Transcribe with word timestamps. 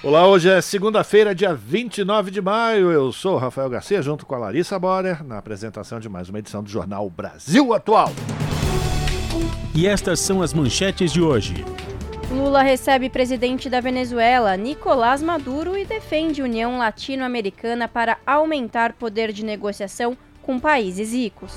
Olá, 0.00 0.28
hoje 0.28 0.48
é 0.48 0.60
segunda-feira, 0.60 1.34
dia 1.34 1.52
29 1.52 2.30
de 2.30 2.40
maio. 2.40 2.92
Eu 2.92 3.10
sou 3.10 3.34
o 3.34 3.36
Rafael 3.36 3.68
Garcia, 3.68 4.00
junto 4.00 4.24
com 4.24 4.32
a 4.32 4.38
Larissa 4.38 4.78
Borer, 4.78 5.24
na 5.24 5.38
apresentação 5.38 5.98
de 5.98 6.08
mais 6.08 6.28
uma 6.28 6.38
edição 6.38 6.62
do 6.62 6.70
Jornal 6.70 7.10
Brasil 7.10 7.74
Atual. 7.74 8.12
E 9.74 9.88
estas 9.88 10.20
são 10.20 10.40
as 10.40 10.54
manchetes 10.54 11.12
de 11.12 11.20
hoje. 11.20 11.64
Lula 12.30 12.62
recebe 12.62 13.10
presidente 13.10 13.68
da 13.68 13.80
Venezuela, 13.80 14.56
Nicolás 14.56 15.20
Maduro, 15.20 15.76
e 15.76 15.84
defende 15.84 16.42
União 16.42 16.78
Latino-Americana 16.78 17.88
para 17.88 18.18
aumentar 18.24 18.92
poder 18.92 19.32
de 19.32 19.44
negociação 19.44 20.16
com 20.42 20.60
países 20.60 21.12
ricos. 21.12 21.52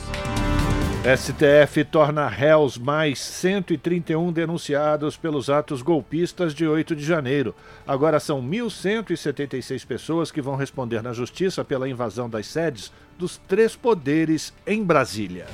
STF 1.04 1.84
torna 1.86 2.28
réus 2.28 2.78
mais 2.78 3.20
131 3.20 4.32
denunciados 4.32 5.18
pelos 5.18 5.50
atos 5.50 5.82
golpistas 5.82 6.54
de 6.54 6.68
8 6.68 6.96
de 6.96 7.04
janeiro. 7.04 7.56
Agora 7.88 8.20
são 8.20 8.40
1.176 8.40 9.84
pessoas 9.84 10.32
que 10.32 10.44
vão 10.44 10.56
responder 10.56 11.02
na 11.02 11.12
justiça 11.12 11.66
pela 11.66 11.90
invasão 11.90 12.30
das 12.30 12.46
sedes 12.46 12.92
dos 13.18 13.38
três 13.48 13.76
poderes 13.76 14.54
em 14.66 14.84
Brasília. 14.84 15.48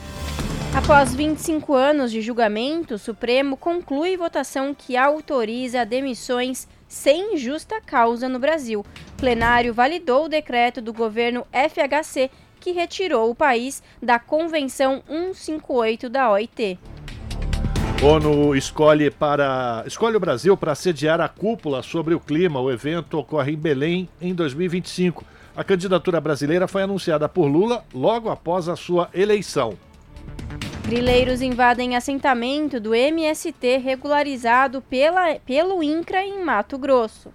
Após 0.75 1.15
25 1.15 1.73
anos 1.73 2.11
de 2.11 2.19
julgamento, 2.19 2.95
o 2.95 2.99
Supremo 2.99 3.55
conclui 3.55 4.17
votação 4.17 4.75
que 4.75 4.97
autoriza 4.97 5.85
demissões 5.85 6.67
sem 6.89 7.37
justa 7.37 7.79
causa 7.79 8.27
no 8.27 8.37
Brasil. 8.37 8.81
O 8.81 9.17
plenário 9.17 9.73
validou 9.73 10.25
o 10.25 10.29
decreto 10.29 10.81
do 10.81 10.91
governo 10.91 11.47
FHC 11.53 12.29
que 12.59 12.71
retirou 12.71 13.29
o 13.29 13.35
país 13.35 13.81
da 14.01 14.19
Convenção 14.19 15.03
158 15.07 16.09
da 16.09 16.31
OIT. 16.31 16.79
ONU 18.01 18.55
escolhe, 18.55 19.09
para, 19.09 19.83
escolhe 19.87 20.15
o 20.15 20.19
Brasil 20.19 20.55
para 20.55 20.75
sediar 20.75 21.19
a 21.19 21.27
cúpula 21.27 21.81
sobre 21.81 22.13
o 22.13 22.19
clima. 22.19 22.59
O 22.59 22.71
evento 22.71 23.17
ocorre 23.17 23.53
em 23.53 23.57
Belém 23.57 24.07
em 24.21 24.35
2025. 24.35 25.25
A 25.55 25.63
candidatura 25.63 26.21
brasileira 26.21 26.67
foi 26.67 26.83
anunciada 26.83 27.27
por 27.27 27.47
Lula 27.47 27.83
logo 27.91 28.29
após 28.29 28.69
a 28.69 28.75
sua 28.75 29.09
eleição. 29.15 29.75
Grileiros 30.85 31.41
invadem 31.41 31.95
assentamento 31.95 32.79
do 32.79 32.93
MST 32.93 33.77
regularizado 33.77 34.81
pela, 34.81 35.35
pelo 35.39 35.81
INCRA 35.81 36.23
em 36.23 36.45
Mato 36.45 36.77
Grosso. 36.77 37.29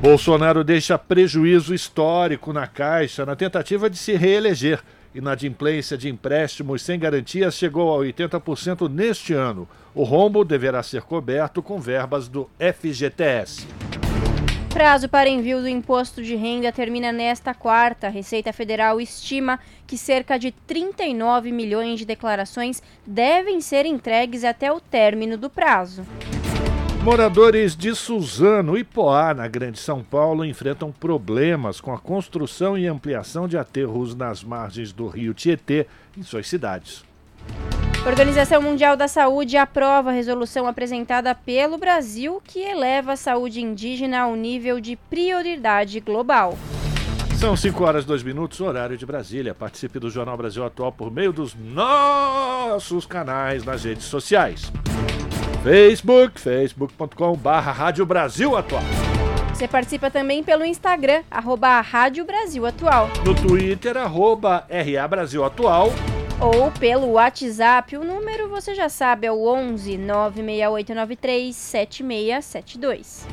Bolsonaro 0.00 0.62
deixa 0.62 0.96
prejuízo 0.96 1.74
histórico 1.74 2.52
na 2.52 2.68
Caixa 2.68 3.26
na 3.26 3.34
tentativa 3.34 3.90
de 3.90 3.96
se 3.96 4.14
reeleger. 4.14 4.80
Inadimplência 5.12 5.98
de 5.98 6.08
empréstimos 6.08 6.82
sem 6.82 7.00
garantias 7.00 7.56
chegou 7.56 7.92
a 7.92 8.04
80% 8.04 8.88
neste 8.88 9.34
ano. 9.34 9.68
O 9.92 10.04
rombo 10.04 10.44
deverá 10.44 10.84
ser 10.84 11.02
coberto 11.02 11.60
com 11.60 11.80
verbas 11.80 12.28
do 12.28 12.48
FGTS. 12.60 13.66
Prazo 14.72 15.08
para 15.08 15.28
envio 15.28 15.60
do 15.60 15.68
imposto 15.68 16.22
de 16.22 16.36
renda 16.36 16.70
termina 16.70 17.10
nesta 17.10 17.52
quarta. 17.52 18.06
A 18.06 18.10
Receita 18.10 18.52
Federal 18.52 19.00
estima 19.00 19.58
que 19.84 19.98
cerca 19.98 20.38
de 20.38 20.52
39 20.52 21.50
milhões 21.50 21.98
de 21.98 22.04
declarações 22.04 22.80
devem 23.04 23.60
ser 23.60 23.84
entregues 23.84 24.44
até 24.44 24.70
o 24.70 24.78
término 24.78 25.36
do 25.36 25.50
prazo. 25.50 26.06
Moradores 27.08 27.74
de 27.74 27.94
Suzano 27.94 28.76
e 28.76 28.84
Poá, 28.84 29.32
na 29.32 29.48
Grande 29.48 29.78
São 29.78 30.02
Paulo, 30.02 30.44
enfrentam 30.44 30.92
problemas 30.92 31.80
com 31.80 31.90
a 31.90 31.98
construção 31.98 32.76
e 32.76 32.86
ampliação 32.86 33.48
de 33.48 33.56
aterros 33.56 34.14
nas 34.14 34.44
margens 34.44 34.92
do 34.92 35.08
rio 35.08 35.32
Tietê 35.32 35.86
em 36.18 36.22
suas 36.22 36.46
cidades. 36.46 37.02
A 38.04 38.08
Organização 38.10 38.60
Mundial 38.60 38.94
da 38.94 39.08
Saúde 39.08 39.56
aprova 39.56 40.10
a 40.10 40.12
resolução 40.12 40.66
apresentada 40.66 41.34
pelo 41.34 41.78
Brasil 41.78 42.42
que 42.44 42.60
eleva 42.60 43.12
a 43.12 43.16
saúde 43.16 43.62
indígena 43.62 44.20
ao 44.20 44.36
nível 44.36 44.78
de 44.78 44.94
prioridade 44.94 46.00
global. 46.00 46.58
São 47.38 47.56
5 47.56 47.84
horas 47.84 48.04
e 48.04 48.06
2 48.06 48.22
minutos, 48.22 48.60
horário 48.60 48.98
de 48.98 49.06
Brasília. 49.06 49.54
Participe 49.54 49.98
do 49.98 50.10
Jornal 50.10 50.36
Brasil 50.36 50.62
Atual 50.62 50.92
por 50.92 51.10
meio 51.10 51.32
dos 51.32 51.54
nossos 51.54 53.06
canais 53.06 53.64
nas 53.64 53.84
redes 53.84 54.04
sociais. 54.04 54.70
Facebook, 55.62 56.40
facebook.com 56.40 57.34
barra 57.36 57.72
Rádio 57.72 58.06
Brasil 58.06 58.56
Atual. 58.56 58.82
Você 59.52 59.66
participa 59.66 60.08
também 60.08 60.42
pelo 60.44 60.64
Instagram, 60.64 61.22
arroba 61.28 61.80
Rádio 61.80 62.24
Brasil 62.24 62.64
Atual. 62.64 63.10
No 63.24 63.34
Twitter, 63.34 63.96
arroba 63.96 64.64
RA 64.70 65.08
Brasil 65.08 65.44
Atual. 65.44 65.92
Ou 66.40 66.70
pelo 66.70 67.12
WhatsApp, 67.12 67.96
o 67.96 68.04
número 68.04 68.48
você 68.48 68.72
já 68.72 68.88
sabe, 68.88 69.26
é 69.26 69.32
o 69.32 69.44
11 69.44 69.98
96893 69.98 71.56
7672. 71.56 73.26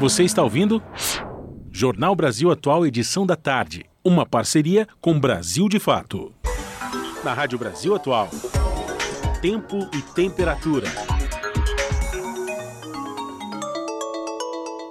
Você 0.00 0.24
está 0.24 0.42
ouvindo? 0.42 0.82
Jornal 1.70 2.16
Brasil 2.16 2.50
Atual, 2.50 2.86
edição 2.86 3.26
da 3.26 3.36
tarde. 3.36 3.87
Uma 4.04 4.24
parceria 4.24 4.86
com 5.00 5.18
Brasil 5.18 5.68
de 5.68 5.80
Fato. 5.80 6.32
Na 7.24 7.34
Rádio 7.34 7.58
Brasil 7.58 7.96
Atual. 7.96 8.28
Tempo 9.42 9.76
e 9.92 10.00
temperatura. 10.14 10.86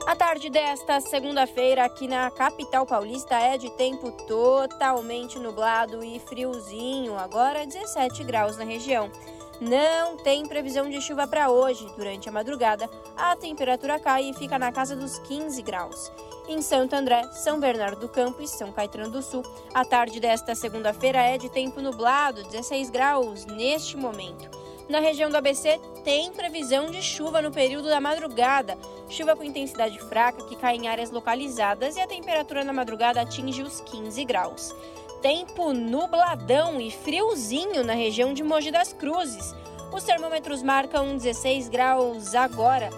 A 0.06 0.16
tarde 0.16 0.50
desta 0.50 1.00
segunda-feira 1.00 1.86
aqui 1.86 2.06
na 2.06 2.30
capital 2.30 2.86
paulista 2.86 3.36
é 3.36 3.58
de 3.58 3.70
tempo 3.78 4.12
totalmente 4.28 5.40
nublado 5.40 6.04
e 6.04 6.20
friozinho, 6.20 7.18
agora 7.18 7.66
17 7.66 8.26
graus 8.26 8.58
na 8.58 8.66
região. 8.66 9.10
Não 9.60 10.18
tem 10.18 10.46
previsão 10.46 10.88
de 10.88 11.02
chuva 11.02 11.26
para 11.26 11.50
hoje. 11.50 11.88
Durante 11.98 12.30
a 12.30 12.32
madrugada, 12.32 12.88
a 13.16 13.36
temperatura 13.36 14.00
cai 14.00 14.30
e 14.30 14.34
fica 14.34 14.60
na 14.60 14.72
casa 14.72 14.96
dos 14.96 15.18
15 15.20 15.62
graus. 15.64 16.12
Em 16.48 16.62
Santo 16.62 16.96
André, 16.96 17.24
São 17.34 17.60
Bernardo 17.60 18.00
do 18.00 18.08
Campo 18.08 18.42
e 18.42 18.48
São 18.48 18.72
Caetano 18.72 19.10
do 19.10 19.22
Sul, 19.22 19.44
a 19.74 19.84
tarde 19.84 20.20
desta 20.20 20.54
segunda-feira 20.54 21.20
é 21.20 21.38
de 21.38 21.50
tempo 21.50 21.82
nublado, 21.82 22.44
16 22.44 22.92
graus 22.92 23.46
neste 23.46 23.98
momento. 23.98 24.48
Na 24.88 25.00
região 25.00 25.30
do 25.30 25.36
ABC, 25.36 25.82
tem 26.06 26.32
previsão 26.32 26.90
de 26.90 27.02
chuva 27.02 27.42
no 27.42 27.52
período 27.52 27.90
da 27.90 28.00
madrugada. 28.00 28.78
Chuva 29.10 29.36
com 29.36 29.44
intensidade 29.44 30.00
fraca 30.00 30.46
que 30.46 30.56
cai 30.56 30.78
em 30.78 30.88
áreas 30.88 31.12
localizadas 31.12 31.98
e 31.98 32.00
a 32.00 32.08
temperatura 32.08 32.64
na 32.64 32.72
madrugada 32.72 33.20
atinge 33.20 33.64
os 33.64 33.82
15 33.82 34.24
graus. 34.24 34.74
Tempo 35.22 35.74
nubladão 35.74 36.80
e 36.80 36.92
friozinho 36.92 37.84
na 37.84 37.94
região 37.94 38.34
de 38.34 38.44
Mogi 38.44 38.70
das 38.70 38.94
Cruzes. 38.94 39.56
Os 39.92 40.04
termômetros 40.04 40.62
marcam 40.62 41.18
16 41.18 41.70
graus 41.70 42.36
agora. 42.36 42.92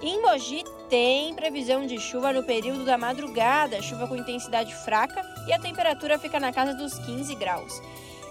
Em 0.00 0.22
Mogi 0.22 0.62
tem 0.88 1.34
previsão 1.34 1.84
de 1.84 1.98
chuva 1.98 2.32
no 2.32 2.44
período 2.44 2.84
da 2.84 2.96
madrugada, 2.96 3.82
chuva 3.82 4.06
com 4.06 4.14
intensidade 4.14 4.72
fraca 4.84 5.20
e 5.48 5.52
a 5.52 5.58
temperatura 5.58 6.18
fica 6.18 6.38
na 6.38 6.52
casa 6.52 6.74
dos 6.74 6.96
15 7.00 7.34
graus. 7.34 7.82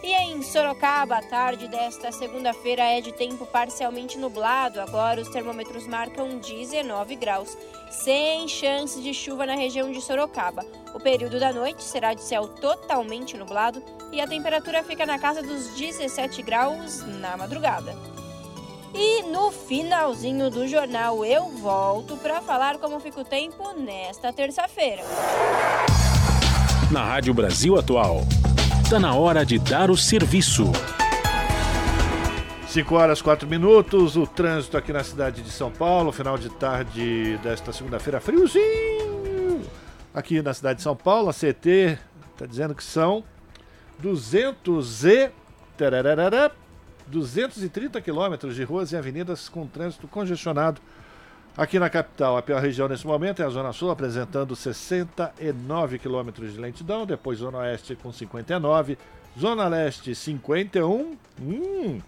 E 0.03 0.11
em 0.11 0.41
Sorocaba, 0.41 1.15
a 1.15 1.21
tarde 1.21 1.65
desta 1.69 2.11
segunda-feira 2.11 2.83
é 2.83 2.99
de 2.99 3.13
tempo 3.13 3.45
parcialmente 3.45 4.17
nublado. 4.17 4.81
Agora 4.81 5.21
os 5.21 5.29
termômetros 5.29 5.88
marcam 5.88 6.39
19 6.39 7.15
graus, 7.15 7.57
sem 7.89 8.45
chance 8.50 9.01
de 9.01 9.13
chuva 9.13 9.45
na 9.45 9.55
região 9.55 9.89
de 9.89 10.01
Sorocaba. 10.01 10.65
O 10.94 11.00
período 11.00 11.39
da 11.39 11.53
noite 11.53 11.81
será 11.81 12.13
de 12.13 12.21
céu 12.21 12.50
totalmente 12.50 13.38
nublado 13.38 13.81
e 14.11 14.19
a 14.19 14.27
temperatura 14.27 14.83
fica 14.83 15.05
na 15.05 15.17
casa 15.17 15.41
dos 15.41 15.69
17 15.69 16.41
graus 16.41 17.01
na 17.21 17.38
madrugada. 17.38 17.95
E 18.94 19.23
no 19.23 19.51
finalzinho 19.51 20.51
do 20.51 20.67
jornal 20.67 21.23
eu 21.23 21.45
volto 21.45 22.17
para 22.17 22.41
falar 22.41 22.77
como 22.77 22.99
fica 22.99 23.21
o 23.21 23.25
tempo 23.25 23.71
nesta 23.71 24.33
terça-feira. 24.33 25.01
Na 26.91 27.06
Rádio 27.06 27.33
Brasil 27.33 27.79
Atual. 27.79 28.19
Está 28.94 29.07
na 29.07 29.16
hora 29.16 29.44
de 29.44 29.57
dar 29.57 29.90
o 29.90 29.98
serviço. 29.98 30.72
5 32.68 32.94
horas 32.94 33.24
4 33.24 33.50
minutos, 33.50 34.16
o 34.16 34.28
trânsito 34.28 34.78
aqui 34.78 34.94
na 34.94 35.04
cidade 35.04 35.42
de 35.42 35.50
São 35.50 35.72
Paulo, 35.72 36.12
final 36.12 36.38
de 36.38 36.48
tarde 36.48 37.40
desta 37.42 37.74
segunda-feira, 37.74 38.22
friozinho! 38.22 39.63
Aqui 40.13 40.44
na 40.44 40.54
cidade 40.54 40.78
de 40.78 40.84
São 40.84 40.95
Paulo, 40.95 41.28
a 41.28 41.34
CT 41.34 41.98
está 42.34 42.45
dizendo 42.45 42.75
que 42.75 42.84
são 42.84 43.24
200 43.98 45.06
e 45.06 45.31
230 47.07 48.00
quilômetros 48.00 48.56
de 48.56 48.63
ruas 48.63 48.92
e 48.92 48.95
avenidas 48.95 49.50
com 49.50 49.66
trânsito 49.66 50.07
congestionado 50.07 50.80
aqui 51.57 51.79
na 51.79 51.89
capital. 51.89 52.38
A 52.38 52.41
pior 52.41 52.61
região 52.61 52.88
nesse 52.88 53.05
momento 53.05 53.41
é 53.41 53.45
a 53.45 53.50
Zona 53.50 53.71
Sul, 53.71 53.91
apresentando 53.91 54.55
69 54.55 56.00
quilômetros 56.00 56.53
de 56.53 56.59
lentidão, 56.59 57.05
depois 57.05 57.39
Zona 57.39 57.59
Oeste 57.59 57.95
com 57.95 58.11
59, 58.11 58.97
Zona 59.39 59.67
Leste 59.67 60.13
51, 60.13 61.17
hum, 61.41 62.01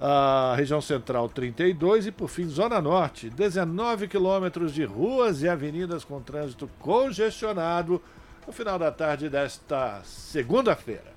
a 0.00 0.54
região 0.56 0.80
central 0.80 1.28
32 1.28 2.06
e 2.06 2.12
por 2.12 2.28
fim 2.28 2.46
Zona 2.48 2.80
Norte, 2.80 3.30
19 3.30 4.08
quilômetros 4.08 4.74
de 4.74 4.84
ruas 4.84 5.42
e 5.42 5.48
avenidas 5.48 6.04
com 6.04 6.20
trânsito 6.20 6.68
congestionado 6.78 8.02
no 8.46 8.52
final 8.52 8.78
da 8.78 8.92
tarde 8.92 9.28
desta 9.28 10.00
segunda-feira. 10.04 11.16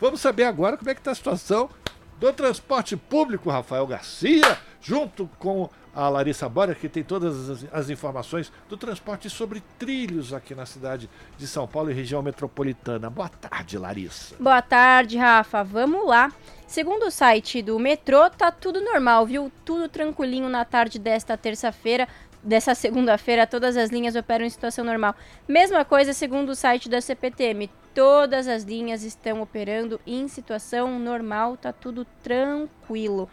Vamos 0.00 0.20
saber 0.20 0.44
agora 0.44 0.76
como 0.76 0.90
é 0.90 0.94
que 0.94 1.00
está 1.00 1.12
a 1.12 1.14
situação 1.14 1.70
do 2.18 2.32
transporte 2.32 2.96
público, 2.96 3.50
Rafael 3.50 3.86
Garcia, 3.86 4.58
junto 4.80 5.28
com 5.38 5.70
a 5.96 6.10
Larissa 6.10 6.46
Bora, 6.46 6.74
que 6.74 6.90
tem 6.90 7.02
todas 7.02 7.48
as, 7.48 7.64
as, 7.72 7.88
informações 7.88 8.52
do 8.68 8.76
transporte 8.76 9.30
sobre 9.30 9.62
trilhos 9.78 10.34
aqui 10.34 10.54
na 10.54 10.66
cidade 10.66 11.08
de 11.38 11.46
São 11.46 11.66
Paulo 11.66 11.90
e 11.90 11.94
região 11.94 12.20
metropolitana. 12.20 13.08
Boa 13.08 13.30
tarde, 13.30 13.78
Larissa. 13.78 14.36
Boa 14.38 14.60
tarde, 14.60 15.16
Rafa. 15.16 15.64
Vamos 15.64 16.06
lá. 16.06 16.30
Segundo 16.66 17.06
o 17.06 17.10
site 17.10 17.62
do 17.62 17.78
metrô, 17.78 18.28
tá 18.28 18.52
tudo 18.52 18.78
normal, 18.82 19.24
viu? 19.24 19.50
Tudo 19.64 19.88
tranquilinho 19.88 20.50
na 20.50 20.66
tarde 20.66 20.98
desta 20.98 21.34
terça-feira. 21.34 22.06
Dessa 22.42 22.74
segunda-feira, 22.74 23.46
todas 23.46 23.76
as 23.76 23.88
linhas 23.88 24.14
operam 24.14 24.44
em 24.44 24.50
situação 24.50 24.84
normal. 24.84 25.16
Mesma 25.48 25.82
coisa 25.84 26.12
segundo 26.12 26.50
o 26.50 26.54
site 26.54 26.90
da 26.90 27.00
CPTM. 27.00 27.70
Todas 27.94 28.46
as 28.46 28.64
linhas 28.64 29.02
estão 29.02 29.40
operando 29.40 29.98
em 30.06 30.28
situação 30.28 30.98
normal, 30.98 31.56
tá 31.56 31.72
tudo 31.72 32.06
tranquilo. 32.22 33.30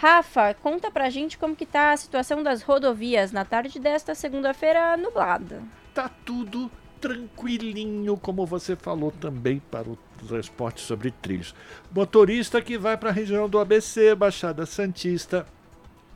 Rafa, 0.00 0.54
conta 0.54 0.92
pra 0.92 1.10
gente 1.10 1.36
como 1.36 1.56
que 1.56 1.66
tá 1.66 1.90
a 1.90 1.96
situação 1.96 2.40
das 2.40 2.62
rodovias 2.62 3.32
na 3.32 3.44
tarde 3.44 3.80
desta 3.80 4.14
segunda-feira 4.14 4.96
nublada. 4.96 5.60
Tá 5.92 6.08
tudo 6.24 6.70
tranquilinho, 7.00 8.16
como 8.16 8.46
você 8.46 8.76
falou 8.76 9.10
também 9.10 9.58
para 9.58 9.88
o 9.88 9.98
transporte 10.24 10.82
sobre 10.82 11.10
trilhos. 11.10 11.52
Motorista 11.92 12.62
que 12.62 12.78
vai 12.78 12.96
para 12.96 13.10
a 13.10 13.12
região 13.12 13.48
do 13.48 13.58
ABC, 13.58 14.14
Baixada 14.14 14.64
Santista, 14.66 15.44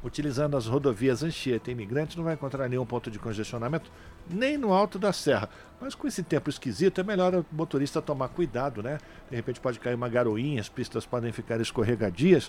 utilizando 0.05 0.57
as 0.57 0.67
rodovias 0.69 1.25
Anchieta 1.25 1.69
e 1.69 1.73
Imigrante, 1.73 2.17
não 2.17 2.25
vai 2.25 2.35
encontrar 2.35 2.69
nenhum 2.69 2.87
ponto 2.87 3.11
de 3.11 3.19
congestionamento, 3.19 3.91
nem 4.31 4.57
no 4.57 4.73
alto 4.73 4.97
da 4.97 5.13
serra. 5.13 5.49
Mas 5.81 5.97
com 5.97 6.07
esse 6.07 6.23
tempo 6.23 6.49
esquisito, 6.49 7.01
é 7.01 7.05
melhor 7.05 7.35
o 7.35 7.47
motorista 7.51 8.01
tomar 8.01 8.29
cuidado, 8.29 8.81
né? 8.81 8.99
De 9.29 9.35
repente 9.35 9.59
pode 9.59 9.81
cair 9.81 9.97
uma 9.97 10.09
garoinha, 10.09 10.61
as 10.61 10.69
pistas 10.69 11.05
podem 11.05 11.33
ficar 11.33 11.61
escorregadias. 11.61 12.49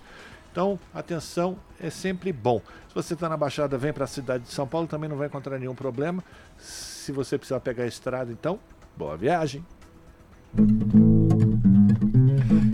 Então, 0.53 0.79
atenção 0.93 1.57
é 1.81 1.89
sempre 1.89 2.31
bom. 2.31 2.61
Se 2.87 2.93
você 2.93 3.15
está 3.15 3.27
na 3.27 3.35
Baixada, 3.35 3.75
vem 3.75 3.91
para 3.91 4.03
a 4.03 4.07
cidade 4.07 4.43
de 4.43 4.51
São 4.51 4.67
Paulo, 4.67 4.85
também 4.85 5.09
não 5.09 5.17
vai 5.17 5.25
encontrar 5.25 5.57
nenhum 5.57 5.73
problema. 5.73 6.23
Se 6.59 7.11
você 7.11 7.39
precisar 7.39 7.59
pegar 7.59 7.85
a 7.85 7.87
estrada, 7.87 8.31
então, 8.31 8.59
boa 8.95 9.17
viagem. 9.17 9.65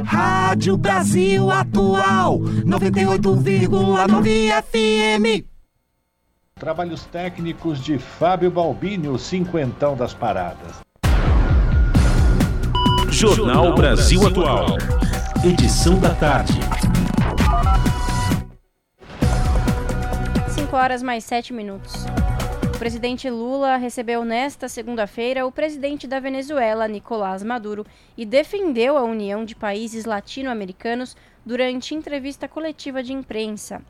Rádio 0.04 0.76
Brasil 0.76 1.50
Atual 1.50 2.40
98,9 2.40 4.62
FM. 4.62 5.46
Trabalhos 6.56 7.06
técnicos 7.06 7.80
de 7.80 7.98
Fábio 7.98 8.52
Balbini, 8.52 9.08
o 9.08 9.18
cinquentão 9.18 9.96
das 9.96 10.14
paradas. 10.14 10.82
Jornal 13.10 13.74
Brasil 13.74 14.28
Atual. 14.28 14.78
Edição 15.46 15.98
da 15.98 16.14
tarde. 16.14 16.60
5 20.70 20.78
horas 20.78 21.02
mais 21.02 21.24
7 21.24 21.52
minutos. 21.52 21.92
O 22.76 22.78
presidente 22.78 23.28
Lula 23.28 23.76
recebeu 23.78 24.24
nesta 24.24 24.70
segunda-feira 24.70 25.44
o 25.44 25.52
presidente 25.52 26.06
da 26.06 26.20
Venezuela, 26.20 26.88
Nicolás 26.88 27.42
Maduro, 27.42 27.84
e 28.16 28.24
defendeu 28.24 28.96
a 28.96 29.02
união 29.02 29.44
de 29.44 29.56
países 29.56 30.06
latino-americanos 30.06 31.18
durante 31.44 31.96
entrevista 31.96 32.48
coletiva 32.48 33.02
de 33.02 33.14
imprensa. 33.14 33.82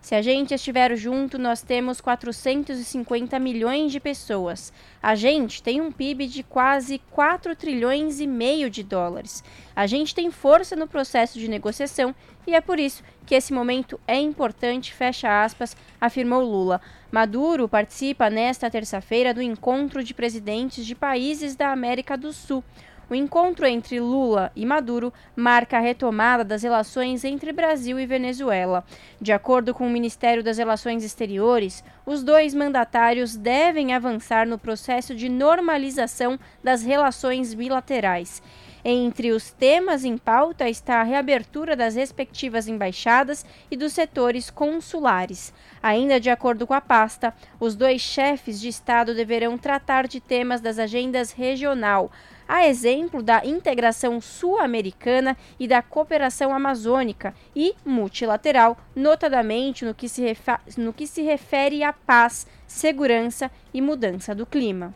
Se 0.00 0.14
a 0.14 0.22
gente 0.22 0.54
estiver 0.54 0.96
junto, 0.96 1.38
nós 1.38 1.60
temos 1.60 2.00
450 2.00 3.38
milhões 3.38 3.92
de 3.92 4.00
pessoas. 4.00 4.72
A 5.02 5.14
gente 5.14 5.62
tem 5.62 5.80
um 5.80 5.92
PIB 5.92 6.26
de 6.26 6.42
quase 6.42 6.98
4 7.10 7.54
trilhões 7.54 8.18
e 8.18 8.26
meio 8.26 8.70
de 8.70 8.82
dólares. 8.82 9.44
A 9.76 9.86
gente 9.86 10.14
tem 10.14 10.30
força 10.30 10.74
no 10.74 10.88
processo 10.88 11.38
de 11.38 11.48
negociação 11.48 12.14
e 12.46 12.54
é 12.54 12.60
por 12.60 12.80
isso 12.80 13.02
que 13.26 13.34
esse 13.34 13.52
momento 13.52 14.00
é 14.08 14.18
importante, 14.18 14.92
fecha 14.92 15.44
aspas, 15.44 15.76
afirmou 16.00 16.42
Lula. 16.42 16.80
Maduro 17.12 17.68
participa 17.68 18.30
nesta 18.30 18.70
terça-feira 18.70 19.34
do 19.34 19.42
encontro 19.42 20.02
de 20.02 20.14
presidentes 20.14 20.86
de 20.86 20.94
países 20.94 21.54
da 21.54 21.70
América 21.70 22.16
do 22.16 22.32
Sul. 22.32 22.64
O 23.10 23.14
encontro 23.16 23.66
entre 23.66 23.98
Lula 23.98 24.52
e 24.54 24.64
Maduro 24.64 25.12
marca 25.34 25.78
a 25.78 25.80
retomada 25.80 26.44
das 26.44 26.62
relações 26.62 27.24
entre 27.24 27.52
Brasil 27.52 27.98
e 27.98 28.06
Venezuela. 28.06 28.84
De 29.20 29.32
acordo 29.32 29.74
com 29.74 29.84
o 29.84 29.90
Ministério 29.90 30.44
das 30.44 30.58
Relações 30.58 31.02
Exteriores, 31.02 31.82
os 32.06 32.22
dois 32.22 32.54
mandatários 32.54 33.34
devem 33.34 33.92
avançar 33.92 34.46
no 34.46 34.56
processo 34.56 35.12
de 35.12 35.28
normalização 35.28 36.38
das 36.62 36.84
relações 36.84 37.52
bilaterais. 37.52 38.40
Entre 38.84 39.30
os 39.32 39.50
temas 39.50 40.04
em 40.04 40.16
pauta 40.16 40.68
está 40.68 41.00
a 41.00 41.02
reabertura 41.02 41.76
das 41.76 41.96
respectivas 41.96 42.66
embaixadas 42.66 43.44
e 43.70 43.76
dos 43.76 43.92
setores 43.92 44.50
consulares. 44.50 45.52
Ainda 45.82 46.18
de 46.18 46.30
acordo 46.30 46.66
com 46.66 46.72
a 46.72 46.80
pasta, 46.80 47.34
os 47.58 47.74
dois 47.74 48.00
chefes 48.00 48.58
de 48.60 48.68
Estado 48.68 49.14
deverão 49.14 49.58
tratar 49.58 50.06
de 50.06 50.18
temas 50.18 50.62
das 50.62 50.78
agendas 50.78 51.32
regional, 51.32 52.10
a 52.50 52.66
exemplo 52.66 53.22
da 53.22 53.46
integração 53.46 54.20
sul-americana 54.20 55.36
e 55.58 55.68
da 55.68 55.80
cooperação 55.80 56.52
amazônica 56.52 57.32
e 57.54 57.76
multilateral, 57.84 58.76
notadamente 58.94 59.84
no 59.84 59.94
que, 59.94 60.08
se 60.08 60.36
no 60.76 60.92
que 60.92 61.06
se 61.06 61.22
refere 61.22 61.84
à 61.84 61.92
paz, 61.92 62.48
segurança 62.66 63.52
e 63.72 63.80
mudança 63.80 64.34
do 64.34 64.44
clima. 64.44 64.92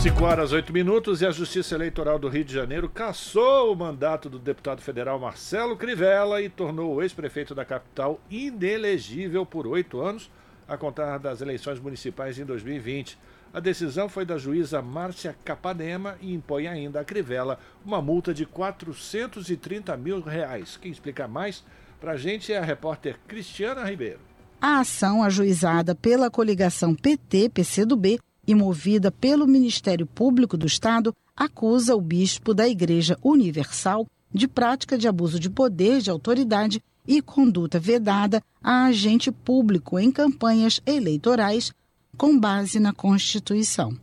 5 0.00 0.24
horas 0.24 0.50
8 0.52 0.72
minutos 0.72 1.20
e 1.20 1.26
a 1.26 1.30
Justiça 1.30 1.74
Eleitoral 1.74 2.18
do 2.18 2.26
Rio 2.26 2.42
de 2.42 2.54
Janeiro 2.54 2.88
cassou 2.88 3.70
o 3.70 3.76
mandato 3.76 4.30
do 4.30 4.38
deputado 4.38 4.80
federal 4.80 5.18
Marcelo 5.18 5.76
Crivella 5.76 6.40
e 6.40 6.48
tornou 6.48 6.94
o 6.94 7.02
ex-prefeito 7.02 7.54
da 7.54 7.66
capital 7.66 8.18
inelegível 8.30 9.44
por 9.44 9.66
oito 9.66 10.00
anos, 10.00 10.30
a 10.66 10.78
contar 10.78 11.18
das 11.18 11.42
eleições 11.42 11.78
municipais 11.78 12.38
em 12.38 12.46
2020. 12.46 13.18
A 13.52 13.58
decisão 13.58 14.08
foi 14.08 14.24
da 14.24 14.38
juíza 14.38 14.80
Márcia 14.80 15.36
Capanema 15.44 16.16
e 16.20 16.32
impõe 16.32 16.68
ainda 16.68 17.00
a 17.00 17.04
Crivella 17.04 17.58
uma 17.84 18.00
multa 18.00 18.32
de 18.32 18.46
430 18.46 19.96
mil 19.96 20.20
reais. 20.20 20.76
Quem 20.76 20.92
explica 20.92 21.26
mais 21.26 21.64
para 22.00 22.12
a 22.12 22.16
gente 22.16 22.52
é 22.52 22.58
a 22.58 22.64
repórter 22.64 23.18
Cristiana 23.26 23.84
Ribeiro. 23.84 24.20
A 24.60 24.78
ação 24.78 25.22
ajuizada 25.22 25.96
pela 25.96 26.30
coligação 26.30 26.94
PT-PCdoB 26.94 28.20
e 28.46 28.54
movida 28.54 29.10
pelo 29.10 29.48
Ministério 29.48 30.06
Público 30.06 30.56
do 30.56 30.66
Estado 30.66 31.12
acusa 31.36 31.96
o 31.96 32.00
bispo 32.00 32.54
da 32.54 32.68
Igreja 32.68 33.18
Universal 33.22 34.06
de 34.32 34.46
prática 34.46 34.96
de 34.96 35.08
abuso 35.08 35.40
de 35.40 35.50
poder 35.50 36.00
de 36.00 36.10
autoridade 36.10 36.80
e 37.06 37.20
conduta 37.20 37.80
vedada 37.80 38.40
a 38.62 38.84
agente 38.84 39.32
público 39.32 39.98
em 39.98 40.12
campanhas 40.12 40.80
eleitorais 40.86 41.72
com 42.16 42.38
base 42.38 42.78
na 42.78 42.92
Constituição. 42.92 43.96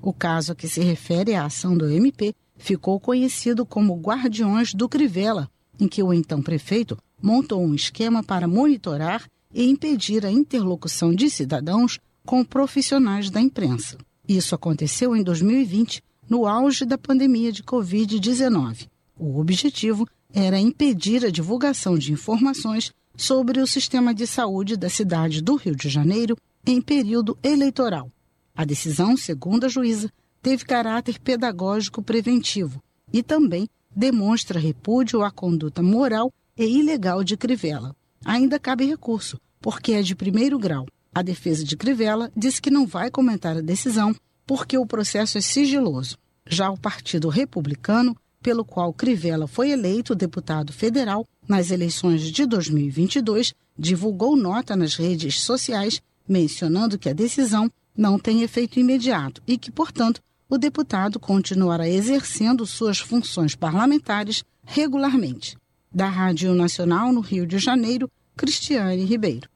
O 0.00 0.12
caso 0.12 0.52
a 0.52 0.54
que 0.54 0.68
se 0.68 0.80
refere 0.80 1.34
à 1.34 1.46
ação 1.46 1.76
do 1.76 1.88
MP 1.88 2.34
ficou 2.56 3.00
conhecido 3.00 3.64
como 3.64 4.00
Guardiões 4.00 4.74
do 4.74 4.88
Crivella, 4.88 5.50
em 5.78 5.88
que 5.88 6.02
o 6.02 6.12
então 6.12 6.42
prefeito 6.42 6.96
montou 7.20 7.64
um 7.64 7.74
esquema 7.74 8.22
para 8.22 8.46
monitorar 8.46 9.26
e 9.52 9.68
impedir 9.68 10.26
a 10.26 10.30
interlocução 10.30 11.14
de 11.14 11.30
cidadãos 11.30 11.98
com 12.24 12.44
profissionais 12.44 13.30
da 13.30 13.40
imprensa. 13.40 13.96
Isso 14.28 14.54
aconteceu 14.54 15.14
em 15.14 15.22
2020, 15.22 16.02
no 16.28 16.46
auge 16.46 16.84
da 16.84 16.96
pandemia 16.96 17.52
de 17.52 17.62
Covid-19. 17.62 18.88
O 19.18 19.38
objetivo 19.38 20.06
era 20.32 20.58
impedir 20.58 21.24
a 21.24 21.30
divulgação 21.30 21.96
de 21.96 22.12
informações 22.12 22.92
sobre 23.16 23.60
o 23.60 23.66
sistema 23.66 24.12
de 24.12 24.26
saúde 24.26 24.76
da 24.76 24.88
cidade 24.88 25.40
do 25.40 25.54
Rio 25.54 25.76
de 25.76 25.88
Janeiro 25.88 26.36
em 26.66 26.80
período 26.80 27.36
eleitoral. 27.42 28.10
A 28.54 28.64
decisão, 28.64 29.16
segundo 29.16 29.64
a 29.64 29.68
juíza, 29.68 30.10
teve 30.42 30.64
caráter 30.64 31.18
pedagógico 31.18 32.02
preventivo 32.02 32.82
e 33.12 33.22
também 33.22 33.68
demonstra 33.94 34.60
repúdio 34.60 35.22
à 35.22 35.30
conduta 35.30 35.82
moral 35.82 36.32
e 36.56 36.64
ilegal 36.64 37.24
de 37.24 37.36
Crivella. 37.36 37.94
Ainda 38.24 38.58
cabe 38.58 38.84
recurso, 38.84 39.40
porque 39.60 39.92
é 39.92 40.02
de 40.02 40.14
primeiro 40.14 40.58
grau. 40.58 40.86
A 41.14 41.22
defesa 41.22 41.64
de 41.64 41.76
Crivella 41.76 42.30
disse 42.36 42.60
que 42.60 42.70
não 42.70 42.86
vai 42.86 43.10
comentar 43.10 43.56
a 43.56 43.60
decisão 43.60 44.14
porque 44.46 44.76
o 44.76 44.86
processo 44.86 45.38
é 45.38 45.40
sigiloso. 45.40 46.18
Já 46.46 46.70
o 46.70 46.78
Partido 46.78 47.28
Republicano 47.28 48.16
pelo 48.44 48.62
qual 48.62 48.92
Crivella 48.92 49.46
foi 49.46 49.70
eleito 49.70 50.14
deputado 50.14 50.70
federal 50.70 51.26
nas 51.48 51.70
eleições 51.70 52.20
de 52.20 52.44
2022, 52.44 53.54
divulgou 53.76 54.36
nota 54.36 54.76
nas 54.76 54.96
redes 54.96 55.40
sociais 55.40 56.02
mencionando 56.28 56.98
que 56.98 57.08
a 57.08 57.12
decisão 57.12 57.70
não 57.96 58.18
tem 58.18 58.42
efeito 58.42 58.78
imediato 58.78 59.42
e 59.46 59.56
que, 59.56 59.70
portanto, 59.70 60.20
o 60.48 60.58
deputado 60.58 61.18
continuará 61.18 61.88
exercendo 61.88 62.66
suas 62.66 62.98
funções 62.98 63.54
parlamentares 63.54 64.44
regularmente. 64.64 65.56
Da 65.92 66.08
Rádio 66.08 66.54
Nacional 66.54 67.12
no 67.12 67.20
Rio 67.20 67.46
de 67.46 67.58
Janeiro, 67.58 68.10
Cristiane 68.36 69.04
Ribeiro. 69.04 69.48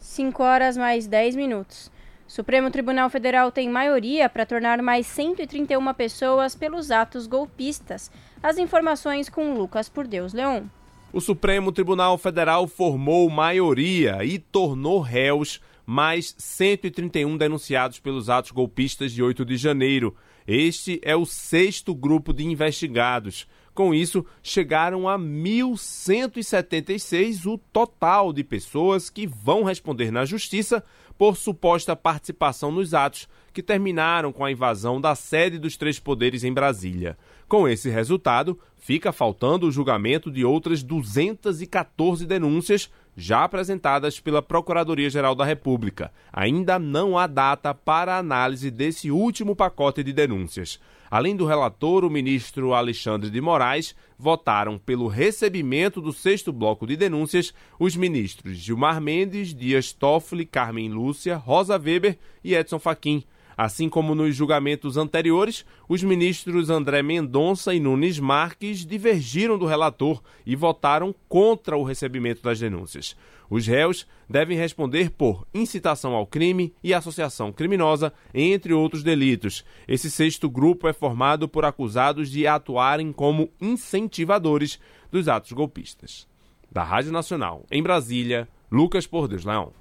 5 0.00 0.42
horas 0.42 0.76
mais 0.76 1.06
10 1.06 1.36
minutos. 1.36 1.90
Supremo 2.26 2.70
Tribunal 2.70 3.08
Federal 3.08 3.50
tem 3.50 3.70
maioria 3.70 4.28
para 4.28 4.44
tornar 4.44 4.82
mais 4.82 5.06
131 5.06 5.94
pessoas 5.94 6.54
pelos 6.54 6.90
atos 6.90 7.26
golpistas. 7.26 8.10
As 8.42 8.58
informações 8.58 9.28
com 9.28 9.54
Lucas 9.54 9.88
Por 9.88 10.06
Deus 10.06 10.34
Leon. 10.34 10.64
O 11.10 11.22
Supremo 11.22 11.72
Tribunal 11.72 12.18
Federal 12.18 12.66
formou 12.66 13.30
maioria 13.30 14.22
e 14.22 14.38
tornou 14.38 15.00
réus 15.00 15.58
mais 15.86 16.34
131 16.36 17.38
denunciados 17.38 17.98
pelos 17.98 18.28
atos 18.28 18.50
golpistas 18.50 19.10
de 19.10 19.22
8 19.22 19.42
de 19.42 19.56
janeiro. 19.56 20.14
Este 20.46 21.00
é 21.02 21.16
o 21.16 21.24
sexto 21.24 21.94
grupo 21.94 22.34
de 22.34 22.44
investigados. 22.44 23.48
Com 23.74 23.94
isso, 23.94 24.22
chegaram 24.42 25.08
a 25.08 25.18
1.176 25.18 27.46
o 27.46 27.56
total 27.56 28.30
de 28.30 28.44
pessoas 28.44 29.08
que 29.08 29.26
vão 29.26 29.62
responder 29.62 30.10
na 30.10 30.26
Justiça 30.26 30.84
por 31.16 31.38
suposta 31.38 31.96
participação 31.96 32.70
nos 32.70 32.92
atos 32.92 33.26
que 33.52 33.62
terminaram 33.62 34.30
com 34.30 34.44
a 34.44 34.52
invasão 34.52 35.00
da 35.00 35.14
sede 35.14 35.58
dos 35.58 35.78
três 35.78 35.98
poderes 35.98 36.44
em 36.44 36.52
Brasília. 36.52 37.16
Com 37.48 37.66
esse 37.66 37.88
resultado, 37.88 38.58
fica 38.76 39.10
faltando 39.10 39.66
o 39.66 39.72
julgamento 39.72 40.30
de 40.30 40.44
outras 40.44 40.82
214 40.82 42.26
denúncias 42.26 42.90
já 43.16 43.42
apresentadas 43.42 44.20
pela 44.20 44.42
Procuradoria-Geral 44.42 45.34
da 45.34 45.46
República. 45.46 46.12
Ainda 46.30 46.78
não 46.78 47.16
há 47.16 47.26
data 47.26 47.72
para 47.72 48.18
análise 48.18 48.70
desse 48.70 49.10
último 49.10 49.56
pacote 49.56 50.04
de 50.04 50.12
denúncias. 50.12 50.78
Além 51.10 51.34
do 51.34 51.46
relator, 51.46 52.04
o 52.04 52.10
ministro 52.10 52.74
Alexandre 52.74 53.30
de 53.30 53.40
Moraes, 53.40 53.96
votaram 54.18 54.76
pelo 54.76 55.08
recebimento 55.08 56.02
do 56.02 56.12
sexto 56.12 56.52
bloco 56.52 56.86
de 56.86 56.98
denúncias 56.98 57.54
os 57.78 57.96
ministros 57.96 58.58
Gilmar 58.58 59.00
Mendes, 59.00 59.54
Dias 59.54 59.90
Toffoli, 59.90 60.44
Carmen 60.44 60.90
Lúcia, 60.90 61.36
Rosa 61.36 61.78
Weber 61.78 62.18
e 62.44 62.54
Edson 62.54 62.78
Fachin. 62.78 63.24
Assim 63.58 63.88
como 63.88 64.14
nos 64.14 64.36
julgamentos 64.36 64.96
anteriores, 64.96 65.66
os 65.88 66.00
ministros 66.04 66.70
André 66.70 67.02
Mendonça 67.02 67.74
e 67.74 67.80
Nunes 67.80 68.20
Marques 68.20 68.86
divergiram 68.86 69.58
do 69.58 69.66
relator 69.66 70.22
e 70.46 70.54
votaram 70.54 71.12
contra 71.28 71.76
o 71.76 71.82
recebimento 71.82 72.40
das 72.40 72.60
denúncias. 72.60 73.16
Os 73.50 73.66
réus 73.66 74.06
devem 74.30 74.56
responder 74.56 75.10
por 75.10 75.44
incitação 75.52 76.14
ao 76.14 76.24
crime 76.24 76.72
e 76.84 76.94
associação 76.94 77.50
criminosa, 77.52 78.12
entre 78.32 78.72
outros 78.72 79.02
delitos. 79.02 79.64
Esse 79.88 80.08
sexto 80.08 80.48
grupo 80.48 80.86
é 80.86 80.92
formado 80.92 81.48
por 81.48 81.64
acusados 81.64 82.30
de 82.30 82.46
atuarem 82.46 83.10
como 83.10 83.50
incentivadores 83.60 84.78
dos 85.10 85.26
atos 85.26 85.50
golpistas. 85.50 86.28
Da 86.70 86.84
Rádio 86.84 87.10
Nacional, 87.10 87.66
em 87.72 87.82
Brasília, 87.82 88.46
Lucas 88.70 89.04
Pordes 89.04 89.44
Leão. 89.44 89.72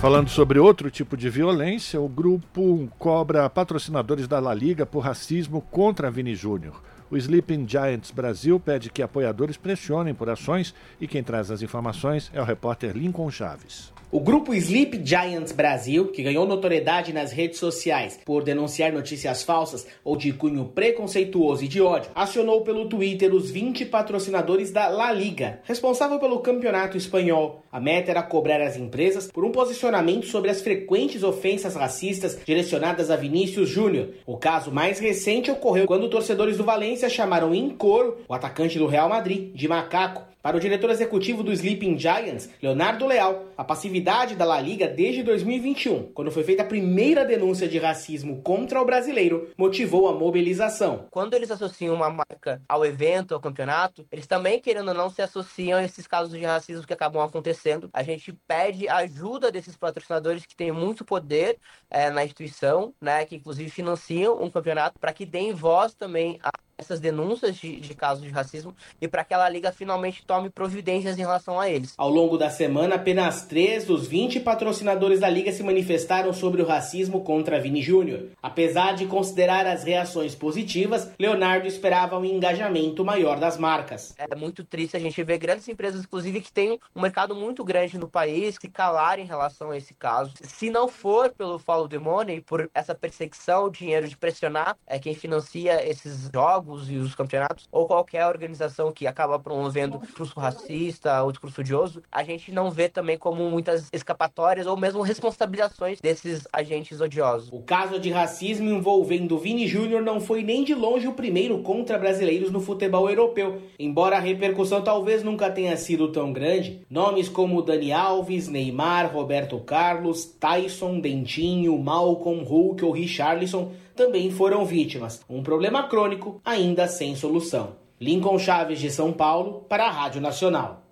Falando 0.00 0.28
sobre 0.28 0.58
outro 0.58 0.90
tipo 0.90 1.16
de 1.16 1.30
violência, 1.30 1.98
o 1.98 2.08
grupo 2.08 2.90
cobra 2.98 3.48
patrocinadores 3.48 4.28
da 4.28 4.38
La 4.38 4.52
Liga 4.52 4.84
por 4.84 5.00
racismo 5.00 5.62
contra 5.62 6.10
Vini 6.10 6.34
Júnior. 6.34 6.82
O 7.10 7.16
Sleeping 7.16 7.66
Giants 7.66 8.10
Brasil 8.10 8.60
pede 8.60 8.90
que 8.90 9.02
apoiadores 9.02 9.56
pressionem 9.56 10.14
por 10.14 10.28
ações 10.28 10.74
e 11.00 11.06
quem 11.06 11.22
traz 11.22 11.50
as 11.50 11.62
informações 11.62 12.30
é 12.34 12.40
o 12.40 12.44
repórter 12.44 12.94
Lincoln 12.94 13.30
Chaves. 13.30 13.93
O 14.14 14.20
grupo 14.20 14.54
Sleep 14.54 15.00
Giants 15.04 15.50
Brasil, 15.50 16.06
que 16.12 16.22
ganhou 16.22 16.46
notoriedade 16.46 17.12
nas 17.12 17.32
redes 17.32 17.58
sociais 17.58 18.16
por 18.24 18.44
denunciar 18.44 18.92
notícias 18.92 19.42
falsas 19.42 19.84
ou 20.04 20.16
de 20.16 20.32
cunho 20.32 20.66
preconceituoso 20.66 21.64
e 21.64 21.66
de 21.66 21.82
ódio, 21.82 22.12
acionou 22.14 22.60
pelo 22.60 22.88
Twitter 22.88 23.34
os 23.34 23.50
20 23.50 23.86
patrocinadores 23.86 24.70
da 24.70 24.86
La 24.86 25.10
Liga, 25.10 25.58
responsável 25.64 26.20
pelo 26.20 26.38
campeonato 26.38 26.96
espanhol. 26.96 27.64
A 27.72 27.80
meta 27.80 28.12
era 28.12 28.22
cobrar 28.22 28.60
as 28.60 28.76
empresas 28.76 29.32
por 29.32 29.44
um 29.44 29.50
posicionamento 29.50 30.26
sobre 30.26 30.48
as 30.48 30.62
frequentes 30.62 31.24
ofensas 31.24 31.74
racistas 31.74 32.38
direcionadas 32.46 33.10
a 33.10 33.16
Vinícius 33.16 33.68
Júnior. 33.68 34.10
O 34.24 34.36
caso 34.36 34.70
mais 34.70 35.00
recente 35.00 35.50
ocorreu 35.50 35.88
quando 35.88 36.08
torcedores 36.08 36.56
do 36.56 36.62
Valência 36.62 37.08
chamaram 37.08 37.52
em 37.52 37.68
coro 37.70 38.18
o 38.28 38.32
atacante 38.32 38.78
do 38.78 38.86
Real 38.86 39.08
Madrid 39.08 39.52
de 39.52 39.66
macaco. 39.66 40.33
Para 40.44 40.58
o 40.58 40.60
diretor 40.60 40.90
executivo 40.90 41.42
do 41.42 41.50
Sleeping 41.54 41.98
Giants, 41.98 42.50
Leonardo 42.62 43.06
Leal, 43.06 43.46
a 43.56 43.64
passividade 43.64 44.36
da 44.36 44.44
La 44.44 44.60
Liga 44.60 44.86
desde 44.86 45.22
2021, 45.22 46.12
quando 46.12 46.30
foi 46.30 46.44
feita 46.44 46.62
a 46.62 46.66
primeira 46.66 47.24
denúncia 47.24 47.66
de 47.66 47.78
racismo 47.78 48.42
contra 48.42 48.78
o 48.78 48.84
brasileiro, 48.84 49.48
motivou 49.56 50.06
a 50.06 50.12
mobilização. 50.12 51.06
Quando 51.10 51.32
eles 51.32 51.50
associam 51.50 51.94
uma 51.94 52.10
marca 52.10 52.60
ao 52.68 52.84
evento, 52.84 53.32
ao 53.32 53.40
campeonato, 53.40 54.06
eles 54.12 54.26
também, 54.26 54.60
querendo 54.60 54.88
ou 54.88 54.94
não, 54.94 55.08
se 55.08 55.22
associam 55.22 55.78
a 55.78 55.82
esses 55.82 56.06
casos 56.06 56.38
de 56.38 56.44
racismo 56.44 56.86
que 56.86 56.92
acabam 56.92 57.22
acontecendo. 57.22 57.88
A 57.90 58.02
gente 58.02 58.30
pede 58.46 58.86
ajuda 58.86 59.50
desses 59.50 59.78
patrocinadores 59.78 60.44
que 60.44 60.54
têm 60.54 60.70
muito 60.70 61.06
poder 61.06 61.56
é, 61.88 62.10
na 62.10 62.22
instituição, 62.22 62.92
né, 63.00 63.24
que 63.24 63.36
inclusive 63.36 63.70
financiam 63.70 64.42
um 64.42 64.50
campeonato, 64.50 64.98
para 64.98 65.14
que 65.14 65.24
deem 65.24 65.54
voz 65.54 65.94
também 65.94 66.38
a 66.42 66.50
essas 66.76 67.00
denúncias 67.00 67.56
de, 67.56 67.80
de 67.80 67.94
casos 67.94 68.24
de 68.24 68.30
racismo 68.30 68.74
e 69.00 69.08
para 69.08 69.24
que 69.24 69.34
a 69.34 69.48
Liga 69.48 69.72
finalmente 69.72 70.24
tome 70.24 70.50
providências 70.50 71.16
em 71.16 71.20
relação 71.20 71.58
a 71.60 71.68
eles. 71.68 71.94
Ao 71.96 72.08
longo 72.08 72.36
da 72.36 72.50
semana, 72.50 72.96
apenas 72.96 73.44
três 73.44 73.84
dos 73.84 74.06
20 74.06 74.40
patrocinadores 74.40 75.20
da 75.20 75.28
Liga 75.28 75.52
se 75.52 75.62
manifestaram 75.62 76.32
sobre 76.32 76.62
o 76.62 76.66
racismo 76.66 77.22
contra 77.22 77.60
Vini 77.60 77.82
Júnior. 77.82 78.28
Apesar 78.42 78.94
de 78.94 79.06
considerar 79.06 79.66
as 79.66 79.84
reações 79.84 80.34
positivas, 80.34 81.10
Leonardo 81.18 81.66
esperava 81.66 82.18
um 82.18 82.24
engajamento 82.24 83.04
maior 83.04 83.38
das 83.38 83.56
marcas. 83.58 84.14
É 84.18 84.34
muito 84.34 84.64
triste 84.64 84.96
a 84.96 85.00
gente 85.00 85.22
ver 85.22 85.38
grandes 85.38 85.68
empresas, 85.68 86.02
inclusive, 86.02 86.40
que 86.40 86.52
têm 86.52 86.78
um 86.94 87.00
mercado 87.00 87.34
muito 87.34 87.64
grande 87.64 87.98
no 87.98 88.08
país, 88.08 88.56
se 88.60 88.68
calarem 88.68 89.24
em 89.24 89.28
relação 89.28 89.70
a 89.70 89.76
esse 89.76 89.94
caso. 89.94 90.32
Se 90.42 90.70
não 90.70 90.88
for 90.88 91.30
pelo 91.30 91.58
follow 91.58 91.88
the 91.88 91.98
money, 91.98 92.40
por 92.40 92.70
essa 92.74 92.94
perseguição, 92.94 93.64
o 93.64 93.70
dinheiro 93.70 94.08
de 94.08 94.16
pressionar 94.16 94.76
é 94.86 94.98
quem 94.98 95.14
financia 95.14 95.86
esses 95.88 96.30
jogos, 96.32 96.63
jogos 96.64 96.90
e 96.90 96.96
os 96.96 97.14
campeonatos, 97.14 97.68
ou 97.70 97.86
qualquer 97.86 98.26
organização 98.26 98.90
que 98.90 99.06
acaba 99.06 99.38
promovendo 99.38 99.98
discurso 99.98 100.38
racista 100.40 101.22
ou 101.22 101.30
discurso 101.30 101.60
odioso, 101.60 102.02
a 102.10 102.24
gente 102.24 102.50
não 102.50 102.70
vê 102.70 102.88
também 102.88 103.18
como 103.18 103.48
muitas 103.50 103.88
escapatórias 103.92 104.66
ou 104.66 104.76
mesmo 104.76 105.02
responsabilizações 105.02 106.00
desses 106.00 106.48
agentes 106.52 107.00
odiosos. 107.00 107.50
O 107.52 107.60
caso 107.60 107.98
de 107.98 108.10
racismo 108.10 108.70
envolvendo 108.70 109.38
Vini 109.38 109.66
Júnior 109.68 110.02
não 110.02 110.20
foi 110.20 110.42
nem 110.42 110.64
de 110.64 110.74
longe 110.74 111.06
o 111.06 111.12
primeiro 111.12 111.58
contra 111.58 111.98
brasileiros 111.98 112.50
no 112.50 112.60
futebol 112.60 113.08
europeu. 113.08 113.62
Embora 113.78 114.16
a 114.16 114.20
repercussão 114.20 114.82
talvez 114.82 115.22
nunca 115.22 115.50
tenha 115.50 115.76
sido 115.76 116.08
tão 116.08 116.32
grande, 116.32 116.80
nomes 116.88 117.28
como 117.28 117.62
Dani 117.62 117.92
Alves, 117.92 118.48
Neymar, 118.48 119.12
Roberto 119.12 119.58
Carlos, 119.60 120.24
Tyson, 120.24 121.00
Dentinho, 121.00 121.76
Malcolm, 121.78 122.42
Hulk 122.44 122.84
ou 122.84 122.92
Richarlison 122.92 123.72
também 123.94 124.30
foram 124.30 124.64
vítimas. 124.64 125.24
Um 125.28 125.42
problema 125.42 125.88
crônico 125.88 126.40
ainda 126.44 126.86
sem 126.86 127.16
solução. 127.16 127.76
Lincoln 128.00 128.38
Chaves 128.38 128.80
de 128.80 128.90
São 128.90 129.12
Paulo 129.12 129.64
para 129.68 129.86
a 129.86 129.90
Rádio 129.90 130.20
Nacional. 130.20 130.82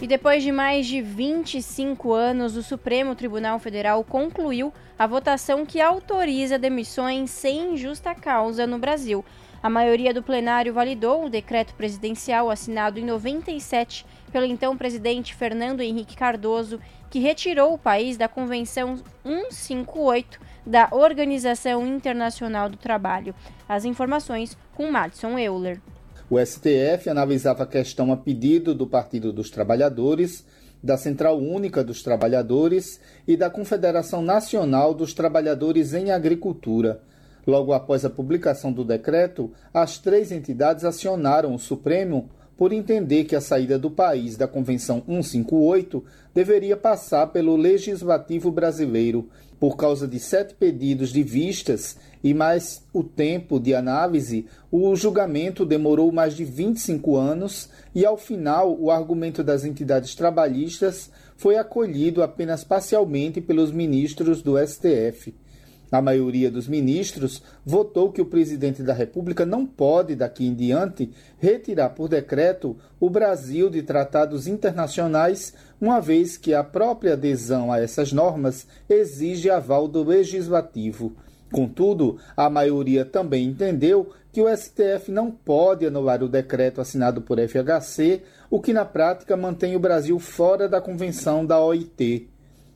E 0.00 0.06
depois 0.06 0.42
de 0.42 0.50
mais 0.50 0.86
de 0.86 1.00
25 1.00 2.12
anos, 2.12 2.56
o 2.56 2.62
Supremo 2.62 3.14
Tribunal 3.14 3.60
Federal 3.60 4.02
concluiu 4.02 4.72
a 4.98 5.06
votação 5.06 5.64
que 5.64 5.80
autoriza 5.80 6.58
demissões 6.58 7.30
sem 7.30 7.76
justa 7.76 8.12
causa 8.12 8.66
no 8.66 8.78
Brasil. 8.78 9.24
A 9.62 9.70
maioria 9.70 10.12
do 10.12 10.20
plenário 10.20 10.74
validou 10.74 11.24
o 11.24 11.30
decreto 11.30 11.72
presidencial 11.74 12.50
assinado 12.50 12.98
em 12.98 13.04
97 13.04 14.04
pelo 14.32 14.44
então 14.44 14.76
presidente 14.76 15.36
Fernando 15.36 15.82
Henrique 15.82 16.16
Cardoso, 16.16 16.80
que 17.08 17.20
retirou 17.20 17.72
o 17.72 17.78
país 17.78 18.16
da 18.16 18.26
Convenção 18.26 18.96
158 19.22 20.40
da 20.66 20.88
Organização 20.92 21.86
Internacional 21.86 22.68
do 22.68 22.76
Trabalho. 22.76 23.34
As 23.68 23.84
informações 23.84 24.56
com 24.74 24.90
Madison 24.90 25.38
Euler. 25.38 25.80
O 26.30 26.38
STF 26.38 27.10
analisava 27.10 27.64
a 27.64 27.66
questão 27.66 28.12
a 28.12 28.16
pedido 28.16 28.74
do 28.74 28.86
Partido 28.86 29.32
dos 29.32 29.50
Trabalhadores, 29.50 30.44
da 30.82 30.96
Central 30.96 31.38
Única 31.38 31.84
dos 31.84 32.02
Trabalhadores 32.02 33.00
e 33.26 33.36
da 33.36 33.50
Confederação 33.50 34.22
Nacional 34.22 34.94
dos 34.94 35.12
Trabalhadores 35.12 35.94
em 35.94 36.10
Agricultura. 36.10 37.02
Logo 37.46 37.72
após 37.72 38.04
a 38.04 38.10
publicação 38.10 38.72
do 38.72 38.84
decreto, 38.84 39.52
as 39.74 39.98
três 39.98 40.32
entidades 40.32 40.84
acionaram 40.84 41.54
o 41.54 41.58
Supremo 41.58 42.30
por 42.56 42.72
entender 42.72 43.24
que 43.24 43.34
a 43.34 43.40
saída 43.40 43.78
do 43.78 43.90
país 43.90 44.36
da 44.36 44.46
Convenção 44.46 45.02
158 45.06 46.04
deveria 46.32 46.76
passar 46.76 47.26
pelo 47.28 47.56
Legislativo 47.56 48.50
brasileiro, 48.52 49.28
por 49.62 49.76
causa 49.76 50.08
de 50.08 50.18
sete 50.18 50.54
pedidos 50.54 51.12
de 51.12 51.22
vistas 51.22 51.96
e 52.20 52.34
mais 52.34 52.82
o 52.92 53.04
tempo 53.04 53.60
de 53.60 53.76
análise, 53.76 54.46
o 54.72 54.96
julgamento 54.96 55.64
demorou 55.64 56.10
mais 56.10 56.34
de 56.34 56.44
25 56.44 57.16
anos 57.16 57.68
e, 57.94 58.04
ao 58.04 58.16
final, 58.16 58.76
o 58.76 58.90
argumento 58.90 59.44
das 59.44 59.64
entidades 59.64 60.16
trabalhistas 60.16 61.12
foi 61.36 61.56
acolhido 61.56 62.24
apenas 62.24 62.64
parcialmente 62.64 63.40
pelos 63.40 63.70
ministros 63.70 64.42
do 64.42 64.58
STF. 64.58 65.32
A 65.92 66.00
maioria 66.00 66.50
dos 66.50 66.66
ministros 66.66 67.42
votou 67.62 68.10
que 68.10 68.22
o 68.22 68.24
presidente 68.24 68.82
da 68.82 68.94
República 68.94 69.44
não 69.44 69.66
pode, 69.66 70.16
daqui 70.16 70.46
em 70.46 70.54
diante, 70.54 71.10
retirar 71.38 71.90
por 71.90 72.08
decreto 72.08 72.74
o 72.98 73.10
Brasil 73.10 73.68
de 73.68 73.82
tratados 73.82 74.46
internacionais, 74.46 75.52
uma 75.78 76.00
vez 76.00 76.38
que 76.38 76.54
a 76.54 76.64
própria 76.64 77.12
adesão 77.12 77.70
a 77.70 77.78
essas 77.78 78.10
normas 78.10 78.66
exige 78.88 79.50
aval 79.50 79.86
do 79.86 80.02
legislativo. 80.02 81.12
Contudo, 81.52 82.16
a 82.34 82.48
maioria 82.48 83.04
também 83.04 83.48
entendeu 83.48 84.10
que 84.32 84.40
o 84.40 84.48
STF 84.48 85.10
não 85.10 85.30
pode 85.30 85.86
anular 85.86 86.22
o 86.22 86.28
decreto 86.28 86.80
assinado 86.80 87.20
por 87.20 87.36
FHC, 87.38 88.22
o 88.50 88.62
que 88.62 88.72
na 88.72 88.86
prática 88.86 89.36
mantém 89.36 89.76
o 89.76 89.80
Brasil 89.80 90.18
fora 90.18 90.66
da 90.66 90.80
convenção 90.80 91.44
da 91.44 91.60
OIT. 91.60 92.31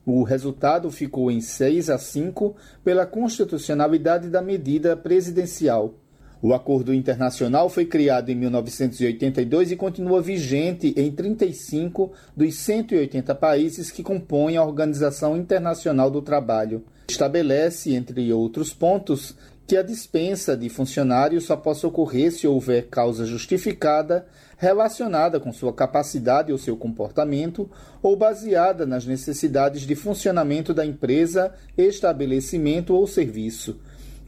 O 0.09 0.23
resultado 0.23 0.89
ficou 0.89 1.29
em 1.29 1.41
6 1.41 1.89
a 1.89 1.97
5 1.97 2.55
pela 2.81 3.05
constitucionalidade 3.05 4.29
da 4.29 4.41
medida 4.41 4.95
presidencial. 4.95 5.95
O 6.41 6.53
acordo 6.53 6.93
internacional 6.93 7.67
foi 7.67 7.83
criado 7.83 8.29
em 8.29 8.35
1982 8.35 9.71
e 9.71 9.75
continua 9.75 10.21
vigente 10.21 10.93
em 10.95 11.11
35 11.11 12.13
dos 12.33 12.55
180 12.55 13.35
países 13.35 13.91
que 13.91 14.01
compõem 14.01 14.55
a 14.55 14.63
Organização 14.63 15.35
Internacional 15.35 16.09
do 16.09 16.21
Trabalho. 16.21 16.85
Estabelece, 17.09 17.93
entre 17.93 18.31
outros 18.31 18.73
pontos, 18.73 19.35
que 19.67 19.75
a 19.75 19.83
dispensa 19.83 20.55
de 20.55 20.69
funcionários 20.69 21.43
só 21.43 21.57
possa 21.57 21.85
ocorrer 21.85 22.31
se 22.31 22.47
houver 22.47 22.87
causa 22.87 23.25
justificada 23.25 24.25
relacionada 24.55 25.41
com 25.41 25.51
sua 25.51 25.73
capacidade 25.73 26.53
ou 26.53 26.57
seu 26.57 26.77
comportamento 26.77 27.69
ou 28.01 28.15
baseada 28.15 28.85
nas 28.85 29.05
necessidades 29.05 29.81
de 29.81 29.93
funcionamento 29.93 30.73
da 30.73 30.85
empresa, 30.85 31.53
estabelecimento 31.77 32.95
ou 32.95 33.05
serviço. 33.05 33.77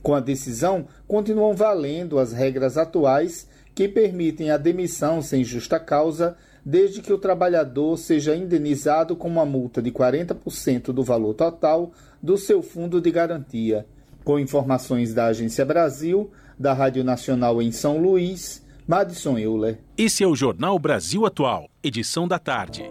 Com 0.03 0.13
a 0.13 0.19
decisão, 0.19 0.85
continuam 1.07 1.55
valendo 1.55 2.19
as 2.19 2.33
regras 2.33 2.77
atuais 2.77 3.47
que 3.73 3.87
permitem 3.87 4.51
a 4.51 4.57
demissão 4.57 5.21
sem 5.21 5.41
justa 5.41 5.79
causa, 5.79 6.35
desde 6.65 7.01
que 7.01 7.13
o 7.13 7.17
trabalhador 7.17 7.97
seja 7.97 8.35
indenizado 8.35 9.15
com 9.15 9.29
uma 9.29 9.45
multa 9.45 9.81
de 9.81 9.89
40% 9.89 10.91
do 10.91 11.01
valor 11.01 11.33
total 11.33 11.91
do 12.21 12.37
seu 12.37 12.61
fundo 12.61 12.99
de 12.99 13.09
garantia. 13.09 13.85
Com 14.29 14.37
informações 14.37 15.11
da 15.11 15.25
Agência 15.25 15.65
Brasil, 15.65 16.29
da 16.55 16.71
Rádio 16.71 17.03
Nacional 17.03 17.59
em 17.63 17.71
São 17.71 17.97
Luís, 17.97 18.63
Madison 18.87 19.39
Euler. 19.39 19.79
Esse 19.97 20.23
é 20.23 20.27
o 20.27 20.35
Jornal 20.35 20.77
Brasil 20.77 21.25
Atual, 21.25 21.67
edição 21.81 22.27
da 22.27 22.37
tarde. 22.37 22.83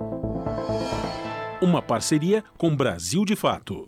Uma 1.62 1.80
parceria 1.80 2.42
com 2.56 2.74
Brasil 2.74 3.24
de 3.24 3.36
Fato. 3.36 3.86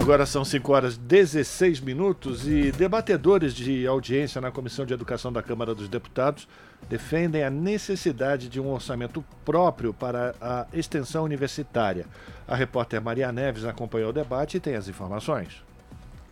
Agora 0.00 0.24
são 0.24 0.44
5 0.44 0.72
horas 0.72 0.96
16 0.96 1.80
minutos 1.80 2.46
e 2.46 2.70
debatedores 2.70 3.52
de 3.52 3.84
audiência 3.84 4.40
na 4.40 4.52
Comissão 4.52 4.86
de 4.86 4.94
Educação 4.94 5.32
da 5.32 5.42
Câmara 5.42 5.74
dos 5.74 5.88
Deputados 5.88 6.46
defendem 6.88 7.42
a 7.42 7.50
necessidade 7.50 8.48
de 8.48 8.60
um 8.60 8.70
orçamento 8.70 9.24
próprio 9.44 9.92
para 9.92 10.32
a 10.40 10.64
extensão 10.72 11.24
universitária. 11.24 12.06
A 12.46 12.54
repórter 12.54 13.02
Maria 13.02 13.32
Neves 13.32 13.64
acompanhou 13.64 14.10
o 14.10 14.12
debate 14.12 14.58
e 14.58 14.60
tem 14.60 14.76
as 14.76 14.86
informações. 14.86 15.73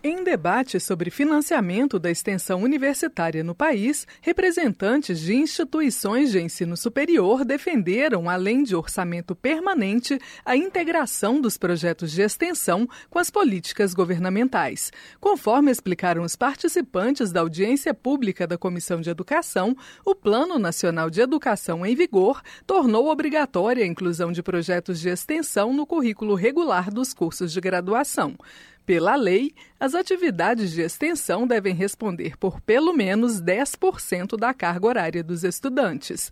Em 0.05 0.21
debate 0.21 0.81
sobre 0.81 1.09
financiamento 1.09 1.97
da 1.97 2.11
extensão 2.11 2.61
universitária 2.61 3.41
no 3.41 3.55
país, 3.55 4.05
representantes 4.21 5.17
de 5.17 5.33
instituições 5.33 6.29
de 6.29 6.41
ensino 6.41 6.75
superior 6.75 7.45
defenderam, 7.45 8.29
além 8.29 8.63
de 8.63 8.75
orçamento 8.75 9.33
permanente, 9.33 10.19
a 10.43 10.57
integração 10.57 11.39
dos 11.39 11.57
projetos 11.57 12.11
de 12.11 12.21
extensão 12.21 12.85
com 13.09 13.17
as 13.17 13.29
políticas 13.29 13.93
governamentais. 13.93 14.91
Conforme 15.21 15.71
explicaram 15.71 16.23
os 16.23 16.35
participantes 16.35 17.31
da 17.31 17.39
audiência 17.39 17.93
pública 17.93 18.45
da 18.45 18.57
Comissão 18.57 18.99
de 18.99 19.09
Educação, 19.09 19.73
o 20.03 20.13
Plano 20.13 20.59
Nacional 20.59 21.09
de 21.09 21.21
Educação 21.21 21.85
em 21.85 21.95
vigor 21.95 22.41
tornou 22.67 23.07
obrigatória 23.07 23.85
a 23.85 23.87
inclusão 23.87 24.33
de 24.33 24.43
projetos 24.43 24.99
de 24.99 25.07
extensão 25.07 25.71
no 25.71 25.87
currículo 25.87 26.35
regular 26.35 26.91
dos 26.91 27.13
cursos 27.13 27.53
de 27.53 27.61
graduação. 27.61 28.35
Pela 28.85 29.15
lei, 29.15 29.53
as 29.79 29.95
atividades 29.95 30.71
de 30.71 30.81
extensão 30.81 31.47
devem 31.47 31.73
responder 31.73 32.37
por 32.37 32.59
pelo 32.61 32.93
menos 32.93 33.41
10% 33.41 34.37
da 34.37 34.53
carga 34.53 34.87
horária 34.87 35.23
dos 35.23 35.43
estudantes. 35.43 36.29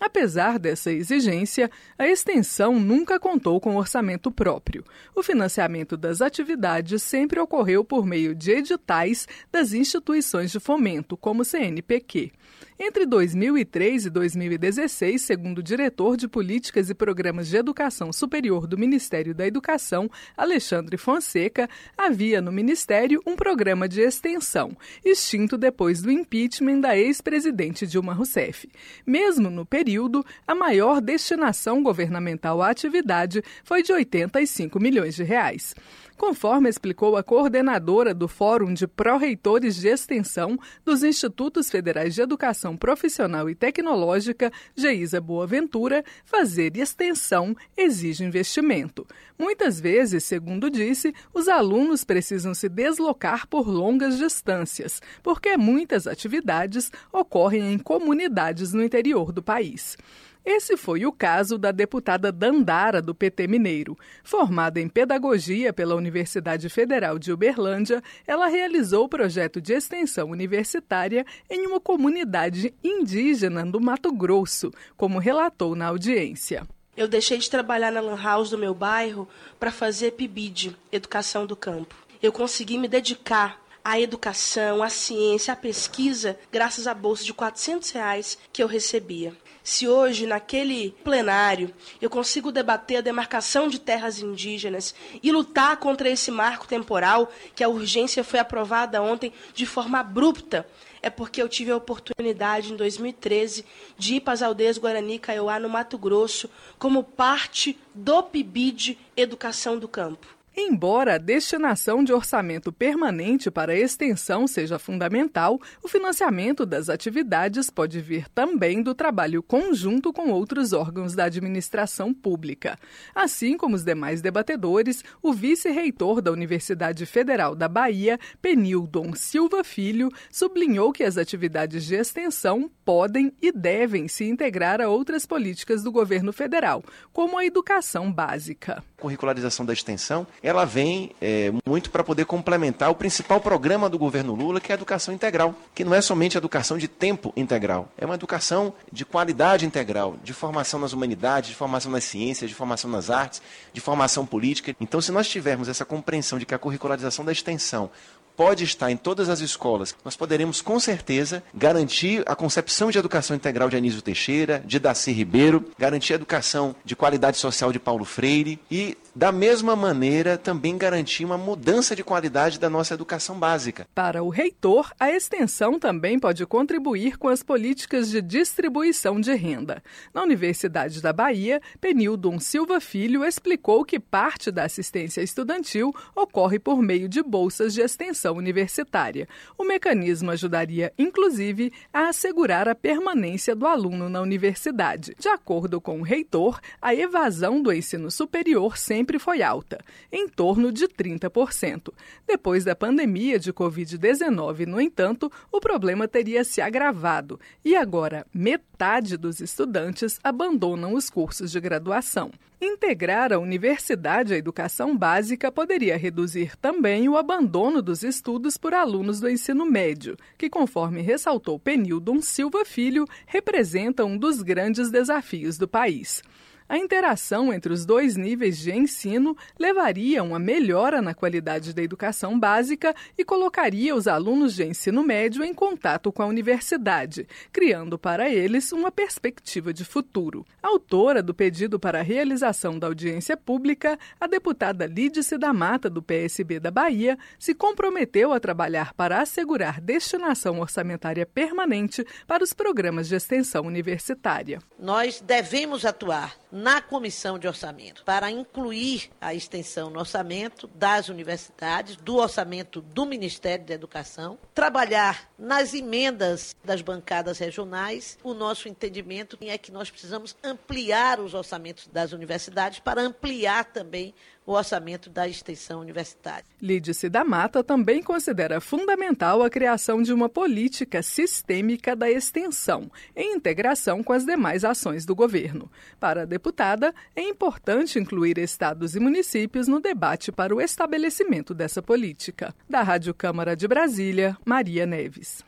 Apesar 0.00 0.58
dessa 0.58 0.90
exigência, 0.90 1.70
a 1.96 2.06
extensão 2.06 2.80
nunca 2.80 3.18
contou 3.20 3.60
com 3.60 3.76
orçamento 3.76 4.30
próprio. 4.30 4.84
O 5.14 5.22
financiamento 5.22 5.96
das 5.96 6.20
atividades 6.20 7.02
sempre 7.02 7.38
ocorreu 7.38 7.84
por 7.84 8.04
meio 8.04 8.34
de 8.34 8.50
editais 8.50 9.28
das 9.52 9.72
instituições 9.72 10.50
de 10.50 10.58
fomento, 10.58 11.16
como 11.16 11.42
o 11.42 11.44
CNPq. 11.44 12.32
Entre 12.78 13.06
2003 13.06 14.06
e 14.06 14.10
2016, 14.10 15.22
segundo 15.22 15.58
o 15.58 15.62
diretor 15.62 16.16
de 16.16 16.26
Políticas 16.26 16.90
e 16.90 16.94
Programas 16.94 17.48
de 17.48 17.56
Educação 17.56 18.12
Superior 18.12 18.66
do 18.66 18.76
Ministério 18.76 19.32
da 19.32 19.46
Educação, 19.46 20.10
Alexandre 20.36 20.96
Fonseca, 20.96 21.68
havia 21.96 22.40
no 22.40 22.50
Ministério 22.50 23.22
um 23.24 23.36
programa 23.36 23.88
de 23.88 24.00
extensão, 24.00 24.76
extinto 25.04 25.56
depois 25.56 26.02
do 26.02 26.10
impeachment 26.10 26.80
da 26.80 26.98
ex-presidente 26.98 27.86
Dilma 27.86 28.12
Rousseff. 28.12 28.68
Mesmo 29.06 29.50
no 29.50 29.64
período, 29.64 30.26
a 30.44 30.54
maior 30.54 31.00
destinação 31.00 31.80
governamental 31.80 32.60
à 32.60 32.70
atividade 32.70 33.40
foi 33.62 33.84
de 33.84 33.92
85 33.92 34.80
milhões 34.80 35.14
de 35.14 35.22
reais 35.22 35.74
conforme 36.16 36.68
explicou 36.68 37.16
a 37.16 37.22
coordenadora 37.22 38.14
do 38.14 38.28
Fórum 38.28 38.72
de 38.72 38.86
Pró-Reitores 38.86 39.76
de 39.76 39.88
Extensão 39.88 40.58
dos 40.84 41.02
Institutos 41.02 41.70
Federais 41.70 42.14
de 42.14 42.22
Educação 42.22 42.76
Profissional 42.76 43.48
e 43.50 43.54
Tecnológica, 43.54 44.52
Geisa 44.74 45.20
Boaventura, 45.20 46.04
fazer 46.24 46.76
extensão 46.76 47.56
exige 47.76 48.24
investimento. 48.24 49.06
Muitas 49.38 49.80
vezes, 49.80 50.24
segundo 50.24 50.70
disse, 50.70 51.14
os 51.32 51.48
alunos 51.48 52.04
precisam 52.04 52.54
se 52.54 52.68
deslocar 52.68 53.48
por 53.48 53.68
longas 53.68 54.16
distâncias, 54.16 55.02
porque 55.22 55.56
muitas 55.56 56.06
atividades 56.06 56.90
ocorrem 57.12 57.72
em 57.72 57.78
comunidades 57.78 58.72
no 58.72 58.82
interior 58.82 59.32
do 59.32 59.42
país. 59.42 59.96
Esse 60.44 60.76
foi 60.76 61.06
o 61.06 61.12
caso 61.12 61.56
da 61.56 61.72
deputada 61.72 62.30
Dandara, 62.30 63.00
do 63.00 63.14
PT 63.14 63.48
Mineiro. 63.48 63.96
Formada 64.22 64.78
em 64.78 64.90
Pedagogia 64.90 65.72
pela 65.72 65.94
Universidade 65.94 66.68
Federal 66.68 67.18
de 67.18 67.32
Uberlândia, 67.32 68.02
ela 68.26 68.46
realizou 68.46 69.04
o 69.04 69.08
projeto 69.08 69.58
de 69.58 69.72
extensão 69.72 70.28
universitária 70.28 71.24
em 71.48 71.66
uma 71.66 71.80
comunidade 71.80 72.74
indígena 72.84 73.64
do 73.64 73.80
Mato 73.80 74.12
Grosso, 74.12 74.70
como 74.98 75.18
relatou 75.18 75.74
na 75.74 75.86
audiência. 75.86 76.68
Eu 76.94 77.08
deixei 77.08 77.38
de 77.38 77.48
trabalhar 77.48 77.90
na 77.90 78.02
Lan 78.02 78.22
House 78.22 78.50
do 78.50 78.58
meu 78.58 78.74
bairro 78.74 79.26
para 79.58 79.72
fazer 79.72 80.12
PIBID, 80.12 80.76
Educação 80.92 81.46
do 81.46 81.56
Campo. 81.56 81.94
Eu 82.22 82.30
consegui 82.30 82.76
me 82.76 82.86
dedicar 82.86 83.58
à 83.82 83.98
educação, 83.98 84.82
à 84.82 84.90
ciência, 84.90 85.54
à 85.54 85.56
pesquisa, 85.56 86.38
graças 86.52 86.86
à 86.86 86.92
bolsa 86.92 87.24
de 87.24 87.32
400 87.32 87.90
reais 87.92 88.38
que 88.52 88.62
eu 88.62 88.66
recebia 88.66 89.32
se 89.64 89.88
hoje, 89.88 90.26
naquele 90.26 90.94
plenário, 91.02 91.74
eu 91.98 92.10
consigo 92.10 92.52
debater 92.52 92.98
a 92.98 93.00
demarcação 93.00 93.66
de 93.66 93.80
terras 93.80 94.18
indígenas 94.18 94.94
e 95.22 95.32
lutar 95.32 95.78
contra 95.78 96.10
esse 96.10 96.30
marco 96.30 96.68
temporal, 96.68 97.32
que 97.56 97.64
a 97.64 97.68
urgência 97.68 98.22
foi 98.22 98.38
aprovada 98.38 99.00
ontem 99.00 99.32
de 99.54 99.64
forma 99.64 99.98
abrupta, 99.98 100.68
é 101.00 101.08
porque 101.08 101.40
eu 101.40 101.48
tive 101.48 101.70
a 101.70 101.76
oportunidade, 101.76 102.72
em 102.72 102.76
2013, 102.76 103.64
de 103.96 104.16
ir 104.16 104.20
para 104.20 104.34
as 104.34 104.42
aldeias 104.42 104.76
Guarani 104.76 105.18
Kaiowá, 105.18 105.58
no 105.58 105.70
Mato 105.70 105.96
Grosso, 105.96 106.50
como 106.78 107.02
parte 107.02 107.78
do 107.94 108.22
PIBID 108.22 108.98
Educação 109.16 109.78
do 109.78 109.88
Campo. 109.88 110.33
Embora 110.56 111.16
a 111.16 111.18
destinação 111.18 112.04
de 112.04 112.12
orçamento 112.12 112.72
permanente 112.72 113.50
para 113.50 113.72
a 113.72 113.76
extensão 113.76 114.46
seja 114.46 114.78
fundamental, 114.78 115.60
o 115.82 115.88
financiamento 115.88 116.64
das 116.64 116.88
atividades 116.88 117.70
pode 117.70 118.00
vir 118.00 118.28
também 118.28 118.80
do 118.80 118.94
trabalho 118.94 119.42
conjunto 119.42 120.12
com 120.12 120.30
outros 120.30 120.72
órgãos 120.72 121.16
da 121.16 121.24
administração 121.24 122.14
pública. 122.14 122.78
Assim 123.12 123.56
como 123.56 123.74
os 123.74 123.82
demais 123.82 124.22
debatedores, 124.22 125.02
o 125.20 125.32
vice-reitor 125.32 126.22
da 126.22 126.30
Universidade 126.30 127.04
Federal 127.04 127.56
da 127.56 127.66
Bahia, 127.66 128.16
Penildon 128.40 129.12
Silva 129.16 129.64
Filho, 129.64 130.08
sublinhou 130.30 130.92
que 130.92 131.02
as 131.02 131.18
atividades 131.18 131.84
de 131.84 131.96
extensão 131.96 132.70
podem 132.84 133.32
e 133.42 133.50
devem 133.50 134.06
se 134.06 134.24
integrar 134.24 134.80
a 134.80 134.88
outras 134.88 135.26
políticas 135.26 135.82
do 135.82 135.90
governo 135.90 136.32
federal, 136.32 136.84
como 137.12 137.36
a 137.36 137.44
educação 137.44 138.12
básica. 138.12 138.84
Curricularização 139.00 139.66
da 139.66 139.72
extensão 139.72 140.24
ela 140.44 140.66
vem 140.66 141.12
é, 141.22 141.50
muito 141.64 141.90
para 141.90 142.04
poder 142.04 142.26
complementar 142.26 142.90
o 142.90 142.94
principal 142.94 143.40
programa 143.40 143.88
do 143.88 143.98
governo 143.98 144.34
Lula, 144.34 144.60
que 144.60 144.70
é 144.70 144.74
a 144.74 144.76
educação 144.76 145.14
integral, 145.14 145.54
que 145.74 145.82
não 145.82 145.94
é 145.94 146.02
somente 146.02 146.36
educação 146.36 146.76
de 146.76 146.86
tempo 146.86 147.32
integral, 147.34 147.88
é 147.96 148.04
uma 148.04 148.14
educação 148.14 148.74
de 148.92 149.06
qualidade 149.06 149.64
integral, 149.64 150.16
de 150.22 150.34
formação 150.34 150.78
nas 150.78 150.92
humanidades, 150.92 151.48
de 151.48 151.56
formação 151.56 151.90
nas 151.90 152.04
ciências, 152.04 152.50
de 152.50 152.54
formação 152.54 152.90
nas 152.90 153.08
artes, 153.08 153.40
de 153.72 153.80
formação 153.80 154.26
política. 154.26 154.76
Então, 154.78 155.00
se 155.00 155.10
nós 155.10 155.26
tivermos 155.26 155.66
essa 155.66 155.84
compreensão 155.86 156.38
de 156.38 156.44
que 156.44 156.54
a 156.54 156.58
curricularização 156.58 157.24
da 157.24 157.32
extensão 157.32 157.90
pode 158.36 158.64
estar 158.64 158.90
em 158.90 158.96
todas 158.96 159.28
as 159.28 159.40
escolas, 159.40 159.94
nós 160.04 160.16
poderemos 160.16 160.60
com 160.60 160.78
certeza 160.80 161.42
garantir 161.54 162.22
a 162.26 162.34
concepção 162.34 162.90
de 162.90 162.98
educação 162.98 163.36
integral 163.36 163.68
de 163.68 163.76
Anísio 163.76 164.02
Teixeira, 164.02 164.62
de 164.64 164.78
Daci 164.78 165.12
Ribeiro, 165.12 165.64
garantir 165.78 166.12
a 166.12 166.16
educação 166.16 166.74
de 166.84 166.96
qualidade 166.96 167.36
social 167.36 167.72
de 167.72 167.78
Paulo 167.78 168.04
Freire 168.04 168.58
e, 168.70 168.96
da 169.14 169.30
mesma 169.30 169.76
maneira, 169.76 170.36
também 170.36 170.76
garantir 170.76 171.24
uma 171.24 171.38
mudança 171.38 171.94
de 171.94 172.02
qualidade 172.02 172.58
da 172.58 172.68
nossa 172.68 172.94
educação 172.94 173.38
básica. 173.38 173.86
Para 173.94 174.22
o 174.22 174.28
reitor, 174.28 174.92
a 174.98 175.10
extensão 175.10 175.78
também 175.78 176.18
pode 176.18 176.44
contribuir 176.46 177.16
com 177.16 177.28
as 177.28 177.42
políticas 177.42 178.10
de 178.10 178.20
distribuição 178.20 179.20
de 179.20 179.34
renda. 179.34 179.82
Na 180.12 180.22
Universidade 180.22 181.00
da 181.00 181.12
Bahia, 181.12 181.60
Penildon 181.80 182.40
Silva 182.40 182.80
Filho 182.80 183.24
explicou 183.24 183.84
que 183.84 184.00
parte 184.00 184.50
da 184.50 184.64
assistência 184.64 185.22
estudantil 185.22 185.94
ocorre 186.14 186.58
por 186.58 186.82
meio 186.82 187.08
de 187.08 187.22
bolsas 187.22 187.72
de 187.74 187.80
extensão 187.80 188.23
universitária. 188.32 189.28
O 189.56 189.64
mecanismo 189.64 190.30
ajudaria, 190.30 190.92
inclusive, 190.98 191.72
a 191.92 192.08
assegurar 192.08 192.68
a 192.68 192.74
permanência 192.74 193.54
do 193.54 193.66
aluno 193.66 194.08
na 194.08 194.20
universidade. 194.20 195.14
De 195.18 195.28
acordo 195.28 195.80
com 195.80 196.00
o 196.00 196.02
reitor, 196.02 196.60
a 196.80 196.94
evasão 196.94 197.62
do 197.62 197.72
ensino 197.72 198.10
superior 198.10 198.76
sempre 198.76 199.18
foi 199.18 199.42
alta, 199.42 199.78
em 200.12 200.28
torno 200.28 200.72
de 200.72 200.86
30%. 200.86 201.92
Depois 202.26 202.64
da 202.64 202.74
pandemia 202.74 203.38
de 203.38 203.52
Covid-19, 203.52 204.66
no 204.66 204.80
entanto, 204.80 205.30
o 205.50 205.60
problema 205.60 206.06
teria 206.08 206.44
se 206.44 206.60
agravado 206.60 207.38
e 207.64 207.76
agora 207.76 208.26
metade 208.32 209.16
dos 209.16 209.40
estudantes 209.40 210.18
abandonam 210.22 210.94
os 210.94 211.10
cursos 211.10 211.50
de 211.50 211.60
graduação. 211.60 212.30
Integrar 212.60 213.32
a 213.32 213.38
universidade 213.38 214.32
à 214.32 214.36
educação 214.36 214.96
básica 214.96 215.50
poderia 215.50 215.96
reduzir 215.96 216.56
também 216.56 217.08
o 217.08 217.16
abandono 217.16 217.82
dos 217.82 218.02
estudos 218.02 218.56
por 218.56 218.72
alunos 218.72 219.20
do 219.20 219.28
ensino 219.28 219.66
médio, 219.66 220.16
que, 220.38 220.48
conforme 220.48 221.02
ressaltou 221.02 221.58
Penildon 221.58 222.22
Silva 222.22 222.64
Filho, 222.64 223.06
representa 223.26 224.04
um 224.04 224.16
dos 224.16 224.40
grandes 224.40 224.90
desafios 224.90 225.58
do 225.58 225.66
país. 225.66 226.22
A 226.66 226.78
interação 226.78 227.52
entre 227.52 227.70
os 227.74 227.84
dois 227.84 228.16
níveis 228.16 228.58
de 228.58 228.72
ensino 228.72 229.36
levaria 229.58 230.20
a 230.20 230.22
uma 230.22 230.38
melhora 230.38 231.02
na 231.02 231.12
qualidade 231.12 231.74
da 231.74 231.82
educação 231.82 232.38
básica 232.38 232.94
e 233.18 233.24
colocaria 233.24 233.94
os 233.94 234.08
alunos 234.08 234.54
de 234.54 234.64
ensino 234.64 235.02
médio 235.02 235.44
em 235.44 235.52
contato 235.52 236.10
com 236.10 236.22
a 236.22 236.26
universidade, 236.26 237.28
criando 237.52 237.98
para 237.98 238.30
eles 238.30 238.72
uma 238.72 238.90
perspectiva 238.90 239.74
de 239.74 239.84
futuro. 239.84 240.46
Autora 240.62 241.22
do 241.22 241.34
pedido 241.34 241.78
para 241.78 242.00
a 242.00 242.02
realização 242.02 242.78
da 242.78 242.86
audiência 242.86 243.36
pública, 243.36 243.98
a 244.18 244.26
deputada 244.26 244.86
Lídice 244.86 245.36
da 245.36 245.52
Mata, 245.52 245.90
do 245.90 246.02
PSB 246.02 246.60
da 246.60 246.70
Bahia, 246.70 247.18
se 247.38 247.54
comprometeu 247.54 248.32
a 248.32 248.40
trabalhar 248.40 248.94
para 248.94 249.20
assegurar 249.20 249.82
destinação 249.82 250.60
orçamentária 250.60 251.26
permanente 251.26 252.06
para 252.26 252.42
os 252.42 252.54
programas 252.54 253.06
de 253.06 253.16
extensão 253.16 253.66
universitária. 253.66 254.60
Nós 254.78 255.20
devemos 255.20 255.84
atuar 255.84 256.34
na 256.54 256.80
comissão 256.80 257.36
de 257.36 257.48
orçamento 257.48 258.04
para 258.04 258.30
incluir 258.30 259.10
a 259.20 259.34
extensão 259.34 259.90
no 259.90 259.98
orçamento 259.98 260.68
das 260.68 261.08
universidades, 261.08 261.96
do 261.96 262.18
orçamento 262.18 262.80
do 262.80 263.04
Ministério 263.04 263.66
da 263.66 263.74
Educação, 263.74 264.38
trabalhar 264.54 265.28
nas 265.36 265.74
emendas 265.74 266.54
das 266.64 266.80
bancadas 266.80 267.38
regionais. 267.38 268.16
O 268.22 268.32
nosso 268.32 268.68
entendimento 268.68 269.36
é 269.40 269.58
que 269.58 269.72
nós 269.72 269.90
precisamos 269.90 270.36
ampliar 270.44 271.18
os 271.18 271.34
orçamentos 271.34 271.88
das 271.88 272.12
universidades 272.12 272.78
para 272.78 273.02
ampliar 273.02 273.64
também 273.64 274.14
o 274.46 274.52
orçamento 274.52 275.08
da 275.08 275.26
extensão 275.26 275.80
universitária. 275.80 276.44
Lídice 276.60 277.08
da 277.08 277.24
Mata 277.24 277.64
também 277.64 278.02
considera 278.02 278.60
fundamental 278.60 279.42
a 279.42 279.50
criação 279.50 280.02
de 280.02 280.12
uma 280.12 280.28
política 280.28 281.02
sistêmica 281.02 281.96
da 281.96 282.10
extensão, 282.10 282.90
em 283.16 283.34
integração 283.34 284.02
com 284.02 284.12
as 284.12 284.24
demais 284.24 284.64
ações 284.64 285.06
do 285.06 285.14
governo. 285.14 285.70
Para 285.98 286.22
a 286.22 286.26
deputada, 286.26 286.94
é 287.16 287.22
importante 287.22 287.98
incluir 287.98 288.38
estados 288.38 288.94
e 288.94 289.00
municípios 289.00 289.66
no 289.66 289.80
debate 289.80 290.30
para 290.30 290.54
o 290.54 290.60
estabelecimento 290.60 291.54
dessa 291.54 291.82
política. 291.82 292.54
Da 292.68 292.82
Rádio 292.82 293.14
Câmara 293.14 293.56
de 293.56 293.66
Brasília, 293.66 294.36
Maria 294.44 294.84
Neves. 294.84 295.44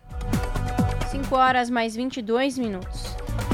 5 1.11 1.35
horas 1.35 1.71
mais 1.71 1.95
22 1.95 2.59
minutos. 2.59 3.05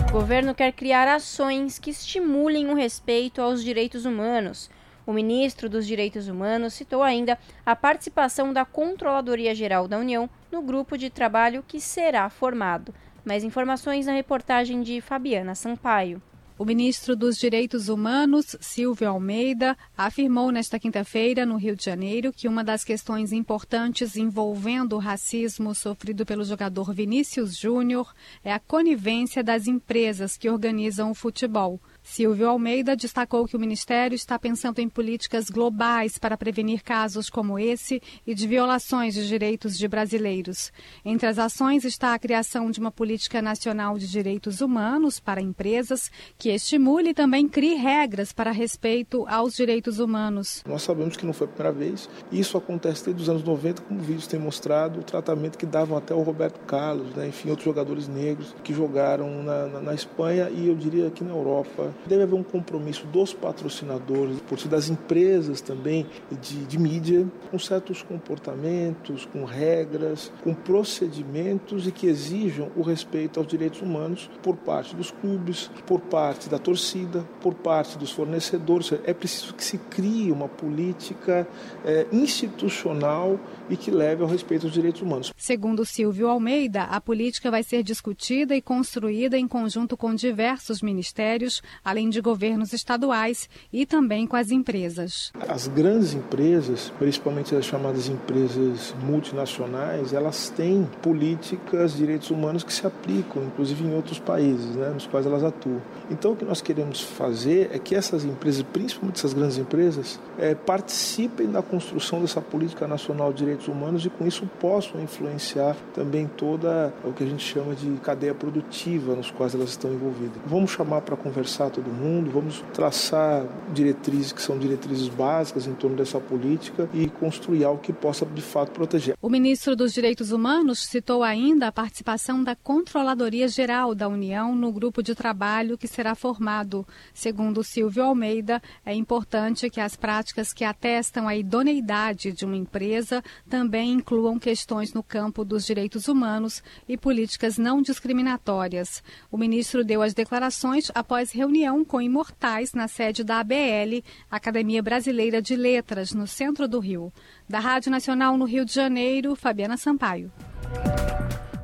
O 0.09 0.13
governo 0.13 0.55
quer 0.55 0.73
criar 0.73 1.09
ações 1.09 1.79
que 1.79 1.91
estimulem 1.91 2.69
o 2.69 2.75
respeito 2.75 3.41
aos 3.41 3.65
direitos 3.65 4.05
humanos 4.05 4.71
o 5.07 5.13
ministro 5.13 5.69
dos 5.69 5.87
Direitos 5.87 6.29
Humanos 6.29 6.75
citou 6.75 7.03
ainda 7.03 7.39
a 7.65 7.75
participação 7.75 8.53
da 8.53 8.65
Controladoria 8.65 9.55
Geral 9.55 9.89
da 9.89 9.99
União 9.99 10.29
no 10.51 10.63
grupo 10.63 10.97
de 10.97 11.11
trabalho 11.11 11.65
que 11.67 11.81
será 11.81 12.29
formado. 12.31 12.95
Mais 13.25 13.45
informações 13.45 14.07
na 14.07 14.13
reportagem 14.13 14.83
de 14.83 15.01
Fabiana 15.01 15.55
Sampaio. 15.55 16.23
O 16.59 16.65
ministro 16.65 17.17
dos 17.17 17.39
Direitos 17.39 17.89
Humanos, 17.89 18.55
Silvio 18.61 19.09
Almeida, 19.09 19.77
afirmou 19.97 20.53
nesta 20.53 20.79
quinta-feira, 20.79 21.45
no 21.45 21.57
Rio 21.57 21.75
de 21.75 21.85
Janeiro, 21.85 22.33
que 22.33 22.47
uma 22.47 22.63
das 22.63 22.85
questões 22.85 23.33
importantes 23.33 24.17
envolvendo 24.17 24.95
o 24.95 25.01
racismo 25.01 25.75
sofrido 25.75 26.25
pelo 26.25 26.45
jogador 26.45 26.93
Vinícius 26.93 27.57
Júnior 27.57 28.15
é 28.45 28.53
a 28.53 28.61
conivência 28.61 29.43
das 29.43 29.67
empresas 29.67 30.37
que 30.37 30.49
organizam 30.49 31.11
o 31.11 31.15
futebol. 31.15 31.81
Silvio 32.03 32.49
Almeida 32.49 32.97
destacou 32.97 33.47
que 33.47 33.57
o 33.57 33.61
Ministério 33.61 34.15
está 34.15 34.39
pensando 34.39 34.81
em 34.81 34.89
políticas 34.89 35.49
globais 35.49 36.19
para 36.19 36.37
prevenir 36.37 36.83
casos 36.83 37.31
como 37.31 37.59
esse 37.59 38.03
e 38.27 38.35
de 38.35 38.47
violações 38.47 39.15
de 39.15 39.27
direitos 39.27 39.79
de 39.79 39.87
brasileiros. 39.87 40.73
Entre 41.05 41.27
as 41.27 41.39
ações 41.39 41.85
está 41.85 42.13
a 42.13 42.19
criação 42.19 42.71
de 42.71 42.81
uma 42.81 42.91
política 42.91 43.41
nacional 43.41 43.97
de 43.99 44.09
direitos 44.09 44.61
humanos 44.61 45.21
para 45.21 45.41
empresas 45.41 46.11
que 46.37 46.51
estimule 46.51 47.11
e 47.11 47.15
também 47.15 47.49
crie 47.49 47.75
regras 47.75 48.33
para 48.33 48.51
respeito 48.51 49.25
aos 49.29 49.55
direitos 49.55 49.99
humanos. 49.99 50.63
Nós 50.67 50.83
sabemos 50.83 51.17
que 51.17 51.25
não 51.25 51.33
foi 51.33 51.47
a 51.47 51.51
primeira 51.51 51.79
vez. 51.79 52.09
Isso 52.31 52.59
acontece 52.59 53.05
desde 53.05 53.23
os 53.23 53.29
anos 53.29 53.45
90, 53.45 53.83
como 53.83 54.01
vídeos 54.01 54.27
têm 54.27 54.41
mostrado, 54.41 55.01
o 55.01 55.03
tratamento 55.05 55.57
que 55.57 55.67
davam 55.67 55.97
até 55.97 56.15
o 56.15 56.23
Roberto 56.23 56.61
Carlos, 56.67 57.15
né, 57.15 57.29
enfim, 57.29 57.51
outros 57.51 57.65
jogadores 57.65 58.09
negros 58.09 58.55
que 58.63 58.75
jogaram 58.75 59.43
na, 59.43 59.67
na, 59.67 59.81
na 59.81 59.95
Espanha 59.95 60.51
e 60.51 60.67
eu 60.69 60.75
diria 60.75 61.07
aqui 61.09 61.23
na 61.23 61.31
Europa. 61.31 61.92
Deve 62.07 62.23
haver 62.25 62.35
um 62.35 62.43
compromisso 62.43 63.07
dos 63.07 63.33
patrocinadores, 63.33 64.39
das 64.69 64.89
empresas 64.89 65.61
também 65.61 66.07
de, 66.41 66.65
de 66.65 66.79
mídia, 66.79 67.27
com 67.51 67.59
certos 67.59 68.03
comportamentos, 68.03 69.27
com 69.27 69.45
regras, 69.45 70.33
com 70.43 70.55
procedimentos 70.55 71.87
e 71.87 71.93
que 71.93 72.07
exijam 72.07 72.71
o 72.77 72.83
respeito 72.83 73.39
aos 73.39 73.47
direitos 73.47 73.81
humanos 73.81 74.31
por 74.43 74.57
parte 74.57 74.95
dos 74.95 75.11
clubes, 75.11 75.71
por 75.87 76.01
parte 76.01 76.49
da 76.49 76.59
torcida, 76.59 77.25
por 77.41 77.55
parte 77.55 77.99
dos 77.99 78.13
fornecedores. 78.13 78.93
É 79.05 79.15
preciso 79.15 79.55
que 79.55 79.65
se 79.65 79.79
crie 79.79 80.31
uma 80.31 80.49
política 80.49 81.47
é, 81.85 82.07
institucional 82.13 83.39
e 83.73 83.77
que 83.77 83.91
leve 83.91 84.23
ao 84.23 84.29
respeito 84.29 84.67
aos 84.67 84.75
direitos 84.75 85.01
humanos. 85.01 85.33
Segundo 85.35 85.87
Silvio 85.87 86.29
Almeida, 86.29 86.83
a 86.83 87.01
política 87.01 87.51
vai 87.51 87.63
ser 87.63 87.83
discutida 87.83 88.55
e 88.55 88.61
construída 88.61 89.39
em 89.39 89.49
conjunto 89.49 89.97
com 89.97 90.15
diversos 90.15 90.83
ministérios, 90.83 91.63
além 91.83 92.11
de 92.11 92.21
governos 92.21 92.75
estaduais 92.75 93.49
e 93.73 93.87
também 93.87 94.27
com 94.27 94.37
as 94.37 94.51
empresas. 94.51 95.33
As 95.49 95.69
grandes 95.69 96.13
empresas, 96.13 96.93
principalmente 96.99 97.55
as 97.55 97.65
chamadas 97.65 98.09
empresas 98.09 98.95
multinacionais, 99.03 100.13
elas 100.13 100.51
têm 100.51 100.87
políticas 101.01 101.93
de 101.93 101.99
direitos 101.99 102.31
humanos 102.31 102.63
que 102.63 102.73
se 102.73 102.87
aplicam, 102.87 103.43
inclusive 103.45 103.85
em 103.85 103.95
outros 103.95 104.19
países, 104.19 104.77
né, 104.77 104.91
nos 104.91 105.07
quais 105.07 105.25
elas 105.25 105.43
atuam. 105.43 105.81
Então, 106.11 106.33
o 106.33 106.37
que 106.37 106.45
nós 106.45 106.61
queremos 106.61 107.01
fazer 107.01 107.71
é 107.73 107.79
que 107.79 107.95
essas 107.95 108.23
empresas, 108.23 108.63
principalmente 108.71 109.17
essas 109.17 109.33
grandes 109.33 109.57
empresas, 109.57 110.21
é, 110.39 110.55
participem 110.55 111.51
da 111.51 111.63
construção 111.63 112.21
dessa 112.21 112.43
política 112.43 112.87
nacional 112.87 113.33
de 113.33 113.39
direitos 113.39 113.62
humanos 113.69 114.05
e, 114.05 114.11
com 114.11 114.27
isso, 114.27 114.47
possam 114.61 115.01
influenciar 115.01 115.77
também 115.95 116.27
toda 116.27 116.93
o 117.05 117.13
que 117.13 117.25
a 117.25 117.27
gente 117.27 117.45
chama 117.45 117.75
de 117.75 117.91
cadeia 118.01 118.35
produtiva 118.35 119.15
nos 119.15 119.31
quais 119.31 119.55
elas 119.55 119.71
estão 119.71 119.93
envolvidas. 119.93 120.37
Vamos 120.47 120.71
chamar 120.71 121.03
para 121.03 121.17
conversar 121.17 121.71
todo 121.71 121.91
mundo, 121.91 122.31
vamos 122.31 122.65
traçar 122.73 123.45
diretrizes 123.73 124.33
que 124.33 124.43
são 124.43 124.59
diretrizes 124.59 125.09
básicas 125.09 125.67
em 125.67 125.75
torno 125.75 125.97
dessa 125.97 126.21
política 126.21 126.89
e 126.93 127.09
construir 127.09 127.65
algo 127.65 127.81
que 127.81 127.93
possa, 127.93 128.25
de 128.27 128.43
fato, 128.43 128.73
proteger. 128.73 129.17
O 129.21 129.29
ministro 129.29 129.77
dos 129.77 129.93
Direitos 129.93 130.33
Humanos 130.33 130.81
citou 130.81 131.23
ainda 131.23 131.69
a 131.69 131.73
participação 131.73 132.43
da 132.43 132.55
Controladoria 132.57 133.49
Geral 133.49 133.95
da 133.95 134.09
União 134.09 134.55
no 134.55 134.73
grupo 134.73 135.03
de 135.03 135.15
trabalho 135.15 135.79
que 135.79 135.89
será 135.89 136.15
formado. 136.15 136.87
Segundo 137.15 137.63
Silvio 137.63 138.05
Almeida, 138.05 138.63
é 138.85 138.95
importante 138.95 139.71
que 139.71 139.81
as 139.81 139.97
práticas 139.97 140.53
que 140.53 140.65
atestam 140.65 141.29
a 141.29 141.37
idoneidade 141.37 142.33
de 142.33 142.45
uma 142.45 142.57
empresa 142.57 143.23
também 143.53 143.93
incluam 143.93 144.39
questões 144.39 144.95
no 144.95 145.03
campo 145.03 145.45
dos 145.45 145.67
direitos 145.67 146.09
humanos 146.09 146.63
e 146.89 146.97
políticas 146.97 147.59
não 147.59 147.83
discriminatórias. 147.83 149.03
O 149.31 149.37
ministro 149.37 149.85
deu 149.85 150.01
as 150.01 150.15
declarações 150.15 150.91
após 150.95 151.33
reunião 151.33 151.85
com 151.85 152.01
imortais 152.01 152.73
na 152.73 152.89
sede 152.89 153.23
da 153.23 153.41
ABL, 153.41 154.03
Academia 154.31 154.83
Brasileira 154.83 155.43
de 155.43 155.55
Letras, 155.55 156.15
no 156.15 156.27
centro 156.27 156.67
do 156.67 156.81
Rio. 156.81 157.13
Da 157.47 157.59
Rádio 157.59 157.91
Nacional 157.91 158.39
no 158.39 158.47
Rio 158.47 158.65
de 158.65 158.73
Janeiro, 158.73 159.37
Fabiana 159.37 159.77
Sampaio. 159.77 160.33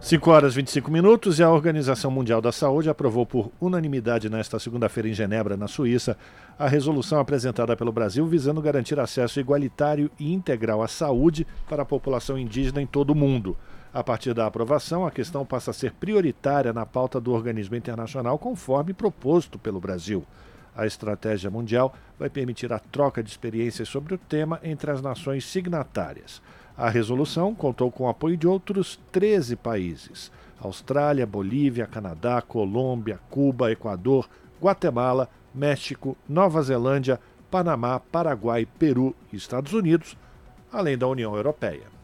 5 0.00 0.30
horas 0.30 0.52
e 0.52 0.56
25 0.56 0.92
minutos 0.92 1.40
e 1.40 1.42
a 1.42 1.50
Organização 1.50 2.08
Mundial 2.08 2.40
da 2.40 2.52
Saúde 2.52 2.88
aprovou 2.88 3.26
por 3.26 3.50
unanimidade 3.60 4.30
nesta 4.30 4.56
segunda-feira 4.56 5.08
em 5.08 5.12
Genebra, 5.12 5.56
na 5.56 5.66
Suíça, 5.66 6.16
a 6.56 6.68
resolução 6.68 7.18
apresentada 7.18 7.76
pelo 7.76 7.90
Brasil 7.90 8.24
visando 8.24 8.62
garantir 8.62 8.98
acesso 9.00 9.40
igualitário 9.40 10.08
e 10.16 10.32
integral 10.32 10.82
à 10.82 10.88
saúde 10.88 11.44
para 11.68 11.82
a 11.82 11.86
população 11.86 12.38
indígena 12.38 12.80
em 12.80 12.86
todo 12.86 13.10
o 13.10 13.14
mundo. 13.14 13.56
A 13.92 14.04
partir 14.04 14.32
da 14.34 14.46
aprovação, 14.46 15.04
a 15.04 15.10
questão 15.10 15.44
passa 15.44 15.72
a 15.72 15.74
ser 15.74 15.92
prioritária 15.92 16.72
na 16.72 16.86
pauta 16.86 17.20
do 17.20 17.32
organismo 17.32 17.74
internacional, 17.74 18.38
conforme 18.38 18.94
proposto 18.94 19.58
pelo 19.58 19.80
Brasil. 19.80 20.24
A 20.76 20.86
estratégia 20.86 21.50
mundial 21.50 21.92
vai 22.16 22.30
permitir 22.30 22.72
a 22.72 22.78
troca 22.78 23.20
de 23.20 23.30
experiências 23.30 23.88
sobre 23.88 24.14
o 24.14 24.18
tema 24.18 24.60
entre 24.62 24.92
as 24.92 25.02
nações 25.02 25.44
signatárias. 25.44 26.40
A 26.78 26.88
resolução 26.88 27.56
contou 27.56 27.90
com 27.90 28.04
o 28.04 28.08
apoio 28.08 28.36
de 28.36 28.46
outros 28.46 29.00
13 29.10 29.56
países: 29.56 30.30
Austrália, 30.60 31.26
Bolívia, 31.26 31.88
Canadá, 31.88 32.40
Colômbia, 32.40 33.18
Cuba, 33.28 33.72
Equador, 33.72 34.30
Guatemala, 34.62 35.28
México, 35.52 36.16
Nova 36.28 36.62
Zelândia, 36.62 37.18
Panamá, 37.50 37.98
Paraguai, 37.98 38.64
Peru 38.78 39.12
e 39.32 39.36
Estados 39.36 39.72
Unidos, 39.72 40.16
além 40.72 40.96
da 40.96 41.08
União 41.08 41.34
Europeia. 41.34 41.98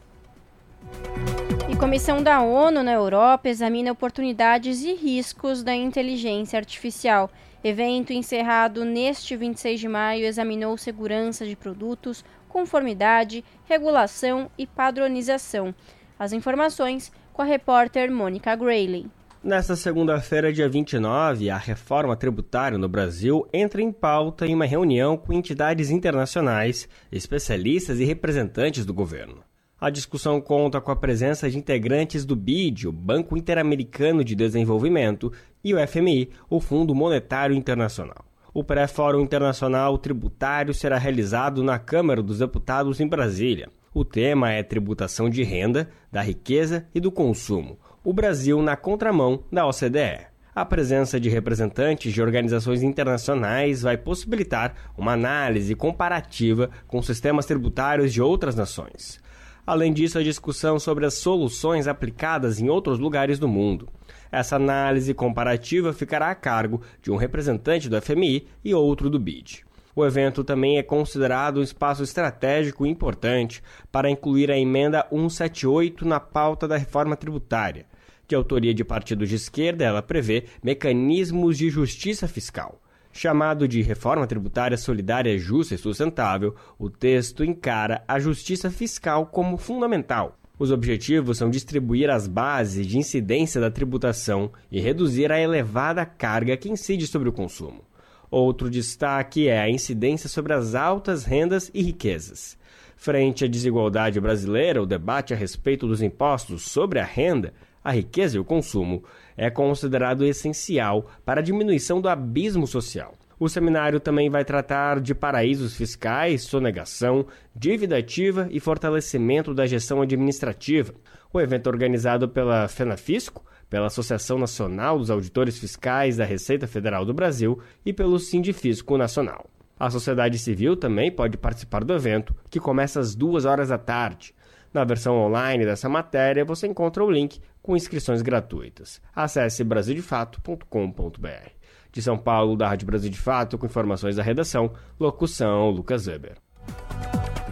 E 1.69 1.75
comissão 1.77 2.21
da 2.21 2.41
ONU 2.41 2.83
na 2.83 2.91
Europa 2.91 3.47
examina 3.47 3.93
oportunidades 3.93 4.83
e 4.83 4.93
riscos 4.93 5.63
da 5.63 5.73
inteligência 5.73 6.59
artificial. 6.59 7.31
Evento 7.63 8.13
encerrado 8.13 8.85
neste 8.85 9.35
26 9.35 9.79
de 9.79 9.87
maio 9.87 10.25
examinou 10.25 10.77
segurança 10.77 11.45
de 11.45 11.55
produtos, 11.55 12.23
conformidade, 12.55 13.43
regulação 13.65 14.49
e 14.57 14.65
padronização. 14.65 15.75
As 16.17 16.31
informações 16.31 17.11
com 17.33 17.41
a 17.41 17.45
repórter 17.45 18.09
Mônica 18.09 18.55
Grayley. 18.55 19.07
Nesta 19.43 19.75
segunda-feira, 19.75 20.53
dia 20.53 20.69
29, 20.69 21.49
a 21.49 21.57
reforma 21.57 22.15
tributária 22.15 22.77
no 22.77 22.87
Brasil 22.87 23.45
entra 23.51 23.81
em 23.81 23.91
pauta 23.91 24.47
em 24.47 24.55
uma 24.55 24.63
reunião 24.63 25.17
com 25.17 25.33
entidades 25.33 25.89
internacionais, 25.89 26.87
especialistas 27.11 27.99
e 27.99 28.05
representantes 28.05 28.85
do 28.85 28.93
governo. 28.93 29.43
A 29.77 29.89
discussão 29.89 30.39
conta 30.39 30.79
com 30.79 30.91
a 30.91 30.95
presença 30.95 31.49
de 31.49 31.57
integrantes 31.57 32.23
do 32.23 32.37
BID, 32.37 32.87
o 32.87 32.91
Banco 32.93 33.35
Interamericano 33.35 34.23
de 34.23 34.33
Desenvolvimento, 34.33 35.29
e 35.61 35.73
o 35.73 35.87
FMI, 35.87 36.29
o 36.49 36.61
Fundo 36.61 36.95
Monetário 36.95 37.53
Internacional. 37.53 38.23
O 38.55 38.63
pré-fórum 38.63 39.19
internacional 39.19 39.97
tributário 39.97 40.73
será 40.73 40.97
realizado 40.97 41.61
na 41.61 41.77
Câmara 41.77 42.23
dos 42.23 42.39
Deputados 42.39 43.01
em 43.01 43.05
Brasília. 43.05 43.67
O 43.93 44.05
tema 44.05 44.49
é 44.49 44.63
tributação 44.63 45.29
de 45.29 45.43
renda, 45.43 45.89
da 46.09 46.21
riqueza 46.21 46.87
e 46.95 47.01
do 47.01 47.11
consumo. 47.11 47.77
O 48.01 48.13
Brasil 48.13 48.61
na 48.61 48.77
contramão 48.77 49.43
da 49.51 49.67
OCDE. 49.67 50.27
A 50.55 50.63
presença 50.63 51.19
de 51.19 51.27
representantes 51.27 52.13
de 52.13 52.21
organizações 52.21 52.81
internacionais 52.81 53.81
vai 53.81 53.97
possibilitar 53.97 54.73
uma 54.97 55.11
análise 55.11 55.75
comparativa 55.75 56.69
com 56.87 57.01
sistemas 57.01 57.45
tributários 57.45 58.13
de 58.13 58.21
outras 58.21 58.55
nações. 58.55 59.19
Além 59.67 59.91
disso, 59.91 60.17
a 60.17 60.23
discussão 60.23 60.79
sobre 60.79 61.05
as 61.05 61.15
soluções 61.15 61.89
aplicadas 61.89 62.61
em 62.61 62.69
outros 62.69 62.99
lugares 62.99 63.37
do 63.37 63.49
mundo. 63.49 63.89
Essa 64.35 64.57
análise 64.57 65.13
comparativa 65.13 65.93
ficará 65.93 66.29
a 66.29 66.35
cargo 66.35 66.81
de 67.01 67.09
um 67.09 67.15
representante 67.15 67.87
do 67.87 68.01
FMI 68.01 68.45
e 68.65 68.73
outro 68.73 69.09
do 69.09 69.17
BID. 69.17 69.63
O 69.95 70.05
evento 70.05 70.43
também 70.43 70.77
é 70.77 70.83
considerado 70.83 71.61
um 71.61 71.63
espaço 71.63 72.03
estratégico 72.03 72.85
importante 72.85 73.63
para 73.89 74.09
incluir 74.09 74.51
a 74.51 74.57
emenda 74.57 75.07
178 75.09 76.05
na 76.05 76.19
pauta 76.19 76.67
da 76.67 76.75
reforma 76.75 77.15
tributária. 77.15 77.85
De 78.27 78.35
autoria 78.35 78.73
de 78.73 78.83
partidos 78.83 79.29
de 79.29 79.35
esquerda, 79.35 79.85
ela 79.85 80.01
prevê 80.01 80.43
mecanismos 80.61 81.57
de 81.57 81.69
justiça 81.69 82.27
fiscal. 82.27 82.81
Chamado 83.13 83.65
de 83.69 83.81
Reforma 83.81 84.27
Tributária 84.27 84.75
Solidária, 84.75 85.37
Justa 85.37 85.75
e 85.75 85.77
Sustentável, 85.77 86.53
o 86.77 86.89
texto 86.89 87.41
encara 87.41 88.03
a 88.05 88.19
justiça 88.19 88.69
fiscal 88.69 89.27
como 89.27 89.55
fundamental 89.55 90.37
os 90.57 90.71
objetivos 90.71 91.37
são 91.37 91.49
distribuir 91.49 92.09
as 92.09 92.27
bases 92.27 92.87
de 92.87 92.97
incidência 92.97 93.59
da 93.59 93.69
tributação 93.69 94.51
e 94.71 94.79
reduzir 94.79 95.31
a 95.31 95.39
elevada 95.39 96.05
carga 96.05 96.55
que 96.55 96.69
incide 96.69 97.07
sobre 97.07 97.27
o 97.27 97.33
consumo. 97.33 97.83
Outro 98.31 98.69
destaque 98.69 99.47
é 99.47 99.59
a 99.59 99.69
incidência 99.69 100.29
sobre 100.29 100.53
as 100.53 100.73
altas 100.73 101.25
rendas 101.25 101.69
e 101.73 101.81
riquezas. 101.81 102.57
Frente 102.95 103.45
à 103.45 103.47
desigualdade 103.47 104.19
brasileira, 104.19 104.81
o 104.81 104.85
debate 104.85 105.33
a 105.33 105.37
respeito 105.37 105.85
dos 105.85 106.01
impostos 106.01 106.63
sobre 106.63 106.99
a 106.99 107.03
renda, 107.03 107.53
a 107.83 107.91
riqueza 107.91 108.37
e 108.37 108.39
o 108.39 108.45
consumo 108.45 109.03
é 109.37 109.49
considerado 109.49 110.25
essencial 110.25 111.11
para 111.25 111.41
a 111.41 111.43
diminuição 111.43 112.01
do 112.01 112.09
abismo 112.09 112.65
social. 112.65 113.13
O 113.39 113.49
seminário 113.49 113.99
também 113.99 114.29
vai 114.29 114.45
tratar 114.45 115.01
de 115.01 115.13
paraísos 115.13 115.75
fiscais, 115.75 116.43
sonegação, 116.43 117.25
dívida 117.53 117.97
ativa 117.97 118.47
e 118.49 118.59
fortalecimento 118.59 119.53
da 119.53 119.65
gestão 119.65 120.01
administrativa. 120.01 120.93
O 121.33 121.41
evento 121.41 121.67
é 121.67 121.71
organizado 121.71 122.29
pela 122.29 122.67
FENAFISCO, 122.67 123.43
pela 123.69 123.87
Associação 123.87 124.37
Nacional 124.39 124.97
dos 124.97 125.11
Auditores 125.11 125.59
Fiscais 125.59 126.15
da 126.15 126.23
Receita 126.23 126.65
Federal 126.65 127.03
do 127.03 127.13
Brasil 127.13 127.59
e 127.85 127.91
pelo 127.91 128.19
Sindifisco 128.19 128.97
Nacional. 128.97 129.45
A 129.77 129.89
sociedade 129.89 130.39
civil 130.39 130.77
também 130.77 131.11
pode 131.11 131.37
participar 131.37 131.83
do 131.83 131.93
evento, 131.93 132.33
que 132.49 132.59
começa 132.61 133.01
às 133.01 133.13
duas 133.13 133.43
horas 133.43 133.67
da 133.67 133.77
tarde. 133.77 134.33
Na 134.73 134.85
versão 134.85 135.17
online 135.17 135.65
dessa 135.65 135.89
matéria, 135.89 136.45
você 136.45 136.67
encontra 136.67 137.03
o 137.03 137.11
link 137.11 137.41
com 137.61 137.75
inscrições 137.75 138.21
gratuitas. 138.21 139.01
Acesse 139.13 139.63
brasildefato.com.br. 139.63 141.54
De 141.95 142.01
São 142.01 142.17
Paulo, 142.17 142.57
da 142.57 142.67
Rádio 142.67 142.85
Brasil 142.85 143.09
de 143.09 143.17
Fato, 143.17 143.57
com 143.57 143.65
informações 143.65 144.17
da 144.17 144.21
redação, 144.21 144.73
locução 144.99 145.69
Lucas 145.69 146.07
Weber. 146.07 146.35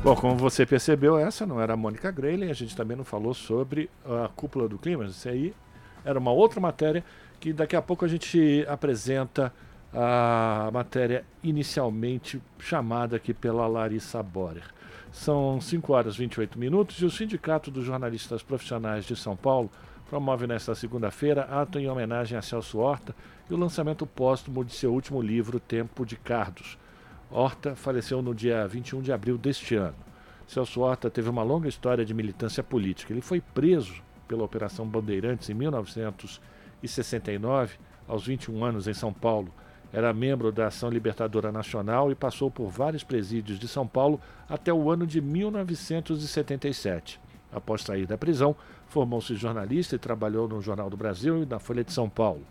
Bom, 0.04 0.18
como 0.18 0.36
você 0.36 0.66
percebeu, 0.66 1.18
essa 1.18 1.46
não 1.46 1.62
era 1.62 1.76
a 1.76 1.78
Mônica 1.78 2.12
Grayling, 2.12 2.50
a 2.50 2.54
gente 2.54 2.76
também 2.76 2.98
não 2.98 3.06
falou 3.06 3.34
sobre 3.34 3.90
a 4.06 4.28
cúpula 4.28 4.68
do 4.68 4.78
clima, 4.78 5.06
isso 5.06 5.30
aí 5.30 5.54
era 6.04 6.20
uma 6.20 6.34
outra 6.34 6.60
matéria 6.60 7.06
que 7.40 7.54
daqui 7.54 7.74
a 7.74 7.82
pouco 7.82 8.04
a 8.04 8.08
gente 8.10 8.66
apresenta 8.68 9.54
a 9.94 10.70
matéria 10.74 11.24
inicialmente 11.42 12.42
chamada 12.60 13.16
aqui 13.16 13.34
pela 13.34 13.66
Larissa 13.66 14.22
Borer. 14.22 14.66
São 15.10 15.62
5 15.62 15.94
horas 15.94 16.16
e 16.16 16.18
28 16.18 16.60
minutos 16.60 16.98
e 16.98 17.06
o 17.06 17.10
Sindicato 17.10 17.72
dos 17.72 17.86
Jornalistas 17.86 18.44
Profissionais 18.44 19.06
de 19.06 19.16
São 19.16 19.38
Paulo 19.38 19.72
promove 20.10 20.46
nesta 20.48 20.76
segunda-feira 20.76 21.44
ato 21.44 21.80
em 21.80 21.88
homenagem 21.88 22.38
a 22.38 22.42
Celso 22.42 22.80
Horta 22.80 23.16
e 23.50 23.54
o 23.54 23.58
lançamento 23.58 24.06
póstumo 24.06 24.64
de 24.64 24.74
seu 24.74 24.94
último 24.94 25.20
livro, 25.22 25.60
Tempo 25.60 26.06
de 26.06 26.16
Cardos. 26.16 26.78
Horta 27.30 27.76
faleceu 27.76 28.22
no 28.22 28.36
dia 28.36 28.66
21 28.68 29.02
de 29.02 29.12
abril 29.12 29.38
deste 29.38 29.76
ano. 29.76 29.98
Celso 30.48 30.80
Horta 30.82 31.10
teve 31.10 31.30
uma 31.30 31.44
longa 31.44 31.68
história 31.68 32.06
de 32.06 32.14
militância 32.14 32.64
política. 32.64 33.12
Ele 33.12 33.22
foi 33.22 33.42
preso 33.42 34.02
pela 34.28 34.44
Operação 34.44 34.86
Bandeirantes 34.86 35.50
em 35.50 35.54
1969, 35.54 37.78
aos 38.08 38.26
21 38.26 38.64
anos, 38.64 38.88
em 38.88 38.94
São 38.94 39.12
Paulo. 39.12 39.52
Era 39.92 40.14
membro 40.14 40.50
da 40.52 40.68
Ação 40.68 40.90
Libertadora 40.90 41.52
Nacional 41.52 42.12
e 42.12 42.16
passou 42.16 42.50
por 42.50 42.70
vários 42.70 43.04
presídios 43.04 43.60
de 43.60 43.68
São 43.68 43.86
Paulo 43.88 44.22
até 44.50 44.74
o 44.74 44.90
ano 44.90 45.06
de 45.06 45.22
1977. 45.22 47.22
Após 47.52 47.84
sair 47.84 48.08
da 48.08 48.18
prisão, 48.18 48.56
formou-se 48.88 49.36
jornalista 49.36 49.96
e 49.96 50.00
trabalhou 50.00 50.48
no 50.48 50.62
Jornal 50.62 50.90
do 50.90 50.98
Brasil 50.98 51.44
e 51.44 51.46
na 51.46 51.60
Folha 51.60 51.84
de 51.84 51.94
São 51.94 52.10
Paulo. 52.10 52.42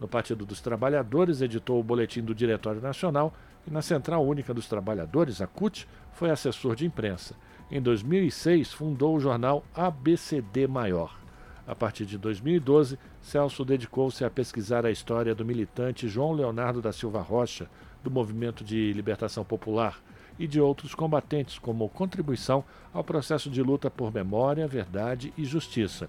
No 0.00 0.08
Partido 0.08 0.46
dos 0.46 0.62
Trabalhadores, 0.62 1.42
editou 1.42 1.78
o 1.78 1.84
Boletim 1.84 2.22
do 2.22 2.34
Diretório 2.34 2.80
Nacional 2.80 3.34
e 3.66 3.70
na 3.70 3.82
Central 3.82 4.26
Única 4.26 4.54
dos 4.54 4.66
Trabalhadores, 4.66 5.42
a 5.42 5.46
CUT, 5.46 5.86
foi 6.12 6.30
assessor 6.30 6.74
de 6.74 6.86
imprensa. 6.86 7.36
Em 7.70 7.82
2006, 7.82 8.72
fundou 8.72 9.14
o 9.14 9.20
jornal 9.20 9.62
ABCD 9.74 10.66
Maior. 10.66 11.20
A 11.66 11.74
partir 11.74 12.06
de 12.06 12.16
2012, 12.16 12.98
Celso 13.20 13.64
dedicou-se 13.64 14.24
a 14.24 14.30
pesquisar 14.30 14.86
a 14.86 14.90
história 14.90 15.34
do 15.34 15.44
militante 15.44 16.08
João 16.08 16.32
Leonardo 16.32 16.80
da 16.80 16.92
Silva 16.92 17.20
Rocha, 17.20 17.68
do 18.02 18.10
Movimento 18.10 18.64
de 18.64 18.92
Libertação 18.94 19.44
Popular, 19.44 20.00
e 20.38 20.46
de 20.46 20.58
outros 20.58 20.94
combatentes, 20.94 21.58
como 21.58 21.88
contribuição 21.90 22.64
ao 22.94 23.04
processo 23.04 23.50
de 23.50 23.62
luta 23.62 23.90
por 23.90 24.12
memória, 24.12 24.66
verdade 24.66 25.34
e 25.36 25.44
justiça. 25.44 26.08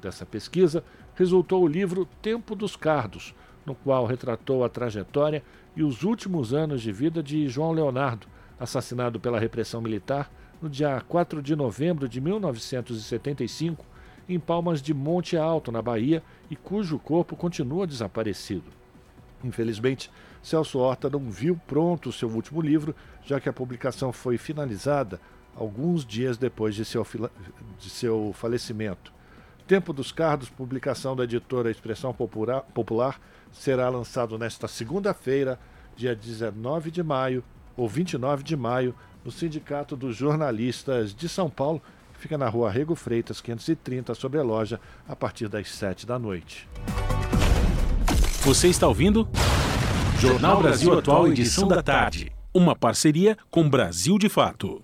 Dessa 0.00 0.24
pesquisa 0.24 0.82
resultou 1.14 1.62
o 1.62 1.68
livro 1.68 2.08
Tempo 2.22 2.54
dos 2.54 2.74
Cardos, 2.74 3.34
no 3.66 3.74
qual 3.74 4.06
retratou 4.06 4.64
a 4.64 4.68
trajetória 4.68 5.42
e 5.76 5.82
os 5.82 6.02
últimos 6.02 6.54
anos 6.54 6.80
de 6.80 6.90
vida 6.90 7.22
de 7.22 7.48
João 7.48 7.72
Leonardo, 7.72 8.26
assassinado 8.58 9.20
pela 9.20 9.38
repressão 9.38 9.80
militar 9.80 10.30
no 10.60 10.68
dia 10.68 11.00
4 11.06 11.42
de 11.42 11.54
novembro 11.54 12.08
de 12.08 12.20
1975 12.20 13.84
em 14.28 14.38
Palmas 14.38 14.80
de 14.80 14.94
Monte 14.94 15.36
Alto, 15.36 15.72
na 15.72 15.82
Bahia, 15.82 16.22
e 16.48 16.56
cujo 16.56 16.98
corpo 16.98 17.34
continua 17.34 17.86
desaparecido. 17.86 18.70
Infelizmente, 19.42 20.10
Celso 20.42 20.78
Horta 20.78 21.10
não 21.10 21.30
viu 21.30 21.60
pronto 21.66 22.10
o 22.10 22.12
seu 22.12 22.28
último 22.28 22.60
livro, 22.60 22.94
já 23.24 23.40
que 23.40 23.48
a 23.48 23.52
publicação 23.52 24.12
foi 24.12 24.38
finalizada 24.38 25.20
alguns 25.56 26.06
dias 26.06 26.38
depois 26.38 26.74
de 26.74 26.84
seu, 26.84 27.04
de 27.78 27.90
seu 27.90 28.32
falecimento. 28.34 29.12
Tempo 29.70 29.92
dos 29.92 30.10
Cardos, 30.10 30.48
publicação 30.48 31.14
da 31.14 31.22
editora 31.22 31.70
Expressão 31.70 32.12
Popular, 32.12 33.20
será 33.52 33.88
lançado 33.88 34.36
nesta 34.36 34.66
segunda-feira, 34.66 35.60
dia 35.94 36.12
19 36.12 36.90
de 36.90 37.04
maio, 37.04 37.44
ou 37.76 37.88
29 37.88 38.42
de 38.42 38.56
maio, 38.56 38.92
no 39.24 39.30
Sindicato 39.30 39.94
dos 39.94 40.16
Jornalistas 40.16 41.14
de 41.14 41.28
São 41.28 41.48
Paulo, 41.48 41.80
Fica 42.18 42.36
na 42.36 42.48
rua 42.48 42.68
Rego 42.68 42.96
Freitas, 42.96 43.40
530, 43.40 44.12
sobre 44.16 44.40
a 44.40 44.42
loja, 44.42 44.80
a 45.08 45.14
partir 45.14 45.48
das 45.48 45.70
7 45.70 46.04
da 46.04 46.18
noite. 46.18 46.68
Você 48.42 48.66
está 48.66 48.88
ouvindo? 48.88 49.28
Jornal 50.18 50.60
Brasil 50.60 50.98
Atual, 50.98 51.28
edição 51.28 51.68
da 51.68 51.80
tarde. 51.80 52.32
Uma 52.52 52.74
parceria 52.74 53.38
com 53.48 53.70
Brasil 53.70 54.18
de 54.18 54.28
Fato. 54.28 54.82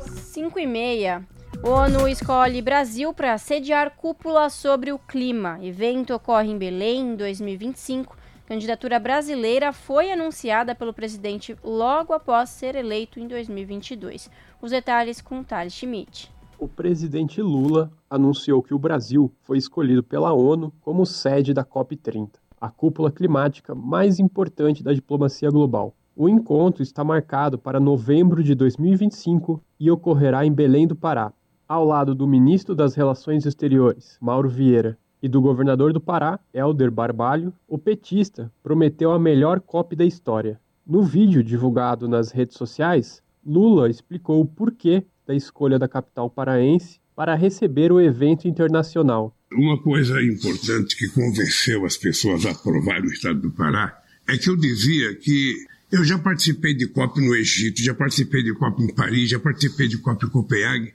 5 0.00 0.58
e 0.58 0.66
meia. 0.66 1.24
ONU 1.64 2.08
escolhe 2.08 2.60
Brasil 2.60 3.14
para 3.14 3.38
sediar 3.38 3.96
cúpula 3.96 4.50
sobre 4.50 4.90
o 4.92 4.98
clima. 4.98 5.58
Evento 5.62 6.12
ocorre 6.12 6.50
em 6.50 6.58
Belém 6.58 7.12
em 7.12 7.16
2025 7.16 8.16
candidatura 8.52 8.98
brasileira 8.98 9.72
foi 9.72 10.10
anunciada 10.10 10.74
pelo 10.74 10.92
presidente 10.92 11.56
logo 11.64 12.12
após 12.12 12.50
ser 12.50 12.74
eleito 12.74 13.18
em 13.18 13.26
2022. 13.26 14.28
Os 14.60 14.72
detalhes 14.72 15.22
com 15.22 15.42
Thales 15.42 15.72
Schmidt. 15.72 16.30
O 16.58 16.68
presidente 16.68 17.40
Lula 17.40 17.90
anunciou 18.10 18.62
que 18.62 18.74
o 18.74 18.78
Brasil 18.78 19.32
foi 19.42 19.56
escolhido 19.56 20.02
pela 20.02 20.34
ONU 20.34 20.70
como 20.80 21.06
sede 21.06 21.54
da 21.54 21.64
COP30, 21.64 22.32
a 22.60 22.68
cúpula 22.68 23.10
climática 23.10 23.74
mais 23.74 24.18
importante 24.18 24.82
da 24.82 24.92
diplomacia 24.92 25.48
global. 25.48 25.94
O 26.14 26.28
encontro 26.28 26.82
está 26.82 27.02
marcado 27.02 27.56
para 27.56 27.80
novembro 27.80 28.42
de 28.42 28.54
2025 28.54 29.62
e 29.80 29.90
ocorrerá 29.90 30.44
em 30.44 30.52
Belém 30.52 30.86
do 30.86 30.94
Pará, 30.94 31.32
ao 31.72 31.86
lado 31.86 32.14
do 32.14 32.28
ministro 32.28 32.74
das 32.74 32.94
Relações 32.94 33.46
Exteriores, 33.46 34.18
Mauro 34.20 34.46
Vieira, 34.46 34.98
e 35.22 35.26
do 35.26 35.40
governador 35.40 35.90
do 35.90 36.02
Pará, 36.02 36.38
Helder 36.52 36.90
Barbalho, 36.90 37.50
o 37.66 37.78
petista 37.78 38.52
prometeu 38.62 39.10
a 39.10 39.18
melhor 39.18 39.58
COP 39.58 39.96
da 39.96 40.04
história. 40.04 40.60
No 40.86 41.02
vídeo 41.02 41.42
divulgado 41.42 42.06
nas 42.06 42.30
redes 42.30 42.58
sociais, 42.58 43.22
Lula 43.42 43.88
explicou 43.88 44.42
o 44.42 44.46
porquê 44.46 45.06
da 45.26 45.34
escolha 45.34 45.78
da 45.78 45.88
capital 45.88 46.28
paraense 46.28 47.00
para 47.16 47.34
receber 47.34 47.90
o 47.90 47.98
evento 47.98 48.46
internacional. 48.46 49.34
Uma 49.50 49.80
coisa 49.80 50.22
importante 50.22 50.94
que 50.94 51.08
convenceu 51.08 51.86
as 51.86 51.96
pessoas 51.96 52.44
a 52.44 52.50
aprovar 52.50 53.00
o 53.00 53.10
Estado 53.10 53.40
do 53.40 53.50
Pará 53.50 53.98
é 54.28 54.36
que 54.36 54.50
eu 54.50 54.56
dizia 54.58 55.14
que 55.14 55.54
eu 55.92 56.02
já 56.02 56.18
participei 56.18 56.72
de 56.72 56.86
COP 56.86 57.20
no 57.20 57.34
Egito, 57.36 57.82
já 57.82 57.92
participei 57.92 58.42
de 58.42 58.54
COP 58.54 58.82
em 58.82 58.94
Paris, 58.94 59.28
já 59.28 59.38
participei 59.38 59.86
de 59.86 59.98
COP 59.98 60.24
em 60.24 60.30
Copenhague, 60.30 60.94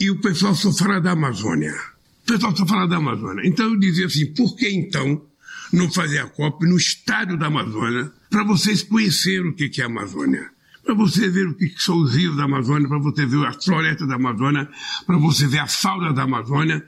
e 0.00 0.10
o 0.10 0.18
pessoal 0.22 0.54
só 0.54 0.72
fala 0.72 0.98
da 0.98 1.12
Amazônia. 1.12 1.74
O 2.22 2.26
pessoal 2.26 2.56
só 2.56 2.66
fala 2.66 2.86
da 2.86 2.96
Amazônia. 2.96 3.46
Então 3.46 3.66
eu 3.66 3.78
dizia 3.78 4.06
assim, 4.06 4.24
por 4.32 4.56
que 4.56 4.70
então 4.70 5.22
não 5.70 5.92
fazer 5.92 6.20
a 6.20 6.26
COP 6.26 6.66
no 6.66 6.78
estádio 6.78 7.38
da 7.38 7.48
Amazônia 7.48 8.10
para 8.30 8.42
vocês 8.42 8.82
conhecerem 8.82 9.50
o 9.50 9.54
que 9.54 9.80
é 9.82 9.84
a 9.84 9.86
Amazônia? 9.86 10.50
Para 10.82 10.94
você 10.94 11.28
ver 11.28 11.46
o 11.48 11.54
que 11.54 11.68
são 11.76 12.00
os 12.00 12.14
rios 12.14 12.34
da 12.34 12.44
Amazônia, 12.44 12.88
para 12.88 12.98
você 12.98 13.26
ver 13.26 13.46
as 13.46 13.62
florestas 13.62 14.08
da 14.08 14.14
Amazônia, 14.14 14.66
para 15.06 15.18
você 15.18 15.46
ver 15.46 15.58
a 15.58 15.66
fauna 15.66 16.12
da 16.12 16.22
Amazônia. 16.22 16.82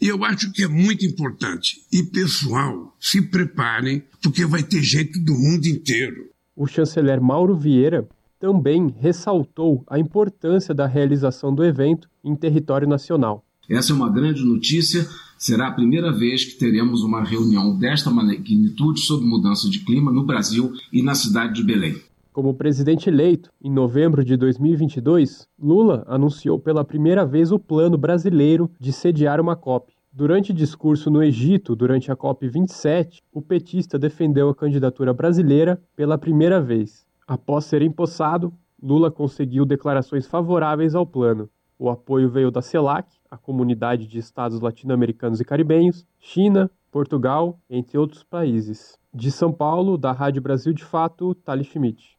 E 0.00 0.08
eu 0.08 0.24
acho 0.24 0.50
que 0.52 0.64
é 0.64 0.68
muito 0.68 1.06
importante. 1.06 1.80
E 1.92 2.02
pessoal, 2.02 2.96
se 3.00 3.22
preparem, 3.22 4.02
porque 4.20 4.44
vai 4.44 4.64
ter 4.64 4.82
gente 4.82 5.18
do 5.20 5.34
mundo 5.34 5.66
inteiro. 5.66 6.28
O 6.60 6.66
chanceler 6.66 7.20
Mauro 7.20 7.54
Vieira 7.54 8.08
também 8.40 8.92
ressaltou 8.98 9.84
a 9.86 9.96
importância 9.96 10.74
da 10.74 10.88
realização 10.88 11.54
do 11.54 11.64
evento 11.64 12.10
em 12.24 12.34
território 12.34 12.88
nacional. 12.88 13.44
Essa 13.70 13.92
é 13.92 13.94
uma 13.94 14.10
grande 14.10 14.44
notícia. 14.44 15.06
Será 15.38 15.68
a 15.68 15.72
primeira 15.72 16.10
vez 16.10 16.44
que 16.44 16.58
teremos 16.58 17.04
uma 17.04 17.22
reunião 17.22 17.78
desta 17.78 18.10
magnitude 18.10 18.98
sobre 18.98 19.24
mudança 19.24 19.70
de 19.70 19.84
clima 19.84 20.10
no 20.10 20.26
Brasil 20.26 20.72
e 20.92 21.00
na 21.00 21.14
cidade 21.14 21.54
de 21.54 21.62
Belém. 21.62 21.94
Como 22.32 22.52
presidente 22.52 23.08
eleito, 23.08 23.52
em 23.62 23.70
novembro 23.70 24.24
de 24.24 24.36
2022, 24.36 25.46
Lula 25.56 26.04
anunciou 26.08 26.58
pela 26.58 26.84
primeira 26.84 27.24
vez 27.24 27.52
o 27.52 27.58
plano 27.60 27.96
brasileiro 27.96 28.68
de 28.80 28.92
sediar 28.92 29.40
uma 29.40 29.54
COP. 29.54 29.92
Durante 30.10 30.52
discurso 30.52 31.10
no 31.10 31.22
Egito, 31.22 31.76
durante 31.76 32.10
a 32.10 32.16
COP27, 32.16 33.18
o 33.32 33.42
petista 33.42 33.98
defendeu 33.98 34.48
a 34.48 34.54
candidatura 34.54 35.12
brasileira 35.12 35.80
pela 35.94 36.16
primeira 36.16 36.60
vez. 36.60 37.06
Após 37.26 37.66
ser 37.66 37.82
empossado, 37.82 38.52
Lula 38.82 39.10
conseguiu 39.10 39.66
declarações 39.66 40.26
favoráveis 40.26 40.94
ao 40.94 41.06
plano. 41.06 41.50
O 41.78 41.90
apoio 41.90 42.28
veio 42.30 42.50
da 42.50 42.62
CELAC, 42.62 43.06
a 43.30 43.36
comunidade 43.36 44.06
de 44.06 44.18
estados 44.18 44.60
latino-americanos 44.60 45.40
e 45.40 45.44
caribenhos, 45.44 46.06
China, 46.18 46.70
Portugal, 46.90 47.60
entre 47.68 47.98
outros 47.98 48.24
países. 48.24 48.98
De 49.12 49.30
São 49.30 49.52
Paulo, 49.52 49.98
da 49.98 50.10
Rádio 50.10 50.40
Brasil 50.40 50.72
de 50.72 50.84
Fato, 50.84 51.34
Thales 51.34 51.66
Schmidt. 51.66 52.16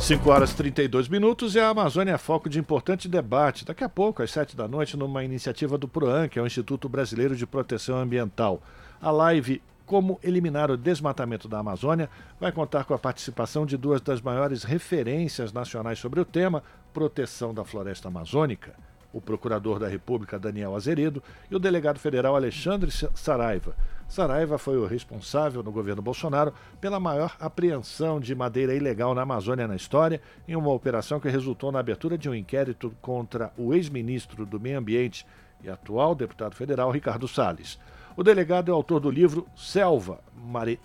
5 0.00 0.30
horas 0.30 0.52
e 0.52 0.56
32 0.56 1.08
minutos 1.08 1.54
e 1.54 1.60
a 1.60 1.68
Amazônia 1.68 2.12
é 2.12 2.18
foco 2.18 2.48
de 2.48 2.58
importante 2.58 3.08
debate. 3.08 3.64
Daqui 3.64 3.84
a 3.84 3.88
pouco, 3.88 4.22
às 4.22 4.30
7 4.30 4.56
da 4.56 4.66
noite, 4.66 4.96
numa 4.96 5.24
iniciativa 5.24 5.76
do 5.76 5.88
PROAN, 5.88 6.28
que 6.28 6.38
é 6.38 6.42
o 6.42 6.46
Instituto 6.46 6.88
Brasileiro 6.88 7.36
de 7.36 7.46
Proteção 7.46 7.98
Ambiental. 7.98 8.62
A 9.02 9.10
live 9.10 9.60
Como 9.84 10.18
Eliminar 10.22 10.70
o 10.70 10.76
Desmatamento 10.76 11.48
da 11.48 11.58
Amazônia 11.58 12.08
vai 12.40 12.52
contar 12.52 12.84
com 12.84 12.94
a 12.94 12.98
participação 12.98 13.66
de 13.66 13.76
duas 13.76 14.00
das 14.00 14.22
maiores 14.22 14.62
referências 14.62 15.52
nacionais 15.52 15.98
sobre 15.98 16.20
o 16.20 16.24
tema, 16.24 16.62
proteção 16.94 17.52
da 17.52 17.64
floresta 17.64 18.08
amazônica 18.08 18.74
o 19.18 19.20
procurador 19.20 19.78
da 19.78 19.86
República 19.86 20.38
Daniel 20.38 20.74
Azeredo 20.74 21.22
e 21.50 21.54
o 21.54 21.58
delegado 21.58 21.98
federal 21.98 22.34
Alexandre 22.34 22.90
Saraiva. 22.90 23.74
Saraiva 24.08 24.56
foi 24.56 24.78
o 24.78 24.86
responsável 24.86 25.62
no 25.62 25.70
governo 25.70 26.00
Bolsonaro 26.00 26.54
pela 26.80 26.98
maior 26.98 27.36
apreensão 27.38 28.18
de 28.18 28.34
madeira 28.34 28.74
ilegal 28.74 29.14
na 29.14 29.22
Amazônia 29.22 29.68
na 29.68 29.76
história, 29.76 30.22
em 30.46 30.56
uma 30.56 30.72
operação 30.72 31.20
que 31.20 31.28
resultou 31.28 31.70
na 31.70 31.80
abertura 31.80 32.16
de 32.16 32.28
um 32.28 32.34
inquérito 32.34 32.90
contra 33.02 33.52
o 33.58 33.74
ex-ministro 33.74 34.46
do 34.46 34.58
Meio 34.58 34.78
Ambiente 34.78 35.26
e 35.62 35.68
atual 35.68 36.14
deputado 36.14 36.54
federal 36.54 36.90
Ricardo 36.90 37.28
Salles. 37.28 37.78
O 38.16 38.24
delegado 38.24 38.70
é 38.70 38.74
autor 38.74 38.98
do 38.98 39.10
livro 39.10 39.46
Selva: 39.54 40.18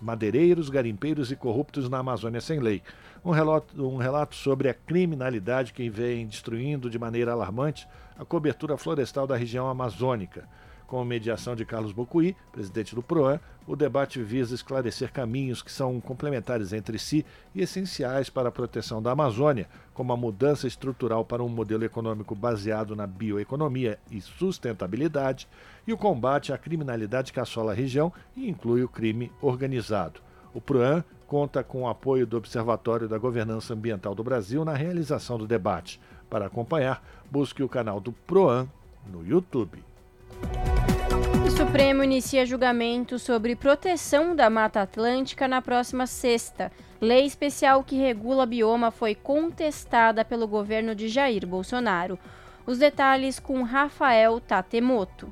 Madeireiros, 0.01 0.69
Garimpeiros 0.69 1.31
e 1.31 1.35
Corruptos 1.35 1.89
na 1.89 1.97
Amazônia 1.99 2.41
Sem 2.41 2.59
Lei. 2.59 2.83
Um 3.25 3.31
relato, 3.31 3.87
um 3.87 3.97
relato 3.97 4.35
sobre 4.35 4.69
a 4.69 4.73
criminalidade 4.73 5.73
que 5.73 5.89
vem 5.89 6.27
destruindo 6.27 6.89
de 6.89 6.99
maneira 6.99 7.31
alarmante 7.31 7.87
a 8.17 8.25
cobertura 8.25 8.77
florestal 8.77 9.25
da 9.25 9.35
região 9.35 9.67
amazônica. 9.67 10.47
Com 10.87 11.03
mediação 11.03 11.55
de 11.55 11.65
Carlos 11.65 11.91
Bocuí, 11.91 12.35
presidente 12.51 12.93
do 12.93 13.01
PROAN, 13.01 13.39
o 13.65 13.75
debate 13.75 14.21
visa 14.21 14.53
esclarecer 14.53 15.11
caminhos 15.11 15.61
que 15.61 15.71
são 15.71 15.99
complementares 15.99 16.71
entre 16.73 16.99
si 16.99 17.25
e 17.55 17.61
essenciais 17.61 18.29
para 18.29 18.49
a 18.49 18.51
proteção 18.51 19.01
da 19.01 19.11
Amazônia, 19.11 19.67
como 19.93 20.13
a 20.13 20.17
mudança 20.17 20.67
estrutural 20.67 21.25
para 21.25 21.41
um 21.41 21.49
modelo 21.49 21.83
econômico 21.83 22.35
baseado 22.35 22.95
na 22.95 23.07
bioeconomia 23.07 23.97
e 24.11 24.21
sustentabilidade, 24.21 25.47
e 25.87 25.93
o 25.93 25.97
combate 25.97 26.53
à 26.53 26.57
criminalidade 26.57 27.33
que 27.33 27.39
assola 27.39 27.71
a 27.71 27.75
região 27.75 28.13
e 28.35 28.47
inclui 28.47 28.83
o 28.83 28.89
crime 28.89 29.31
organizado. 29.41 30.21
O 30.53 30.61
PROAN 30.61 31.03
conta 31.25 31.63
com 31.63 31.81
o 31.81 31.87
apoio 31.87 32.27
do 32.27 32.37
Observatório 32.37 33.07
da 33.07 33.17
Governança 33.17 33.73
Ambiental 33.73 34.13
do 34.13 34.23
Brasil 34.23 34.63
na 34.63 34.75
realização 34.75 35.39
do 35.39 35.47
debate. 35.47 35.99
Para 36.33 36.47
acompanhar, 36.47 37.05
busque 37.29 37.61
o 37.61 37.69
canal 37.69 37.99
do 37.99 38.11
PROAN 38.11 38.67
no 39.05 39.23
YouTube. 39.23 39.83
O 41.45 41.51
Supremo 41.51 42.03
inicia 42.03 42.43
julgamento 42.43 43.19
sobre 43.19 43.55
proteção 43.55 44.35
da 44.35 44.49
Mata 44.49 44.81
Atlântica 44.81 45.47
na 45.47 45.61
próxima 45.61 46.07
sexta. 46.07 46.71
Lei 46.99 47.23
especial 47.23 47.83
que 47.83 47.95
regula 47.95 48.47
bioma 48.47 48.89
foi 48.89 49.13
contestada 49.13 50.25
pelo 50.25 50.47
governo 50.47 50.95
de 50.95 51.07
Jair 51.07 51.45
Bolsonaro. 51.45 52.17
Os 52.65 52.79
detalhes 52.79 53.39
com 53.39 53.61
Rafael 53.61 54.39
Tatemoto. 54.39 55.31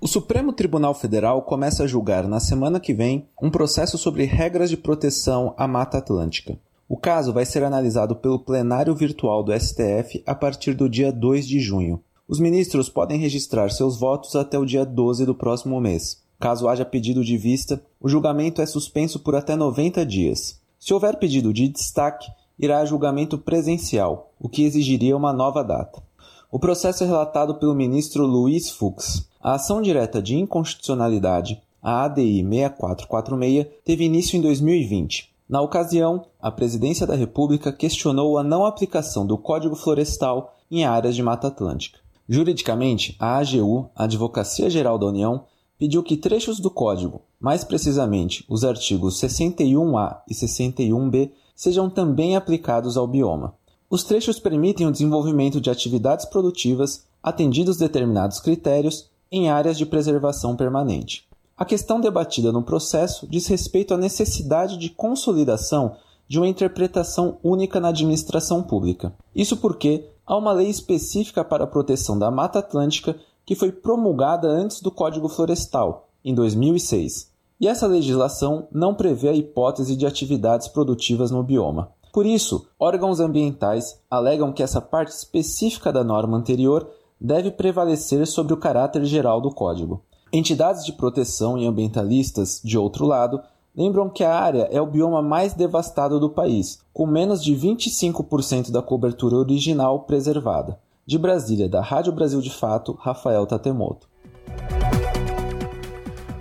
O 0.00 0.08
Supremo 0.08 0.54
Tribunal 0.54 0.94
Federal 0.94 1.42
começa 1.42 1.84
a 1.84 1.86
julgar 1.86 2.26
na 2.26 2.40
semana 2.40 2.80
que 2.80 2.94
vem 2.94 3.28
um 3.42 3.50
processo 3.50 3.98
sobre 3.98 4.24
regras 4.24 4.70
de 4.70 4.78
proteção 4.78 5.54
à 5.58 5.68
Mata 5.68 5.98
Atlântica. 5.98 6.58
O 6.90 6.96
caso 6.96 7.32
vai 7.32 7.46
ser 7.46 7.62
analisado 7.62 8.16
pelo 8.16 8.40
plenário 8.40 8.92
virtual 8.96 9.44
do 9.44 9.52
STF 9.56 10.24
a 10.26 10.34
partir 10.34 10.74
do 10.74 10.88
dia 10.88 11.12
2 11.12 11.46
de 11.46 11.60
junho. 11.60 12.02
Os 12.26 12.40
ministros 12.40 12.88
podem 12.88 13.16
registrar 13.16 13.70
seus 13.70 13.96
votos 13.96 14.34
até 14.34 14.58
o 14.58 14.66
dia 14.66 14.84
12 14.84 15.24
do 15.24 15.32
próximo 15.32 15.80
mês. 15.80 16.20
Caso 16.40 16.66
haja 16.66 16.84
pedido 16.84 17.24
de 17.24 17.36
vista, 17.36 17.80
o 18.00 18.08
julgamento 18.08 18.60
é 18.60 18.66
suspenso 18.66 19.20
por 19.20 19.36
até 19.36 19.54
90 19.54 20.04
dias. 20.04 20.60
Se 20.80 20.92
houver 20.92 21.14
pedido 21.14 21.52
de 21.52 21.68
destaque, 21.68 22.28
irá 22.58 22.80
a 22.80 22.84
julgamento 22.84 23.38
presencial, 23.38 24.32
o 24.40 24.48
que 24.48 24.64
exigiria 24.64 25.16
uma 25.16 25.32
nova 25.32 25.62
data. 25.62 26.02
O 26.50 26.58
processo 26.58 27.04
é 27.04 27.06
relatado 27.06 27.54
pelo 27.54 27.72
ministro 27.72 28.26
Luiz 28.26 28.68
Fux. 28.68 29.28
A 29.40 29.54
ação 29.54 29.80
direta 29.80 30.20
de 30.20 30.34
inconstitucionalidade, 30.34 31.62
a 31.80 32.02
ADI 32.02 32.42
6446, 32.42 33.66
teve 33.84 34.02
início 34.02 34.36
em 34.36 34.40
2020. 34.40 35.29
Na 35.50 35.60
ocasião, 35.60 36.26
a 36.40 36.48
Presidência 36.48 37.04
da 37.04 37.16
República 37.16 37.72
questionou 37.72 38.38
a 38.38 38.42
não 38.44 38.64
aplicação 38.64 39.26
do 39.26 39.36
Código 39.36 39.74
Florestal 39.74 40.54
em 40.70 40.84
áreas 40.84 41.16
de 41.16 41.24
Mata 41.24 41.48
Atlântica. 41.48 41.98
Juridicamente, 42.28 43.16
a 43.18 43.36
AGU, 43.38 43.90
a 43.96 44.04
Advocacia 44.04 44.70
Geral 44.70 44.96
da 44.96 45.06
União, 45.06 45.46
pediu 45.76 46.04
que 46.04 46.16
trechos 46.16 46.60
do 46.60 46.70
Código, 46.70 47.22
mais 47.40 47.64
precisamente 47.64 48.44
os 48.48 48.62
artigos 48.62 49.20
61A 49.20 50.18
e 50.28 50.34
61B, 50.34 51.32
sejam 51.56 51.90
também 51.90 52.36
aplicados 52.36 52.96
ao 52.96 53.08
bioma. 53.08 53.52
Os 53.90 54.04
trechos 54.04 54.38
permitem 54.38 54.86
o 54.86 54.92
desenvolvimento 54.92 55.60
de 55.60 55.68
atividades 55.68 56.26
produtivas 56.26 57.08
atendidos 57.20 57.76
determinados 57.76 58.38
critérios 58.38 59.10
em 59.32 59.50
áreas 59.50 59.76
de 59.76 59.84
preservação 59.84 60.54
permanente. 60.54 61.28
A 61.60 61.64
questão 61.66 62.00
debatida 62.00 62.50
no 62.50 62.62
processo 62.62 63.26
diz 63.28 63.46
respeito 63.46 63.92
à 63.92 63.98
necessidade 63.98 64.78
de 64.78 64.88
consolidação 64.88 65.94
de 66.26 66.38
uma 66.38 66.48
interpretação 66.48 67.36
única 67.44 67.78
na 67.78 67.88
administração 67.88 68.62
pública. 68.62 69.12
Isso 69.36 69.58
porque 69.58 70.08
há 70.26 70.38
uma 70.38 70.52
lei 70.52 70.70
específica 70.70 71.44
para 71.44 71.64
a 71.64 71.66
proteção 71.66 72.18
da 72.18 72.30
Mata 72.30 72.60
Atlântica 72.60 73.14
que 73.44 73.54
foi 73.54 73.70
promulgada 73.70 74.48
antes 74.48 74.80
do 74.80 74.90
Código 74.90 75.28
Florestal, 75.28 76.08
em 76.24 76.34
2006. 76.34 77.30
E 77.60 77.68
essa 77.68 77.86
legislação 77.86 78.66
não 78.72 78.94
prevê 78.94 79.28
a 79.28 79.34
hipótese 79.34 79.94
de 79.94 80.06
atividades 80.06 80.66
produtivas 80.66 81.30
no 81.30 81.42
bioma. 81.42 81.92
Por 82.10 82.24
isso, 82.24 82.66
órgãos 82.78 83.20
ambientais 83.20 84.00
alegam 84.10 84.50
que 84.50 84.62
essa 84.62 84.80
parte 84.80 85.12
específica 85.12 85.92
da 85.92 86.02
norma 86.02 86.38
anterior 86.38 86.88
deve 87.20 87.50
prevalecer 87.50 88.26
sobre 88.26 88.54
o 88.54 88.56
caráter 88.56 89.04
geral 89.04 89.42
do 89.42 89.50
Código. 89.50 90.02
Entidades 90.32 90.84
de 90.84 90.92
proteção 90.92 91.58
e 91.58 91.66
ambientalistas, 91.66 92.60
de 92.62 92.78
outro 92.78 93.04
lado, 93.04 93.40
lembram 93.76 94.08
que 94.08 94.22
a 94.22 94.32
área 94.32 94.68
é 94.70 94.80
o 94.80 94.86
bioma 94.86 95.20
mais 95.20 95.54
devastado 95.54 96.20
do 96.20 96.30
país, 96.30 96.78
com 96.92 97.04
menos 97.04 97.42
de 97.42 97.52
25% 97.52 98.70
da 98.70 98.80
cobertura 98.80 99.34
original 99.34 100.00
preservada. 100.00 100.78
De 101.04 101.18
Brasília, 101.18 101.68
da 101.68 101.80
Rádio 101.80 102.12
Brasil 102.12 102.40
de 102.40 102.50
Fato, 102.50 102.92
Rafael 102.92 103.44
Tatemoto. 103.44 104.08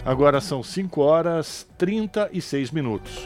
Agora 0.05 0.39
são 0.39 0.61
5 0.61 1.01
horas 1.01 1.65
36 1.75 2.69
minutos. 2.69 3.25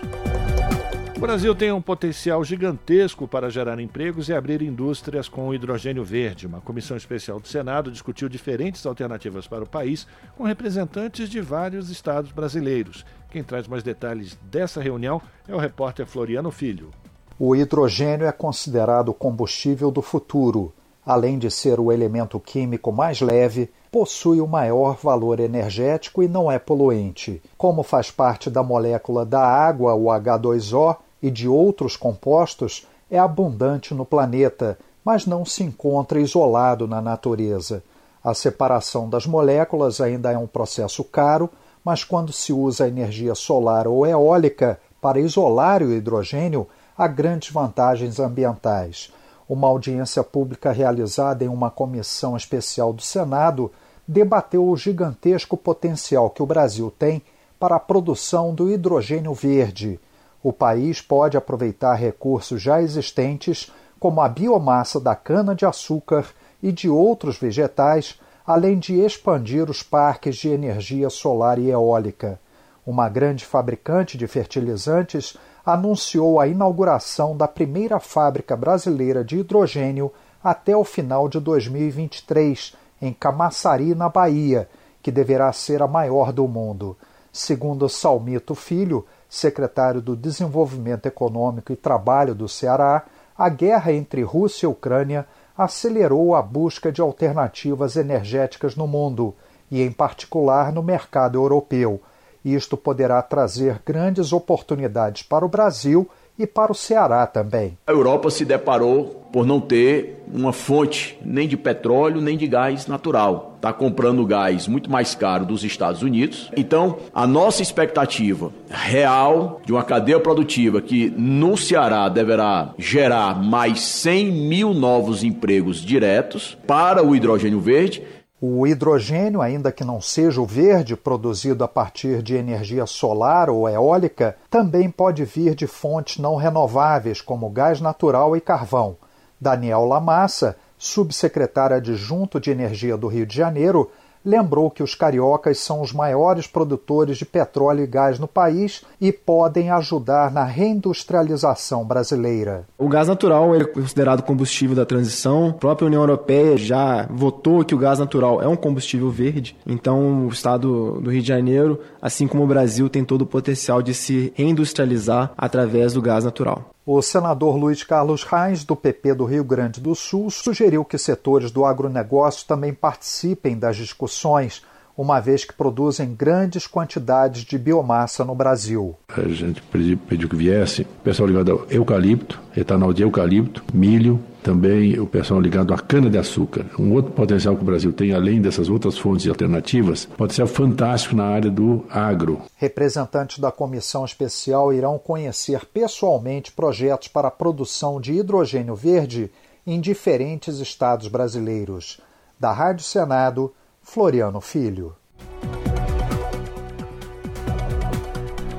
Brasil 1.24 1.56
tem 1.56 1.72
um 1.72 1.82
potencial 1.82 2.44
gigantesco 2.44 3.26
para 3.30 3.50
gerar 3.50 3.80
empregos 3.80 4.28
e 4.28 4.34
abrir 4.34 4.62
indústrias 4.62 5.30
com 5.30 5.54
hidrogênio 5.54 6.04
verde. 6.04 6.46
Uma 6.46 6.60
comissão 6.60 6.98
especial 6.98 7.40
do 7.40 7.48
Senado 7.48 7.90
discutiu 7.90 8.28
diferentes 8.28 8.86
alternativas 8.86 9.48
para 9.48 9.64
o 9.64 9.70
país 9.70 10.06
com 10.36 10.44
representantes 10.44 11.30
de 11.30 11.40
vários 11.40 11.90
estados 11.90 12.34
brasileiros. 12.34 13.06
Quem 13.32 13.42
traz 13.42 13.70
mais 13.70 13.84
detalhes 13.84 14.38
dessa 14.52 14.82
reunião 14.82 15.22
é 15.48 15.56
o 15.56 15.60
repórter 15.60 16.06
Floriano 16.06 16.52
Filho. 16.52 16.92
O 17.40 17.56
hidrogênio 17.56 18.28
é 18.28 18.32
considerado 18.34 19.08
o 19.08 19.14
combustível 19.14 19.90
do 19.90 20.02
futuro. 20.02 20.74
Além 21.06 21.40
de 21.40 21.50
ser 21.50 21.80
o 21.80 21.90
elemento 21.90 22.38
químico 22.38 22.92
mais 22.92 23.22
leve, 23.22 23.72
possui 23.90 24.42
o 24.42 24.48
maior 24.48 24.98
valor 25.02 25.40
energético 25.40 26.22
e 26.22 26.28
não 26.28 26.52
é 26.52 26.60
poluente. 26.60 27.42
Como 27.58 27.82
faz 27.82 28.12
parte 28.12 28.50
da 28.50 28.62
molécula 28.62 29.26
da 29.26 29.42
água, 29.42 29.94
o 29.94 30.06
H2O, 30.06 30.98
e 31.24 31.32
de 31.32 31.48
outros 31.48 31.96
compostos, 31.96 32.86
é 33.10 33.18
abundante 33.18 33.94
no 33.94 34.04
planeta, 34.04 34.78
mas 35.06 35.26
não 35.26 35.46
se 35.46 35.64
encontra 35.64 36.20
isolado 36.20 36.86
na 36.86 37.02
natureza. 37.02 37.82
A 38.22 38.34
separação 38.34 39.10
das 39.10 39.26
moléculas 39.26 40.02
ainda 40.02 40.34
é 40.34 40.38
um 40.38 40.46
processo 40.46 41.02
caro, 41.02 41.50
mas 41.84 42.04
quando 42.04 42.34
se 42.34 42.52
usa 42.52 42.90
energia 42.90 43.34
solar 43.36 43.88
ou 43.88 44.06
eólica 44.06 44.80
para 45.02 45.20
isolar 45.20 45.82
o 45.82 45.94
hidrogênio, 45.94 46.68
há 46.98 47.08
grandes 47.08 47.54
vantagens 47.54 48.20
ambientais. 48.20 49.10
Uma 49.48 49.70
audiência 49.70 50.24
pública 50.24 50.74
realizada 50.74 51.46
em 51.46 51.48
uma 51.48 51.72
comissão 51.72 52.36
especial 52.36 52.92
do 52.92 53.02
Senado 53.02 53.72
debateu 54.06 54.68
o 54.68 54.76
gigantesco 54.76 55.56
potencial 55.56 56.30
que 56.30 56.44
o 56.44 56.46
Brasil 56.46 56.92
tem 56.98 57.22
para 57.58 57.76
a 57.78 57.80
produção 57.80 58.54
do 58.54 58.70
hidrogênio 58.70 59.34
verde 59.34 60.00
o 60.44 60.52
país 60.52 61.02
pode 61.02 61.38
aproveitar 61.38 61.94
recursos 61.94 62.62
já 62.62 62.82
existentes, 62.82 63.72
como 63.98 64.20
a 64.20 64.28
biomassa 64.28 65.00
da 65.00 65.16
cana-de-açúcar 65.16 66.26
e 66.62 66.72
de 66.72 66.90
outros 66.90 67.38
vegetais, 67.38 68.20
além 68.46 68.78
de 68.78 69.00
expandir 69.00 69.70
os 69.70 69.82
parques 69.82 70.36
de 70.36 70.50
energia 70.50 71.10
solar 71.10 71.58
e 71.58 71.70
eólica. 71.70 72.38
Uma 72.86 73.08
grande 73.08 73.46
fabricante 73.46 74.18
de 74.18 74.28
fertilizantes 74.28 75.38
anunciou 75.66 76.42
a 76.42 76.48
inauguração 76.48 77.38
da 77.38 77.48
primeira 77.48 77.98
fábrica 77.98 78.58
brasileira 78.58 79.24
de 79.24 79.40
hidrogênio 79.40 80.12
até 80.44 80.76
o 80.76 80.84
final 80.84 81.30
de 81.30 81.40
2023, 81.40 82.76
em 83.02 83.14
Camaçari, 83.14 83.96
na 83.96 84.10
Bahia, 84.10 84.68
que 85.02 85.10
deverá 85.10 85.54
ser 85.54 85.82
a 85.82 85.88
maior 85.88 86.34
do 86.34 86.46
mundo. 86.50 86.98
Segundo 87.32 87.88
Salmito 87.88 88.54
Filho, 88.54 89.06
secretário 89.34 90.00
do 90.00 90.16
Desenvolvimento 90.16 91.08
Econômico 91.08 91.74
e 91.74 91.76
Trabalho 91.76 92.36
do 92.36 92.48
Ceará, 92.48 93.04
a 93.36 93.50
guerra 93.50 93.92
entre 93.92 94.22
Rússia 94.22 94.68
e 94.68 94.70
Ucrânia 94.70 95.26
acelerou 95.58 96.36
a 96.36 96.42
busca 96.42 96.92
de 96.92 97.02
alternativas 97.02 97.96
energéticas 97.96 98.76
no 98.76 98.86
mundo 98.86 99.34
e, 99.72 99.82
em 99.82 99.92
particular, 99.92 100.72
no 100.72 100.84
mercado 100.84 101.40
europeu. 101.40 102.00
Isto 102.46 102.78
poderá 102.78 103.20
trazer 103.24 103.82
grandes 103.84 104.32
oportunidades 104.32 105.24
para 105.24 105.44
o 105.44 105.50
Brasil 105.50 106.08
e 106.38 106.48
para 106.48 106.72
o 106.72 106.76
Ceará 106.76 107.26
também. 107.28 107.78
A 107.86 107.92
Europa 107.92 108.30
se 108.30 108.44
deparou 108.44 109.24
por 109.32 109.46
não 109.46 109.60
ter 109.60 110.24
uma 110.32 110.54
fonte 110.54 111.18
nem 111.26 111.48
de 111.48 111.58
petróleo 111.58 112.22
nem 112.22 112.38
de 112.38 112.48
gás 112.48 112.86
natural. 112.88 113.54
Está 113.56 113.74
comprando 113.74 114.26
gás 114.26 114.68
muito 114.68 114.92
mais 114.92 115.16
caro 115.16 115.46
dos 115.46 115.64
Estados 115.64 116.04
Unidos. 116.04 116.52
Então, 116.56 116.98
a 117.14 117.26
nossa 117.26 117.62
expectativa 117.62 118.52
real 118.70 119.62
de 119.66 119.72
uma 119.72 119.84
cadeia 119.84 120.20
produtiva 120.20 120.82
que 120.82 121.10
no 121.18 121.58
Ceará 121.58 122.10
deverá 122.10 122.74
gerar 122.78 123.42
mais 123.42 123.82
100 123.82 124.32
mil 124.32 124.74
novos 124.74 125.24
empregos 125.24 125.78
diretos 125.78 126.58
para 126.68 127.04
o 127.04 127.16
hidrogênio 127.16 127.60
verde 127.60 128.04
o 128.46 128.68
hidrogênio, 128.68 129.42
ainda 129.42 129.72
que 129.72 129.86
não 129.86 130.02
seja 130.02 130.42
o 130.42 130.46
verde 130.46 130.98
produzido 130.98 131.64
a 131.64 131.68
partir 131.68 132.22
de 132.22 132.36
energia 132.36 132.86
solar 132.86 133.50
ou 133.50 133.70
eólica, 133.70 134.36
também 134.50 134.90
pode 134.90 135.24
vir 135.24 135.56
de 135.56 135.66
fontes 135.66 136.18
não 136.18 136.36
renováveis, 136.36 137.22
como 137.22 137.50
gás 137.50 137.80
natural 137.80 138.36
e 138.36 138.42
carvão. 138.42 138.98
Daniel 139.40 139.86
Lamassa, 139.86 140.58
subsecretário 140.78 141.78
adjunto 141.78 142.38
de 142.38 142.52
Energia 142.52 142.98
do 142.98 143.08
Rio 143.08 143.26
de 143.26 143.34
Janeiro, 143.34 143.90
lembrou 144.26 144.70
que 144.70 144.84
os 144.84 144.96
cariocas 144.96 145.60
são 145.60 145.82
os 145.82 145.92
maiores 145.92 146.48
produtores 146.48 147.18
de 147.18 147.26
petróleo 147.26 147.84
e 147.84 147.88
gás 147.88 148.20
no 148.20 148.28
país 148.28 148.84
e 149.00 149.12
podem 149.12 149.70
ajudar 149.72 150.32
na 150.32 150.44
reindustrialização 150.44 151.86
brasileira. 151.86 152.66
O 152.78 152.88
gás 152.88 153.08
natural 153.08 153.56
é 153.56 153.64
considerado 153.64 154.24
combustível 154.24 154.76
da 154.76 154.86
transição. 154.86 155.50
A 155.50 155.54
própria 155.54 155.86
União 155.88 156.02
Europeia 156.02 156.58
já 156.58 157.08
votou 157.10 157.64
que 157.64 157.76
o 157.76 157.78
gás 157.78 158.00
natural 158.00 158.42
é 158.42 158.48
um 158.48 158.56
combustível 158.56 159.10
verde. 159.10 159.56
Então, 159.66 160.26
o 160.26 160.30
estado 160.30 161.00
do 161.02 161.10
Rio 161.10 161.22
de 161.22 161.28
Janeiro, 161.28 161.80
assim 162.02 162.28
como 162.28 162.44
o 162.44 162.48
Brasil, 162.48 162.90
tem 162.90 163.04
todo 163.04 163.24
o 163.24 163.28
potencial 163.28 163.82
de 163.82 163.94
se 163.94 164.32
reindustrializar 164.36 165.32
através 165.38 165.94
do 165.94 166.02
gás 166.02 166.24
natural. 166.24 166.74
O 166.86 167.02
senador 167.02 167.56
Luiz 167.56 167.82
Carlos 167.82 168.26
Reis, 168.26 168.66
do 168.66 168.76
PP 168.76 169.14
do 169.14 169.24
Rio 169.24 169.46
Grande 169.46 169.80
do 169.80 169.96
Sul, 169.96 170.30
sugeriu 170.30 170.84
que 170.84 170.98
setores 170.98 171.50
do 171.50 171.64
agronegócio 171.64 172.46
também 172.46 172.74
participem 172.74 173.58
das 173.58 173.78
discussões, 173.78 174.62
uma 174.98 175.20
vez 175.20 175.44
que 175.44 175.54
produzem 175.54 176.14
grandes 176.14 176.68
quantidades 176.68 177.44
de 177.44 177.58
biomassa 177.58 178.24
no 178.24 178.36
Brasil. 178.36 178.96
A 179.10 179.28
gente 179.28 179.62
pediu 179.62 180.30
que 180.30 180.36
viesse 180.36 180.86
pessoal 181.04 181.28
ligado 181.28 181.52
ao 181.52 181.66
eucalipto, 181.70 182.40
etanol 182.56 182.94
de 182.94 183.02
eucalipto, 183.02 183.64
milho, 183.74 184.20
também 184.44 185.00
o 185.00 185.08
pessoal 185.08 185.40
ligado 185.40 185.74
à 185.74 185.78
cana-de-açúcar. 185.78 186.66
Um 186.78 186.92
outro 186.92 187.14
potencial 187.14 187.56
que 187.56 187.62
o 187.62 187.66
Brasil 187.66 187.94
tem, 187.94 188.12
além 188.12 188.42
dessas 188.42 188.70
outras 188.70 188.98
fontes 188.98 189.28
alternativas, 189.28 190.06
pode 190.06 190.34
ser 190.34 190.46
fantástico 190.46 191.16
na 191.16 191.26
área 191.26 191.50
do 191.50 191.86
agro. 191.90 192.42
Representantes 192.56 193.40
da 193.40 193.52
comissão 193.52 194.04
especial 194.04 194.74
irão 194.74 195.00
conhecer 195.00 195.66
pessoalmente 195.66 196.52
projetos 196.52 197.08
para 197.08 197.30
a 197.30 197.32
produção 197.32 198.02
de 198.02 198.14
hidrogênio 198.14 198.76
verde 198.76 199.32
em 199.66 199.80
diferentes 199.80 200.60
estados 200.60 201.08
brasileiros. 201.08 202.02
Da 202.38 202.52
Rádio 202.52 202.84
Senado, 202.84 203.54
Floriano 203.84 204.42
Filho. 204.42 204.96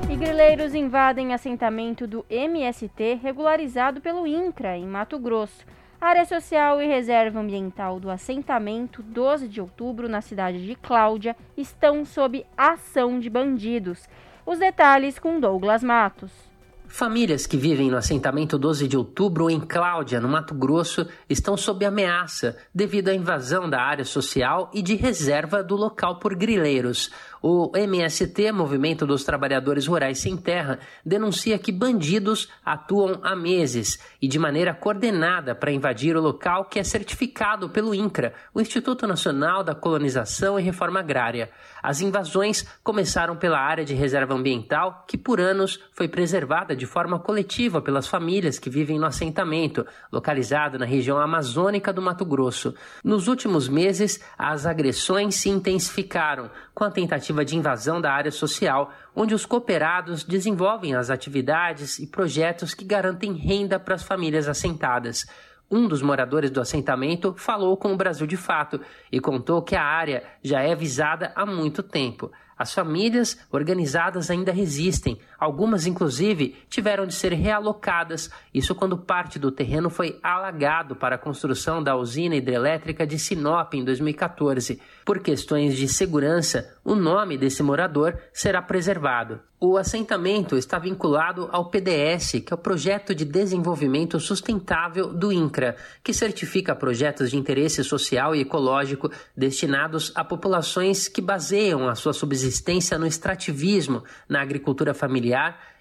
E 0.09 0.15
grileiros 0.15 0.73
invadem 0.73 1.33
assentamento 1.33 2.07
do 2.07 2.23
MST 2.29 3.15
regularizado 3.21 3.99
pelo 3.99 4.25
INCRA, 4.25 4.77
em 4.77 4.85
Mato 4.85 5.19
Grosso. 5.19 5.65
Área 5.99 6.23
social 6.25 6.81
e 6.81 6.87
reserva 6.87 7.39
ambiental 7.39 7.99
do 7.99 8.09
assentamento 8.09 9.01
12 9.01 9.47
de 9.47 9.59
outubro, 9.59 10.07
na 10.07 10.21
cidade 10.21 10.63
de 10.65 10.75
Cláudia, 10.75 11.35
estão 11.57 12.05
sob 12.05 12.45
ação 12.55 13.19
de 13.19 13.29
bandidos. 13.29 14.07
Os 14.45 14.59
detalhes 14.59 15.17
com 15.19 15.39
Douglas 15.39 15.83
Matos. 15.83 16.54
Famílias 16.87 17.45
que 17.47 17.57
vivem 17.57 17.89
no 17.89 17.97
assentamento 17.97 18.57
12 18.57 18.87
de 18.87 18.95
outubro 18.95 19.49
em 19.49 19.59
Cláudia, 19.59 20.19
no 20.21 20.29
Mato 20.29 20.53
Grosso, 20.53 21.07
estão 21.29 21.57
sob 21.57 21.83
ameaça 21.83 22.57
devido 22.73 23.09
à 23.09 23.13
invasão 23.13 23.69
da 23.69 23.81
área 23.81 24.05
social 24.05 24.69
e 24.73 24.81
de 24.81 24.95
reserva 24.95 25.63
do 25.63 25.75
local 25.75 26.19
por 26.19 26.35
grileiros. 26.35 27.11
O 27.41 27.71
MST, 27.75 28.51
Movimento 28.51 29.05
dos 29.05 29.23
Trabalhadores 29.23 29.85
Rurais 29.87 30.19
Sem 30.19 30.37
Terra, 30.37 30.79
denuncia 31.05 31.59
que 31.59 31.71
bandidos 31.71 32.49
atuam 32.63 33.19
há 33.21 33.35
meses 33.35 33.99
e 34.21 34.27
de 34.27 34.39
maneira 34.39 34.73
coordenada 34.73 35.53
para 35.53 35.71
invadir 35.71 36.15
o 36.15 36.21
local 36.21 36.65
que 36.65 36.79
é 36.79 36.83
certificado 36.83 37.69
pelo 37.69 37.93
INCRA, 37.93 38.33
o 38.53 38.61
Instituto 38.61 39.05
Nacional 39.05 39.63
da 39.63 39.75
Colonização 39.75 40.59
e 40.59 40.63
Reforma 40.63 41.01
Agrária. 41.01 41.51
As 41.85 42.01
invasões 42.01 42.65
começaram 42.83 43.35
pela 43.35 43.59
área 43.59 43.85
de 43.85 43.93
reserva 43.93 44.33
ambiental, 44.33 45.05
que 45.07 45.15
por 45.15 45.39
anos 45.39 45.79
foi 45.91 46.07
preservada 46.07 46.75
de 46.75 46.83
forma 46.87 47.19
coletiva 47.19 47.79
pelas 47.79 48.07
famílias 48.07 48.57
que 48.57 48.71
vivem 48.71 48.97
no 48.97 49.05
assentamento, 49.05 49.85
localizado 50.11 50.79
na 50.79 50.85
região 50.85 51.19
amazônica 51.19 51.93
do 51.93 52.01
Mato 52.01 52.25
Grosso. 52.25 52.73
Nos 53.03 53.27
últimos 53.27 53.69
meses, 53.69 54.19
as 54.35 54.65
agressões 54.65 55.35
se 55.35 55.47
intensificaram, 55.47 56.49
com 56.73 56.83
a 56.83 56.89
tentativa 56.89 57.45
de 57.45 57.55
invasão 57.55 58.01
da 58.01 58.11
área 58.11 58.31
social, 58.31 58.91
onde 59.15 59.35
os 59.35 59.45
cooperados 59.45 60.23
desenvolvem 60.23 60.95
as 60.95 61.11
atividades 61.11 61.99
e 61.99 62.07
projetos 62.07 62.73
que 62.73 62.83
garantem 62.83 63.33
renda 63.33 63.79
para 63.79 63.93
as 63.93 64.01
famílias 64.01 64.47
assentadas. 64.47 65.27
Um 65.69 65.87
dos 65.87 66.01
moradores 66.01 66.51
do 66.51 66.61
assentamento 66.61 67.33
falou 67.37 67.75
com 67.75 67.91
o 67.91 67.97
Brasil 67.97 68.27
de 68.27 68.37
Fato 68.37 68.79
e 69.11 69.19
contou 69.19 69.63
que 69.63 69.75
a 69.75 69.83
área 69.83 70.23
já 70.43 70.61
é 70.61 70.75
visada 70.75 71.31
há 71.35 71.45
muito 71.45 71.81
tempo. 71.81 72.31
As 72.57 72.73
famílias 72.73 73.37
organizadas 73.51 74.29
ainda 74.29 74.51
resistem, 74.51 75.19
algumas 75.39 75.85
inclusive 75.85 76.55
tiveram 76.69 77.05
de 77.05 77.13
ser 77.13 77.33
realocadas, 77.33 78.29
isso 78.53 78.75
quando 78.75 78.97
parte 78.97 79.37
do 79.37 79.51
terreno 79.51 79.89
foi 79.89 80.19
alagado 80.21 80.95
para 80.95 81.15
a 81.15 81.19
construção 81.19 81.81
da 81.81 81.95
usina 81.95 82.35
hidrelétrica 82.35 83.05
de 83.05 83.19
Sinop 83.19 83.73
em 83.73 83.83
2014. 83.83 84.79
Por 85.03 85.19
questões 85.19 85.75
de 85.75 85.87
segurança, 85.87 86.73
o 86.83 86.95
nome 86.95 87.37
desse 87.37 87.61
morador 87.61 88.17
será 88.33 88.61
preservado. 88.61 89.39
O 89.57 89.77
assentamento 89.77 90.57
está 90.57 90.77
vinculado 90.77 91.49
ao 91.51 91.69
PDS, 91.69 92.41
que 92.45 92.53
é 92.53 92.55
o 92.55 92.57
Projeto 92.57 93.15
de 93.15 93.23
Desenvolvimento 93.23 94.19
Sustentável 94.19 95.13
do 95.13 95.31
INCRA, 95.31 95.75
que 96.03 96.13
certifica 96.13 96.75
projetos 96.75 97.31
de 97.31 97.37
interesse 97.37 97.83
social 97.83 98.35
e 98.35 98.41
ecológico 98.41 99.09
destinados 99.35 100.11
a 100.13 100.23
populações 100.23 101.07
que 101.07 101.21
baseiam 101.21 101.87
a 101.87 101.95
sua 101.95 102.13
subsistência 102.13 102.99
no 102.99 103.07
extrativismo, 103.07 104.03
na 104.27 104.41
agricultura 104.41 104.93
familiar 104.93 105.24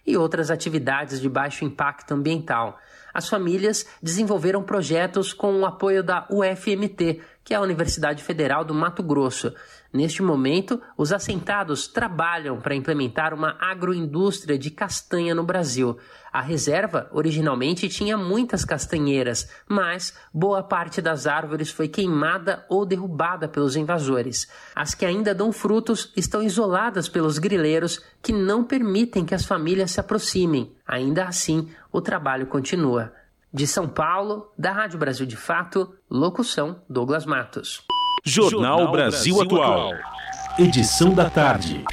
e 0.07 0.17
outras 0.17 0.51
atividades 0.51 1.21
de 1.21 1.29
baixo 1.29 1.65
impacto 1.65 2.13
ambiental. 2.13 2.79
As 3.13 3.29
famílias 3.29 3.87
desenvolveram 4.03 4.63
projetos 4.63 5.33
com 5.33 5.61
o 5.61 5.67
apoio 5.67 6.03
da 6.03 6.27
UFMT, 6.31 7.21
que 7.45 7.55
é 7.55 7.57
a 7.57 7.61
Universidade 7.61 8.23
Federal 8.23 8.65
do 8.65 8.75
Mato 8.75 9.03
Grosso. 9.03 9.55
Neste 9.95 10.25
momento, 10.25 10.83
os 10.99 11.13
assentados 11.13 11.87
trabalham 11.87 12.61
para 12.61 12.75
implementar 12.75 13.33
uma 13.33 13.57
agroindústria 13.61 14.59
de 14.59 14.69
castanha 14.69 15.37
no 15.37 15.45
Brasil. 15.45 15.97
A 16.33 16.41
reserva 16.41 17.09
originalmente 17.13 17.89
tinha 17.89 18.19
muitas 18.19 18.65
castanheiras, 18.65 19.49
mas 19.69 20.13
boa 20.33 20.65
parte 20.65 21.01
das 21.01 21.29
árvores 21.29 21.71
foi 21.71 21.87
queimada 21.87 22.67
ou 22.69 22.85
derrubada 22.85 23.47
pelos 23.47 23.77
invasores. 23.77 24.51
As 24.75 24.97
que 24.97 25.07
ainda 25.07 25.33
dão 25.33 25.53
frutos 25.53 26.13
estão 26.17 26.43
isoladas 26.43 27.09
pelos 27.09 27.39
grileiros 27.39 28.03
que 28.21 28.33
não 28.33 28.65
permitem 28.65 29.25
que 29.25 29.35
as 29.35 29.45
famílias 29.45 29.93
se 29.93 30.01
aproximem. 30.01 30.75
Ainda 30.85 31.27
assim, 31.27 31.71
o 31.93 32.01
trabalho 32.01 32.49
continua. 32.49 33.13
De 33.53 33.65
São 33.65 33.89
Paulo, 33.89 34.51
da 34.59 34.73
Rádio 34.73 34.99
Brasil 34.99 35.25
de 35.25 35.37
Fato, 35.37 35.95
locução 36.11 36.83
Douglas 36.91 37.25
Matos. 37.25 37.87
Jornal 38.27 38.91
Brasil 38.91 39.39
Atual. 39.43 39.93
Edição 40.59 41.13
da 41.13 41.29
tarde. 41.29 41.85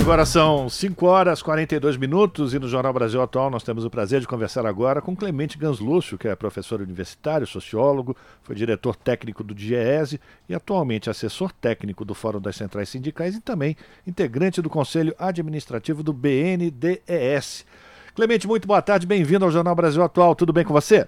Agora 0.00 0.24
são 0.24 0.66
5 0.66 1.04
horas 1.04 1.40
e 1.40 1.44
42 1.44 1.98
minutos 1.98 2.54
e 2.54 2.58
no 2.58 2.68
Jornal 2.68 2.94
Brasil 2.94 3.20
Atual 3.20 3.50
nós 3.50 3.62
temos 3.62 3.84
o 3.84 3.90
prazer 3.90 4.22
de 4.22 4.26
conversar 4.26 4.64
agora 4.64 5.02
com 5.02 5.14
Clemente 5.14 5.58
Ganslúcio, 5.58 6.16
que 6.16 6.26
é 6.26 6.34
professor 6.34 6.80
universitário, 6.80 7.46
sociólogo, 7.46 8.16
foi 8.42 8.56
diretor 8.56 8.96
técnico 8.96 9.44
do 9.44 9.54
DIEESE 9.54 10.18
e 10.48 10.54
atualmente 10.54 11.10
assessor 11.10 11.52
técnico 11.52 12.02
do 12.02 12.14
Fórum 12.14 12.40
das 12.40 12.56
Centrais 12.56 12.88
Sindicais 12.88 13.36
e 13.36 13.42
também 13.42 13.76
integrante 14.06 14.62
do 14.62 14.70
Conselho 14.70 15.14
Administrativo 15.18 16.02
do 16.02 16.14
BNDES. 16.14 17.66
Clemente, 18.14 18.48
muito 18.48 18.66
boa 18.66 18.80
tarde, 18.80 19.06
bem-vindo 19.06 19.44
ao 19.44 19.50
Jornal 19.50 19.74
Brasil 19.74 20.02
Atual, 20.02 20.34
tudo 20.34 20.50
bem 20.50 20.64
com 20.64 20.72
você? 20.72 21.06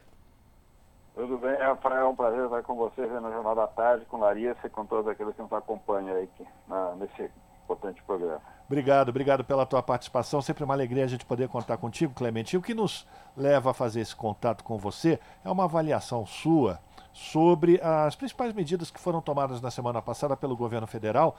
Tudo 1.19 1.37
bem, 1.37 1.57
Rafael, 1.57 2.07
é 2.07 2.09
um 2.09 2.15
prazer 2.15 2.45
estar 2.45 2.63
com 2.63 2.77
você 2.77 3.05
no 3.05 3.33
Jornal 3.33 3.53
da 3.53 3.67
Tarde, 3.67 4.05
com 4.05 4.19
Larissa 4.19 4.69
e 4.69 4.71
com 4.71 4.87
todos 4.87 5.11
aqueles 5.11 5.35
que 5.35 5.43
nos 5.43 5.53
acompanham 5.53 6.15
aí 6.17 6.29
na, 6.69 6.95
nesse 6.95 7.29
importante 7.65 8.01
programa. 8.05 8.41
Obrigado, 8.67 9.09
obrigado 9.09 9.43
pela 9.43 9.67
tua 9.67 9.83
participação. 9.83 10.41
Sempre 10.41 10.63
uma 10.63 10.75
alegria 10.75 11.03
a 11.03 11.09
gente 11.09 11.27
poder 11.27 11.49
contar 11.49 11.77
contigo, 11.77 12.15
Clemente. 12.15 12.55
E 12.55 12.57
o 12.57 12.63
que 12.63 12.73
nos 12.73 13.05
leva 13.37 13.73
a 13.73 13.75
fazer 13.75 13.99
esse 13.99 14.15
contato 14.15 14.63
com 14.63 14.79
você 14.79 15.19
é 15.45 15.51
uma 15.51 15.65
avaliação 15.65 16.25
sua 16.25 16.79
sobre 17.13 17.81
as 17.83 18.15
principais 18.15 18.53
medidas 18.53 18.89
que 18.89 19.01
foram 19.01 19.21
tomadas 19.21 19.61
na 19.61 19.73
semana 19.73 20.01
passada 20.01 20.37
pelo 20.37 20.57
governo 20.57 20.87
federal 20.87 21.37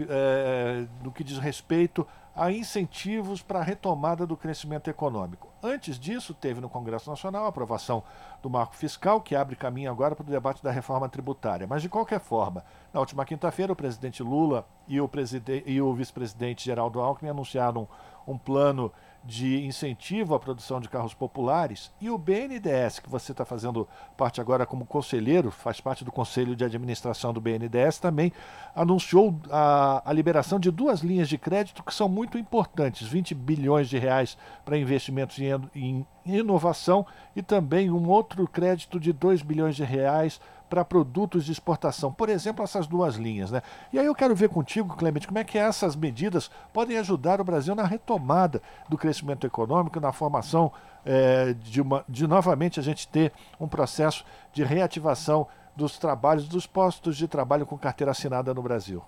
é, 0.00 0.84
no 1.00 1.12
que 1.12 1.22
diz 1.22 1.38
respeito 1.38 2.04
a 2.34 2.50
incentivos 2.50 3.40
para 3.40 3.60
a 3.60 3.62
retomada 3.62 4.26
do 4.26 4.36
crescimento 4.36 4.90
econômico. 4.90 5.51
Antes 5.62 5.96
disso, 5.96 6.34
teve 6.34 6.60
no 6.60 6.68
Congresso 6.68 7.08
Nacional 7.08 7.44
a 7.44 7.48
aprovação 7.48 8.02
do 8.42 8.50
marco 8.50 8.74
fiscal, 8.74 9.20
que 9.20 9.36
abre 9.36 9.54
caminho 9.54 9.92
agora 9.92 10.16
para 10.16 10.26
o 10.26 10.30
debate 10.30 10.60
da 10.60 10.72
reforma 10.72 11.08
tributária. 11.08 11.68
Mas, 11.68 11.82
de 11.82 11.88
qualquer 11.88 12.18
forma, 12.18 12.64
na 12.92 12.98
última 12.98 13.24
quinta-feira, 13.24 13.72
o 13.72 13.76
presidente 13.76 14.24
Lula 14.24 14.66
e 14.88 15.00
o, 15.00 15.04
o 15.04 15.94
vice-presidente 15.94 16.64
Geraldo 16.64 17.00
Alckmin 17.00 17.30
anunciaram 17.30 17.86
um 18.26 18.36
plano 18.36 18.90
de 19.24 19.64
incentivo 19.64 20.34
à 20.34 20.40
produção 20.40 20.80
de 20.80 20.88
carros 20.88 21.14
populares 21.14 21.92
e 22.00 22.10
o 22.10 22.18
BNDES, 22.18 22.98
que 22.98 23.08
você 23.08 23.32
está 23.32 23.44
fazendo 23.44 23.88
parte 24.16 24.40
agora 24.40 24.66
como 24.66 24.84
conselheiro, 24.84 25.50
faz 25.50 25.80
parte 25.80 26.04
do 26.04 26.10
conselho 26.10 26.56
de 26.56 26.64
administração 26.64 27.32
do 27.32 27.40
BNDES, 27.40 27.98
também 27.98 28.32
anunciou 28.74 29.38
a, 29.50 30.02
a 30.04 30.12
liberação 30.12 30.58
de 30.58 30.70
duas 30.70 31.00
linhas 31.00 31.28
de 31.28 31.38
crédito 31.38 31.82
que 31.82 31.94
são 31.94 32.08
muito 32.08 32.36
importantes: 32.36 33.06
20 33.06 33.34
bilhões 33.34 33.88
de 33.88 33.98
reais 33.98 34.36
para 34.64 34.76
investimentos 34.76 35.38
em, 35.38 35.52
em 35.74 36.06
inovação 36.24 37.06
e 37.36 37.42
também 37.42 37.90
um 37.90 38.08
outro 38.08 38.46
crédito 38.48 38.98
de 38.98 39.12
2 39.12 39.42
bilhões 39.42 39.76
de 39.76 39.84
reais 39.84 40.40
para 40.72 40.86
produtos 40.86 41.44
de 41.44 41.52
exportação. 41.52 42.10
Por 42.10 42.30
exemplo, 42.30 42.64
essas 42.64 42.86
duas 42.86 43.16
linhas. 43.16 43.50
Né? 43.50 43.60
E 43.92 43.98
aí 43.98 44.06
eu 44.06 44.14
quero 44.14 44.34
ver 44.34 44.48
contigo, 44.48 44.96
Clemente, 44.96 45.26
como 45.26 45.38
é 45.38 45.44
que 45.44 45.58
essas 45.58 45.94
medidas 45.94 46.50
podem 46.72 46.96
ajudar 46.96 47.42
o 47.42 47.44
Brasil 47.44 47.74
na 47.74 47.84
retomada 47.84 48.62
do 48.88 48.96
crescimento 48.96 49.46
econômico, 49.46 50.00
na 50.00 50.12
formação 50.12 50.72
é, 51.04 51.52
de, 51.52 51.82
uma, 51.82 52.02
de 52.08 52.26
novamente 52.26 52.80
a 52.80 52.82
gente 52.82 53.06
ter 53.06 53.34
um 53.60 53.68
processo 53.68 54.24
de 54.50 54.64
reativação 54.64 55.46
dos 55.76 55.98
trabalhos, 55.98 56.48
dos 56.48 56.66
postos 56.66 57.18
de 57.18 57.28
trabalho 57.28 57.66
com 57.66 57.76
carteira 57.76 58.12
assinada 58.12 58.54
no 58.54 58.62
Brasil. 58.62 59.04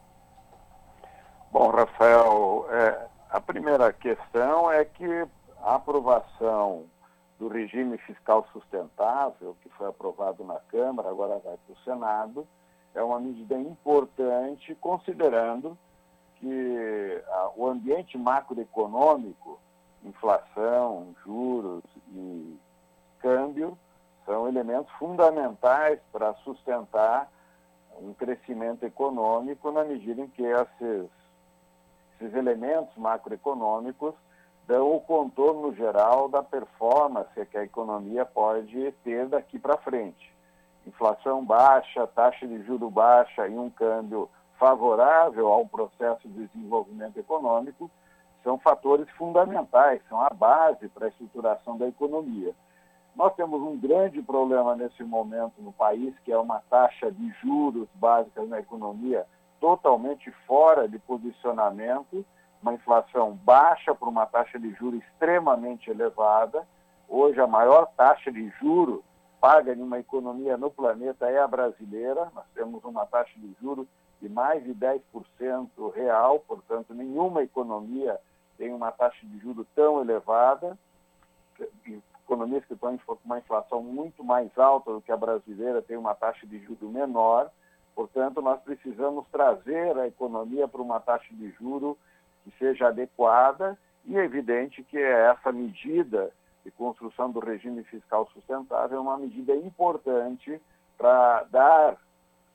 Bom, 1.51 1.71
Rafael, 1.71 2.67
é, 2.69 3.07
a 3.31 3.41
primeira 3.41 3.91
questão 3.91 4.71
é 4.71 4.85
que 4.85 5.27
a 5.63 5.77
aprovação 5.77 6.85
do 7.45 7.49
regime 7.49 7.99
fiscal 7.99 8.47
sustentável, 8.55 9.55
que 9.61 9.69
foi 9.69 9.87
aprovado 9.87 10.43
na 10.45 10.59
Câmara, 10.61 11.11
agora 11.11 11.39
vai 11.41 11.59
para 11.59 11.75
o 11.75 11.85
Senado, 11.85 12.49
é 12.95 13.03
uma 13.03 13.21
medida 13.21 13.55
importante, 13.59 14.75
considerando 14.77 15.77
que 16.37 17.23
a, 17.29 17.51
o 17.55 17.69
ambiente 17.69 18.17
macroeconômico, 18.17 19.61
inflação, 20.03 21.15
juros 21.23 21.83
e 22.15 22.59
câmbio, 23.19 23.77
são 24.25 24.49
elementos 24.49 24.91
fundamentais 24.95 26.01
para 26.11 26.33
sustentar 26.37 27.31
um 28.01 28.15
crescimento 28.15 28.85
econômico 28.85 29.71
na 29.71 29.85
medida 29.85 30.23
em 30.23 30.29
que 30.29 30.43
esses, 30.43 31.11
esses 32.19 32.35
elementos 32.35 32.97
macroeconômicos 32.97 34.15
dão 34.67 34.97
o 34.97 35.01
contorno 35.01 35.75
geral 35.75 36.29
da 36.29 36.43
performance 36.43 37.47
que 37.47 37.59
a 37.59 37.65
economia 37.65 38.25
pode 38.25 38.93
ter 39.05 39.27
daqui 39.27 39.59
para 39.59 39.77
frente. 39.79 40.33
Inflação 40.87 41.45
baixa, 41.45 42.07
taxa 42.07 42.47
de 42.47 42.63
juro 42.65 42.91
baixa 42.91 43.47
e 43.49 43.57
um 43.57 43.71
câmbio 43.71 44.29
favorável 44.59 45.49
ao 45.49 45.67
processo 45.67 46.29
de 46.29 46.47
desenvolvimento 46.47 47.19
econômico 47.19 47.91
são 48.43 48.59
fatores 48.59 49.09
fundamentais, 49.11 50.03
são 50.09 50.21
a 50.21 50.31
base 50.31 50.89
para 50.89 51.07
a 51.07 51.09
estruturação 51.09 51.79
da 51.79 51.89
economia. 51.89 52.55
Nós 53.17 53.35
temos 53.35 53.63
um 53.63 53.79
grande 53.79 54.21
problema 54.21 54.77
nesse 54.77 55.03
momento 55.03 55.55
no 55.59 55.73
país, 55.73 56.15
que 56.25 56.33
é 56.33 56.39
uma 56.39 56.61
taxa 56.69 57.11
de 57.11 57.31
juros 57.41 57.89
básicas 57.95 58.49
na 58.49 58.59
economia 58.59 59.27
totalmente 59.61 60.31
fora 60.47 60.87
de 60.87 60.99
posicionamento 60.99 62.25
uma 62.65 62.73
inflação 62.73 63.33
baixa 63.45 63.95
para 63.95 64.09
uma 64.09 64.25
taxa 64.25 64.59
de 64.59 64.73
juros 64.73 65.03
extremamente 65.03 65.91
elevada. 65.91 66.67
Hoje, 67.07 67.39
a 67.39 67.47
maior 67.47 67.87
taxa 67.95 68.33
de 68.33 68.49
juros 68.59 69.03
paga 69.39 69.75
em 69.75 69.83
uma 69.83 69.99
economia 69.99 70.57
no 70.57 70.71
planeta 70.71 71.29
é 71.29 71.39
a 71.39 71.47
brasileira. 71.47 72.33
Nós 72.35 72.47
temos 72.55 72.83
uma 72.83 73.05
taxa 73.05 73.35
de 73.37 73.55
juros 73.61 73.87
de 74.23 74.31
mais 74.31 74.65
de 74.65 74.75
10% 74.75 75.93
real, 75.95 76.41
portanto, 76.41 76.95
nenhuma 76.95 77.43
economia 77.43 78.19
tem 78.57 78.73
uma 78.73 78.91
taxa 78.91 79.27
de 79.27 79.39
juros 79.41 79.67
tão 79.75 80.01
elevada. 80.01 80.79
Economias 82.25 82.65
que 82.65 82.73
estão 82.73 82.97
com 82.97 83.19
uma 83.27 83.39
inflação 83.39 83.83
muito 83.83 84.25
mais 84.25 84.49
alta 84.57 84.91
do 84.91 85.03
que 85.03 85.13
a 85.13 85.17
brasileira 85.17 85.83
têm 85.83 85.99
uma 85.99 86.15
taxa 86.15 86.47
de 86.47 86.59
juros 86.61 86.91
menor. 86.91 87.51
Portanto, 87.95 88.41
nós 88.41 88.59
precisamos 88.63 89.27
trazer 89.31 89.99
a 89.99 90.07
economia 90.07 90.67
para 90.67 90.81
uma 90.81 90.99
taxa 90.99 91.35
de 91.35 91.51
juros 91.51 91.99
que 92.45 92.53
seja 92.59 92.89
adequada 92.89 93.79
e 94.07 94.17
é 94.17 94.25
evidente 94.25 94.83
que 94.83 94.99
essa 94.99 95.51
medida 95.51 96.31
de 96.65 96.71
construção 96.71 97.31
do 97.31 97.41
regime 97.41 97.83
fiscal 97.85 98.29
sustentável 98.33 98.99
é 98.99 99.01
uma 99.01 99.19
medida 99.19 99.55
importante 99.55 100.61
para 100.97 101.45
dar 101.45 101.97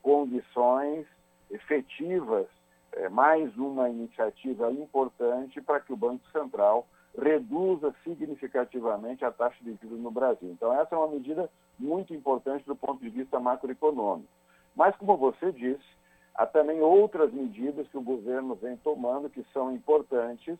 condições 0.02 1.06
efetivas, 1.50 2.48
é, 2.94 3.10
mais 3.10 3.56
uma 3.58 3.90
iniciativa 3.90 4.72
importante 4.72 5.62
para 5.62 5.80
que 5.80 5.92
o 5.92 5.98
Banco 5.98 6.28
Central 6.32 6.88
reduza 7.18 7.94
significativamente 8.04 9.26
a 9.26 9.32
taxa 9.32 9.58
de 9.64 9.78
juros 9.82 10.00
no 10.00 10.12
Brasil. 10.12 10.50
Então, 10.52 10.74
essa 10.80 10.96
é 10.96 10.98
uma 10.98 11.08
medida 11.08 11.50
muito 11.78 12.14
importante 12.14 12.66
do 12.66 12.76
ponto 12.76 13.02
de 13.02 13.10
vista 13.10 13.40
macroeconômico. 13.40 14.30
Mas, 14.76 14.96
como 14.96 15.18
você 15.18 15.52
disse, 15.52 15.84
Há 16.36 16.46
também 16.46 16.82
outras 16.82 17.32
medidas 17.34 17.88
que 17.88 17.98
o 17.98 18.02
governo 18.02 18.56
vem 18.56 18.78
tomando 18.78 19.30
que 19.30 19.46
são 19.54 19.74
importantes, 19.74 20.58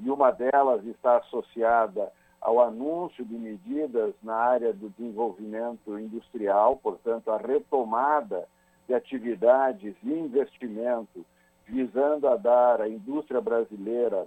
e 0.00 0.10
uma 0.10 0.30
delas 0.30 0.84
está 0.86 1.18
associada 1.18 2.10
ao 2.40 2.60
anúncio 2.60 3.24
de 3.24 3.34
medidas 3.34 4.14
na 4.22 4.34
área 4.34 4.72
do 4.72 4.88
desenvolvimento 4.90 5.98
industrial, 5.98 6.76
portanto, 6.76 7.30
a 7.30 7.36
retomada 7.36 8.48
de 8.88 8.94
atividades 8.94 9.94
e 10.02 10.08
investimento 10.10 11.24
visando 11.66 12.26
a 12.26 12.36
dar 12.36 12.80
à 12.80 12.88
indústria 12.88 13.40
brasileira 13.40 14.26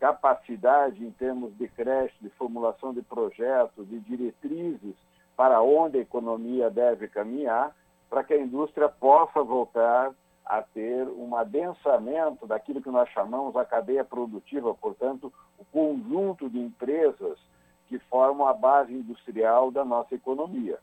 capacidade 0.00 1.04
em 1.04 1.10
termos 1.12 1.56
de 1.56 1.68
crédito, 1.68 2.16
de 2.20 2.30
formulação 2.30 2.92
de 2.92 3.02
projetos, 3.02 3.86
de 3.88 4.00
diretrizes 4.00 4.94
para 5.36 5.62
onde 5.62 5.98
a 5.98 6.00
economia 6.00 6.70
deve 6.70 7.06
caminhar, 7.06 7.74
para 8.08 8.24
que 8.24 8.32
a 8.32 8.40
indústria 8.40 8.88
possa 8.88 9.42
voltar 9.42 10.12
a 10.50 10.62
ter 10.62 11.06
um 11.06 11.36
adensamento 11.36 12.44
daquilo 12.44 12.82
que 12.82 12.90
nós 12.90 13.08
chamamos 13.10 13.54
a 13.54 13.64
cadeia 13.64 14.04
produtiva, 14.04 14.74
portanto, 14.74 15.32
o 15.56 15.64
conjunto 15.66 16.50
de 16.50 16.58
empresas 16.58 17.38
que 17.86 18.00
formam 18.00 18.48
a 18.48 18.52
base 18.52 18.92
industrial 18.92 19.70
da 19.70 19.84
nossa 19.84 20.12
economia. 20.12 20.80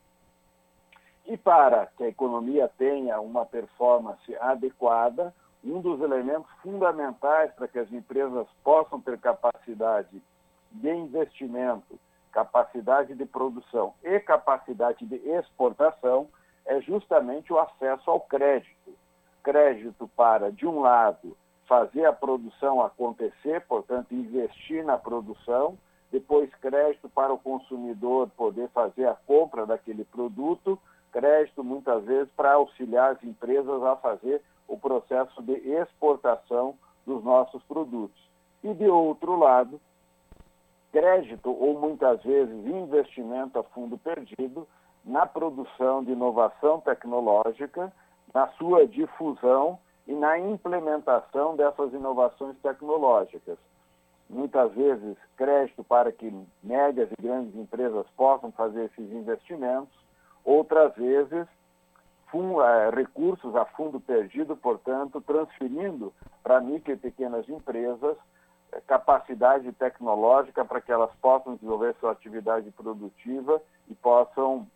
E 1.26 1.36
para 1.36 1.84
que 1.84 2.04
a 2.04 2.08
economia 2.08 2.70
tenha 2.78 3.20
uma 3.20 3.44
performance 3.44 4.34
adequada, 4.36 5.34
um 5.62 5.82
dos 5.82 6.00
elementos 6.00 6.50
fundamentais 6.62 7.52
para 7.52 7.68
que 7.68 7.78
as 7.78 7.92
empresas 7.92 8.46
possam 8.64 8.98
ter 9.02 9.18
capacidade 9.18 10.22
de 10.72 10.90
investimento, 10.94 12.00
capacidade 12.32 13.14
de 13.14 13.26
produção 13.26 13.92
e 14.02 14.18
capacidade 14.18 15.04
de 15.04 15.16
exportação 15.16 16.26
é 16.64 16.80
justamente 16.80 17.52
o 17.52 17.58
acesso 17.58 18.10
ao 18.10 18.20
crédito 18.20 18.96
crédito 19.48 20.06
para, 20.14 20.52
de 20.52 20.66
um 20.66 20.80
lado, 20.80 21.34
fazer 21.66 22.04
a 22.04 22.12
produção 22.12 22.82
acontecer, 22.82 23.62
portanto, 23.62 24.12
investir 24.12 24.84
na 24.84 24.98
produção, 24.98 25.78
depois 26.12 26.54
crédito 26.56 27.08
para 27.08 27.32
o 27.32 27.38
consumidor 27.38 28.28
poder 28.36 28.68
fazer 28.68 29.06
a 29.06 29.14
compra 29.14 29.64
daquele 29.64 30.04
produto, 30.04 30.78
crédito 31.10 31.64
muitas 31.64 32.04
vezes 32.04 32.30
para 32.32 32.52
auxiliar 32.52 33.12
as 33.12 33.24
empresas 33.24 33.82
a 33.82 33.96
fazer 33.96 34.42
o 34.66 34.78
processo 34.78 35.42
de 35.42 35.54
exportação 35.54 36.74
dos 37.06 37.24
nossos 37.24 37.62
produtos. 37.62 38.20
E 38.62 38.74
de 38.74 38.86
outro 38.86 39.34
lado, 39.38 39.80
crédito 40.92 41.50
ou 41.50 41.80
muitas 41.80 42.22
vezes 42.22 42.66
investimento 42.66 43.58
a 43.58 43.62
fundo 43.62 43.96
perdido 43.96 44.68
na 45.02 45.24
produção 45.24 46.04
de 46.04 46.12
inovação 46.12 46.82
tecnológica 46.82 47.90
na 48.34 48.48
sua 48.48 48.86
difusão 48.86 49.78
e 50.06 50.14
na 50.14 50.38
implementação 50.38 51.56
dessas 51.56 51.92
inovações 51.92 52.56
tecnológicas. 52.62 53.58
Muitas 54.28 54.72
vezes, 54.72 55.16
crédito 55.36 55.82
para 55.84 56.12
que 56.12 56.32
médias 56.62 57.10
e 57.10 57.22
grandes 57.22 57.54
empresas 57.54 58.06
possam 58.16 58.52
fazer 58.52 58.84
esses 58.84 59.12
investimentos, 59.12 59.94
outras 60.44 60.94
vezes, 60.96 61.46
é, 62.62 62.90
recursos 62.90 63.56
a 63.56 63.64
fundo 63.64 63.98
perdido, 64.00 64.54
portanto, 64.54 65.20
transferindo 65.20 66.12
para 66.42 66.60
micro 66.60 66.92
e 66.92 66.96
pequenas 66.96 67.48
empresas 67.48 68.16
é, 68.70 68.80
capacidade 68.82 69.72
tecnológica 69.72 70.62
para 70.62 70.80
que 70.80 70.92
elas 70.92 71.10
possam 71.22 71.54
desenvolver 71.54 71.94
sua 71.98 72.12
atividade 72.12 72.70
produtiva 72.72 73.62
e 73.88 73.94
possam 73.94 74.66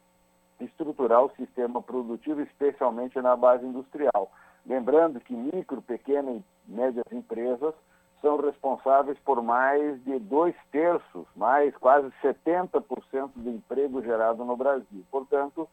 estruturar 0.65 1.25
o 1.25 1.33
sistema 1.37 1.83
produtivo, 1.83 2.41
especialmente 2.41 3.21
na 3.21 3.37
base 3.37 3.65
industrial. 3.65 4.31
Lembrando 4.67 5.21
que 5.21 5.35
micro, 5.35 5.83
pequenas 5.83 6.43
e 6.69 6.73
médias 6.73 7.05
empresas 7.11 7.75
são 8.21 8.37
responsáveis 8.37 9.19
por 9.25 9.43
mais 9.43 10.03
de 10.05 10.19
dois 10.21 10.55
terços, 10.71 11.27
mais 11.35 11.77
quase 11.77 12.09
70% 12.23 13.31
do 13.35 13.51
emprego 13.51 14.01
gerado 14.01 14.45
no 14.45 14.57
Brasil. 14.57 15.05
Portanto, 15.11 15.69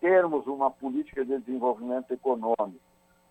termos 0.00 0.46
uma 0.46 0.70
política 0.70 1.24
de 1.24 1.38
desenvolvimento 1.40 2.12
econômico, 2.12 2.80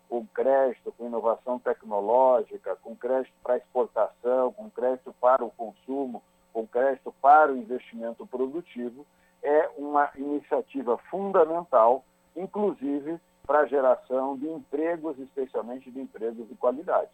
com 0.08 0.26
crédito, 0.26 0.92
com 0.92 1.06
inovação 1.06 1.58
tecnológica, 1.58 2.76
com 2.82 2.94
crédito 2.94 3.32
para 3.42 3.56
exportação, 3.56 4.52
com 4.52 4.70
crédito 4.70 5.14
para 5.18 5.44
o 5.44 5.50
consumo, 5.50 6.22
com 6.52 6.66
crédito 6.66 7.12
para 7.22 7.52
o 7.52 7.56
investimento 7.56 8.26
produtivo, 8.26 9.06
é 9.42 9.70
uma 9.76 10.10
iniciativa 10.16 10.98
fundamental, 11.10 12.04
inclusive 12.36 13.18
para 13.46 13.60
a 13.60 13.66
geração 13.66 14.36
de 14.36 14.46
empregos, 14.46 15.18
especialmente 15.18 15.90
de 15.90 16.00
empregos 16.00 16.46
de 16.48 16.54
qualidade. 16.56 17.10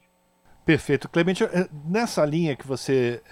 Perfeito. 0.64 1.08
Clemente, 1.10 1.44
eh, 1.44 1.68
nessa 1.84 2.24
linha 2.24 2.56
que 2.56 2.66
você 2.66 3.22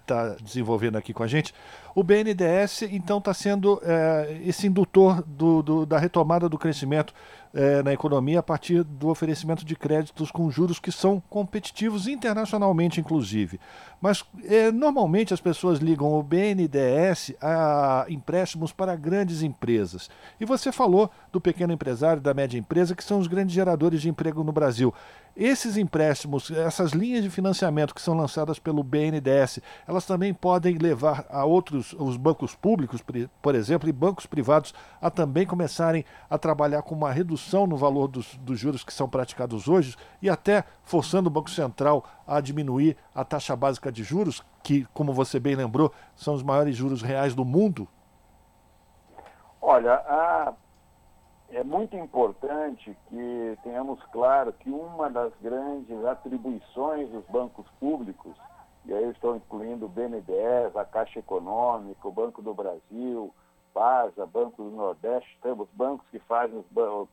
está 0.00 0.36
é, 0.38 0.42
desenvolvendo 0.42 0.96
aqui 0.96 1.12
com 1.12 1.24
a 1.24 1.26
gente, 1.26 1.52
o 1.94 2.02
BNDES 2.04 2.82
então 2.82 3.18
está 3.18 3.34
sendo 3.34 3.80
é, 3.82 4.40
esse 4.44 4.68
indutor 4.68 5.20
do, 5.22 5.62
do, 5.62 5.84
da 5.84 5.98
retomada 5.98 6.48
do 6.48 6.56
crescimento 6.56 7.12
é, 7.56 7.82
na 7.82 7.90
economia 7.90 8.40
a 8.40 8.42
partir 8.42 8.84
do 8.84 9.08
oferecimento 9.08 9.64
de 9.64 9.74
créditos 9.74 10.30
com 10.30 10.50
juros 10.50 10.78
que 10.78 10.92
são 10.92 11.22
competitivos 11.30 12.06
internacionalmente, 12.06 13.00
inclusive. 13.00 13.58
Mas 13.98 14.22
é, 14.44 14.70
normalmente 14.70 15.32
as 15.32 15.40
pessoas 15.40 15.78
ligam 15.78 16.12
o 16.12 16.22
BNDES 16.22 17.32
a 17.40 18.04
empréstimos 18.10 18.72
para 18.72 18.94
grandes 18.94 19.40
empresas. 19.40 20.10
E 20.38 20.44
você 20.44 20.70
falou 20.70 21.10
do 21.32 21.40
pequeno 21.40 21.72
empresário, 21.72 22.20
da 22.20 22.34
média 22.34 22.58
empresa, 22.58 22.94
que 22.94 23.02
são 23.02 23.18
os 23.18 23.26
grandes 23.26 23.54
geradores 23.54 24.02
de 24.02 24.10
emprego 24.10 24.44
no 24.44 24.52
Brasil. 24.52 24.92
Esses 25.34 25.76
empréstimos, 25.76 26.50
essas 26.50 26.92
linhas 26.92 27.22
de 27.22 27.28
financiamento 27.28 27.94
que 27.94 28.00
são 28.00 28.16
lançadas 28.16 28.58
pelo 28.58 28.82
BNDES, 28.82 29.60
elas 29.86 30.06
também 30.06 30.32
podem 30.32 30.78
levar 30.78 31.26
a 31.30 31.44
outros, 31.44 31.94
os 31.98 32.16
bancos 32.16 32.54
públicos, 32.54 33.02
por 33.42 33.54
exemplo, 33.54 33.86
e 33.86 33.92
bancos 33.92 34.24
privados 34.24 34.74
a 35.00 35.10
também 35.10 35.46
começarem 35.46 36.06
a 36.28 36.38
trabalhar 36.38 36.82
com 36.82 36.94
uma 36.94 37.12
redução 37.12 37.45
no 37.52 37.76
valor 37.76 38.08
dos, 38.08 38.34
dos 38.36 38.58
juros 38.58 38.82
que 38.82 38.92
são 38.92 39.08
praticados 39.08 39.68
hoje 39.68 39.96
e 40.20 40.28
até 40.28 40.64
forçando 40.82 41.28
o 41.28 41.32
Banco 41.32 41.50
Central 41.50 42.04
a 42.26 42.40
diminuir 42.40 42.96
a 43.14 43.24
taxa 43.24 43.54
básica 43.54 43.92
de 43.92 44.02
juros, 44.02 44.42
que, 44.62 44.84
como 44.94 45.12
você 45.12 45.38
bem 45.38 45.54
lembrou, 45.54 45.92
são 46.14 46.34
os 46.34 46.42
maiores 46.42 46.74
juros 46.74 47.02
reais 47.02 47.34
do 47.34 47.44
mundo? 47.44 47.86
Olha, 49.60 49.94
a 49.94 50.54
é 51.50 51.62
muito 51.62 51.96
importante 51.96 52.96
que 53.08 53.58
tenhamos 53.62 54.02
claro 54.12 54.52
que 54.52 54.68
uma 54.68 55.08
das 55.08 55.32
grandes 55.40 56.04
atribuições 56.04 57.08
dos 57.10 57.24
bancos 57.26 57.66
públicos, 57.78 58.36
e 58.84 58.92
aí 58.92 59.04
eu 59.04 59.12
estou 59.12 59.36
incluindo 59.36 59.86
o 59.86 59.88
BNDES, 59.88 60.76
a 60.76 60.84
Caixa 60.84 61.20
Econômica, 61.20 62.08
o 62.08 62.12
Banco 62.12 62.42
do 62.42 62.52
Brasil, 62.52 63.32
BASA, 63.76 64.24
Banco 64.24 64.64
do 64.64 64.70
Nordeste, 64.70 65.38
temos 65.42 65.68
bancos 65.74 66.08
que 66.10 66.18
fazem 66.20 66.58
os, 66.58 66.64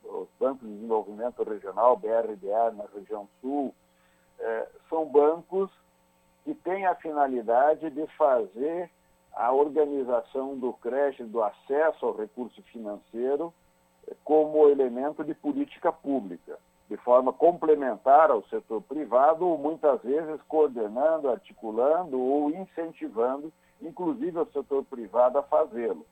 os 0.06 0.30
bancos 0.40 0.66
de 0.66 0.74
desenvolvimento 0.76 1.44
regional, 1.44 1.98
BRDA, 1.98 2.72
na 2.72 2.86
região 2.96 3.28
sul, 3.42 3.76
é, 4.40 4.70
são 4.90 5.06
bancos 5.06 5.70
que 6.46 6.56
têm 6.56 6.86
a 6.86 6.96
finalidade 6.96 7.90
de 7.90 8.08
fazer 8.16 8.90
a 9.34 9.52
organização 9.52 10.58
do 10.58 10.72
crédito, 10.72 11.26
do 11.26 11.44
acesso 11.44 12.06
ao 12.06 12.16
recurso 12.16 12.62
financeiro, 12.64 13.54
como 14.24 14.70
elemento 14.70 15.22
de 15.22 15.34
política 15.34 15.92
pública, 15.92 16.58
de 16.90 16.96
forma 16.96 17.34
complementar 17.34 18.32
ao 18.32 18.42
setor 18.44 18.82
privado, 18.84 19.46
ou 19.46 19.58
muitas 19.58 20.02
vezes 20.02 20.42
coordenando, 20.48 21.30
articulando 21.30 22.18
ou 22.18 22.52
incentivando, 22.52 23.52
inclusive 23.82 24.40
o 24.40 24.46
setor 24.46 24.86
privado 24.86 25.38
a 25.38 25.44
fazê-lo. 25.44 26.06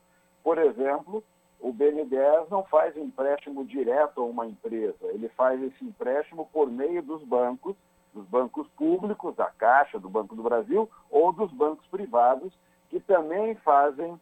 Por 0.44 0.58
exemplo, 0.58 1.24
o 1.60 1.72
BNDES 1.72 2.50
não 2.50 2.64
faz 2.64 2.98
empréstimo 2.98 3.64
direto 3.66 4.22
a 4.22 4.26
uma 4.26 4.48
empresa, 4.48 5.06
ele 5.06 5.30
faz 5.30 5.62
esse 5.62 5.86
empréstimo 5.86 6.50
por 6.52 6.70
meio 6.70 7.02
dos 7.04 7.24
bancos, 7.24 7.76
dos 8.14 8.26
bancos 8.26 8.68
públicos, 8.70 9.36
da 9.36 9.46
Caixa, 9.46 10.00
do 10.00 10.10
Banco 10.10 10.36
do 10.36 10.44
Brasil, 10.44 10.90
ou 11.10 11.32
dos 11.32 11.52
bancos 11.52 11.86
privados, 11.88 12.52
que 12.90 13.00
também 13.00 13.56
fazem, 13.56 14.20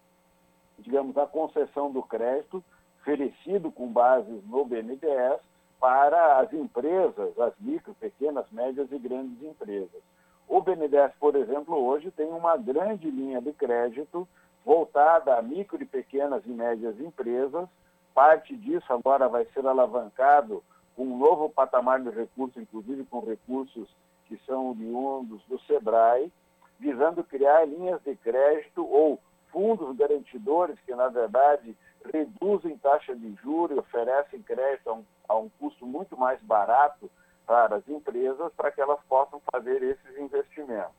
digamos, 0.80 1.18
a 1.18 1.26
concessão 1.26 1.92
do 1.92 2.04
crédito 2.04 2.64
oferecido 3.02 3.72
com 3.72 3.88
bases 3.88 4.46
no 4.46 4.66
BNDES 4.66 5.40
para 5.80 6.40
as 6.40 6.52
empresas, 6.54 7.40
as 7.40 7.54
micro, 7.60 7.96
pequenas, 7.96 8.46
médias 8.52 8.92
e 8.92 9.00
grandes 9.00 9.42
empresas. 9.42 10.02
O 10.48 10.62
BNDES, 10.62 11.14
por 11.20 11.36
exemplo, 11.36 11.76
hoje 11.76 12.12
tem 12.12 12.28
uma 12.28 12.58
grande 12.58 13.10
linha 13.10 13.42
de 13.42 13.54
crédito 13.54 14.28
voltada 14.66 15.38
a 15.38 15.42
micro 15.42 15.82
e 15.82 15.86
pequenas 15.86 16.46
e 16.46 16.50
médias 16.50 17.00
empresas. 17.00 17.68
Parte 18.14 18.56
disso 18.56 18.92
agora 18.92 19.28
vai 19.28 19.46
ser 19.54 19.66
alavancado 19.66 20.64
com 20.96 21.04
um 21.04 21.18
novo 21.18 21.50
patamar 21.50 22.02
de 22.02 22.10
recursos, 22.10 22.62
inclusive 22.62 23.06
com 23.06 23.20
recursos 23.22 23.88
que 24.28 24.38
são 24.46 24.72
oriundos 24.72 25.42
do 25.48 25.60
SEBRAE, 25.62 26.32
visando 26.80 27.24
criar 27.24 27.66
linhas 27.66 28.02
de 28.04 28.16
crédito 28.16 28.86
ou 28.86 29.20
fundos 29.52 29.96
garantidores 29.98 30.80
que, 30.82 30.94
na 30.94 31.08
verdade, 31.08 31.76
reduzem 32.14 32.78
taxa 32.78 33.16
de 33.16 33.34
juros 33.42 33.76
e 33.76 33.80
oferecem 33.80 34.42
crédito 34.42 34.90
a 34.90 34.94
um, 34.94 35.06
a 35.28 35.38
um 35.38 35.50
custo 35.60 35.86
muito 35.86 36.18
mais 36.18 36.42
barato 36.44 37.10
para 37.46 37.78
as 37.78 37.88
empresas 37.88 38.54
para 38.54 38.72
que 38.72 38.80
elas 38.80 39.00
possam 39.10 39.42
fazer 39.52 39.82
esses 39.82 40.18
investimentos. 40.18 40.94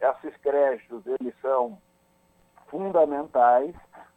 Esses 0.00 0.36
créditos, 0.38 1.02
eles 1.06 1.34
são 1.40 1.78
fundamentais, 2.70 3.74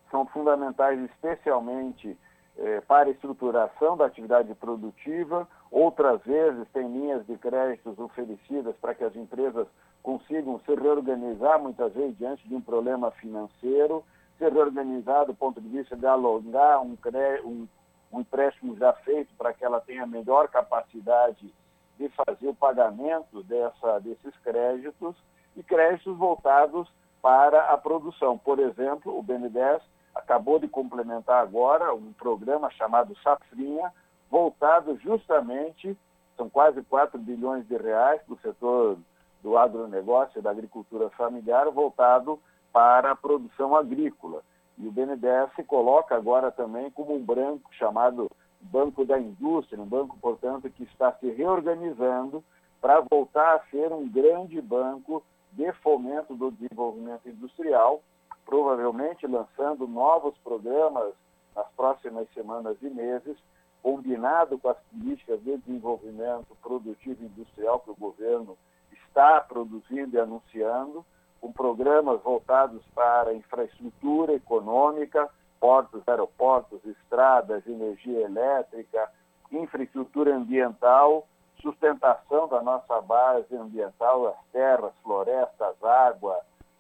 são 0.10 0.26
fundamentais 0.28 1.00
especialmente 1.12 2.18
eh, 2.58 2.82
para 2.82 3.10
a 3.10 3.12
estruturação 3.12 3.96
da 3.98 4.06
atividade 4.06 4.54
produtiva, 4.56 5.48
outras 5.72 6.22
vezes 6.24 6.68
tem 6.74 6.88
linhas 6.88 7.26
de 7.26 7.38
créditos 7.38 7.98
oferecidas 7.98 8.76
para 8.78 8.94
que 8.94 9.04
as 9.04 9.16
empresas 9.16 9.68
consigam 10.04 10.60
se 10.60 10.76
reorganizar, 10.76 11.62
muitas 11.62 11.94
vezes 11.94 12.18
diante 12.18 12.48
de 12.48 12.56
um 12.56 12.62
problema 12.62 13.12
financeiro, 13.12 14.04
ser 14.38 14.52
reorganizado 14.52 15.28
do 15.28 15.36
ponto 15.36 15.62
de 15.62 15.70
vista 15.70 15.96
de 15.96 16.06
alongar 16.06 16.82
um, 16.82 16.98
um, 17.46 17.68
um 18.12 18.20
empréstimo 18.20 18.76
já 18.78 18.92
feito 18.94 19.34
para 19.38 19.54
que 19.54 19.64
ela 19.64 19.80
tenha 19.80 20.06
melhor 20.06 20.48
capacidade 20.50 21.54
de 21.98 22.10
fazer 22.10 22.48
o 22.48 22.56
pagamento 22.56 23.44
dessa, 23.44 24.00
desses 24.00 24.36
créditos 24.44 25.16
e 25.56 25.64
créditos 25.64 26.18
voltados 26.18 26.92
para 27.22 27.66
a 27.66 27.78
produção. 27.78 28.38
Por 28.38 28.60
exemplo, 28.60 29.18
o 29.18 29.22
BNDES 29.22 29.82
acabou 30.16 30.60
de 30.60 30.68
complementar 30.68 31.42
agora 31.42 31.94
um 31.94 32.12
programa 32.14 32.70
chamado 32.72 33.16
Safrinha, 33.24 33.92
voltado 34.30 34.98
justamente, 34.98 35.98
são 36.36 36.50
quase 36.50 36.82
4 36.84 37.20
bilhões 37.20 37.68
de 37.68 37.78
reais 37.78 38.22
para 38.24 38.34
o 38.34 38.40
setor 38.40 38.98
do 39.42 39.58
agronegócio 39.58 40.40
e 40.40 40.42
da 40.42 40.52
agricultura 40.52 41.10
familiar, 41.12 41.70
voltado 41.70 42.40
para 42.72 43.12
a 43.12 43.16
produção 43.16 43.76
agrícola. 43.76 44.42
E 44.78 44.88
o 44.88 44.92
BNDES 44.92 45.54
se 45.56 45.64
coloca 45.64 46.16
agora 46.16 46.52
também 46.52 46.90
como 46.92 47.16
um 47.16 47.24
banco 47.24 47.70
chamado 47.74 48.30
Banco 48.62 49.04
da 49.04 49.20
Indústria, 49.20 49.82
um 49.82 49.88
banco, 49.88 50.18
portanto, 50.22 50.70
que 50.70 50.84
está 50.84 51.12
se 51.14 51.30
reorganizando 51.32 52.44
para 52.80 53.04
voltar 53.10 53.56
a 53.56 53.60
ser 53.72 53.92
um 53.92 54.08
grande 54.08 54.62
banco 54.62 55.24
de 55.52 55.72
fomento 55.74 56.36
do 56.36 56.52
desenvolvimento 56.52 57.28
industrial, 57.28 58.02
provavelmente 58.46 59.28
lançando 59.28 59.88
novos 59.88 60.38
programas 60.44 61.14
nas 61.56 61.68
próximas 61.76 62.28
semanas 62.34 62.78
e 62.82 62.90
meses, 62.90 63.38
combinado 63.82 64.58
com 64.58 64.70
as 64.70 64.78
políticas 64.92 65.42
de 65.44 65.58
desenvolvimento 65.58 66.56
produtivo 66.62 67.24
industrial 67.24 67.80
que 67.80 67.92
o 67.92 67.96
governo 67.96 68.58
está 68.92 69.42
produzindo 69.42 70.16
e 70.16 70.20
anunciando, 70.20 71.06
com 71.42 71.52
programas 71.52 72.22
voltados 72.22 72.84
para 72.94 73.34
infraestrutura 73.34 74.34
econômica, 74.34 75.28
portos, 75.60 76.02
aeroportos, 76.08 76.84
estradas, 76.86 77.66
energia 77.68 78.22
elétrica, 78.22 79.12
infraestrutura 79.52 80.36
ambiental, 80.36 81.28
sustentação 81.62 82.48
da 82.48 82.62
nossa 82.62 83.02
base 83.02 83.56
ambiental, 83.56 84.28
as 84.28 84.52
terras, 84.52 84.94
florestas, 85.04 85.84
água, 85.84 86.40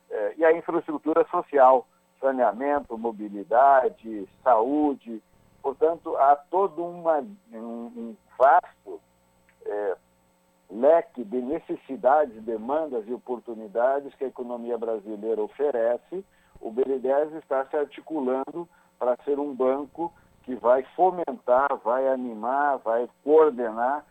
eh, 0.09 0.33
e 0.37 0.45
a 0.45 0.51
infraestrutura 0.51 1.25
social, 1.29 1.87
saneamento, 2.19 2.97
mobilidade, 2.97 4.27
saúde. 4.43 5.21
Portanto, 5.61 6.15
há 6.17 6.35
todo 6.35 6.83
uma, 6.83 7.19
um, 7.53 7.57
um 7.95 8.15
vasto 8.37 8.99
eh, 9.65 9.97
leque 10.69 11.23
de 11.23 11.41
necessidades, 11.41 12.41
demandas 12.43 13.07
e 13.07 13.13
oportunidades 13.13 14.13
que 14.15 14.23
a 14.23 14.27
economia 14.27 14.77
brasileira 14.77 15.41
oferece, 15.41 16.25
o 16.59 16.71
BNDES 16.71 17.33
está 17.35 17.65
se 17.65 17.75
articulando 17.75 18.67
para 18.97 19.17
ser 19.23 19.39
um 19.39 19.53
banco 19.53 20.13
que 20.43 20.55
vai 20.55 20.83
fomentar, 20.95 21.75
vai 21.83 22.07
animar, 22.07 22.77
vai 22.77 23.09
coordenar 23.23 24.05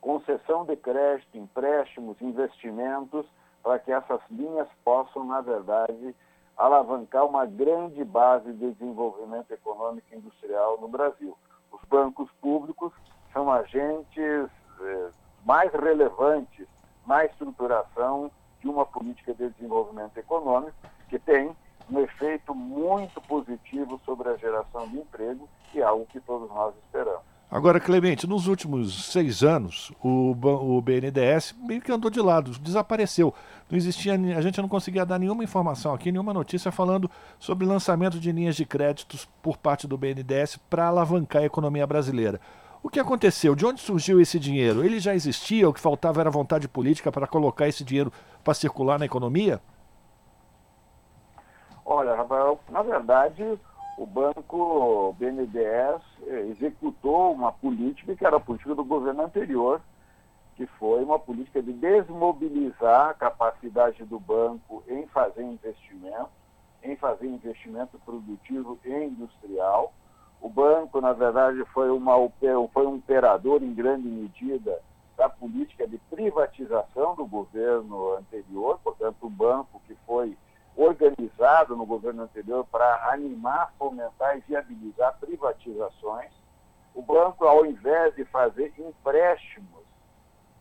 concessão 0.00 0.64
de 0.64 0.76
crédito, 0.76 1.36
empréstimos, 1.36 2.20
investimentos, 2.20 3.26
para 3.62 3.78
que 3.78 3.92
essas 3.92 4.20
linhas 4.30 4.68
possam, 4.84 5.24
na 5.24 5.40
verdade, 5.40 6.14
alavancar 6.56 7.26
uma 7.26 7.46
grande 7.46 8.02
base 8.04 8.52
de 8.52 8.72
desenvolvimento 8.72 9.50
econômico 9.50 10.06
e 10.12 10.16
industrial 10.16 10.78
no 10.80 10.88
Brasil. 10.88 11.36
Os 11.70 11.80
bancos 11.88 12.30
públicos 12.40 12.92
são 13.32 13.50
agentes 13.50 14.50
eh, 14.80 15.10
mais 15.44 15.72
relevantes 15.72 16.66
na 17.06 17.24
estruturação 17.24 18.30
de 18.60 18.68
uma 18.68 18.84
política 18.84 19.32
de 19.34 19.48
desenvolvimento 19.50 20.16
econômico 20.18 20.76
que 21.08 21.18
tem 21.18 21.54
um 21.90 21.98
efeito 22.00 22.54
muito 22.54 23.20
positivo 23.22 24.00
sobre 24.04 24.28
a 24.28 24.36
geração 24.36 24.86
de 24.88 24.98
emprego, 24.98 25.48
que 25.70 25.80
é 25.80 25.82
algo 25.82 26.06
que 26.06 26.20
todos 26.20 26.48
nós 26.50 26.74
esperamos. 26.84 27.22
Agora, 27.50 27.80
Clemente, 27.80 28.28
nos 28.28 28.46
últimos 28.46 29.06
seis 29.10 29.42
anos, 29.42 29.90
o, 30.00 30.30
o 30.30 30.80
BNDES 30.80 31.52
meio 31.60 31.80
que 31.80 31.90
andou 31.90 32.08
de 32.08 32.20
lado, 32.20 32.52
desapareceu. 32.52 33.34
Não 33.68 33.76
existia, 33.76 34.14
a 34.14 34.40
gente 34.40 34.62
não 34.62 34.68
conseguia 34.68 35.04
dar 35.04 35.18
nenhuma 35.18 35.42
informação 35.42 35.92
aqui, 35.92 36.12
nenhuma 36.12 36.32
notícia 36.32 36.70
falando 36.70 37.10
sobre 37.40 37.66
lançamento 37.66 38.20
de 38.20 38.30
linhas 38.30 38.54
de 38.54 38.64
créditos 38.64 39.28
por 39.42 39.56
parte 39.56 39.88
do 39.88 39.98
BNDES 39.98 40.58
para 40.70 40.86
alavancar 40.86 41.42
a 41.42 41.46
economia 41.46 41.84
brasileira. 41.88 42.40
O 42.84 42.88
que 42.88 43.00
aconteceu? 43.00 43.56
De 43.56 43.66
onde 43.66 43.80
surgiu 43.80 44.20
esse 44.20 44.38
dinheiro? 44.38 44.84
Ele 44.84 45.00
já 45.00 45.12
existia? 45.12 45.68
O 45.68 45.72
que 45.72 45.80
faltava 45.80 46.20
era 46.20 46.30
vontade 46.30 46.68
política 46.68 47.10
para 47.10 47.26
colocar 47.26 47.66
esse 47.66 47.82
dinheiro 47.82 48.12
para 48.44 48.54
circular 48.54 48.96
na 48.96 49.06
economia? 49.06 49.60
Olha, 51.84 52.14
Rafael, 52.14 52.60
na 52.70 52.82
verdade, 52.82 53.58
o 54.00 54.06
banco 54.06 55.14
BNDES 55.18 56.00
executou 56.48 57.34
uma 57.34 57.52
política 57.52 58.16
que 58.16 58.24
era 58.24 58.38
a 58.38 58.40
política 58.40 58.74
do 58.74 58.82
governo 58.82 59.22
anterior, 59.22 59.78
que 60.56 60.64
foi 60.78 61.04
uma 61.04 61.18
política 61.18 61.62
de 61.62 61.74
desmobilizar 61.74 63.10
a 63.10 63.14
capacidade 63.14 64.02
do 64.06 64.18
banco 64.18 64.82
em 64.88 65.06
fazer 65.08 65.42
investimento, 65.42 66.30
em 66.82 66.96
fazer 66.96 67.26
investimento 67.26 67.98
produtivo 67.98 68.78
e 68.86 68.90
industrial. 68.90 69.92
O 70.40 70.48
banco, 70.48 70.98
na 71.02 71.12
verdade, 71.12 71.62
foi, 71.66 71.90
uma, 71.90 72.14
foi 72.72 72.86
um 72.86 72.94
operador 72.94 73.62
em 73.62 73.74
grande 73.74 74.08
medida 74.08 74.80
da 75.14 75.28
política 75.28 75.86
de 75.86 75.98
privatização 76.10 77.14
do 77.16 77.26
governo 77.26 78.14
anterior, 78.16 78.80
portanto, 78.82 79.18
o 79.20 79.28
banco 79.28 79.78
que 79.86 79.94
foi 80.06 80.34
organizado 80.82 81.76
no 81.76 81.84
governo 81.84 82.22
anterior 82.22 82.64
para 82.72 83.12
animar, 83.12 83.72
fomentar 83.78 84.38
e 84.38 84.40
viabilizar 84.40 85.18
privatizações. 85.20 86.30
O 86.94 87.02
banco, 87.02 87.44
ao 87.44 87.66
invés 87.66 88.14
de 88.14 88.24
fazer 88.24 88.72
empréstimos 88.78 89.84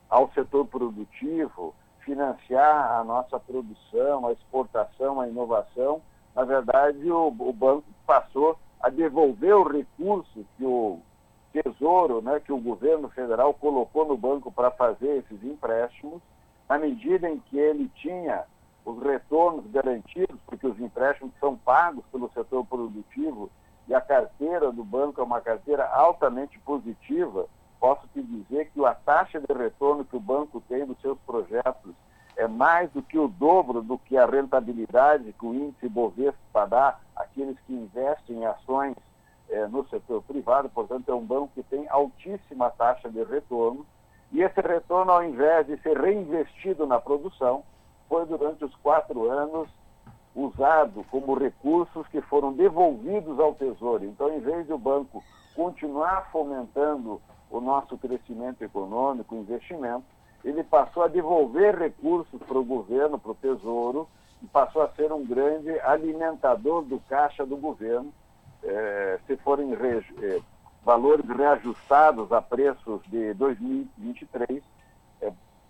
ao 0.09 0.29
setor 0.31 0.65
produtivo, 0.65 1.73
financiar 1.99 2.99
a 2.99 3.03
nossa 3.03 3.39
produção, 3.39 4.27
a 4.27 4.33
exportação, 4.33 5.21
a 5.21 5.27
inovação, 5.27 6.01
na 6.35 6.43
verdade 6.43 7.09
o, 7.09 7.27
o 7.27 7.53
banco 7.53 7.85
passou 8.05 8.57
a 8.81 8.89
devolver 8.89 9.55
o 9.55 9.63
recurso 9.63 10.45
que 10.57 10.65
o 10.65 10.99
Tesouro, 11.53 12.21
né, 12.21 12.39
que 12.39 12.51
o 12.51 12.59
governo 12.59 13.09
federal 13.09 13.53
colocou 13.53 14.05
no 14.05 14.17
banco 14.17 14.51
para 14.51 14.69
fazer 14.69 15.17
esses 15.17 15.43
empréstimos, 15.43 16.21
na 16.67 16.77
medida 16.77 17.27
em 17.29 17.39
que 17.39 17.57
ele 17.57 17.89
tinha 17.95 18.43
os 18.89 19.03
retornos 19.03 19.65
garantidos, 19.71 20.39
porque 20.45 20.65
os 20.65 20.79
empréstimos 20.79 21.33
são 21.39 21.55
pagos 21.55 22.03
pelo 22.11 22.29
setor 22.31 22.65
produtivo 22.65 23.49
e 23.87 23.93
a 23.93 24.01
carteira 24.01 24.71
do 24.71 24.83
banco 24.83 25.21
é 25.21 25.23
uma 25.23 25.41
carteira 25.41 25.87
altamente 25.87 26.59
positiva, 26.59 27.47
posso 27.79 28.07
te 28.13 28.21
dizer 28.21 28.69
que 28.71 28.85
a 28.85 28.93
taxa 28.93 29.39
de 29.39 29.53
retorno 29.53 30.05
que 30.05 30.15
o 30.15 30.19
banco 30.19 30.61
tem 30.67 30.85
dos 30.85 30.99
seus 31.01 31.17
projetos 31.19 31.93
é 32.35 32.47
mais 32.47 32.89
do 32.91 33.01
que 33.01 33.17
o 33.17 33.27
dobro 33.27 33.81
do 33.81 33.97
que 33.97 34.17
a 34.17 34.25
rentabilidade 34.25 35.33
que 35.33 35.45
o 35.45 35.53
índice 35.53 35.89
Bovespa 35.89 36.65
dá 36.67 36.97
àqueles 37.15 37.57
que 37.67 37.73
investem 37.73 38.37
em 38.37 38.45
ações 38.45 38.95
é, 39.49 39.67
no 39.67 39.87
setor 39.89 40.23
privado. 40.23 40.69
Portanto, 40.69 41.11
é 41.11 41.15
um 41.15 41.25
banco 41.25 41.51
que 41.53 41.63
tem 41.63 41.87
altíssima 41.89 42.69
taxa 42.69 43.09
de 43.09 43.23
retorno. 43.23 43.85
E 44.31 44.41
esse 44.41 44.61
retorno, 44.61 45.11
ao 45.11 45.23
invés 45.23 45.67
de 45.67 45.77
ser 45.81 45.99
reinvestido 45.99 46.85
na 46.85 46.99
produção, 46.99 47.63
foi 48.09 48.25
durante 48.25 48.65
os 48.65 48.75
quatro 48.77 49.29
anos 49.29 49.69
usado 50.35 51.05
como 51.11 51.37
recursos 51.37 52.07
que 52.07 52.21
foram 52.21 52.51
devolvidos 52.51 53.39
ao 53.39 53.53
Tesouro. 53.53 54.03
Então, 54.03 54.33
em 54.33 54.39
vez 54.39 54.67
do 54.67 54.77
banco 54.77 55.23
continuar 55.55 56.29
fomentando 56.31 57.21
o 57.49 57.59
nosso 57.59 57.97
crescimento 57.97 58.63
econômico, 58.63 59.35
investimento, 59.35 60.05
ele 60.43 60.63
passou 60.63 61.03
a 61.03 61.07
devolver 61.07 61.77
recursos 61.77 62.41
para 62.41 62.57
o 62.57 62.63
governo, 62.63 63.19
para 63.19 63.31
o 63.31 63.35
Tesouro, 63.35 64.07
e 64.41 64.47
passou 64.47 64.81
a 64.81 64.89
ser 64.89 65.11
um 65.11 65.25
grande 65.25 65.77
alimentador 65.81 66.83
do 66.83 66.99
caixa 67.09 67.45
do 67.45 67.57
governo. 67.57 68.13
É, 68.63 69.19
se 69.25 69.35
forem 69.37 69.73
re, 69.73 70.03
é, 70.21 70.41
valores 70.83 71.25
reajustados 71.27 72.31
a 72.31 72.41
preços 72.41 73.01
de 73.07 73.33
2023, 73.33 74.49
é, 74.49 74.61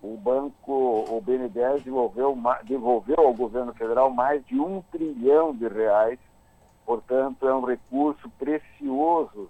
o 0.02 0.16
banco, 0.18 1.06
o 1.10 1.22
BNDES 1.22 1.84
devolveu, 1.84 2.38
devolveu 2.64 3.20
ao 3.20 3.34
governo 3.34 3.74
federal 3.74 4.10
mais 4.10 4.46
de 4.46 4.60
um 4.60 4.82
trilhão 4.92 5.54
de 5.54 5.68
reais, 5.68 6.20
portanto 6.86 7.48
é 7.48 7.54
um 7.54 7.66
recurso 7.66 8.30
precioso. 8.38 9.50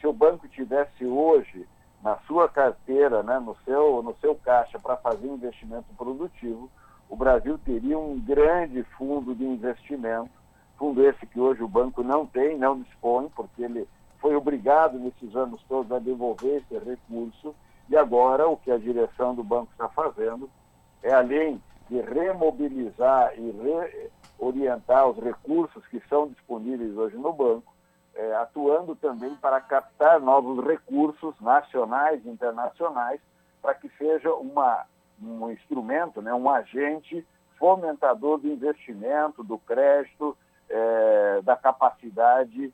Se 0.00 0.06
o 0.06 0.12
banco 0.12 0.48
tivesse 0.48 1.04
hoje 1.04 1.66
na 2.02 2.16
sua 2.26 2.48
carteira, 2.48 3.22
né, 3.22 3.38
no, 3.38 3.54
seu, 3.64 4.02
no 4.02 4.16
seu 4.20 4.34
caixa 4.34 4.78
para 4.78 4.96
fazer 4.96 5.28
investimento 5.28 5.86
produtivo, 5.96 6.70
o 7.08 7.16
Brasil 7.16 7.58
teria 7.58 7.98
um 7.98 8.18
grande 8.18 8.82
fundo 8.96 9.34
de 9.34 9.44
investimento, 9.44 10.30
fundo 10.78 11.04
esse 11.04 11.26
que 11.26 11.38
hoje 11.38 11.62
o 11.62 11.68
banco 11.68 12.02
não 12.02 12.24
tem, 12.24 12.56
não 12.56 12.80
dispõe, 12.80 13.28
porque 13.36 13.62
ele 13.62 13.86
foi 14.18 14.34
obrigado 14.34 14.98
nesses 14.98 15.36
anos 15.36 15.60
todos 15.68 15.92
a 15.92 15.98
devolver 15.98 16.62
esse 16.62 16.78
recurso, 16.78 17.54
e 17.90 17.96
agora 17.96 18.48
o 18.48 18.56
que 18.56 18.70
a 18.70 18.78
direção 18.78 19.34
do 19.34 19.42
banco 19.42 19.72
está 19.72 19.88
fazendo 19.88 20.48
é, 21.02 21.12
além 21.12 21.60
de 21.88 22.00
remobilizar 22.00 23.32
e 23.36 23.50
reorientar 24.38 25.08
os 25.08 25.18
recursos 25.18 25.84
que 25.88 26.00
são 26.08 26.28
disponíveis 26.28 26.96
hoje 26.96 27.16
no 27.16 27.32
banco, 27.32 27.74
é, 28.14 28.34
atuando 28.36 28.94
também 28.94 29.34
para 29.36 29.60
captar 29.60 30.20
novos 30.20 30.64
recursos 30.64 31.34
nacionais 31.40 32.24
e 32.24 32.28
internacionais, 32.28 33.20
para 33.60 33.74
que 33.74 33.88
seja 33.98 34.32
uma, 34.34 34.86
um 35.20 35.50
instrumento, 35.50 36.22
né, 36.22 36.32
um 36.32 36.48
agente 36.48 37.26
fomentador 37.58 38.38
do 38.38 38.48
investimento, 38.48 39.42
do 39.42 39.58
crédito, 39.58 40.36
é, 40.68 41.40
da 41.42 41.56
capacidade 41.56 42.72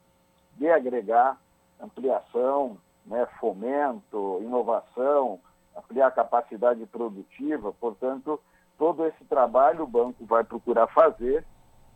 de 0.56 0.70
agregar 0.70 1.38
ampliação, 1.80 2.76
né, 3.06 3.26
fomento, 3.40 4.40
inovação, 4.42 5.40
ampliar 5.76 6.08
a 6.08 6.12
capacidade 6.12 6.84
produtiva. 6.86 7.72
Portanto, 7.72 8.40
todo 8.78 9.06
esse 9.06 9.24
trabalho 9.24 9.84
o 9.84 9.86
banco 9.86 10.24
vai 10.24 10.44
procurar 10.44 10.86
fazer 10.88 11.44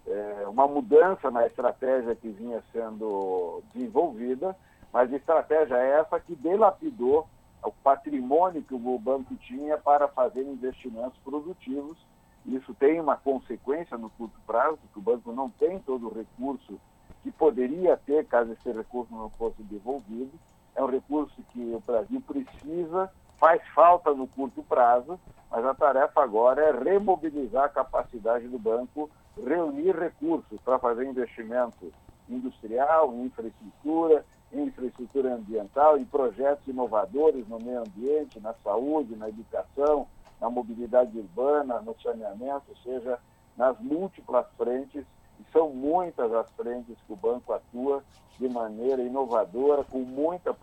é, 0.07 0.45
uma 0.49 0.67
mudança 0.67 1.31
na 1.31 1.47
estratégia 1.47 2.15
que 2.15 2.29
vinha 2.29 2.63
sendo 2.73 3.63
desenvolvida, 3.73 4.57
mas 4.93 5.13
estratégia 5.13 5.77
essa 5.77 6.19
que 6.19 6.35
delapidou 6.35 7.29
o 7.63 7.71
patrimônio 7.71 8.63
que 8.63 8.75
o 8.75 8.99
banco 8.99 9.35
tinha 9.37 9.77
para 9.77 10.09
fazer 10.09 10.43
investimentos 10.43 11.19
produtivos. 11.23 11.99
Isso 12.47 12.73
tem 12.75 12.99
uma 12.99 13.17
consequência 13.17 13.99
no 13.99 14.09
curto 14.11 14.41
prazo, 14.47 14.79
que 14.93 14.99
o 14.99 15.03
banco 15.03 15.31
não 15.31 15.51
tem 15.51 15.79
todo 15.81 16.09
o 16.09 16.15
recurso 16.15 16.81
que 17.23 17.31
poderia 17.31 17.99
ter 17.99 18.25
caso 18.27 18.53
esse 18.53 18.73
recurso 18.73 19.15
não 19.15 19.29
fosse 19.31 19.63
devolvido. 19.65 20.33
É 20.75 20.83
um 20.83 20.87
recurso 20.87 21.35
que 21.53 21.61
o 21.75 21.81
Brasil 21.81 22.23
precisa, 22.27 23.11
faz 23.39 23.63
falta 23.75 24.13
no 24.15 24.27
curto 24.27 24.63
prazo, 24.63 25.19
mas 25.51 25.65
a 25.65 25.75
tarefa 25.75 26.23
agora 26.23 26.63
é 26.63 26.71
remobilizar 26.71 27.65
a 27.65 27.69
capacidade 27.69 28.47
do 28.47 28.59
banco 28.59 29.11
reunir 29.37 29.97
recursos 29.97 30.61
para 30.63 30.79
fazer 30.79 31.07
investimento 31.07 31.93
industrial, 32.29 33.13
em 33.15 33.25
infraestrutura, 33.25 34.25
em 34.53 34.65
infraestrutura 34.65 35.35
ambiental, 35.35 35.99
em 35.99 36.05
projetos 36.05 36.67
inovadores 36.67 37.47
no 37.49 37.59
meio 37.59 37.83
ambiente, 37.83 38.41
na 38.41 38.55
saúde, 38.63 39.17
na 39.17 39.29
educação, 39.29 40.07
na 40.41 40.49
mobilidade 40.49 41.17
urbana, 41.19 41.81
no 41.81 41.95
saneamento, 42.01 42.65
ou 42.69 42.77
seja, 42.79 43.19
nas 43.57 43.79
múltiplas 43.81 44.47
frentes, 44.57 45.05
são 45.53 45.71
muitas 45.71 46.33
as 46.33 46.51
frentes 46.53 46.97
que 47.07 47.13
o 47.13 47.17
banco 47.17 47.53
atua 47.53 48.03
de 48.39 48.49
maneira 48.49 49.03
inovadora, 49.03 49.85
com 49.85 49.99
muita 50.01 50.55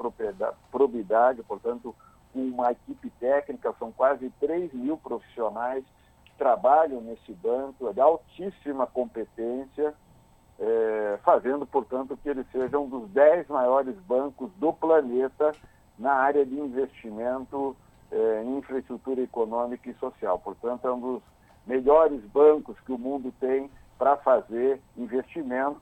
probidade, 0.71 1.43
portanto, 1.43 1.95
com 2.33 2.39
uma 2.39 2.71
equipe 2.71 3.09
técnica, 3.19 3.73
são 3.77 3.91
quase 3.91 4.29
3 4.39 4.73
mil 4.73 4.97
profissionais 4.97 5.83
trabalham 6.37 7.01
nesse 7.01 7.33
banco, 7.33 7.91
de 7.93 7.99
altíssima 7.99 8.85
competência, 8.85 9.93
é, 10.59 11.19
fazendo, 11.23 11.65
portanto, 11.65 12.17
que 12.21 12.29
ele 12.29 12.45
seja 12.51 12.79
um 12.79 12.87
dos 12.87 13.09
dez 13.09 13.47
maiores 13.47 13.95
bancos 14.07 14.51
do 14.57 14.71
planeta 14.71 15.51
na 15.97 16.13
área 16.13 16.45
de 16.45 16.57
investimento 16.57 17.75
é, 18.11 18.43
em 18.43 18.57
infraestrutura 18.57 19.21
econômica 19.21 19.89
e 19.89 19.95
social. 19.95 20.39
Portanto, 20.39 20.87
é 20.87 20.91
um 20.91 20.99
dos 20.99 21.23
melhores 21.65 22.23
bancos 22.25 22.79
que 22.85 22.91
o 22.91 22.97
mundo 22.97 23.33
tem 23.39 23.69
para 23.97 24.17
fazer 24.17 24.81
investimento 24.97 25.81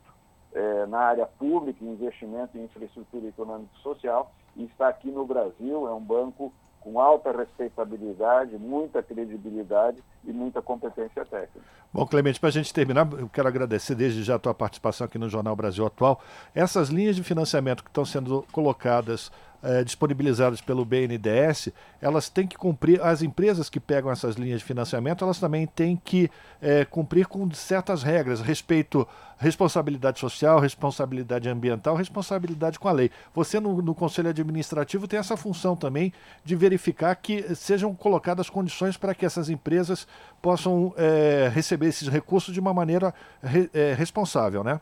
é, 0.54 0.86
na 0.86 1.00
área 1.00 1.26
pública, 1.26 1.84
investimento 1.84 2.58
em 2.58 2.64
infraestrutura 2.64 3.28
econômica 3.28 3.72
e 3.78 3.82
social, 3.82 4.34
e 4.56 4.64
está 4.64 4.88
aqui 4.88 5.12
no 5.12 5.26
Brasil, 5.26 5.88
é 5.88 5.94
um 5.94 6.02
banco 6.02 6.54
com 6.80 7.00
alta 7.00 7.32
respeitabilidade, 7.32 8.56
muita 8.60 9.02
credibilidade 9.02 9.98
e 10.24 10.32
muita 10.32 10.62
competência 10.62 11.26
técnica. 11.26 11.68
Bom, 11.92 12.06
Clemente, 12.06 12.40
para 12.40 12.50
a 12.50 12.52
gente 12.52 12.72
terminar, 12.72 13.12
eu 13.14 13.28
quero 13.28 13.48
agradecer 13.48 13.96
desde 13.96 14.22
já 14.22 14.36
a 14.36 14.40
tua 14.40 14.54
participação 14.54 15.06
aqui 15.06 15.18
no 15.18 15.28
Jornal 15.28 15.56
Brasil 15.56 15.84
Atual. 15.84 16.22
Essas 16.54 16.90
linhas 16.90 17.16
de 17.16 17.24
financiamento 17.24 17.84
que 17.84 17.90
estão 17.90 18.06
sendo 18.06 18.46
colocadas 18.52 19.32
eh, 19.66 19.84
disponibilizadas 19.84 20.62
pelo 20.62 20.86
BNDES, 20.86 21.70
elas 22.00 22.30
têm 22.30 22.46
que 22.46 22.56
cumprir, 22.56 23.02
as 23.02 23.24
empresas 23.24 23.68
que 23.68 23.80
pegam 23.80 24.12
essas 24.12 24.36
linhas 24.36 24.60
de 24.60 24.66
financiamento, 24.66 25.24
elas 25.24 25.40
também 25.40 25.66
têm 25.66 25.96
que 25.98 26.30
eh, 26.62 26.86
cumprir 26.86 27.26
com 27.26 27.50
certas 27.52 28.04
regras, 28.04 28.42
respeito 28.42 29.08
responsabilidade 29.40 30.20
social, 30.20 30.60
responsabilidade 30.60 31.50
ambiental, 31.50 31.96
responsabilidade 31.96 32.78
com 32.78 32.88
a 32.88 32.92
lei. 32.92 33.10
Você 33.34 33.60
no, 33.60 33.82
no 33.82 33.96
Conselho 33.96 34.30
Administrativo 34.30 35.08
tem 35.08 35.18
essa 35.18 35.36
função 35.36 35.76
também 35.76 36.14
de 36.44 36.56
verificar 36.56 37.16
que 37.16 37.56
sejam 37.56 37.94
colocadas 37.96 38.52
condições 38.52 38.98
para 38.98 39.16
que 39.16 39.26
essas 39.26 39.50
empresas 39.50 40.08
possam 40.44 40.94
eh, 40.96 41.50
receber 41.52 41.88
esses 41.88 42.08
recursos 42.08 42.54
de 42.54 42.60
uma 42.60 42.74
maneira 42.74 43.12
re, 43.42 43.68
responsável, 43.98 44.64
né? 44.64 44.80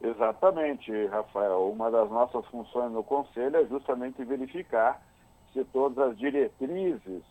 Exatamente, 0.00 1.06
Rafael. 1.06 1.70
Uma 1.70 1.90
das 1.90 2.10
nossas 2.10 2.44
funções 2.46 2.92
no 2.92 3.02
Conselho 3.02 3.56
é 3.56 3.66
justamente 3.66 4.24
verificar 4.24 5.02
se 5.52 5.64
todas 5.64 5.98
as 5.98 6.18
diretrizes 6.18 7.22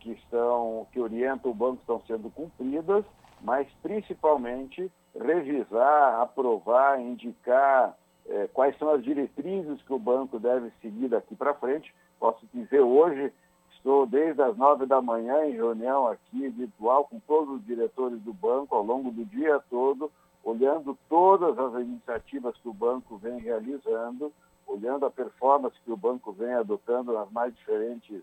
que 0.00 0.12
estão, 0.12 0.86
que 0.92 1.00
orientam 1.00 1.50
o 1.50 1.54
banco 1.54 1.80
estão 1.80 2.00
sendo 2.06 2.30
cumpridas, 2.30 3.04
mas 3.40 3.68
principalmente 3.82 4.90
revisar, 5.14 6.20
aprovar, 6.20 7.00
indicar 7.00 7.96
eh, 8.26 8.48
quais 8.52 8.76
são 8.78 8.90
as 8.90 9.02
diretrizes 9.02 9.82
que 9.82 9.92
o 9.92 9.98
banco 9.98 10.38
deve 10.38 10.70
seguir 10.80 11.08
daqui 11.08 11.34
para 11.34 11.54
frente. 11.54 11.94
Posso 12.18 12.44
dizer 12.52 12.80
hoje, 12.80 13.32
estou 13.76 14.06
desde 14.06 14.42
as 14.42 14.56
nove 14.56 14.86
da 14.86 15.00
manhã 15.00 15.46
em 15.46 15.52
reunião 15.52 16.06
aqui 16.06 16.48
virtual 16.48 17.04
com 17.04 17.20
todos 17.20 17.56
os 17.56 17.64
diretores 17.64 18.20
do 18.22 18.32
banco 18.32 18.74
ao 18.74 18.82
longo 18.82 19.10
do 19.10 19.24
dia 19.24 19.60
todo, 19.70 20.10
olhando 20.48 20.96
todas 21.10 21.58
as 21.58 21.82
iniciativas 21.82 22.56
que 22.56 22.68
o 22.68 22.72
banco 22.72 23.18
vem 23.18 23.38
realizando, 23.38 24.32
olhando 24.66 25.04
a 25.04 25.10
performance 25.10 25.76
que 25.84 25.92
o 25.92 25.96
banco 25.96 26.32
vem 26.32 26.54
adotando 26.54 27.12
nas 27.12 27.30
mais 27.30 27.54
diferentes 27.54 28.22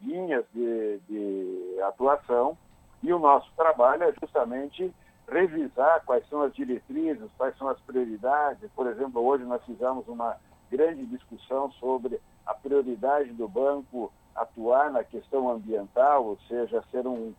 linhas 0.00 0.44
de, 0.54 1.00
de 1.08 1.80
atuação. 1.82 2.56
E 3.02 3.12
o 3.12 3.18
nosso 3.18 3.50
trabalho 3.56 4.04
é 4.04 4.14
justamente 4.20 4.94
revisar 5.28 6.04
quais 6.04 6.26
são 6.28 6.42
as 6.42 6.54
diretrizes, 6.54 7.28
quais 7.36 7.56
são 7.58 7.68
as 7.68 7.80
prioridades. 7.80 8.70
Por 8.76 8.86
exemplo, 8.86 9.20
hoje 9.24 9.42
nós 9.44 9.62
fizemos 9.64 10.06
uma 10.06 10.36
grande 10.70 11.04
discussão 11.06 11.72
sobre 11.72 12.20
a 12.46 12.54
prioridade 12.54 13.32
do 13.32 13.48
banco 13.48 14.12
atuar 14.36 14.92
na 14.92 15.02
questão 15.02 15.48
ambiental, 15.50 16.24
ou 16.24 16.38
seja, 16.48 16.84
ser 16.92 17.04
um 17.04 17.34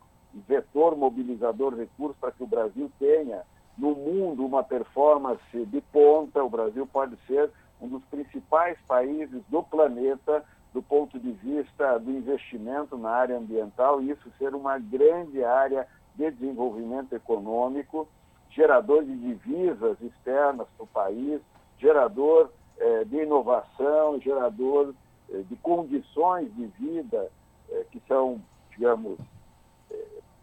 vetor 0.46 0.94
mobilizador 0.94 1.74
de 1.74 1.80
recursos 1.80 2.16
para 2.18 2.32
que 2.32 2.42
o 2.42 2.46
Brasil 2.46 2.90
tenha 2.98 3.42
no 3.76 3.94
mundo 3.94 4.44
uma 4.44 4.62
performance 4.62 5.40
de 5.52 5.80
ponta. 5.80 6.42
O 6.42 6.50
Brasil 6.50 6.86
pode 6.86 7.16
ser 7.26 7.50
um 7.80 7.88
dos 7.88 8.02
principais 8.04 8.78
países 8.86 9.42
do 9.48 9.62
planeta 9.62 10.44
do 10.72 10.82
ponto 10.82 11.18
de 11.18 11.32
vista 11.32 11.98
do 11.98 12.10
investimento 12.10 12.98
na 12.98 13.10
área 13.10 13.38
ambiental 13.38 14.02
e 14.02 14.10
isso 14.10 14.30
ser 14.38 14.54
uma 14.54 14.78
grande 14.78 15.42
área 15.42 15.86
de 16.14 16.30
desenvolvimento 16.30 17.14
econômico, 17.14 18.06
gerador 18.50 19.04
de 19.04 19.16
divisas 19.16 20.00
externas 20.02 20.66
para 20.76 20.84
o 20.84 20.86
país, 20.86 21.40
gerador 21.78 22.50
eh, 22.78 23.04
de 23.04 23.22
inovação, 23.22 24.20
gerador 24.20 24.94
eh, 25.30 25.42
de 25.48 25.56
condições 25.56 26.54
de 26.54 26.66
vida 26.78 27.30
eh, 27.70 27.86
que 27.90 28.02
são, 28.06 28.40
digamos, 28.70 29.18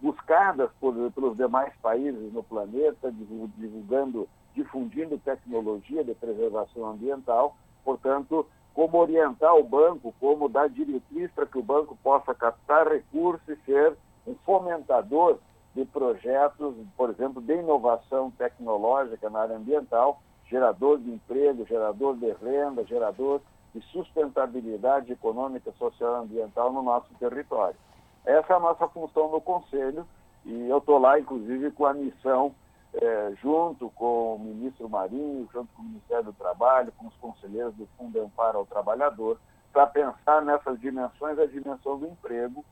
buscadas 0.04 0.70
por, 0.82 0.94
pelos 1.14 1.38
demais 1.38 1.74
países 1.82 2.34
no 2.34 2.44
planeta, 2.44 3.10
divulgando, 3.58 4.28
difundindo 4.54 5.18
tecnologia 5.18 6.04
de 6.04 6.14
preservação 6.14 6.90
ambiental. 6.90 7.56
Portanto, 7.86 8.46
como 8.74 8.98
orientar 8.98 9.56
o 9.56 9.64
banco, 9.64 10.14
como 10.20 10.50
dar 10.50 10.70
diretriz 10.70 11.32
para 11.32 11.46
que 11.46 11.58
o 11.58 11.64
banco 11.64 11.98
possa 12.04 12.36
captar 12.36 12.86
recursos 12.86 13.48
e 13.48 13.56
ser 13.66 13.96
um 14.28 14.36
fomentador 14.46 15.40
de 15.74 15.86
projetos, 15.86 16.76
por 16.98 17.10
exemplo, 17.10 17.42
de 17.42 17.54
inovação 17.54 18.30
tecnológica 18.32 19.30
na 19.30 19.40
área 19.40 19.56
ambiental, 19.56 20.22
gerador 20.50 21.00
de 21.00 21.12
emprego, 21.12 21.66
gerador 21.66 22.18
de 22.18 22.30
renda, 22.34 22.84
gerador 22.84 23.42
de 23.74 23.82
sustentabilidade 23.92 25.14
econômica, 25.14 25.72
social 25.80 26.14
e 26.14 26.24
ambiental 26.26 26.74
no 26.74 26.84
nosso 26.84 27.08
território. 27.18 27.78
Essa 28.26 28.54
é 28.54 28.56
a 28.56 28.60
nossa 28.60 28.88
função 28.88 29.30
no 29.30 29.42
Conselho 29.42 30.08
e 30.46 30.70
eu 30.70 30.78
estou 30.78 30.98
lá, 30.98 31.20
inclusive, 31.20 31.72
com 31.72 31.86
a 31.86 31.94
missão, 31.94 32.54
é, 32.94 33.34
junto 33.42 33.90
com 33.92 34.36
o 34.36 34.40
ministro 34.40 34.90
Marinho, 34.90 35.48
junto 35.52 35.74
com 35.74 35.82
o 35.82 35.86
Ministério 35.86 36.26
do 36.26 36.34
Trabalho, 36.34 36.92
com 36.98 37.08
os 37.08 37.16
conselheiros 37.16 37.74
do 37.76 37.88
Fundo 37.98 38.22
Amparo 38.22 38.60
ao 38.60 38.66
Trabalhador, 38.66 39.40
para 39.72 39.88
pensar 39.88 40.42
nessas 40.42 40.80
dimensões, 40.80 41.40
a 41.40 41.46
dimensão 41.46 41.98
do 41.98 42.08
emprego, 42.08 42.64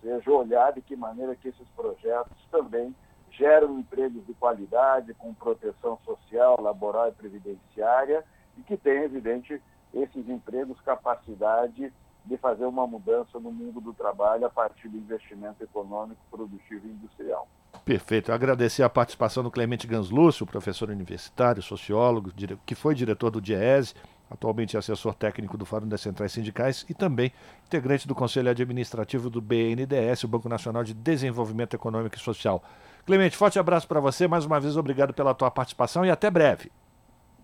seja 0.00 0.30
olhar 0.30 0.72
de 0.72 0.80
que 0.80 0.96
maneira 0.96 1.36
que 1.36 1.48
esses 1.48 1.68
projetos 1.76 2.36
também 2.50 2.94
geram 3.30 3.78
empregos 3.78 4.26
de 4.26 4.34
qualidade, 4.34 5.14
com 5.14 5.34
proteção 5.34 5.98
social, 6.04 6.60
laboral 6.60 7.08
e 7.08 7.12
previdenciária, 7.12 8.24
e 8.56 8.62
que 8.62 8.76
tem, 8.76 9.02
evidente, 9.02 9.62
esses 9.92 10.28
empregos 10.28 10.80
capacidade 10.80 11.92
de 12.28 12.36
fazer 12.36 12.66
uma 12.66 12.86
mudança 12.86 13.40
no 13.40 13.50
mundo 13.50 13.80
do 13.80 13.94
trabalho 13.94 14.44
a 14.44 14.50
partir 14.50 14.88
do 14.88 14.98
investimento 14.98 15.64
econômico, 15.64 16.20
produtivo 16.30 16.86
e 16.86 16.90
industrial. 16.90 17.48
Perfeito. 17.84 18.32
Agradecer 18.32 18.82
a 18.82 18.88
participação 18.88 19.42
do 19.42 19.50
Clemente 19.50 19.86
Ganslúcio, 19.86 20.46
professor 20.46 20.90
universitário, 20.90 21.62
sociólogo, 21.62 22.30
que 22.66 22.74
foi 22.74 22.94
diretor 22.94 23.30
do 23.30 23.40
DIESE, 23.40 23.94
atualmente 24.30 24.76
assessor 24.76 25.14
técnico 25.14 25.56
do 25.56 25.64
Fórum 25.64 25.88
das 25.88 26.02
Centrais 26.02 26.32
Sindicais 26.32 26.84
e 26.88 26.92
também 26.92 27.32
integrante 27.64 28.06
do 28.06 28.14
Conselho 28.14 28.50
Administrativo 28.50 29.30
do 29.30 29.40
BNDES, 29.40 30.24
o 30.24 30.28
Banco 30.28 30.50
Nacional 30.50 30.84
de 30.84 30.92
Desenvolvimento 30.92 31.74
Econômico 31.74 32.16
e 32.16 32.20
Social. 32.20 32.62
Clemente, 33.06 33.38
forte 33.38 33.58
abraço 33.58 33.88
para 33.88 34.00
você, 34.00 34.28
mais 34.28 34.44
uma 34.44 34.60
vez 34.60 34.76
obrigado 34.76 35.14
pela 35.14 35.34
tua 35.34 35.50
participação 35.50 36.04
e 36.04 36.10
até 36.10 36.30
breve. 36.30 36.70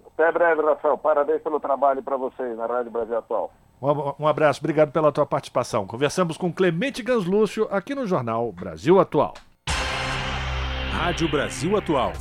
Até 0.07 0.31
breve, 0.31 0.61
Rafael. 0.61 0.99
Parabéns 0.99 1.41
pelo 1.43 1.59
trabalho 1.59 2.03
para 2.03 2.19
vocês 2.19 2.57
na 2.57 2.67
Rádio 2.67 2.91
Brasil 2.91 3.17
Atual. 3.17 3.51
Um 4.19 4.27
abraço, 4.27 4.61
obrigado 4.61 4.91
pela 4.93 5.13
tua 5.13 5.27
participação. 5.27 5.87
Conversamos 5.87 6.39
com 6.39 6.51
Clemente 6.51 7.03
Ganslúcio 7.03 7.69
aqui 7.71 7.95
no 7.95 8.07
Jornal 8.07 8.51
Brasil 8.51 8.99
Atual. 8.99 9.35
Rádio 10.91 11.29
Brasil 11.29 11.77
Atual. 11.77 12.15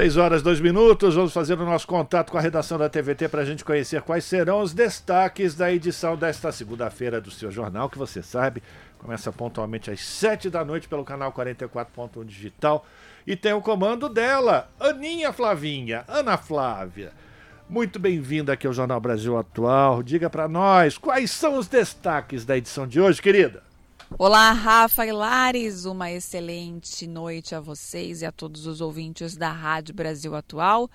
Seis 0.00 0.16
horas, 0.16 0.40
dois 0.40 0.62
minutos. 0.62 1.14
Vamos 1.14 1.30
fazer 1.30 1.60
o 1.60 1.64
nosso 1.66 1.86
contato 1.86 2.32
com 2.32 2.38
a 2.38 2.40
redação 2.40 2.78
da 2.78 2.88
TVT 2.88 3.28
para 3.28 3.42
a 3.42 3.44
gente 3.44 3.62
conhecer 3.62 4.00
quais 4.00 4.24
serão 4.24 4.62
os 4.62 4.72
destaques 4.72 5.54
da 5.54 5.70
edição 5.70 6.16
desta 6.16 6.50
segunda-feira 6.50 7.20
do 7.20 7.30
seu 7.30 7.50
jornal, 7.50 7.90
que 7.90 7.98
você 7.98 8.22
sabe, 8.22 8.62
começa 8.98 9.30
pontualmente 9.30 9.90
às 9.90 10.00
sete 10.00 10.48
da 10.48 10.64
noite 10.64 10.88
pelo 10.88 11.04
canal 11.04 11.30
44.1 11.34 12.24
Digital. 12.24 12.86
E 13.26 13.36
tem 13.36 13.52
o 13.52 13.60
comando 13.60 14.08
dela, 14.08 14.70
Aninha 14.80 15.34
Flavinha, 15.34 16.02
Ana 16.08 16.38
Flávia. 16.38 17.12
Muito 17.68 17.98
bem-vinda 17.98 18.54
aqui 18.54 18.66
ao 18.66 18.72
Jornal 18.72 19.02
Brasil 19.02 19.36
Atual. 19.36 20.02
Diga 20.02 20.30
para 20.30 20.48
nós 20.48 20.96
quais 20.96 21.30
são 21.30 21.58
os 21.58 21.68
destaques 21.68 22.46
da 22.46 22.56
edição 22.56 22.86
de 22.86 22.98
hoje, 22.98 23.20
querida. 23.20 23.69
Olá, 24.18 24.52
Rafa 24.52 25.06
e 25.06 25.12
Lares, 25.12 25.86
uma 25.86 26.10
excelente 26.10 27.06
noite 27.06 27.54
a 27.54 27.60
vocês 27.60 28.20
e 28.20 28.26
a 28.26 28.32
todos 28.32 28.66
os 28.66 28.80
ouvintes 28.80 29.34
da 29.34 29.50
Rádio 29.50 29.94
Brasil 29.94 30.34
Atual. 30.34 30.90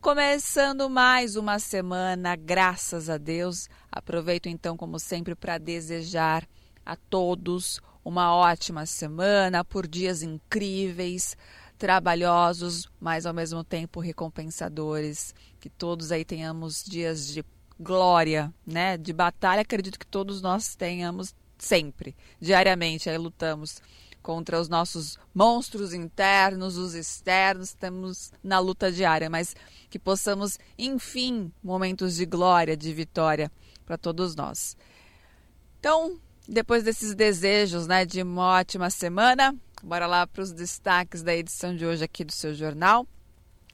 Começando 0.00 0.88
mais 0.88 1.36
uma 1.36 1.58
semana, 1.58 2.34
graças 2.34 3.10
a 3.10 3.18
Deus. 3.18 3.68
Aproveito 3.90 4.46
então, 4.46 4.74
como 4.76 4.98
sempre, 4.98 5.34
para 5.34 5.58
desejar 5.58 6.48
a 6.86 6.96
todos 6.96 7.78
uma 8.02 8.34
ótima 8.34 8.86
semana, 8.86 9.62
por 9.64 9.86
dias 9.86 10.22
incríveis, 10.22 11.36
trabalhosos, 11.76 12.88
mas 12.98 13.26
ao 13.26 13.34
mesmo 13.34 13.62
tempo 13.62 14.00
recompensadores. 14.00 15.34
Que 15.60 15.68
todos 15.68 16.10
aí 16.10 16.24
tenhamos 16.24 16.82
dias 16.82 17.26
de 17.26 17.44
glória, 17.78 18.54
né? 18.66 18.96
De 18.96 19.12
batalha, 19.12 19.60
acredito 19.60 19.98
que 19.98 20.06
todos 20.06 20.40
nós 20.40 20.74
tenhamos 20.74 21.34
sempre, 21.62 22.16
diariamente, 22.40 23.08
aí 23.08 23.16
lutamos 23.16 23.80
contra 24.20 24.60
os 24.60 24.68
nossos 24.68 25.18
monstros 25.34 25.92
internos, 25.94 26.76
os 26.76 26.94
externos, 26.94 27.68
estamos 27.68 28.32
na 28.42 28.58
luta 28.58 28.90
diária, 28.90 29.28
mas 29.28 29.54
que 29.88 29.98
possamos, 29.98 30.58
enfim, 30.78 31.52
momentos 31.62 32.16
de 32.16 32.26
glória, 32.26 32.76
de 32.76 32.92
vitória 32.92 33.50
para 33.84 33.96
todos 33.96 34.34
nós. 34.34 34.76
Então, 35.78 36.18
depois 36.48 36.82
desses 36.84 37.14
desejos, 37.14 37.86
né, 37.86 38.04
de 38.04 38.22
uma 38.22 38.58
ótima 38.58 38.90
semana, 38.90 39.54
bora 39.82 40.06
lá 40.06 40.26
para 40.26 40.42
os 40.42 40.52
destaques 40.52 41.22
da 41.22 41.34
edição 41.34 41.74
de 41.74 41.84
hoje 41.84 42.04
aqui 42.04 42.24
do 42.24 42.32
seu 42.32 42.54
jornal, 42.54 43.06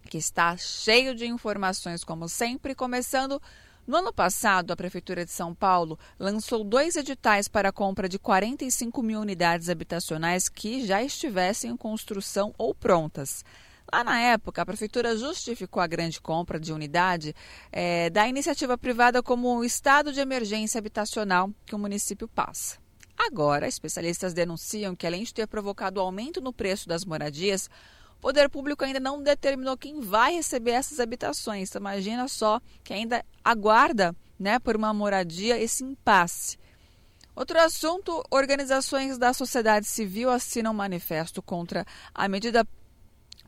que 0.09 0.17
está 0.17 0.57
cheio 0.57 1.15
de 1.15 1.27
informações 1.27 2.03
como 2.05 2.29
sempre, 2.29 2.75
começando 2.75 3.41
no 3.89 3.97
ano 3.97 4.13
passado, 4.13 4.71
a 4.71 4.77
Prefeitura 4.77 5.25
de 5.25 5.31
São 5.31 5.55
Paulo 5.55 5.99
lançou 6.19 6.63
dois 6.63 6.95
editais 6.95 7.49
para 7.49 7.71
a 7.71 7.73
compra 7.73 8.07
de 8.07 8.19
45 8.19 9.03
mil 9.03 9.19
unidades 9.19 9.71
habitacionais 9.71 10.47
que 10.47 10.87
já 10.87 11.03
estivessem 11.03 11.71
em 11.71 11.77
construção 11.77 12.55
ou 12.59 12.75
prontas. 12.75 13.43
Lá 13.91 14.05
na 14.05 14.21
época, 14.21 14.61
a 14.61 14.67
Prefeitura 14.67 15.17
justificou 15.17 15.83
a 15.83 15.87
grande 15.87 16.21
compra 16.21 16.61
de 16.61 16.71
unidade 16.71 17.35
é, 17.73 18.11
da 18.11 18.29
iniciativa 18.29 18.77
privada 18.77 19.23
como 19.23 19.57
o 19.57 19.65
estado 19.65 20.13
de 20.13 20.21
emergência 20.21 20.79
habitacional 20.79 21.51
que 21.65 21.75
o 21.75 21.79
município 21.79 22.29
passa. 22.29 22.77
Agora, 23.17 23.67
especialistas 23.67 24.35
denunciam 24.35 24.95
que, 24.95 25.07
além 25.07 25.25
de 25.25 25.33
ter 25.33 25.47
provocado 25.47 25.99
aumento 25.99 26.43
no 26.43 26.53
preço 26.53 26.87
das 26.87 27.07
moradias, 27.07 27.71
o 28.19 28.21
poder 28.21 28.51
público 28.51 28.85
ainda 28.85 28.99
não 28.99 29.23
determinou 29.23 29.77
quem 29.77 30.01
vai 30.01 30.35
receber 30.35 30.73
essas 30.73 30.99
habitações. 30.99 31.69
Então, 31.69 31.81
imagina 31.81 32.27
só 32.27 32.61
que 32.83 32.93
ainda 32.93 33.25
aguarda 33.45 34.15
né, 34.39 34.59
por 34.59 34.77
uma 34.77 34.93
moradia 34.93 35.59
esse 35.59 35.85
impasse. 35.85 36.59
Outro 37.35 37.59
assunto: 37.61 38.23
organizações 38.31 39.17
da 39.17 39.33
sociedade 39.33 39.87
civil 39.87 40.31
assinam 40.31 40.75
manifesto 40.75 41.41
contra 41.41 41.87
a 42.13 42.29
medida 42.29 42.67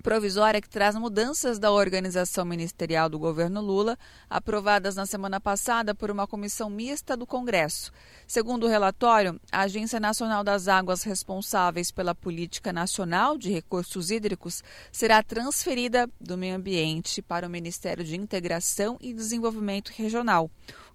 provisória 0.01 0.61
que 0.61 0.69
traz 0.69 0.97
mudanças 0.97 1.59
da 1.59 1.71
organização 1.71 2.45
ministerial 2.45 3.09
do 3.09 3.19
governo 3.19 3.61
Lula, 3.61 3.99
aprovadas 4.29 4.97
na 4.97 5.07
semana 5.07 5.41
passada 5.41 5.95
por 5.95 6.11
uma 6.11 6.27
comissão 6.27 6.71
mista 6.71 7.17
do 7.17 7.27
Congresso. 7.27 7.93
Segundo 8.27 8.65
o 8.65 8.69
relatório, 8.69 9.41
a 9.53 9.61
Agência 9.61 10.01
Nacional 10.01 10.43
das 10.43 10.69
Águas, 10.69 11.03
responsáveis 11.03 11.91
pela 11.91 12.15
política 12.15 12.73
nacional 12.73 13.37
de 13.37 13.51
recursos 13.51 14.11
hídricos, 14.11 14.63
será 14.91 15.23
transferida 15.23 16.09
do 16.21 16.37
meio 16.37 16.57
ambiente 16.57 17.21
para 17.21 17.47
o 17.47 17.51
Ministério 17.51 18.05
de 18.05 18.17
Integração 18.17 18.97
e 19.01 19.13
Desenvolvimento 19.13 19.93
Regional. 19.95 20.51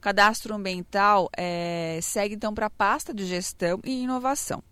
Cadastro 0.06 0.54
ambiental 0.54 1.32
é, 1.36 1.98
segue 2.00 2.36
então 2.36 2.54
para 2.54 2.68
a 2.68 2.70
pasta 2.70 3.12
de 3.12 3.26
gestão 3.26 3.80
e 3.84 4.04
inovação. 4.04 4.64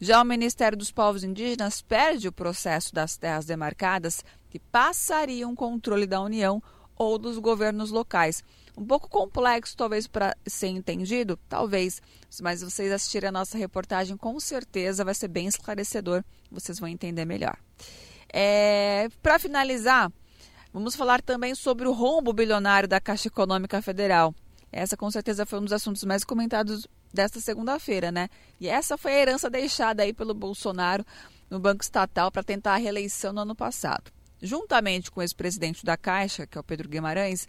Já 0.00 0.20
o 0.20 0.24
Ministério 0.24 0.76
dos 0.76 0.90
Povos 0.90 1.22
Indígenas 1.22 1.80
perde 1.80 2.26
o 2.26 2.32
processo 2.32 2.92
das 2.92 3.16
terras 3.16 3.44
demarcadas, 3.44 4.24
que 4.50 4.58
passariam 4.58 5.54
controle 5.54 6.08
da 6.08 6.20
União 6.20 6.60
ou 6.96 7.18
dos 7.18 7.38
governos 7.38 7.92
locais. 7.92 8.42
Um 8.76 8.84
pouco 8.84 9.08
complexo, 9.08 9.76
talvez, 9.76 10.08
para 10.08 10.36
ser 10.44 10.66
entendido, 10.66 11.38
talvez, 11.48 12.02
mas 12.42 12.60
vocês 12.60 12.90
assistirem 12.90 13.28
a 13.28 13.32
nossa 13.32 13.56
reportagem, 13.56 14.16
com 14.16 14.40
certeza 14.40 15.04
vai 15.04 15.14
ser 15.14 15.28
bem 15.28 15.46
esclarecedor, 15.46 16.24
vocês 16.50 16.80
vão 16.80 16.88
entender 16.88 17.24
melhor. 17.24 17.56
É, 18.32 19.08
para 19.22 19.38
finalizar, 19.38 20.10
vamos 20.72 20.96
falar 20.96 21.22
também 21.22 21.54
sobre 21.54 21.86
o 21.86 21.92
rombo 21.92 22.32
bilionário 22.32 22.88
da 22.88 22.98
Caixa 22.98 23.28
Econômica 23.28 23.80
Federal. 23.80 24.34
Essa, 24.72 24.96
com 24.96 25.10
certeza, 25.10 25.44
foi 25.44 25.58
um 25.58 25.64
dos 25.64 25.72
assuntos 25.72 26.04
mais 26.04 26.22
comentados 26.24 26.86
desta 27.12 27.40
segunda-feira, 27.40 28.12
né? 28.12 28.28
E 28.60 28.68
essa 28.68 28.96
foi 28.96 29.12
a 29.12 29.18
herança 29.18 29.50
deixada 29.50 30.02
aí 30.02 30.12
pelo 30.12 30.32
Bolsonaro 30.32 31.04
no 31.48 31.58
Banco 31.58 31.82
Estatal 31.82 32.30
para 32.30 32.42
tentar 32.42 32.74
a 32.74 32.78
reeleição 32.78 33.32
no 33.32 33.40
ano 33.40 33.54
passado. 33.54 34.12
Juntamente 34.40 35.10
com 35.10 35.20
o 35.20 35.22
ex-presidente 35.22 35.84
da 35.84 35.96
Caixa, 35.96 36.46
que 36.46 36.56
é 36.56 36.60
o 36.60 36.64
Pedro 36.64 36.88
Guimarães, 36.88 37.48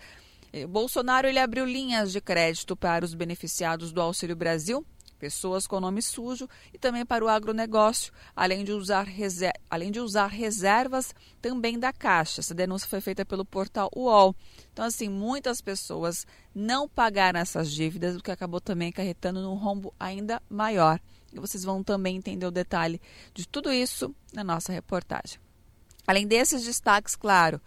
eh, 0.51 0.65
Bolsonaro 0.65 1.27
ele 1.27 1.39
abriu 1.39 1.63
linhas 1.63 2.11
de 2.11 2.19
crédito 2.19 2.75
para 2.75 3.05
os 3.05 3.13
beneficiados 3.13 3.91
do 3.91 4.01
Auxílio 4.01 4.35
Brasil 4.35 4.85
pessoas 5.21 5.67
com 5.67 5.79
nome 5.79 6.01
sujo 6.01 6.49
e 6.73 6.79
também 6.79 7.05
para 7.05 7.23
o 7.23 7.27
agronegócio, 7.27 8.11
além 8.35 8.63
de 8.65 8.71
usar, 8.71 9.03
reser 9.03 9.53
além 9.69 9.91
de 9.91 9.99
usar 9.99 10.25
reservas 10.25 11.13
também 11.39 11.77
da 11.77 11.93
Caixa. 11.93 12.41
Essa 12.41 12.55
denúncia 12.55 12.89
foi 12.89 12.99
feita 12.99 13.23
pelo 13.23 13.45
portal 13.45 13.87
UOL. 13.95 14.35
Então, 14.73 14.83
assim, 14.83 15.07
muitas 15.07 15.61
pessoas 15.61 16.25
não 16.55 16.89
pagaram 16.89 17.39
essas 17.39 17.71
dívidas, 17.71 18.15
o 18.15 18.23
que 18.23 18.31
acabou 18.31 18.59
também 18.59 18.89
acarretando 18.89 19.43
num 19.43 19.53
rombo 19.53 19.93
ainda 19.99 20.41
maior. 20.49 20.99
E 21.31 21.39
vocês 21.39 21.63
vão 21.63 21.83
também 21.83 22.17
entender 22.17 22.47
o 22.47 22.51
detalhe 22.51 22.99
de 23.31 23.47
tudo 23.47 23.71
isso 23.71 24.15
na 24.33 24.43
nossa 24.43 24.73
reportagem. 24.73 25.39
Além 26.07 26.25
desses 26.25 26.63
destaques, 26.63 27.15
claro, 27.15 27.61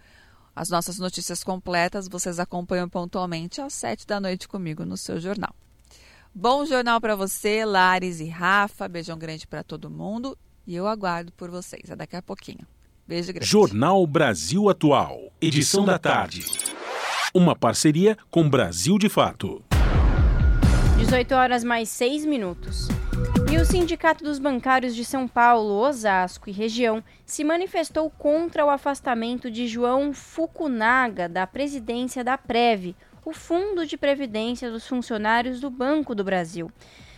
as 0.56 0.70
nossas 0.70 0.98
notícias 0.98 1.44
completas 1.44 2.08
vocês 2.08 2.40
acompanham 2.40 2.88
pontualmente 2.88 3.60
às 3.60 3.74
sete 3.74 4.04
da 4.04 4.20
noite 4.20 4.48
comigo 4.48 4.84
no 4.84 4.96
seu 4.96 5.20
jornal. 5.20 5.54
Bom 6.36 6.66
jornal 6.66 7.00
para 7.00 7.14
você, 7.14 7.64
Lares 7.64 8.18
e 8.18 8.28
Rafa. 8.28 8.88
Beijão 8.88 9.16
grande 9.16 9.46
para 9.46 9.62
todo 9.62 9.88
mundo 9.88 10.36
e 10.66 10.74
eu 10.74 10.88
aguardo 10.88 11.30
por 11.32 11.48
vocês. 11.48 11.88
É 11.88 11.94
daqui 11.94 12.16
a 12.16 12.22
pouquinho. 12.22 12.66
Beijo 13.06 13.32
grande. 13.32 13.46
Jornal 13.48 14.04
Brasil 14.04 14.68
Atual, 14.68 15.30
edição 15.40 15.84
da 15.84 15.96
tarde. 15.96 16.44
Uma 17.32 17.54
parceria 17.54 18.18
com 18.32 18.50
Brasil 18.50 18.98
de 18.98 19.08
Fato. 19.08 19.62
18 20.98 21.34
horas 21.36 21.62
mais 21.62 21.88
6 21.90 22.24
minutos. 22.24 22.88
E 23.52 23.56
o 23.56 23.64
Sindicato 23.64 24.24
dos 24.24 24.40
Bancários 24.40 24.96
de 24.96 25.04
São 25.04 25.28
Paulo, 25.28 25.74
Osasco 25.74 26.50
e 26.50 26.52
região 26.52 27.04
se 27.24 27.44
manifestou 27.44 28.10
contra 28.10 28.66
o 28.66 28.70
afastamento 28.70 29.48
de 29.48 29.68
João 29.68 30.12
Fukunaga 30.12 31.28
da 31.28 31.46
presidência 31.46 32.24
da 32.24 32.36
Preve, 32.36 32.96
o 33.24 33.32
Fundo 33.32 33.86
de 33.86 33.96
Previdência 33.96 34.70
dos 34.70 34.86
Funcionários 34.86 35.58
do 35.58 35.70
Banco 35.70 36.14
do 36.14 36.22
Brasil. 36.22 36.70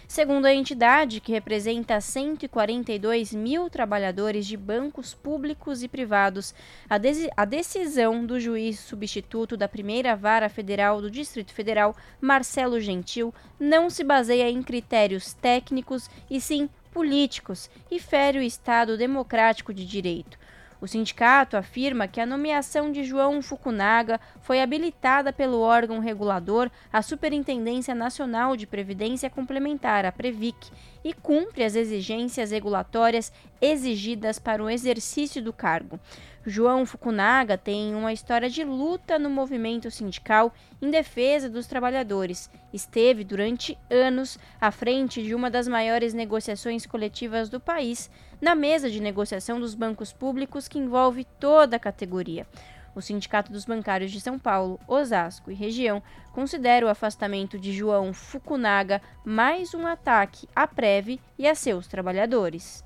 Segundo 0.06 0.46
a 0.46 0.54
entidade, 0.54 1.20
que 1.20 1.32
representa 1.32 2.00
142 2.00 3.34
mil 3.34 3.68
trabalhadores 3.68 4.46
de 4.46 4.56
bancos 4.56 5.14
públicos 5.14 5.82
e 5.82 5.88
privados, 5.88 6.54
a, 6.88 6.94
a, 7.36 7.44
decisão 7.44 8.24
do 8.24 8.38
juiz 8.38 8.78
substituto 8.78 9.56
da 9.56 9.66
primeira 9.66 10.14
vara 10.14 10.48
federal 10.48 11.00
do 11.00 11.10
Distrito 11.10 11.52
Federal, 11.52 11.96
Marcelo 12.20 12.80
Gentil, 12.80 13.34
não 13.58 13.90
se 13.90 14.04
baseia 14.04 14.48
em 14.48 14.62
critérios 14.62 15.32
técnicos 15.32 16.08
e 16.30 16.40
sim 16.40 16.70
políticos 16.92 17.68
e 17.90 17.98
fere 17.98 18.38
o 18.38 18.42
Estado 18.42 18.96
democrático 18.96 19.74
de 19.74 19.84
direito. 19.84 20.38
O 20.86 20.88
sindicato 20.88 21.56
afirma 21.56 22.06
que 22.06 22.20
a 22.20 22.24
nomeação 22.24 22.92
de 22.92 23.02
João 23.02 23.42
Fukunaga 23.42 24.20
foi 24.40 24.62
habilitada 24.62 25.32
pelo 25.32 25.58
órgão 25.58 25.98
regulador, 25.98 26.70
a 26.92 27.02
Superintendência 27.02 27.92
Nacional 27.92 28.56
de 28.56 28.68
Previdência 28.68 29.28
Complementar, 29.28 30.06
a 30.06 30.12
Previc, 30.12 30.70
e 31.02 31.12
cumpre 31.12 31.64
as 31.64 31.74
exigências 31.74 32.52
regulatórias 32.52 33.32
exigidas 33.60 34.38
para 34.38 34.62
o 34.62 34.70
exercício 34.70 35.42
do 35.42 35.52
cargo. 35.52 35.98
João 36.46 36.86
Fukunaga 36.86 37.58
tem 37.58 37.92
uma 37.96 38.12
história 38.12 38.48
de 38.48 38.62
luta 38.62 39.18
no 39.18 39.28
movimento 39.28 39.90
sindical 39.90 40.54
em 40.80 40.88
defesa 40.88 41.50
dos 41.50 41.66
trabalhadores. 41.66 42.48
Esteve 42.72 43.24
durante 43.24 43.76
anos 43.90 44.38
à 44.60 44.70
frente 44.70 45.20
de 45.20 45.34
uma 45.34 45.50
das 45.50 45.66
maiores 45.66 46.14
negociações 46.14 46.86
coletivas 46.86 47.48
do 47.48 47.58
país, 47.58 48.08
na 48.40 48.54
mesa 48.54 48.90
de 48.90 49.00
negociação 49.00 49.58
dos 49.60 49.74
bancos 49.74 50.12
públicos 50.12 50.68
que 50.68 50.78
envolve 50.78 51.24
toda 51.38 51.76
a 51.76 51.80
categoria. 51.80 52.46
O 52.94 53.02
Sindicato 53.02 53.52
dos 53.52 53.66
Bancários 53.66 54.10
de 54.10 54.20
São 54.20 54.38
Paulo, 54.38 54.80
Osasco 54.88 55.50
e 55.50 55.54
região 55.54 56.02
considera 56.32 56.86
o 56.86 56.88
afastamento 56.88 57.58
de 57.58 57.70
João 57.70 58.14
Fukunaga 58.14 59.02
mais 59.22 59.74
um 59.74 59.86
ataque 59.86 60.48
à 60.56 60.66
Preve 60.66 61.20
e 61.38 61.46
a 61.46 61.54
seus 61.54 61.86
trabalhadores. 61.86 62.82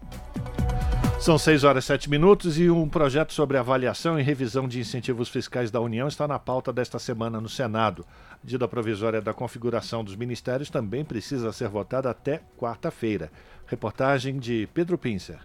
São 1.21 1.37
6 1.37 1.65
horas 1.65 1.85
e 1.85 1.87
7 1.89 2.09
minutos 2.09 2.59
e 2.59 2.71
um 2.71 2.89
projeto 2.89 3.35
sobre 3.35 3.59
avaliação 3.59 4.19
e 4.19 4.23
revisão 4.23 4.67
de 4.67 4.81
incentivos 4.81 5.29
fiscais 5.29 5.71
da 5.71 5.79
União 5.79 6.09
está 6.09 6.27
na 6.27 6.39
pauta 6.39 6.73
desta 6.73 6.99
semana 6.99 7.39
no 7.39 7.49
Senado. 7.49 8.07
Medida 8.43 8.67
provisória 8.67 9.21
da 9.21 9.35
configuração 9.35 10.03
dos 10.03 10.17
ministérios 10.17 10.71
também 10.71 11.05
precisa 11.05 11.53
ser 11.53 11.69
votada 11.69 12.09
até 12.09 12.41
quarta-feira. 12.59 13.31
Reportagem 13.67 14.39
de 14.39 14.69
Pedro 14.73 14.97
Pincer. 14.97 15.39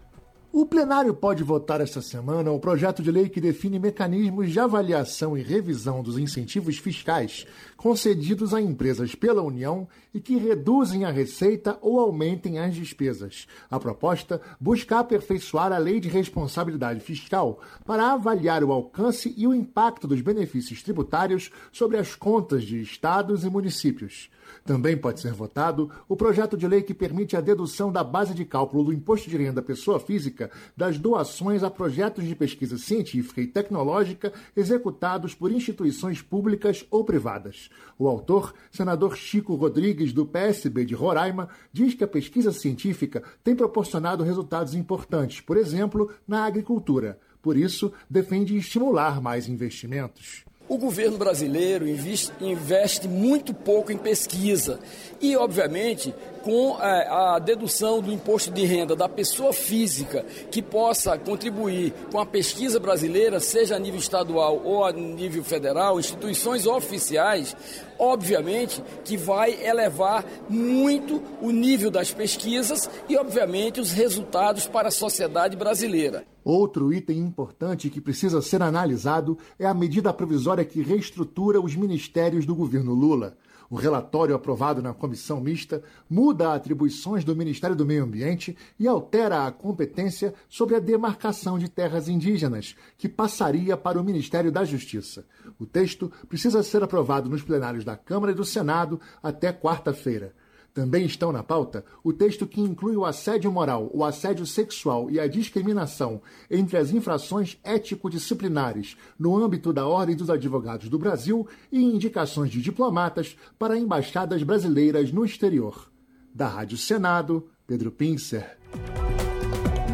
O 0.58 0.66
plenário 0.66 1.14
pode 1.14 1.44
votar 1.44 1.82
esta 1.82 2.02
semana 2.02 2.50
o 2.50 2.62
projeto 2.62 3.04
de 3.04 3.12
lei 3.12 3.28
que 3.28 3.42
define 3.42 3.78
mecanismos 3.78 4.50
de 4.50 4.58
avaliação 4.58 5.38
e 5.38 5.42
revisão 5.42 6.02
dos 6.02 6.18
incentivos 6.18 6.78
fiscais 6.78 7.46
concedidos 7.76 8.54
a 8.54 8.62
empresas 8.62 9.14
pela 9.14 9.42
União 9.42 9.86
e 10.14 10.22
que 10.22 10.38
reduzem 10.38 11.04
a 11.04 11.12
receita 11.12 11.78
ou 11.82 12.00
aumentem 12.00 12.58
as 12.58 12.74
despesas. 12.74 13.48
A 13.70 13.78
proposta 13.78 14.40
busca 14.58 14.98
aperfeiçoar 14.98 15.74
a 15.74 15.78
lei 15.78 16.00
de 16.00 16.08
responsabilidade 16.08 17.02
fiscal 17.02 17.60
para 17.84 18.14
avaliar 18.14 18.64
o 18.64 18.72
alcance 18.72 19.34
e 19.36 19.46
o 19.46 19.54
impacto 19.54 20.08
dos 20.08 20.22
benefícios 20.22 20.82
tributários 20.82 21.52
sobre 21.70 21.98
as 21.98 22.16
contas 22.16 22.64
de 22.64 22.82
estados 22.82 23.44
e 23.44 23.50
municípios. 23.50 24.30
Também 24.64 24.98
pode 24.98 25.20
ser 25.20 25.34
votado 25.34 25.92
o 26.08 26.16
projeto 26.16 26.58
de 26.58 26.68
lei 26.68 26.82
que 26.82 26.94
permite 26.94 27.38
a 27.38 27.42
dedução 27.42 27.92
da 27.92 28.04
base 28.04 28.34
de 28.34 28.46
cálculo 28.46 28.86
do 28.86 28.94
imposto 28.94 29.30
de 29.30 29.38
renda 29.38 29.62
pessoa 29.62 30.00
física 30.00 30.50
das 30.76 30.98
doações 30.98 31.64
a 31.64 31.70
projetos 31.70 32.26
de 32.26 32.36
pesquisa 32.36 32.78
científica 32.78 33.42
e 33.42 33.48
tecnológica 33.48 34.34
executados 34.56 35.34
por 35.34 35.52
instituições 35.52 36.22
públicas 36.22 36.86
ou 36.90 37.04
privadas. 37.04 37.70
O 37.98 38.08
autor, 38.08 38.54
senador 38.72 39.16
Chico 39.16 39.56
Rodrigues, 39.56 40.14
do 40.14 40.26
PSB 40.26 40.86
de 40.86 40.96
Roraima, 40.96 41.50
diz 41.72 41.94
que 41.94 42.04
a 42.04 42.08
pesquisa 42.08 42.52
científica 42.52 43.24
tem 43.44 43.56
proporcionado 43.56 44.24
resultados 44.24 44.74
importantes, 44.74 45.42
por 45.42 45.58
exemplo, 45.58 46.12
na 46.28 46.46
agricultura. 46.46 47.20
Por 47.42 47.56
isso, 47.56 47.94
defende 48.10 48.58
estimular 48.58 49.22
mais 49.22 49.48
investimentos. 49.48 50.44
O 50.68 50.80
governo 50.80 51.16
brasileiro 51.16 51.86
investe 51.88 53.08
muito 53.08 53.54
pouco 53.54 53.92
em 53.92 53.98
pesquisa 53.98 54.80
e, 55.22 55.38
obviamente, 55.38 56.12
com 56.44 56.76
é, 56.82 57.08
a 57.08 57.38
dedução 57.38 58.02
do 58.02 58.12
imposto 58.12 58.50
de 58.50 58.66
renda 58.66 58.96
da 58.96 59.08
pessoa 59.08 59.54
física 59.54 60.26
que 60.50 60.64
possa 60.64 61.20
contribuir 61.20 61.94
com 62.12 62.20
a 62.20 62.26
pesquisa 62.26 62.80
brasileira, 62.80 63.40
seja 63.40 63.76
a 63.76 63.80
nível 63.80 64.00
estadual 64.00 64.60
ou 64.66 64.84
a 64.84 64.92
nível 64.92 65.44
federal, 65.44 66.00
instituições 66.00 66.66
oficiais, 66.66 67.56
obviamente 68.00 68.84
que 69.04 69.16
vai 69.16 69.64
elevar 69.64 70.26
muito 70.50 71.22
o 71.44 71.52
nível 71.52 71.92
das 71.92 72.12
pesquisas 72.12 72.90
e, 73.08 73.16
obviamente, 73.16 73.80
os 73.80 73.92
resultados 73.92 74.66
para 74.66 74.88
a 74.88 74.92
sociedade 74.92 75.56
brasileira. 75.56 76.26
Outro 76.46 76.94
item 76.94 77.18
importante 77.18 77.90
que 77.90 78.00
precisa 78.00 78.40
ser 78.40 78.62
analisado 78.62 79.36
é 79.58 79.66
a 79.66 79.74
medida 79.74 80.14
provisória 80.14 80.64
que 80.64 80.80
reestrutura 80.80 81.60
os 81.60 81.76
ministérios 81.76 82.46
do 82.46 82.54
governo 82.54 82.94
Lula. 82.94 83.36
O 83.68 83.76
relatório 83.76 84.36
aprovado 84.36 84.80
na 84.80 84.94
comissão 84.94 85.42
mista 85.42 85.82
muda 86.08 86.54
atribuições 86.54 87.24
do 87.24 87.36
Ministério 87.36 87.76
do 87.76 87.84
Meio 87.84 88.04
Ambiente 88.04 88.56
e 88.80 88.88
altera 88.88 89.48
a 89.48 89.52
competência 89.52 90.36
sobre 90.48 90.76
a 90.76 90.80
demarcação 90.80 91.58
de 91.58 91.68
terras 91.68 92.08
indígenas, 92.08 92.76
que 92.96 93.10
passaria 93.10 93.76
para 93.76 94.00
o 94.00 94.04
Ministério 94.04 94.52
da 94.52 94.64
Justiça. 94.64 95.26
O 95.60 95.66
texto 95.66 96.12
precisa 96.30 96.62
ser 96.62 96.84
aprovado 96.84 97.28
nos 97.28 97.42
plenários 97.42 97.84
da 97.84 97.98
Câmara 97.98 98.34
e 98.34 98.36
do 98.36 98.46
Senado 98.46 99.02
até 99.24 99.52
quarta-feira. 99.52 100.32
Também 100.76 101.06
estão 101.06 101.32
na 101.32 101.42
pauta 101.42 101.86
o 102.04 102.12
texto 102.12 102.46
que 102.46 102.60
inclui 102.60 102.98
o 102.98 103.06
assédio 103.06 103.50
moral, 103.50 103.90
o 103.94 104.04
assédio 104.04 104.46
sexual 104.46 105.10
e 105.10 105.18
a 105.18 105.26
discriminação 105.26 106.22
entre 106.52 106.76
as 106.78 106.92
infrações 106.92 107.58
ético-disciplinares 107.64 108.98
no 109.18 109.42
âmbito 109.42 109.72
da 109.72 109.88
Ordem 109.88 110.18
dos 110.18 110.30
Advogados 110.30 110.90
do 110.90 111.00
Brasil 111.00 111.48
e 111.72 111.82
indicações 111.82 112.52
de 112.52 112.62
diplomatas 112.62 113.38
para 113.58 113.78
embaixadas 113.78 114.44
brasileiras 114.44 115.14
no 115.14 115.24
exterior. 115.24 115.90
Da 116.34 116.50
Rádio 116.50 116.78
Senado, 116.78 117.48
Pedro 117.66 117.90
Pincer. 117.90 118.58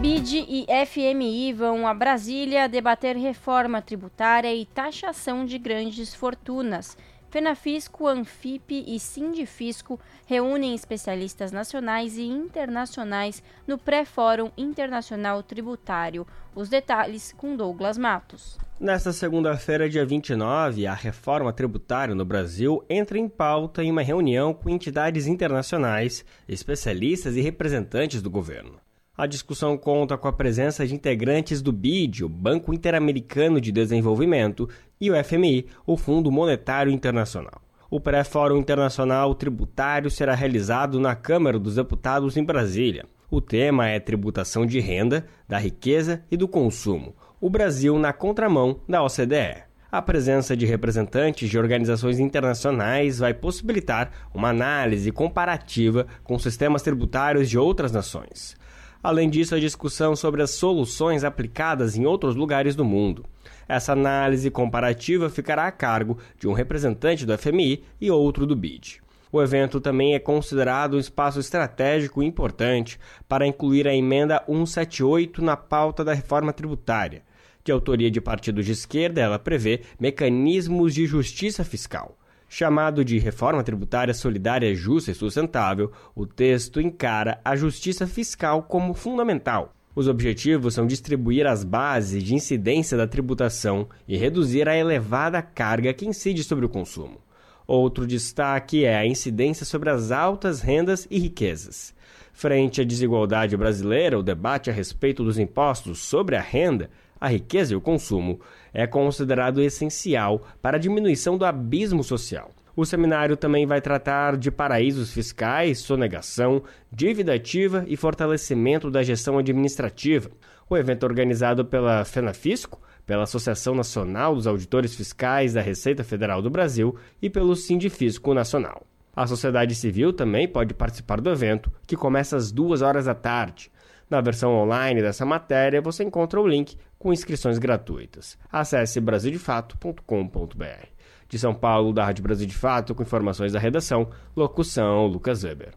BID 0.02 0.48
e 0.49 0.66
FMI 0.88 1.53
vão 1.53 1.88
a 1.88 1.94
Brasília 1.94 2.68
debater 2.68 3.16
reforma 3.16 3.84
tributária 3.84 4.52
e 4.52 4.66
taxação 4.66 5.45
de 5.45 5.60
grandes 5.60 6.16
fortunas. 6.16 6.98
FENAFISCO, 7.32 8.08
ANFIP 8.08 8.84
e 8.86 8.99
Sindifisco 8.99 9.98
reúnem 10.26 10.76
especialistas 10.76 11.49
nacionais 11.53 12.18
e 12.18 12.24
internacionais 12.24 13.41
no 13.66 13.78
Pré-Fórum 13.78 14.52
Internacional 14.58 15.41
Tributário. 15.41 16.28
Os 16.53 16.68
detalhes 16.68 17.32
com 17.32 17.56
Douglas 17.56 17.98
Matos. 17.98 18.58
Nesta 18.78 19.14
segunda-feira, 19.14 19.90
dia 19.90 20.06
29, 20.06 20.86
a 20.86 20.94
reforma 20.94 21.53
tributária 21.53 22.14
no 22.14 22.26
Brasil 22.26 22.84
entra 22.90 23.18
em 23.18 23.30
pauta 23.30 23.82
em 23.82 23.90
uma 23.90 24.02
reunião 24.02 24.53
com 24.53 24.70
entidades 24.70 25.26
internacionais, 25.26 26.26
especialistas 26.49 27.38
e 27.38 27.41
representantes 27.41 28.22
do 28.22 28.30
governo. 28.30 28.78
A 29.18 29.28
discussão 29.28 29.78
conta 29.78 30.18
com 30.18 30.30
a 30.30 30.34
presença 30.34 30.88
de 30.88 30.96
integrantes 30.96 31.62
do 31.62 31.74
BID, 31.74 32.24
o 32.24 32.30
Banco 32.30 32.74
Interamericano 32.74 33.60
de 33.60 33.70
Desenvolvimento, 33.70 34.70
e 35.02 35.12
o 35.12 35.24
FMI, 35.24 35.68
o 35.86 35.98
Fundo 35.98 36.32
Monetário 36.32 36.92
Internacional. 36.94 37.62
O 37.90 38.00
pré-fórum 38.00 38.58
internacional 38.58 39.36
tributário 39.36 40.10
será 40.10 40.34
realizado 40.34 40.98
na 40.98 41.14
Câmara 41.14 41.60
dos 41.60 41.76
Deputados 41.76 42.38
em 42.38 42.44
Brasília. 42.44 43.06
O 43.30 43.42
tema 43.42 43.90
é 43.90 44.00
tributação 44.00 44.66
de 44.66 44.80
renda, 44.80 45.26
da 45.46 45.58
riqueza 45.58 46.24
e 46.32 46.38
do 46.38 46.48
consumo. 46.48 47.14
O 47.42 47.50
Brasil 47.50 48.00
na 48.00 48.14
contramão 48.14 48.80
da 48.88 49.04
OCDE. 49.04 49.64
A 49.92 50.02
presença 50.02 50.56
de 50.56 50.66
representantes 50.66 51.50
de 51.50 51.60
organizações 51.60 52.18
internacionais 52.18 53.20
vai 53.20 53.34
possibilitar 53.34 54.10
uma 54.34 54.48
análise 54.48 55.12
comparativa 55.12 56.08
com 56.24 56.40
sistemas 56.40 56.82
tributários 56.82 57.50
de 57.50 57.58
outras 57.58 57.92
nações. 57.92 58.56
Além 59.03 59.30
disso, 59.30 59.56
a 59.56 59.60
discussão 59.60 60.15
sobre 60.15 60.44
as 60.44 60.52
soluções 60.52 61.23
aplicadas 61.23 61.98
em 61.98 62.06
outros 62.06 62.36
lugares 62.36 62.76
do 62.76 62.86
mundo. 62.86 63.26
Essa 63.68 63.94
análise 63.94 64.52
comparativa 64.52 65.30
ficará 65.30 65.65
a 65.65 65.72
cargo 65.72 66.19
de 66.40 66.48
um 66.48 66.53
representante 66.53 67.26
do 67.26 67.36
FMI 67.36 67.84
e 67.99 68.11
outro 68.11 68.45
do 68.45 68.56
BID. 68.56 69.02
O 69.32 69.41
evento 69.41 69.80
também 69.80 70.14
é 70.14 70.19
considerado 70.19 70.95
um 70.95 70.99
espaço 70.99 71.40
estratégico 71.40 72.22
importante 72.22 72.99
para 73.28 73.48
incluir 73.48 73.88
a 73.88 73.95
emenda 73.95 74.44
178 74.45 75.41
na 75.41 75.56
pauta 75.56 76.03
da 76.03 76.14
reforma 76.14 76.52
tributária. 76.52 77.23
De 77.64 77.72
autoria 77.72 78.11
de 78.11 78.19
partidos 78.19 78.65
de 78.65 78.73
esquerda, 78.73 79.22
ela 79.22 79.40
prevê 79.40 79.82
mecanismos 79.99 80.94
de 80.94 81.06
justiça 81.06 81.64
fiscal. 81.64 82.18
Chamado 82.53 83.06
de 83.06 83.18
Reforma 83.18 83.64
Tributária 83.64 84.14
Solidária, 84.14 84.76
Justa 84.76 85.10
e 85.10 85.15
Sustentável, 85.15 85.90
o 86.14 86.26
texto 86.26 86.82
encara 86.82 87.40
a 87.45 87.56
justiça 87.56 88.06
fiscal 88.06 88.64
como 88.64 88.94
fundamental. 88.94 89.73
Os 89.95 90.06
objetivos 90.10 90.73
são 90.73 90.86
distribuir 90.86 91.48
as 91.48 91.64
bases 91.64 92.22
de 92.22 92.36
incidência 92.36 92.98
da 92.98 93.07
tributação 93.07 93.88
e 94.06 94.18
reduzir 94.18 94.68
a 94.68 94.76
elevada 94.76 95.41
carga 95.41 95.94
que 95.94 96.06
incide 96.06 96.44
sobre 96.44 96.65
o 96.65 96.69
consumo. 96.69 97.22
Outro 97.65 98.06
destaque 98.06 98.84
é 98.84 98.98
a 98.98 99.07
incidência 99.07 99.65
sobre 99.65 99.90
as 99.90 100.11
altas 100.11 100.60
rendas 100.60 101.07
e 101.10 101.19
riquezas. 101.19 101.95
Frente 102.34 102.82
à 102.82 102.84
desigualdade 102.84 103.56
brasileira, 103.56 104.19
o 104.19 104.23
debate 104.23 104.69
a 104.69 104.73
respeito 104.73 105.23
dos 105.23 105.40
impostos 105.40 105.99
sobre 105.99 106.36
a 106.36 106.41
renda 106.41 106.90
a 107.22 107.28
riqueza 107.28 107.73
e 107.73 107.76
o 107.76 107.82
consumo, 107.82 108.41
é 108.73 108.88
considerado 108.88 109.61
essencial 109.61 110.43
para 110.61 110.77
a 110.77 110.80
diminuição 110.80 111.38
do 111.38 111.45
abismo 111.45 112.03
social. 112.03 112.52
O 112.76 112.85
seminário 112.85 113.35
também 113.35 113.65
vai 113.65 113.81
tratar 113.81 114.38
de 114.38 114.49
paraísos 114.49 115.11
fiscais, 115.11 115.80
sonegação, 115.80 116.64
dívida 116.91 117.34
ativa 117.34 117.84
e 117.88 117.98
fortalecimento 117.98 118.89
da 118.89 119.03
gestão 119.03 119.38
administrativa. 119.38 120.31
O 120.69 120.77
evento 120.77 121.03
organizado 121.03 121.65
pela 121.65 122.06
FENAFISCO, 122.06 122.80
pela 123.06 123.23
Associação 123.23 123.76
Nacional 123.76 124.35
dos 124.35 124.48
Auditores 124.48 124.95
Fiscais 124.95 125.53
da 125.53 125.61
Receita 125.61 126.03
Federal 126.03 126.41
do 126.41 126.49
Brasil 126.49 126.95
e 127.22 127.30
pelo 127.30 127.57
Sindifisco 127.57 128.34
Nacional. 128.34 128.84
A 129.14 129.27
sociedade 129.27 129.76
civil 129.76 130.14
também 130.14 130.48
pode 130.48 130.73
participar 130.73 131.19
do 131.19 131.30
evento, 131.30 131.69
que 131.85 131.98
começa 131.98 132.38
às 132.38 132.53
duas 132.53 132.81
horas 132.81 133.03
da 133.06 133.14
tarde. 133.14 133.69
Na 134.10 134.22
versão 134.22 134.53
online 134.53 135.02
dessa 135.02 135.26
matéria, 135.26 135.81
você 135.81 136.03
encontra 136.03 136.39
o 136.39 136.48
link 136.48 136.77
com 137.02 137.11
inscrições 137.11 137.57
gratuitas. 137.57 138.38
Acesse 138.52 139.02
brasildefato.com.br. 139.02 140.88
De 141.28 141.40
São 141.40 141.53
Paulo, 141.53 141.91
da 141.91 142.06
Rádio 142.06 142.23
Brasil 142.23 142.45
de 142.45 142.53
Fato, 142.53 142.94
com 142.94 143.02
informações 143.02 143.53
da 143.53 143.60
redação, 143.60 144.10
locução 144.36 145.07
Lucas 145.07 145.44
Weber. 145.44 145.73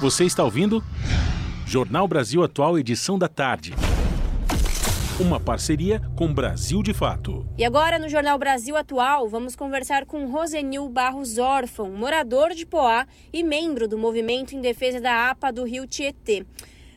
Você 0.00 0.24
está 0.24 0.44
ouvindo? 0.44 0.84
Jornal 1.66 2.06
Brasil 2.06 2.42
Atual, 2.42 2.78
edição 2.78 3.18
da 3.18 3.28
tarde. 3.28 3.74
Uma 5.18 5.40
parceria 5.40 6.00
com 6.14 6.32
Brasil 6.32 6.82
de 6.82 6.92
Fato. 6.92 7.46
E 7.56 7.64
agora, 7.64 7.98
no 7.98 8.08
Jornal 8.08 8.38
Brasil 8.38 8.76
Atual, 8.76 9.28
vamos 9.28 9.56
conversar 9.56 10.06
com 10.06 10.30
Rosenil 10.30 10.88
Barros 10.88 11.38
Órfão, 11.38 11.90
morador 11.90 12.50
de 12.50 12.64
Poá 12.64 13.06
e 13.32 13.42
membro 13.42 13.88
do 13.88 13.98
movimento 13.98 14.54
em 14.54 14.60
defesa 14.60 15.00
da 15.00 15.30
APA 15.30 15.50
do 15.52 15.64
Rio 15.64 15.86
Tietê. 15.86 16.46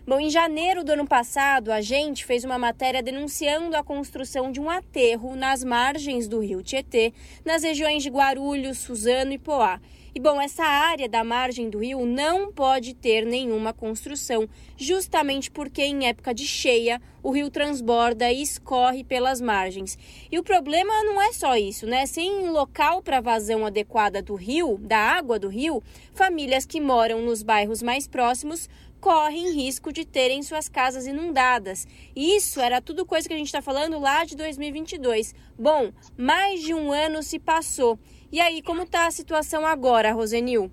Bom, 0.04 0.20
em 0.20 0.32
janeiro 0.32 0.84
do 0.84 0.94
ano 0.94 1.08
passado, 1.08 1.72
a 1.72 1.80
gente 1.80 2.26
fez 2.26 2.44
uma 2.44 2.58
matéria 2.58 3.04
denunciando 3.04 3.78
a 3.78 3.84
construção 3.84 4.52
de 4.52 4.60
um 4.60 4.68
aterro 4.68 5.36
nas 5.36 5.64
margens 5.64 6.28
do 6.28 6.40
rio 6.40 6.64
Tietê, 6.64 7.14
nas 7.46 7.62
regiões 7.62 8.02
de 8.02 8.10
Guarulhos, 8.10 8.80
Suzano 8.80 9.32
e 9.32 9.38
Poá. 9.38 9.80
E 10.14 10.20
bom, 10.20 10.42
essa 10.42 10.64
área 10.64 11.08
da 11.08 11.24
margem 11.24 11.70
do 11.70 11.78
rio 11.78 12.04
não 12.06 12.52
pode 12.52 12.96
ter 12.96 13.26
nenhuma 13.26 13.72
construção, 13.74 14.50
justamente 14.76 15.50
porque 15.52 15.84
em 15.84 16.08
época 16.08 16.34
de 16.34 16.46
cheia 16.46 17.00
o 17.24 17.32
rio 17.32 17.50
transborda 17.50 18.30
e 18.30 18.42
escorre 18.42 19.04
pelas 19.06 19.40
margens. 19.40 19.98
E 20.30 20.38
o 20.38 20.44
problema 20.44 20.92
não 21.04 21.22
é 21.22 21.32
só 21.32 21.56
isso, 21.56 21.86
né? 21.86 22.08
Sem 22.08 22.50
local 22.50 23.02
para 23.02 23.22
vazão 23.22 23.66
adequada 23.66 24.22
do 24.22 24.34
rio, 24.34 24.78
da 24.80 24.98
água 24.98 25.40
do 25.40 25.48
rio, 25.48 25.82
famílias 26.14 26.66
que 26.66 26.82
moram 26.82 27.22
nos 27.22 27.42
bairros 27.42 27.82
mais 27.82 28.06
próximos 28.06 28.68
correm 29.02 29.52
risco 29.52 29.92
de 29.92 30.06
terem 30.06 30.44
suas 30.44 30.70
casas 30.70 31.06
inundadas. 31.06 31.86
Isso 32.16 32.62
era 32.62 32.80
tudo 32.80 33.06
coisa 33.06 33.28
que 33.28 33.34
a 33.34 33.38
gente 33.38 33.48
está 33.48 33.62
falando 33.62 34.00
lá 34.00 34.24
de 34.24 34.38
2022. 34.38 35.36
Bom, 35.60 35.92
mais 36.18 36.62
de 36.62 36.74
um 36.74 36.94
ano 36.94 37.22
se 37.22 37.38
passou 37.40 38.00
e 38.32 38.40
aí, 38.40 38.62
como 38.62 38.84
está 38.84 39.08
a 39.08 39.12
situação 39.12 39.66
agora, 39.66 40.14
Rosenil? 40.14 40.72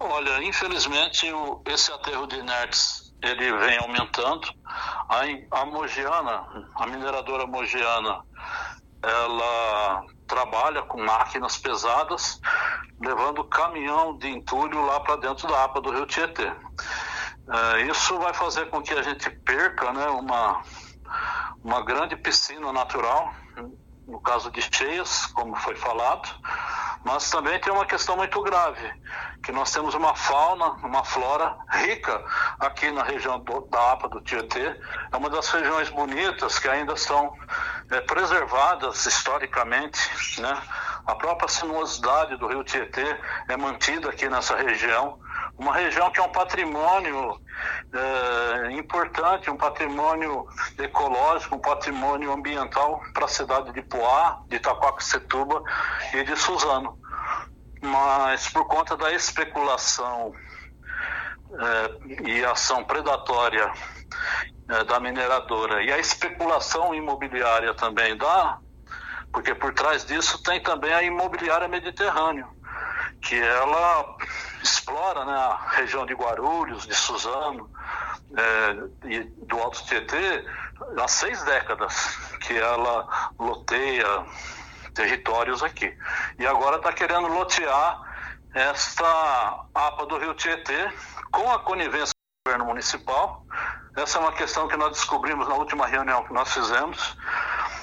Olha, 0.00 0.42
infelizmente 0.42 1.24
esse 1.66 1.92
aterro 1.92 2.26
de 2.26 2.36
inertes 2.36 3.14
ele 3.22 3.56
vem 3.58 3.78
aumentando. 3.78 4.52
A, 4.64 5.20
a 5.52 5.66
Mogiana, 5.66 6.68
a 6.74 6.86
mineradora 6.88 7.46
Mogiana, 7.46 8.24
ela 9.02 10.04
trabalha 10.26 10.82
com 10.82 11.02
máquinas 11.02 11.56
pesadas, 11.56 12.40
levando 13.00 13.44
caminhão 13.44 14.16
de 14.16 14.28
entulho 14.28 14.84
lá 14.84 15.00
para 15.00 15.16
dentro 15.16 15.48
da 15.48 15.64
APA 15.64 15.80
do 15.80 15.90
Rio 15.90 16.06
Tietê. 16.06 16.50
É, 17.48 17.82
isso 17.82 18.18
vai 18.18 18.34
fazer 18.34 18.68
com 18.70 18.82
que 18.82 18.92
a 18.92 19.02
gente 19.02 19.30
perca 19.30 19.92
né, 19.92 20.06
uma, 20.08 20.62
uma 21.62 21.82
grande 21.84 22.16
piscina 22.16 22.72
natural 22.72 23.32
no 24.06 24.20
caso 24.20 24.50
de 24.50 24.62
cheias, 24.62 25.26
como 25.26 25.56
foi 25.56 25.74
falado, 25.74 26.28
mas 27.04 27.30
também 27.30 27.58
tem 27.60 27.72
uma 27.72 27.86
questão 27.86 28.16
muito 28.16 28.40
grave, 28.42 28.92
que 29.42 29.52
nós 29.52 29.70
temos 29.70 29.94
uma 29.94 30.14
fauna, 30.14 30.70
uma 30.84 31.04
flora 31.04 31.56
rica 31.70 32.24
aqui 32.58 32.90
na 32.90 33.02
região 33.02 33.38
do, 33.38 33.60
da 33.62 33.92
APA 33.92 34.08
do 34.08 34.20
Tietê. 34.20 34.76
É 35.12 35.16
uma 35.16 35.30
das 35.30 35.48
regiões 35.48 35.88
bonitas 35.88 36.58
que 36.58 36.68
ainda 36.68 36.96
são 36.96 37.32
é, 37.90 38.00
preservadas 38.00 39.06
historicamente. 39.06 40.40
Né? 40.40 40.62
A 41.06 41.14
própria 41.14 41.48
sinuosidade 41.48 42.36
do 42.36 42.48
rio 42.48 42.64
Tietê 42.64 43.16
é 43.48 43.56
mantida 43.56 44.10
aqui 44.10 44.28
nessa 44.28 44.56
região 44.56 45.20
uma 45.58 45.74
região 45.74 46.10
que 46.10 46.20
é 46.20 46.22
um 46.22 46.30
patrimônio 46.30 47.40
é, 47.92 48.72
importante, 48.72 49.50
um 49.50 49.56
patrimônio 49.56 50.46
ecológico, 50.78 51.56
um 51.56 51.60
patrimônio 51.60 52.32
ambiental 52.32 53.00
para 53.14 53.24
a 53.24 53.28
cidade 53.28 53.72
de 53.72 53.82
Poá, 53.82 54.40
de 54.48 54.56
Itaquaquecetuba 54.56 55.62
e 56.12 56.24
de 56.24 56.36
Suzano. 56.36 56.98
Mas 57.80 58.48
por 58.48 58.66
conta 58.66 58.96
da 58.96 59.12
especulação 59.12 60.34
é, 61.52 62.30
e 62.30 62.44
ação 62.44 62.84
predatória 62.84 63.72
é, 64.68 64.84
da 64.84 65.00
mineradora 65.00 65.82
e 65.82 65.92
a 65.92 65.98
especulação 65.98 66.94
imobiliária 66.94 67.72
também 67.72 68.16
dá, 68.16 68.58
porque 69.32 69.54
por 69.54 69.72
trás 69.72 70.04
disso 70.04 70.42
tem 70.42 70.62
também 70.62 70.92
a 70.92 71.02
imobiliária 71.02 71.68
mediterrânea, 71.68 72.46
que 73.22 73.40
ela 73.40 74.16
explora 74.62 75.24
né, 75.24 75.32
a 75.32 75.68
região 75.70 76.06
de 76.06 76.14
Guarulhos, 76.14 76.86
de 76.86 76.94
Suzano 76.94 77.70
é, 78.36 79.08
e 79.08 79.20
do 79.20 79.58
Alto 79.58 79.84
Tietê 79.84 80.44
há 80.98 81.08
seis 81.08 81.42
décadas 81.44 82.16
que 82.40 82.56
ela 82.56 83.32
loteia 83.38 84.06
territórios 84.94 85.62
aqui. 85.62 85.96
E 86.38 86.46
agora 86.46 86.76
está 86.76 86.92
querendo 86.92 87.28
lotear 87.28 88.00
esta 88.54 89.66
APA 89.74 90.06
do 90.06 90.18
Rio 90.18 90.34
Tietê 90.34 90.90
com 91.30 91.50
a 91.52 91.58
conivência 91.58 92.12
do 92.14 92.50
governo 92.50 92.64
municipal. 92.66 93.44
Essa 93.94 94.18
é 94.18 94.20
uma 94.20 94.32
questão 94.32 94.66
que 94.68 94.76
nós 94.76 94.92
descobrimos 94.92 95.46
na 95.48 95.54
última 95.54 95.86
reunião 95.86 96.24
que 96.24 96.32
nós 96.32 96.52
fizemos. 96.52 97.16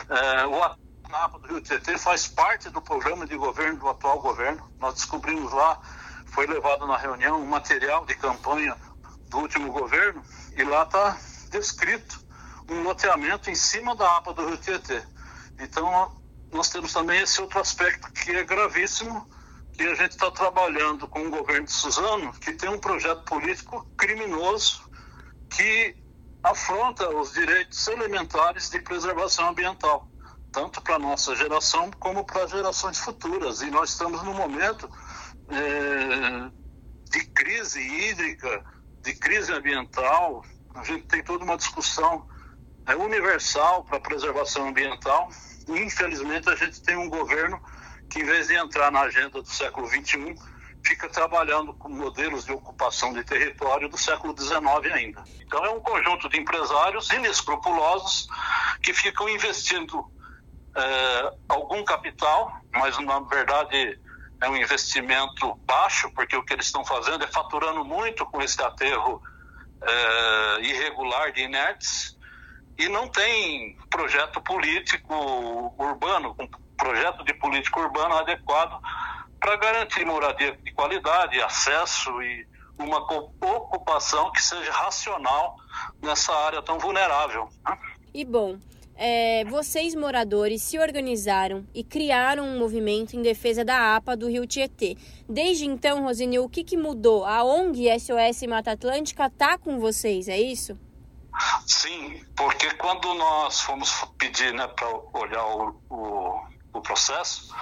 É, 0.10 0.46
o 0.48 0.64
APA 0.64 1.40
do 1.40 1.48
Rio 1.48 1.62
Tietê 1.62 1.98
faz 1.98 2.28
parte 2.28 2.70
do 2.70 2.82
programa 2.82 3.26
de 3.26 3.36
governo 3.36 3.80
do 3.80 3.90
atual 3.90 4.20
governo. 4.20 4.68
Nós 4.80 4.96
descobrimos 4.96 5.52
lá 5.54 5.80
foi 6.34 6.48
levado 6.48 6.88
na 6.88 6.98
reunião 6.98 7.40
um 7.40 7.46
material 7.46 8.06
de 8.06 8.16
campanha 8.16 8.76
do 9.30 9.38
último 9.38 9.72
governo 9.72 10.22
e 10.58 10.64
lá 10.64 10.84
está 10.84 11.18
descrito 11.50 12.20
um 12.70 12.82
loteamento 12.82 13.50
em 13.50 13.56
cima 13.56 13.96
da 13.96 14.18
APA 14.18 14.34
do 14.34 14.48
Rio 14.48 14.58
Tietê. 14.58 15.04
Então, 15.60 16.12
nós 16.52 16.70
temos 16.70 16.92
também 16.92 17.22
esse 17.22 17.40
outro 17.40 17.60
aspecto 17.60 18.12
que 18.12 18.32
é 18.32 18.44
gravíssimo, 18.44 19.28
que 19.74 19.84
a 19.84 19.96
gente 19.96 20.12
está 20.12 20.32
trabalhando 20.32 21.08
com 21.08 21.28
o 21.28 21.30
governo 21.30 21.66
de 21.66 21.72
Suzano, 21.72 22.34
que 22.34 22.54
tem 22.54 22.70
um 22.70 22.80
projeto 22.80 23.24
político 23.26 23.86
criminoso 23.98 24.90
que 25.50 25.96
afronta 26.42 27.10
os 27.10 27.34
direitos 27.34 27.88
elementares 27.88 28.70
de 28.70 28.80
preservação 28.80 29.50
ambiental, 29.50 30.08
tanto 30.52 30.82
para 30.82 30.96
a 30.96 31.00
nossa 31.00 31.36
geração 31.36 31.92
como 32.00 32.26
para 32.26 32.48
gerações 32.48 32.98
futuras. 32.98 33.62
E 33.62 33.70
nós 33.70 33.92
estamos 33.92 34.24
no 34.24 34.34
momento 34.34 34.90
é, 35.50 36.52
de 37.10 37.26
crise 37.28 37.82
hídrica, 37.82 38.64
de 39.02 39.14
crise 39.16 39.52
ambiental. 39.52 40.44
A 40.76 40.84
gente 40.84 41.06
tem 41.06 41.24
toda 41.24 41.44
uma 41.44 41.58
discussão 41.58 42.28
é, 42.86 42.96
universal 42.96 43.84
para 43.84 44.00
preservação 44.00 44.70
ambiental. 44.70 45.30
E, 45.68 45.80
infelizmente, 45.80 46.50
a 46.50 46.56
gente 46.56 46.82
tem 46.82 46.98
um 46.98 47.10
governo 47.10 47.62
que, 48.10 48.20
em 48.20 48.26
vez 48.26 48.48
de 48.48 48.56
entrar 48.56 48.92
na 48.92 49.02
agenda 49.02 49.42
do 49.42 49.48
século 49.48 49.88
XXI, 49.88 50.36
fica 50.86 51.08
trabalhando 51.08 51.74
com 51.74 51.90
modelos 51.90 52.46
de 52.46 52.52
ocupação 52.52 53.14
de 53.14 53.24
território 53.24 53.88
do 53.88 53.98
século 53.98 54.36
XIX 54.38 54.94
ainda. 54.94 55.24
Então, 55.40 55.64
é 55.66 55.70
um 55.70 55.80
conjunto 55.80 56.28
de 56.30 56.38
empresários 56.38 57.10
inescrupulosos 57.12 58.28
que 58.82 58.94
ficam 58.94 59.30
investindo 59.30 60.06
é, 60.76 61.34
algum 61.48 61.84
capital, 61.86 62.52
mas, 62.74 62.98
na 63.00 63.20
verdade, 63.22 64.00
é 64.44 64.50
um 64.50 64.58
investimento 64.58 65.56
baixo, 65.66 66.12
porque 66.14 66.36
o 66.36 66.44
que 66.44 66.54
eles 66.54 66.66
estão 66.66 66.84
fazendo 66.84 67.24
é 67.24 67.28
faturando 67.28 67.84
muito 67.86 68.26
com 68.26 68.42
esse 68.42 68.62
aterro 68.62 69.22
é, 69.82 70.62
irregular 70.62 71.32
de 71.32 71.42
inertes 71.42 72.18
e 72.78 72.90
não 72.90 73.08
tem 73.08 73.78
projeto 73.90 74.42
político 74.42 75.14
urbano, 75.78 76.36
um 76.38 76.48
projeto 76.76 77.24
de 77.24 77.34
político 77.36 77.80
urbano 77.80 78.18
adequado 78.18 78.82
para 79.40 79.56
garantir 79.56 80.06
moradia 80.06 80.58
de 80.58 80.72
qualidade, 80.74 81.42
acesso 81.42 82.22
e 82.22 82.46
uma 82.78 82.98
ocupação 82.98 84.32
que 84.32 84.42
seja 84.42 84.72
racional 84.72 85.56
nessa 86.02 86.34
área 86.34 86.62
tão 86.62 86.80
vulnerável. 86.80 87.48
E 88.14 88.26
bom, 88.26 88.58
é, 88.96 89.44
vocês 89.46 89.96
moradores 89.96 90.62
se 90.62 90.78
organizaram 90.78 91.66
e 91.74 91.84
criaram 91.84 92.46
um 92.46 92.60
movimento 92.60 93.16
em 93.16 93.22
defesa 93.22 93.66
da 93.66 93.96
APA 93.96 94.16
do 94.16 94.30
Rio 94.30 94.46
Tietê. 94.46 94.98
Desde 95.28 95.66
então, 95.66 96.04
Rosinil, 96.04 96.44
o 96.44 96.50
que, 96.50 96.64
que 96.64 96.78
mudou? 96.78 97.26
A 97.26 97.44
ONG 97.44 97.88
SOS 98.00 98.44
Mata 98.48 98.72
Atlântica 98.72 99.26
está 99.26 99.58
com 99.58 99.80
vocês, 99.80 100.28
é 100.28 100.40
isso? 100.40 100.78
Sim, 101.66 102.24
porque 102.36 102.70
quando 102.76 103.14
nós 103.16 103.62
fomos 103.62 104.06
pedir 104.18 104.54
né, 104.54 104.68
para 104.68 104.88
olhar 105.14 105.46
o, 105.46 105.82
o, 105.90 106.42
o 106.74 106.82
processo, 106.82 107.54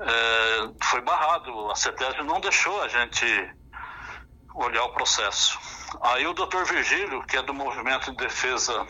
é, 0.00 0.70
foi 0.82 1.02
barrado. 1.02 1.70
A 1.70 1.74
CETESB 1.74 2.22
não 2.22 2.40
deixou 2.40 2.82
a 2.82 2.88
gente 2.88 3.26
olhar 4.54 4.84
o 4.84 4.94
processo. 4.94 5.58
Aí 6.00 6.26
o 6.26 6.32
doutor 6.32 6.64
Virgílio, 6.64 7.22
que 7.26 7.36
é 7.36 7.42
do 7.42 7.52
Movimento 7.52 8.10
de 8.10 8.16
Defesa 8.16 8.86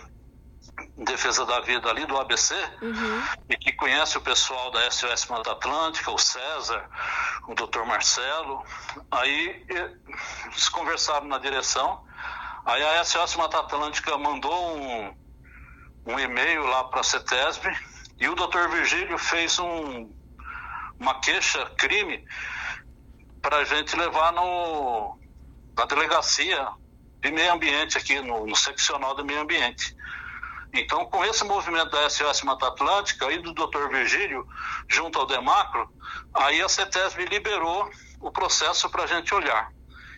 Defesa 0.98 1.44
da 1.46 1.60
Vida 1.60 1.88
ali 1.88 2.04
do 2.06 2.18
ABC 2.18 2.54
uhum. 2.82 3.22
e 3.48 3.56
que 3.56 3.72
conhece 3.72 4.18
o 4.18 4.20
pessoal 4.20 4.70
da 4.70 4.90
SOS 4.90 5.26
Mata 5.26 5.52
Atlântica, 5.52 6.10
o 6.10 6.18
César, 6.18 6.88
o 7.48 7.54
Dr. 7.54 7.84
Marcelo. 7.84 8.64
Aí 9.10 9.64
eles 9.68 10.68
conversaram 10.68 11.26
na 11.26 11.38
direção. 11.38 12.04
Aí 12.64 12.82
a 12.82 13.04
SOS 13.04 13.36
Mata 13.36 13.60
Atlântica 13.60 14.16
mandou 14.18 14.76
um, 14.76 15.14
um 16.06 16.18
e-mail 16.18 16.66
lá 16.66 16.84
para 16.84 17.00
a 17.00 17.04
CETESB 17.04 17.68
e 18.18 18.28
o 18.28 18.34
Dr. 18.34 18.68
Virgílio 18.70 19.18
fez 19.18 19.58
um, 19.58 20.10
uma 20.98 21.20
queixa 21.20 21.64
crime 21.78 22.24
para 23.40 23.58
a 23.58 23.64
gente 23.64 23.96
levar 23.96 24.32
no, 24.32 25.18
na 25.76 25.84
delegacia 25.84 26.68
de 27.20 27.30
meio 27.30 27.52
ambiente 27.52 27.98
aqui 27.98 28.20
no, 28.20 28.46
no 28.46 28.56
seccional 28.56 29.14
do 29.14 29.24
meio 29.24 29.40
ambiente. 29.40 29.95
Então, 30.72 31.06
com 31.06 31.24
esse 31.24 31.44
movimento 31.44 31.90
da 31.90 32.08
SOS 32.08 32.42
Mata 32.42 32.68
Atlântica 32.68 33.30
e 33.32 33.38
do 33.38 33.52
Dr. 33.54 33.88
Virgílio, 33.88 34.46
junto 34.88 35.18
ao 35.18 35.26
Demacro, 35.26 35.88
aí 36.34 36.60
a 36.60 36.68
CETESB 36.68 37.24
liberou 37.26 37.90
o 38.20 38.30
processo 38.30 38.88
para 38.90 39.04
a 39.04 39.06
gente 39.06 39.34
olhar. 39.34 39.70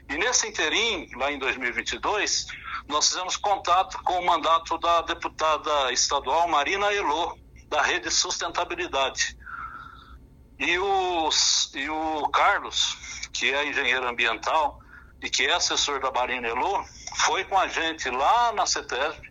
E 0.08 0.16
nesse 0.16 0.48
interim, 0.48 1.08
lá 1.16 1.30
em 1.30 1.38
2022, 1.38 2.46
nós 2.88 3.08
fizemos 3.08 3.36
contato 3.36 4.02
com 4.02 4.18
o 4.18 4.26
mandato 4.26 4.78
da 4.78 5.02
deputada 5.02 5.92
estadual 5.92 6.48
Marina 6.48 6.92
Elô, 6.92 7.36
da 7.68 7.82
Rede 7.82 8.10
Sustentabilidade. 8.10 9.36
E, 10.58 10.78
os, 10.78 11.70
e 11.74 11.88
o 11.88 12.28
Carlos, 12.30 12.96
que 13.32 13.52
é 13.52 13.68
engenheiro 13.68 14.08
ambiental 14.08 14.80
e 15.22 15.30
que 15.30 15.46
é 15.46 15.54
assessor 15.54 16.00
da 16.00 16.10
Marina 16.10 16.48
Elo, 16.48 16.84
foi 17.16 17.44
com 17.44 17.58
a 17.58 17.68
gente 17.68 18.08
lá 18.10 18.52
na 18.52 18.66
CETESB, 18.66 19.27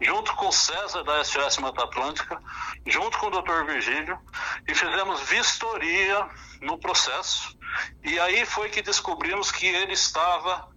junto 0.00 0.34
com 0.34 0.50
César 0.50 1.02
da 1.04 1.22
SOS 1.22 1.58
Mata 1.58 1.84
Atlântica, 1.84 2.40
junto 2.86 3.18
com 3.18 3.26
o 3.26 3.30
Dr. 3.30 3.64
Virgílio, 3.66 4.18
e 4.66 4.74
fizemos 4.74 5.20
vistoria 5.28 6.28
no 6.62 6.78
processo. 6.78 7.56
E 8.02 8.18
aí 8.18 8.46
foi 8.46 8.70
que 8.70 8.82
descobrimos 8.82 9.50
que 9.50 9.66
ele 9.66 9.92
estava 9.92 10.68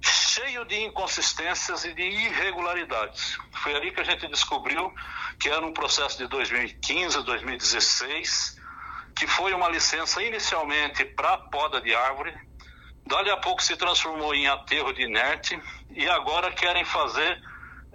cheio 0.00 0.64
de 0.64 0.84
inconsistências 0.84 1.84
e 1.84 1.94
de 1.94 2.02
irregularidades. 2.02 3.38
Foi 3.62 3.74
ali 3.74 3.92
que 3.92 4.00
a 4.00 4.04
gente 4.04 4.26
descobriu 4.28 4.92
que 5.38 5.48
era 5.48 5.64
um 5.64 5.72
processo 5.72 6.18
de 6.18 6.26
2015, 6.26 7.22
2016, 7.24 8.56
que 9.14 9.26
foi 9.26 9.54
uma 9.54 9.68
licença 9.68 10.22
inicialmente 10.22 11.04
para 11.04 11.38
poda 11.38 11.80
de 11.80 11.94
árvore, 11.94 12.34
dali 13.06 13.30
a 13.30 13.36
pouco 13.36 13.62
se 13.62 13.76
transformou 13.76 14.34
em 14.34 14.46
aterro 14.46 14.92
de 14.92 15.02
inerte 15.02 15.58
e 15.90 16.08
agora 16.08 16.52
querem 16.52 16.84
fazer 16.84 17.40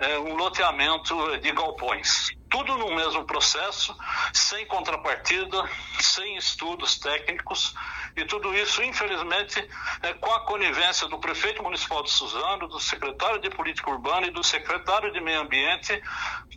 é, 0.01 0.19
um 0.19 0.35
loteamento 0.35 1.37
de 1.37 1.51
galpões. 1.51 2.31
Tudo 2.49 2.75
no 2.77 2.93
mesmo 2.93 3.23
processo, 3.23 3.95
sem 4.33 4.65
contrapartida, 4.65 5.69
sem 5.99 6.35
estudos 6.35 6.99
técnicos, 6.99 7.73
e 8.17 8.25
tudo 8.25 8.53
isso, 8.53 8.83
infelizmente, 8.83 9.65
é 10.01 10.13
com 10.15 10.31
a 10.33 10.41
conivência 10.41 11.07
do 11.07 11.17
prefeito 11.17 11.63
municipal 11.63 12.03
de 12.03 12.11
Suzano, 12.11 12.67
do 12.67 12.79
secretário 12.79 13.39
de 13.39 13.49
Política 13.49 13.89
Urbana 13.89 14.27
e 14.27 14.31
do 14.31 14.43
secretário 14.43 15.13
de 15.13 15.21
Meio 15.21 15.41
Ambiente, 15.41 16.01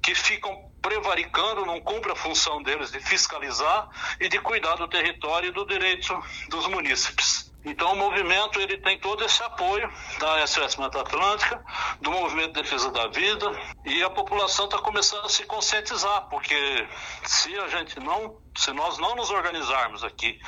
que 0.02 0.14
ficam 0.14 0.70
prevaricando, 0.82 1.64
não 1.64 1.80
cumprem 1.80 2.12
a 2.12 2.16
função 2.16 2.62
deles 2.62 2.90
de 2.90 3.00
fiscalizar 3.00 3.88
e 4.18 4.28
de 4.28 4.40
cuidar 4.40 4.74
do 4.76 4.88
território 4.88 5.48
e 5.48 5.52
do 5.52 5.64
direito 5.64 6.12
dos 6.48 6.66
munícipes. 6.66 7.53
Então 7.65 7.93
o 7.93 7.97
movimento 7.97 8.61
ele 8.61 8.77
tem 8.78 8.99
todo 8.99 9.24
esse 9.24 9.43
apoio 9.43 9.91
da 10.19 10.47
SOS 10.47 10.77
Mata 10.77 11.01
Atlântica, 11.01 11.65
do 12.01 12.11
Movimento 12.11 12.53
de 12.53 12.62
Defesa 12.62 12.91
da 12.91 13.07
Vida 13.09 13.51
e 13.85 14.03
a 14.03 14.11
população 14.11 14.66
está 14.66 14.78
começando 14.78 15.24
a 15.24 15.28
se 15.28 15.45
conscientizar, 15.45 16.28
porque 16.28 16.86
se 17.24 17.57
a 17.59 17.69
gente 17.69 17.99
não, 18.01 18.36
se 18.57 18.73
nós 18.73 18.99
não 18.99 19.16
nos 19.16 19.31
organizarmos 19.31 20.05
aqui, 20.05 20.39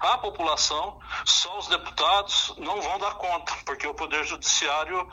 a 0.00 0.18
população, 0.18 0.98
só 1.24 1.58
os 1.58 1.68
deputados 1.68 2.54
não 2.58 2.80
vão 2.82 2.98
dar 2.98 3.14
conta, 3.14 3.52
porque 3.64 3.86
o 3.86 3.94
Poder 3.94 4.24
Judiciário 4.24 5.08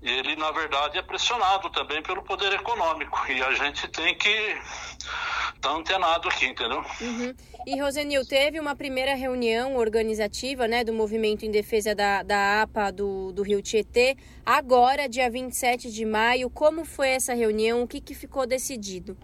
ele 0.00 0.36
na 0.36 0.50
verdade 0.52 0.98
é 0.98 1.02
pressionado 1.02 1.70
também 1.70 2.02
pelo 2.02 2.22
poder 2.22 2.52
econômico 2.52 3.18
e 3.30 3.42
a 3.42 3.52
gente 3.52 3.88
tem 3.88 4.16
que 4.16 4.28
estar 4.28 5.60
tá 5.60 5.70
antenado 5.70 6.28
aqui, 6.28 6.46
entendeu? 6.46 6.84
Uhum. 7.00 7.34
E 7.66 7.80
Rosenil, 7.80 8.24
teve 8.26 8.60
uma 8.60 8.76
primeira 8.76 9.14
reunião 9.14 9.76
organizativa 9.76 10.68
né, 10.68 10.84
do 10.84 10.92
movimento 10.92 11.44
em 11.44 11.50
defesa 11.50 11.94
da, 11.94 12.22
da 12.22 12.62
APA 12.62 12.92
do, 12.92 13.32
do 13.32 13.42
Rio 13.42 13.60
Tietê, 13.60 14.16
agora, 14.46 15.08
dia 15.08 15.28
27 15.30 15.90
de 15.90 16.04
maio. 16.04 16.48
Como 16.48 16.84
foi 16.84 17.08
essa 17.10 17.34
reunião? 17.34 17.82
O 17.82 17.88
que, 17.88 18.00
que 18.00 18.14
ficou 18.14 18.46
decidido? 18.46 19.16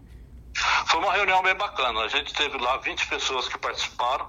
Foi 0.87 1.01
uma 1.01 1.13
reunião 1.13 1.43
bem 1.43 1.55
bacana. 1.55 2.01
A 2.01 2.09
gente 2.09 2.33
teve 2.35 2.57
lá 2.59 2.77
20 2.79 3.07
pessoas 3.09 3.49
que 3.49 3.59
participaram. 3.59 4.29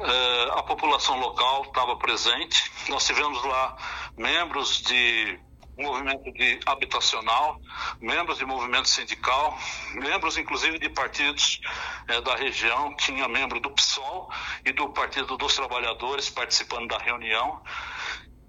É, 0.00 0.58
a 0.58 0.62
população 0.62 1.18
local 1.18 1.62
estava 1.62 1.96
presente. 1.96 2.70
Nós 2.88 3.04
tivemos 3.06 3.42
lá 3.44 3.76
membros 4.16 4.82
de 4.82 5.38
movimento 5.80 6.32
de 6.32 6.60
habitacional, 6.66 7.60
membros 8.00 8.38
de 8.38 8.44
movimento 8.44 8.88
sindical, 8.88 9.56
membros 9.94 10.36
inclusive 10.36 10.78
de 10.78 10.88
partidos 10.88 11.60
é, 12.08 12.20
da 12.20 12.36
região, 12.36 12.94
tinha 12.96 13.28
membro 13.28 13.60
do 13.60 13.70
PSOL 13.70 14.30
e 14.64 14.72
do 14.72 14.88
Partido 14.90 15.36
dos 15.36 15.54
Trabalhadores 15.54 16.28
participando 16.30 16.88
da 16.88 16.98
reunião, 16.98 17.62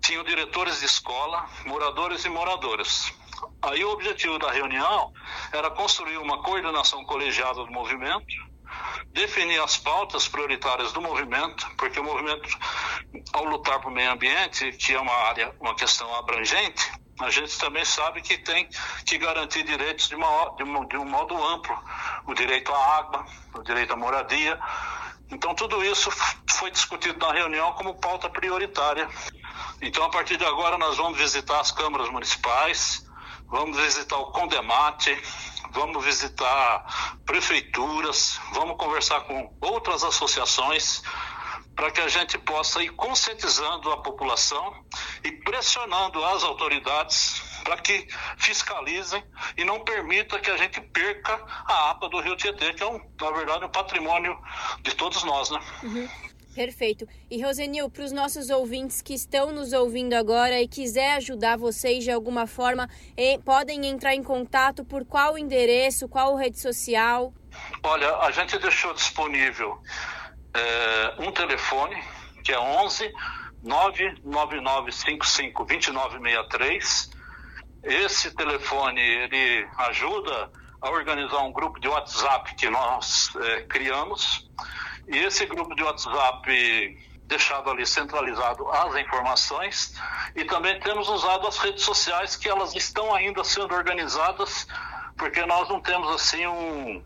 tinham 0.01 0.23
diretores 0.23 0.79
de 0.79 0.85
escola, 0.85 1.47
moradores 1.65 2.25
e 2.25 2.29
moradoras. 2.29 3.13
Aí 3.61 3.83
o 3.83 3.91
objetivo 3.91 4.37
da 4.39 4.51
reunião 4.51 5.13
era 5.51 5.69
construir 5.69 6.17
uma 6.17 6.41
coordenação 6.41 7.03
colegiada 7.05 7.63
do 7.63 7.71
movimento, 7.71 8.51
definir 9.07 9.61
as 9.61 9.77
pautas 9.77 10.27
prioritárias 10.27 10.91
do 10.93 11.01
movimento, 11.01 11.69
porque 11.77 11.99
o 11.99 12.03
movimento, 12.03 12.49
ao 13.33 13.45
lutar 13.45 13.79
por 13.81 13.91
meio 13.91 14.11
ambiente, 14.11 14.71
que 14.73 14.93
é 14.93 14.99
uma 14.99 15.13
área, 15.13 15.53
uma 15.59 15.75
questão 15.75 16.13
abrangente, 16.15 16.91
a 17.23 17.30
gente 17.30 17.57
também 17.57 17.85
sabe 17.85 18.22
que 18.22 18.38
tem 18.38 18.68
que 19.06 19.18
garantir 19.18 19.64
direitos 19.64 20.10
de, 20.10 20.15
de, 20.15 20.64
um, 20.64 20.85
de 20.85 20.98
um 20.98 21.06
modo 21.06 21.35
amplo, 21.43 21.77
o 22.26 22.34
direito 22.34 22.72
à 22.72 22.98
água, 22.98 23.26
o 23.53 23.64
direito 23.64 23.93
à 23.93 23.95
moradia. 23.95 24.60
Então 25.30 25.56
tudo 25.56 25.84
isso 25.84 26.11
foi 26.49 26.72
discutido 26.72 27.18
na 27.19 27.31
reunião 27.31 27.73
como 27.73 27.95
pauta 27.95 28.30
prioritária. 28.30 29.07
Então 29.81 30.03
a 30.03 30.10
partir 30.10 30.38
de 30.38 30.45
agora 30.45 30.77
nós 30.77 30.98
vamos 30.98 31.18
visitar 31.18 31.60
as 31.60 31.72
câmaras 31.72 32.10
municipais, 32.10 33.06
vamos 33.48 33.77
visitar 33.77 34.18
o 34.18 34.31
Condemate, 34.31 35.18
vamos 35.72 36.03
visitar 36.03 37.18
prefeituras, 37.26 38.39
vamos 38.53 38.77
conversar 38.77 39.22
com 39.22 39.56
outras 39.61 40.03
associações 40.03 41.02
para 41.76 41.91
que 41.91 42.02
a 42.02 42.07
gente 42.07 42.38
possa 42.38 42.84
ir 42.84 42.89
conscientizando 42.91 43.91
a 43.91 43.98
população 43.98 44.84
e 45.23 45.31
pressionando 45.31 46.23
as 46.26 46.43
autoridades 46.43 47.41
para 47.64 47.77
que 47.77 48.07
fiscalizem 48.38 49.23
e 49.57 49.64
não 49.64 49.80
permita 49.84 50.39
que 50.39 50.49
a 50.49 50.57
gente 50.57 50.81
perca 50.81 51.34
a 51.65 51.91
APA 51.91 52.10
do 52.10 52.19
Rio 52.19 52.35
Tietê, 52.35 52.73
que 52.73 52.84
é, 52.84 52.88
um, 52.88 52.99
na 53.19 53.31
verdade, 53.31 53.65
um 53.65 53.69
patrimônio 53.69 54.38
de 54.81 54.93
todos 54.95 55.23
nós, 55.23 55.49
né? 55.49 55.60
Uhum. 55.84 56.10
Perfeito. 56.53 57.07
E 57.30 57.41
Rosenil, 57.41 57.89
para 57.89 58.03
os 58.03 58.11
nossos 58.11 58.49
ouvintes 58.49 59.02
que 59.02 59.14
estão 59.14 59.53
nos 59.53 59.72
ouvindo 59.72 60.14
agora 60.14 60.61
e 60.61 60.68
quiser 60.68 61.14
ajudar 61.14 61.57
vocês 61.57 62.03
de 62.03 62.11
alguma 62.11 62.45
forma, 62.45 62.89
podem 63.45 63.85
entrar 63.85 64.14
em 64.15 64.23
contato 64.23 64.84
por 64.84 65.06
qual 65.06 65.38
endereço, 65.38 66.10
qual 66.10 66.35
rede 66.35 66.60
social? 66.60 67.34
Olha, 67.81 68.18
a 68.18 68.31
gente 68.31 68.57
deixou 68.60 68.93
disponível 68.93 69.81
é, 70.53 71.15
um 71.19 71.31
telefone 71.31 71.95
que 72.43 72.51
é 72.51 72.59
11 72.59 73.13
99955 73.63 75.65
2963. 75.65 77.11
Esse 77.83 78.35
telefone 78.35 79.01
ele 79.01 79.67
ajuda 79.77 80.51
a 80.81 80.89
organizar 80.89 81.39
um 81.39 81.51
grupo 81.51 81.79
de 81.79 81.87
WhatsApp 81.87 82.55
que 82.55 82.69
nós 82.69 83.35
é, 83.35 83.61
criamos 83.63 84.49
e 85.07 85.17
esse 85.17 85.45
grupo 85.45 85.75
de 85.75 85.83
WhatsApp 85.83 86.97
deixado 87.25 87.69
ali 87.69 87.85
centralizado 87.85 88.67
as 88.69 88.95
informações 88.95 89.93
e 90.35 90.43
também 90.43 90.79
temos 90.79 91.07
usado 91.07 91.47
as 91.47 91.57
redes 91.59 91.83
sociais 91.83 92.35
que 92.35 92.49
elas 92.49 92.75
estão 92.75 93.13
ainda 93.13 93.43
sendo 93.43 93.73
organizadas 93.73 94.67
porque 95.17 95.45
nós 95.45 95.69
não 95.69 95.79
temos 95.79 96.09
assim 96.09 96.45
um 96.47 97.03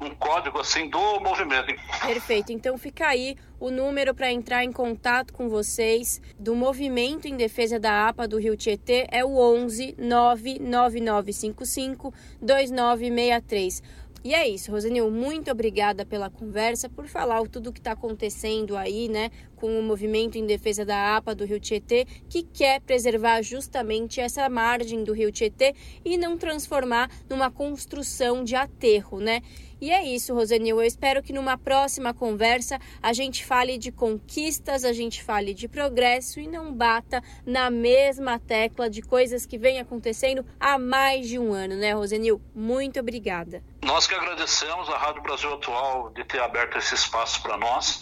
um 0.00 0.14
código 0.14 0.60
assim 0.60 0.88
do 0.88 1.20
movimento. 1.20 1.74
Perfeito. 2.04 2.52
Então 2.52 2.78
fica 2.78 3.08
aí 3.08 3.36
o 3.58 3.70
número 3.70 4.14
para 4.14 4.30
entrar 4.30 4.62
em 4.64 4.72
contato 4.72 5.32
com 5.32 5.48
vocês 5.48 6.20
do 6.38 6.54
movimento 6.54 7.26
em 7.26 7.34
defesa 7.36 7.80
da 7.80 8.06
APA 8.08 8.28
do 8.28 8.38
Rio 8.38 8.56
Tietê 8.56 9.06
é 9.10 9.24
o 9.24 9.38
11 9.38 9.96
99955 9.98 12.12
2963. 12.40 13.82
E 14.26 14.34
é 14.34 14.48
isso, 14.48 14.72
Rosanil, 14.72 15.08
muito 15.08 15.52
obrigada 15.52 16.04
pela 16.04 16.28
conversa, 16.28 16.88
por 16.88 17.06
falar 17.06 17.46
tudo 17.46 17.70
o 17.70 17.72
que 17.72 17.78
está 17.78 17.92
acontecendo 17.92 18.76
aí, 18.76 19.08
né, 19.08 19.30
com 19.54 19.78
o 19.78 19.82
movimento 19.84 20.36
em 20.36 20.44
defesa 20.44 20.84
da 20.84 21.16
APA 21.16 21.32
do 21.32 21.44
Rio 21.44 21.60
Tietê, 21.60 22.04
que 22.28 22.42
quer 22.42 22.80
preservar 22.80 23.40
justamente 23.42 24.20
essa 24.20 24.48
margem 24.48 25.04
do 25.04 25.12
Rio 25.12 25.30
Tietê 25.30 25.76
e 26.04 26.16
não 26.16 26.36
transformar 26.36 27.08
numa 27.30 27.52
construção 27.52 28.42
de 28.42 28.56
aterro, 28.56 29.20
né? 29.20 29.42
E 29.78 29.90
é 29.90 30.02
isso, 30.02 30.32
Rosanil. 30.32 30.80
Eu 30.80 30.86
espero 30.86 31.22
que 31.22 31.34
numa 31.34 31.58
próxima 31.58 32.14
conversa 32.14 32.78
a 33.02 33.12
gente 33.12 33.44
fale 33.44 33.76
de 33.76 33.92
conquistas, 33.92 34.84
a 34.84 34.92
gente 34.92 35.22
fale 35.22 35.52
de 35.52 35.68
progresso 35.68 36.40
e 36.40 36.48
não 36.48 36.72
bata 36.72 37.22
na 37.44 37.70
mesma 37.70 38.38
tecla 38.38 38.88
de 38.88 39.02
coisas 39.02 39.44
que 39.44 39.58
vem 39.58 39.78
acontecendo 39.78 40.44
há 40.58 40.78
mais 40.78 41.28
de 41.28 41.38
um 41.38 41.52
ano, 41.52 41.76
né, 41.76 41.92
Rosanil? 41.92 42.40
Muito 42.54 42.98
obrigada. 42.98 43.62
Nós 43.86 44.04
que 44.04 44.14
agradecemos 44.16 44.90
a 44.90 44.98
Rádio 44.98 45.22
Brasil 45.22 45.54
Atual 45.54 46.10
de 46.10 46.24
ter 46.24 46.40
aberto 46.40 46.76
esse 46.76 46.92
espaço 46.92 47.40
para 47.40 47.56
nós. 47.56 48.00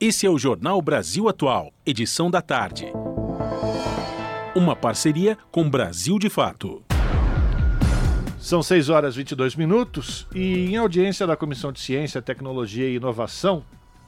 Esse 0.00 0.26
é 0.26 0.30
o 0.30 0.36
Jornal 0.36 0.82
Brasil 0.82 1.28
Atual, 1.28 1.72
edição 1.86 2.28
da 2.28 2.42
tarde. 2.42 2.86
Uma 4.56 4.74
parceria 4.74 5.38
com 5.52 5.70
Brasil 5.70 6.18
de 6.18 6.28
Fato. 6.28 6.82
São 8.40 8.60
6 8.60 8.88
horas 8.88 9.14
e 9.14 9.18
22 9.18 9.54
minutos 9.54 10.26
e, 10.34 10.70
em 10.70 10.76
audiência 10.76 11.24
da 11.24 11.36
Comissão 11.36 11.70
de 11.70 11.78
Ciência, 11.78 12.20
Tecnologia 12.20 12.88
e 12.88 12.96
Inovação 12.96 13.64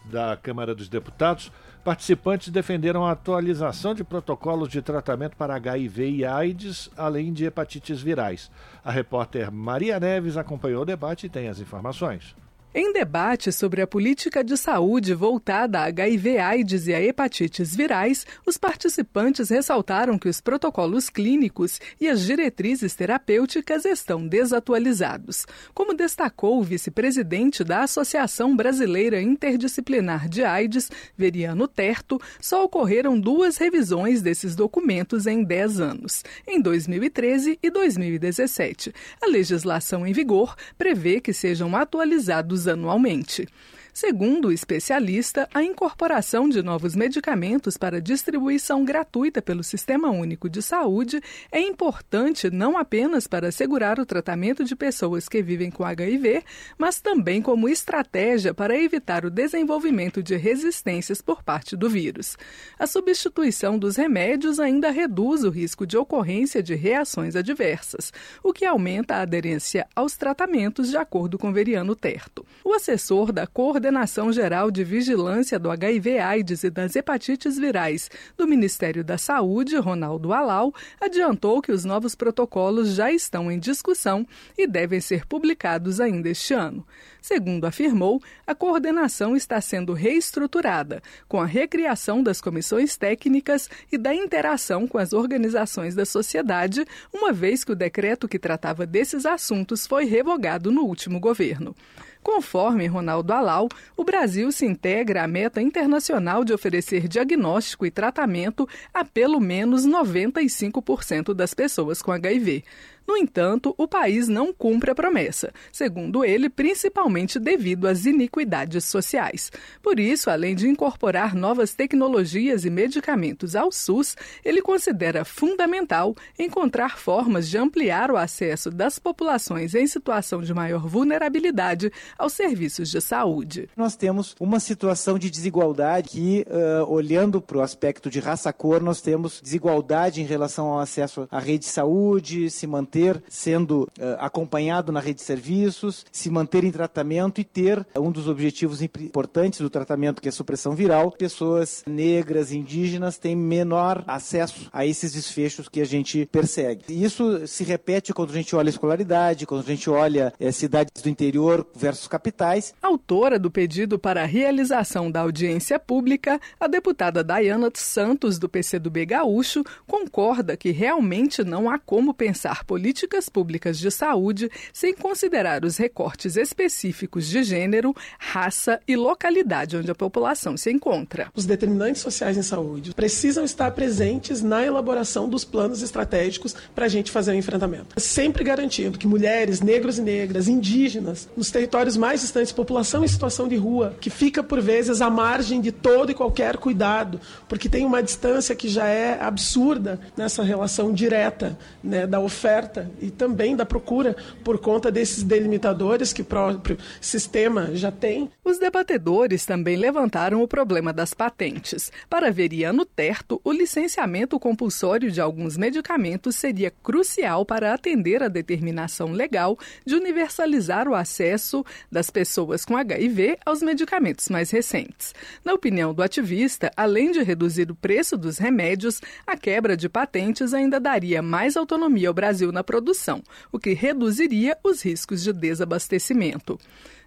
da 0.06 0.36
Câmara 0.36 0.74
dos 0.74 0.88
Deputados, 0.88 1.52
participantes 1.84 2.48
defenderam 2.48 3.06
a 3.06 3.12
atualização 3.12 3.94
de 3.94 4.02
protocolos 4.02 4.68
de 4.68 4.82
tratamento 4.82 5.36
para 5.36 5.54
HIV 5.54 6.10
e 6.10 6.24
AIDS, 6.24 6.90
além 6.96 7.32
de 7.32 7.44
hepatites 7.44 8.02
virais. 8.02 8.50
A 8.84 8.90
repórter 8.90 9.50
Maria 9.52 10.00
Neves 10.00 10.36
acompanhou 10.36 10.82
o 10.82 10.86
debate 10.86 11.26
e 11.26 11.30
tem 11.30 11.48
as 11.48 11.60
informações. 11.60 12.34
Em 12.72 12.92
debate 12.92 13.50
sobre 13.50 13.82
a 13.82 13.86
política 13.86 14.44
de 14.44 14.56
saúde 14.56 15.12
voltada 15.12 15.80
a 15.80 15.86
HIV, 15.86 16.38
AIDS 16.38 16.86
e 16.86 16.94
a 16.94 17.02
hepatites 17.02 17.74
virais, 17.74 18.24
os 18.46 18.56
participantes 18.56 19.50
ressaltaram 19.50 20.16
que 20.16 20.28
os 20.28 20.40
protocolos 20.40 21.10
clínicos 21.10 21.80
e 22.00 22.06
as 22.06 22.20
diretrizes 22.20 22.94
terapêuticas 22.94 23.84
estão 23.84 24.24
desatualizados. 24.24 25.46
Como 25.74 25.94
destacou 25.94 26.60
o 26.60 26.62
vice-presidente 26.62 27.64
da 27.64 27.82
Associação 27.82 28.54
Brasileira 28.54 29.20
Interdisciplinar 29.20 30.28
de 30.28 30.44
AIDS, 30.44 30.92
Veriano 31.18 31.66
Terto, 31.66 32.20
só 32.40 32.64
ocorreram 32.64 33.18
duas 33.18 33.56
revisões 33.56 34.22
desses 34.22 34.54
documentos 34.54 35.26
em 35.26 35.42
10 35.42 35.80
anos, 35.80 36.22
em 36.46 36.62
2013 36.62 37.58
e 37.60 37.68
2017. 37.68 38.94
A 39.20 39.26
legislação 39.26 40.06
em 40.06 40.12
vigor 40.12 40.54
prevê 40.78 41.20
que 41.20 41.32
sejam 41.32 41.74
atualizados 41.74 42.59
anualmente. 42.66 43.48
Segundo 43.92 44.48
o 44.48 44.52
especialista, 44.52 45.48
a 45.52 45.62
incorporação 45.62 46.48
de 46.48 46.62
novos 46.62 46.94
medicamentos 46.94 47.76
para 47.76 48.00
distribuição 48.00 48.84
gratuita 48.84 49.42
pelo 49.42 49.64
Sistema 49.64 50.10
Único 50.10 50.48
de 50.48 50.62
Saúde 50.62 51.20
é 51.50 51.60
importante 51.60 52.50
não 52.50 52.78
apenas 52.78 53.26
para 53.26 53.48
assegurar 53.48 53.98
o 53.98 54.06
tratamento 54.06 54.64
de 54.64 54.76
pessoas 54.76 55.28
que 55.28 55.42
vivem 55.42 55.70
com 55.70 55.84
HIV, 55.84 56.44
mas 56.78 57.00
também 57.00 57.42
como 57.42 57.68
estratégia 57.68 58.54
para 58.54 58.78
evitar 58.78 59.24
o 59.24 59.30
desenvolvimento 59.30 60.22
de 60.22 60.36
resistências 60.36 61.20
por 61.20 61.42
parte 61.42 61.76
do 61.76 61.90
vírus. 61.90 62.36
A 62.78 62.86
substituição 62.86 63.78
dos 63.78 63.96
remédios 63.96 64.60
ainda 64.60 64.90
reduz 64.90 65.42
o 65.42 65.50
risco 65.50 65.86
de 65.86 65.96
ocorrência 65.96 66.62
de 66.62 66.74
reações 66.74 67.34
adversas, 67.34 68.12
o 68.42 68.52
que 68.52 68.64
aumenta 68.64 69.16
a 69.16 69.22
aderência 69.22 69.86
aos 69.94 70.16
tratamentos, 70.16 70.90
de 70.90 70.96
acordo 70.96 71.36
com 71.38 71.52
Veriano 71.52 71.96
Terto. 71.96 72.46
O 72.64 72.72
assessor 72.72 73.32
da 73.32 73.46
Coordenação 73.46 73.79
Coordenação 73.80 74.30
Geral 74.30 74.70
de 74.70 74.84
Vigilância 74.84 75.58
do 75.58 75.70
HIV-AIDS 75.70 76.64
e 76.64 76.68
das 76.68 76.94
Hepatites 76.94 77.56
Virais 77.56 78.10
do 78.36 78.46
Ministério 78.46 79.02
da 79.02 79.16
Saúde, 79.16 79.74
Ronaldo 79.78 80.34
Alau, 80.34 80.70
adiantou 81.00 81.62
que 81.62 81.72
os 81.72 81.82
novos 81.82 82.14
protocolos 82.14 82.90
já 82.90 83.10
estão 83.10 83.50
em 83.50 83.58
discussão 83.58 84.26
e 84.58 84.66
devem 84.66 85.00
ser 85.00 85.24
publicados 85.24 85.98
ainda 85.98 86.28
este 86.28 86.52
ano. 86.52 86.86
Segundo 87.22 87.64
afirmou, 87.64 88.20
a 88.46 88.54
coordenação 88.54 89.34
está 89.34 89.58
sendo 89.62 89.94
reestruturada, 89.94 91.02
com 91.26 91.40
a 91.40 91.46
recriação 91.46 92.22
das 92.22 92.38
comissões 92.38 92.98
técnicas 92.98 93.70
e 93.90 93.96
da 93.96 94.14
interação 94.14 94.86
com 94.86 94.98
as 94.98 95.14
organizações 95.14 95.94
da 95.94 96.04
sociedade, 96.04 96.84
uma 97.10 97.32
vez 97.32 97.64
que 97.64 97.72
o 97.72 97.76
decreto 97.76 98.28
que 98.28 98.38
tratava 98.38 98.84
desses 98.84 99.24
assuntos 99.24 99.86
foi 99.86 100.04
revogado 100.04 100.70
no 100.70 100.82
último 100.82 101.18
governo. 101.18 101.74
Conforme 102.22 102.86
Ronaldo 102.86 103.32
Alau, 103.32 103.68
o 103.96 104.04
Brasil 104.04 104.52
se 104.52 104.66
integra 104.66 105.24
à 105.24 105.28
meta 105.28 105.62
internacional 105.62 106.44
de 106.44 106.52
oferecer 106.52 107.08
diagnóstico 107.08 107.86
e 107.86 107.90
tratamento 107.90 108.68
a 108.92 109.04
pelo 109.04 109.40
menos 109.40 109.86
95% 109.86 111.32
das 111.32 111.54
pessoas 111.54 112.02
com 112.02 112.12
HIV. 112.12 112.62
No 113.10 113.16
entanto, 113.16 113.74
o 113.76 113.88
país 113.88 114.28
não 114.28 114.52
cumpre 114.52 114.92
a 114.92 114.94
promessa, 114.94 115.52
segundo 115.72 116.24
ele, 116.24 116.48
principalmente 116.48 117.40
devido 117.40 117.88
às 117.88 118.06
iniquidades 118.06 118.84
sociais. 118.84 119.50
Por 119.82 119.98
isso, 119.98 120.30
além 120.30 120.54
de 120.54 120.68
incorporar 120.68 121.34
novas 121.34 121.74
tecnologias 121.74 122.64
e 122.64 122.70
medicamentos 122.70 123.56
ao 123.56 123.72
SUS, 123.72 124.16
ele 124.44 124.62
considera 124.62 125.24
fundamental 125.24 126.14
encontrar 126.38 127.00
formas 127.00 127.48
de 127.48 127.58
ampliar 127.58 128.12
o 128.12 128.16
acesso 128.16 128.70
das 128.70 129.00
populações 129.00 129.74
em 129.74 129.88
situação 129.88 130.40
de 130.40 130.54
maior 130.54 130.86
vulnerabilidade 130.86 131.90
aos 132.16 132.34
serviços 132.34 132.92
de 132.92 133.00
saúde. 133.00 133.68
Nós 133.76 133.96
temos 133.96 134.36
uma 134.38 134.60
situação 134.60 135.18
de 135.18 135.28
desigualdade 135.28 136.10
que, 136.10 136.46
uh, 136.48 136.88
olhando 136.88 137.40
para 137.40 137.58
o 137.58 137.60
aspecto 137.60 138.08
de 138.08 138.20
raça-cor, 138.20 138.80
nós 138.80 139.00
temos 139.00 139.40
desigualdade 139.42 140.22
em 140.22 140.24
relação 140.24 140.66
ao 140.68 140.78
acesso 140.78 141.26
à 141.28 141.40
rede 141.40 141.64
de 141.64 141.72
saúde, 141.72 142.48
se 142.50 142.68
manter 142.68 142.99
manter 143.00 143.22
sendo 143.28 143.82
uh, 143.82 144.16
acompanhado 144.18 144.92
na 144.92 145.00
rede 145.00 145.16
de 145.16 145.22
serviços, 145.22 146.04
se 146.12 146.30
manter 146.30 146.64
em 146.64 146.70
tratamento 146.70 147.40
e 147.40 147.44
ter 147.44 147.84
um 147.96 148.10
dos 148.10 148.28
objetivos 148.28 148.82
importantes 148.82 149.60
do 149.60 149.70
tratamento, 149.70 150.20
que 150.20 150.28
é 150.28 150.30
a 150.30 150.32
supressão 150.32 150.74
viral. 150.74 151.12
Pessoas 151.12 151.82
negras, 151.86 152.52
indígenas 152.52 153.18
têm 153.18 153.34
menor 153.34 154.04
acesso 154.06 154.68
a 154.72 154.84
esses 154.84 155.12
desfechos 155.12 155.68
que 155.68 155.80
a 155.80 155.84
gente 155.84 156.26
persegue. 156.30 156.84
E 156.88 157.02
isso 157.04 157.46
se 157.46 157.64
repete 157.64 158.12
quando 158.12 158.30
a 158.30 158.34
gente 158.34 158.54
olha 158.54 158.68
a 158.68 158.70
escolaridade, 158.70 159.46
quando 159.46 159.62
a 159.62 159.66
gente 159.66 159.88
olha 159.88 160.32
eh, 160.38 160.52
cidades 160.52 161.02
do 161.02 161.08
interior 161.08 161.66
versus 161.74 162.06
capitais. 162.06 162.74
Autora 162.82 163.38
do 163.38 163.50
pedido 163.50 163.98
para 163.98 164.22
a 164.22 164.26
realização 164.26 165.10
da 165.10 165.20
audiência 165.20 165.78
pública, 165.78 166.40
a 166.58 166.66
deputada 166.66 167.24
Dayana 167.24 167.70
Santos, 167.74 168.38
do 168.38 168.48
PCdoB 168.48 169.06
Gaúcho, 169.06 169.64
concorda 169.86 170.56
que 170.56 170.70
realmente 170.70 171.42
não 171.44 171.70
há 171.70 171.78
como 171.78 172.12
pensar 172.12 172.64
política 172.64 172.89
políticas 172.90 173.28
públicas 173.28 173.78
de 173.78 173.88
saúde 173.88 174.50
sem 174.72 174.92
considerar 174.92 175.64
os 175.64 175.76
recortes 175.76 176.36
específicos 176.36 177.24
de 177.28 177.44
gênero, 177.44 177.94
raça 178.18 178.80
e 178.86 178.96
localidade 178.96 179.76
onde 179.76 179.92
a 179.92 179.94
população 179.94 180.56
se 180.56 180.72
encontra. 180.72 181.30
Os 181.36 181.46
determinantes 181.46 182.02
sociais 182.02 182.36
em 182.36 182.42
saúde 182.42 182.92
precisam 182.92 183.44
estar 183.44 183.70
presentes 183.70 184.42
na 184.42 184.64
elaboração 184.64 185.28
dos 185.28 185.44
planos 185.44 185.82
estratégicos 185.82 186.56
para 186.74 186.86
a 186.86 186.88
gente 186.88 187.12
fazer 187.12 187.30
o 187.30 187.36
enfrentamento. 187.36 188.00
Sempre 188.00 188.42
garantindo 188.42 188.98
que 188.98 189.06
mulheres, 189.06 189.60
negros 189.60 189.98
e 189.98 190.02
negras, 190.02 190.48
indígenas, 190.48 191.28
nos 191.36 191.48
territórios 191.52 191.96
mais 191.96 192.22
distantes, 192.22 192.50
população 192.50 193.04
em 193.04 193.08
situação 193.08 193.46
de 193.46 193.54
rua, 193.54 193.94
que 194.00 194.10
fica 194.10 194.42
por 194.42 194.60
vezes 194.60 195.00
à 195.00 195.08
margem 195.08 195.60
de 195.60 195.70
todo 195.70 196.10
e 196.10 196.14
qualquer 196.14 196.56
cuidado, 196.56 197.20
porque 197.48 197.68
tem 197.68 197.86
uma 197.86 198.02
distância 198.02 198.56
que 198.56 198.68
já 198.68 198.88
é 198.88 199.16
absurda 199.22 200.00
nessa 200.16 200.42
relação 200.42 200.92
direta 200.92 201.56
né, 201.84 202.04
da 202.04 202.18
oferta 202.18 202.69
oferta 202.70 202.90
e 203.00 203.10
também 203.10 203.56
da 203.56 203.66
procura 203.66 204.16
por 204.44 204.58
conta 204.58 204.90
desses 204.90 205.22
delimitadores 205.22 206.12
que 206.12 206.22
o 206.22 206.24
próprio 206.24 206.78
sistema 207.00 207.74
já 207.74 207.90
tem. 207.90 208.30
Os 208.44 208.58
debatedores 208.58 209.44
também 209.44 209.76
levantaram 209.76 210.42
o 210.42 210.48
problema 210.48 210.92
das 210.92 211.12
patentes. 211.12 211.90
Para 212.08 212.30
Veriano 212.30 212.84
Terto, 212.84 213.40
o 213.42 213.52
licenciamento 213.52 214.38
compulsório 214.38 215.10
de 215.10 215.20
alguns 215.20 215.56
medicamentos 215.56 216.36
seria 216.36 216.70
crucial 216.70 217.44
para 217.44 217.74
atender 217.74 218.22
a 218.22 218.28
determinação 218.28 219.12
legal 219.12 219.58
de 219.84 219.94
universalizar 219.96 220.88
o 220.88 220.94
acesso 220.94 221.64
das 221.90 222.10
pessoas 222.10 222.64
com 222.64 222.76
HIV 222.76 223.38
aos 223.44 223.62
medicamentos 223.62 224.28
mais 224.28 224.50
recentes. 224.50 225.14
Na 225.44 225.52
opinião 225.52 225.92
do 225.92 226.02
ativista, 226.02 226.70
além 226.76 227.10
de 227.10 227.22
reduzir 227.22 227.70
o 227.70 227.74
preço 227.74 228.16
dos 228.16 228.38
remédios, 228.38 229.00
a 229.26 229.36
quebra 229.36 229.76
de 229.76 229.88
patentes 229.88 230.54
ainda 230.54 230.78
daria 230.78 231.22
mais 231.22 231.56
autonomia 231.56 232.08
ao 232.08 232.14
Brasil 232.14 232.52
na 232.52 232.59
na 232.60 232.64
produção, 232.64 233.22
o 233.50 233.58
que 233.58 233.72
reduziria 233.72 234.56
os 234.62 234.82
riscos 234.82 235.22
de 235.22 235.32
desabastecimento. 235.32 236.58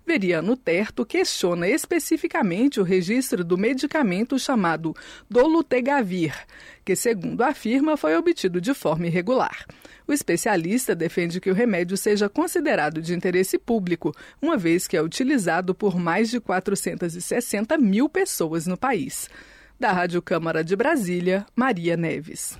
Veriano 0.05 0.57
Terto 0.57 1.05
questiona 1.05 1.67
especificamente 1.67 2.79
o 2.79 2.83
registro 2.83 3.43
do 3.43 3.57
medicamento 3.57 4.37
chamado 4.37 4.93
Dolutegavir, 5.29 6.35
que, 6.83 6.95
segundo 6.95 7.41
afirma, 7.41 7.95
foi 7.95 8.17
obtido 8.17 8.59
de 8.59 8.73
forma 8.73 9.05
irregular. 9.05 9.65
O 10.05 10.11
especialista 10.11 10.93
defende 10.93 11.39
que 11.39 11.49
o 11.49 11.53
remédio 11.53 11.95
seja 11.95 12.27
considerado 12.27 13.01
de 13.01 13.13
interesse 13.13 13.57
público, 13.57 14.11
uma 14.41 14.57
vez 14.57 14.87
que 14.87 14.97
é 14.97 15.01
utilizado 15.01 15.73
por 15.73 15.97
mais 15.97 16.29
de 16.29 16.41
460 16.41 17.77
mil 17.77 18.09
pessoas 18.09 18.67
no 18.67 18.75
país. 18.75 19.29
Da 19.79 19.91
Rádio 19.93 20.21
Câmara 20.21 20.63
de 20.63 20.75
Brasília, 20.75 21.45
Maria 21.55 21.95
Neves. 21.95 22.57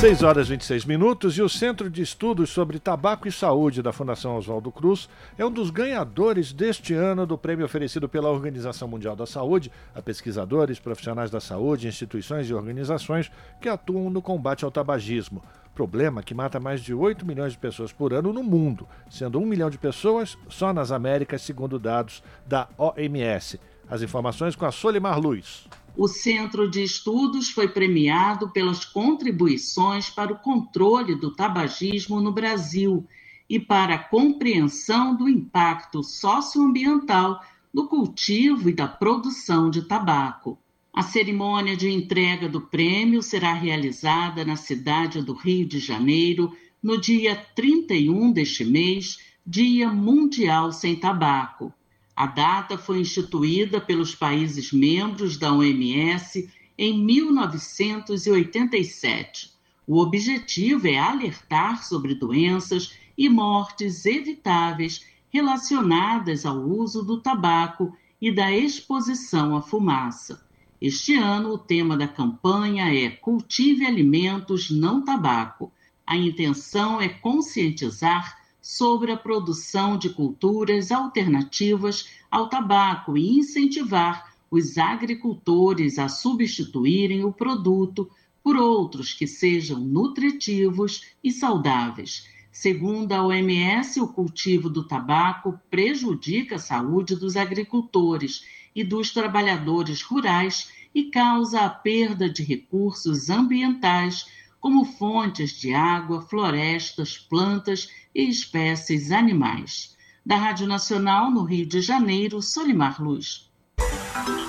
6 0.00 0.22
horas 0.22 0.46
e 0.46 0.50
26 0.50 0.84
minutos 0.84 1.36
e 1.36 1.42
o 1.42 1.48
Centro 1.48 1.90
de 1.90 2.02
Estudos 2.02 2.50
sobre 2.50 2.78
Tabaco 2.78 3.26
e 3.26 3.32
Saúde 3.32 3.82
da 3.82 3.92
Fundação 3.92 4.36
Oswaldo 4.36 4.70
Cruz 4.70 5.08
é 5.36 5.44
um 5.44 5.50
dos 5.50 5.70
ganhadores 5.70 6.52
deste 6.52 6.94
ano 6.94 7.26
do 7.26 7.36
prêmio 7.36 7.64
oferecido 7.64 8.08
pela 8.08 8.30
Organização 8.30 8.86
Mundial 8.86 9.16
da 9.16 9.26
Saúde 9.26 9.72
a 9.92 10.00
pesquisadores, 10.00 10.78
profissionais 10.78 11.32
da 11.32 11.40
saúde, 11.40 11.88
instituições 11.88 12.48
e 12.48 12.54
organizações 12.54 13.28
que 13.60 13.68
atuam 13.68 14.08
no 14.08 14.22
combate 14.22 14.64
ao 14.64 14.70
tabagismo. 14.70 15.42
Problema 15.74 16.22
que 16.22 16.32
mata 16.32 16.60
mais 16.60 16.80
de 16.80 16.94
8 16.94 17.26
milhões 17.26 17.54
de 17.54 17.58
pessoas 17.58 17.90
por 17.90 18.14
ano 18.14 18.32
no 18.32 18.44
mundo, 18.44 18.86
sendo 19.10 19.40
1 19.40 19.46
milhão 19.46 19.68
de 19.68 19.78
pessoas 19.78 20.38
só 20.48 20.72
nas 20.72 20.92
Américas, 20.92 21.42
segundo 21.42 21.76
dados 21.76 22.22
da 22.46 22.68
OMS. 22.78 23.58
As 23.90 24.00
informações 24.00 24.54
com 24.54 24.64
a 24.64 24.70
Solimar 24.70 25.18
Luz 25.18 25.66
o 25.98 26.06
Centro 26.06 26.70
de 26.70 26.80
Estudos 26.80 27.50
foi 27.50 27.66
premiado 27.66 28.50
pelas 28.50 28.84
contribuições 28.84 30.08
para 30.08 30.32
o 30.32 30.38
controle 30.38 31.16
do 31.16 31.34
tabagismo 31.34 32.20
no 32.20 32.30
Brasil 32.30 33.04
e 33.50 33.58
para 33.58 33.96
a 33.96 33.98
compreensão 33.98 35.16
do 35.16 35.28
impacto 35.28 36.04
socioambiental 36.04 37.42
do 37.74 37.88
cultivo 37.88 38.70
e 38.70 38.72
da 38.72 38.86
produção 38.86 39.68
de 39.68 39.82
tabaco. 39.82 40.56
A 40.94 41.02
cerimônia 41.02 41.76
de 41.76 41.90
entrega 41.90 42.48
do 42.48 42.60
prêmio 42.60 43.20
será 43.20 43.52
realizada 43.52 44.44
na 44.44 44.54
cidade 44.54 45.20
do 45.20 45.32
Rio 45.32 45.66
de 45.66 45.80
Janeiro 45.80 46.56
no 46.80 47.00
dia 47.00 47.34
31 47.56 48.30
deste 48.30 48.64
mês, 48.64 49.18
Dia 49.44 49.88
Mundial 49.90 50.70
Sem 50.70 50.94
Tabaco. 50.94 51.74
A 52.18 52.26
data 52.26 52.76
foi 52.76 52.98
instituída 52.98 53.80
pelos 53.80 54.12
países 54.12 54.72
membros 54.72 55.36
da 55.36 55.52
OMS 55.52 56.50
em 56.76 57.04
1987. 57.04 59.52
O 59.86 60.00
objetivo 60.00 60.88
é 60.88 60.98
alertar 60.98 61.84
sobre 61.84 62.16
doenças 62.16 62.92
e 63.16 63.28
mortes 63.28 64.04
evitáveis 64.04 65.06
relacionadas 65.30 66.44
ao 66.44 66.58
uso 66.58 67.04
do 67.04 67.20
tabaco 67.20 67.96
e 68.20 68.32
da 68.32 68.50
exposição 68.50 69.56
à 69.56 69.62
fumaça. 69.62 70.44
Este 70.82 71.14
ano, 71.14 71.50
o 71.50 71.58
tema 71.58 71.96
da 71.96 72.08
campanha 72.08 72.92
é 72.92 73.10
Cultive 73.10 73.86
alimentos 73.86 74.72
não 74.72 75.04
tabaco. 75.04 75.72
A 76.04 76.16
intenção 76.16 77.00
é 77.00 77.08
conscientizar 77.08 78.37
sobre 78.68 79.10
a 79.10 79.16
produção 79.16 79.96
de 79.96 80.10
culturas 80.10 80.92
alternativas 80.92 82.06
ao 82.30 82.50
tabaco 82.50 83.16
e 83.16 83.38
incentivar 83.38 84.34
os 84.50 84.76
agricultores 84.76 85.98
a 85.98 86.06
substituírem 86.06 87.24
o 87.24 87.32
produto 87.32 88.10
por 88.42 88.56
outros 88.56 89.14
que 89.14 89.26
sejam 89.26 89.80
nutritivos 89.80 91.06
e 91.24 91.32
saudáveis. 91.32 92.28
Segundo 92.52 93.10
a 93.12 93.24
OMS, 93.24 94.02
o 94.02 94.08
cultivo 94.08 94.68
do 94.68 94.86
tabaco 94.86 95.58
prejudica 95.70 96.56
a 96.56 96.58
saúde 96.58 97.16
dos 97.16 97.38
agricultores 97.38 98.44
e 98.74 98.84
dos 98.84 99.12
trabalhadores 99.14 100.02
rurais 100.02 100.70
e 100.94 101.04
causa 101.04 101.62
a 101.62 101.70
perda 101.70 102.28
de 102.28 102.42
recursos 102.42 103.30
ambientais, 103.30 104.26
como 104.60 104.84
fontes 104.84 105.52
de 105.52 105.74
água, 105.74 106.22
florestas, 106.22 107.16
plantas 107.18 107.88
e 108.14 108.28
espécies 108.28 109.10
animais. 109.10 109.96
Da 110.24 110.36
Rádio 110.36 110.66
Nacional, 110.66 111.30
no 111.30 111.44
Rio 111.44 111.66
de 111.66 111.80
Janeiro, 111.80 112.42
Solimar 112.42 113.02
Luz. 113.02 113.50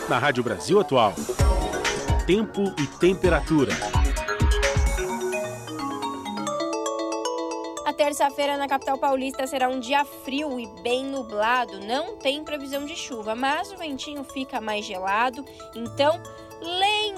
Na 0.10 0.18
Rádio 0.18 0.44
Brasil 0.44 0.80
Atual. 0.80 1.14
Tempo 2.26 2.64
e 2.78 2.88
temperatura. 3.00 3.74
A 7.86 7.94
terça-feira 7.94 8.58
na 8.58 8.68
capital 8.68 8.98
paulista 8.98 9.48
será 9.48 9.70
um 9.70 9.80
dia 9.80 10.06
frio 10.06 10.60
e 10.60 10.68
bem 10.82 11.06
nublado. 11.06 11.80
Não 11.80 12.18
tem 12.18 12.44
previsão 12.44 12.86
de 12.86 12.96
chuva, 12.96 13.34
mas 13.36 13.72
o 13.72 13.78
ventinho 13.78 14.24
fica 14.24 14.60
mais 14.62 14.86
gelado. 14.86 15.44
Então, 15.76 16.22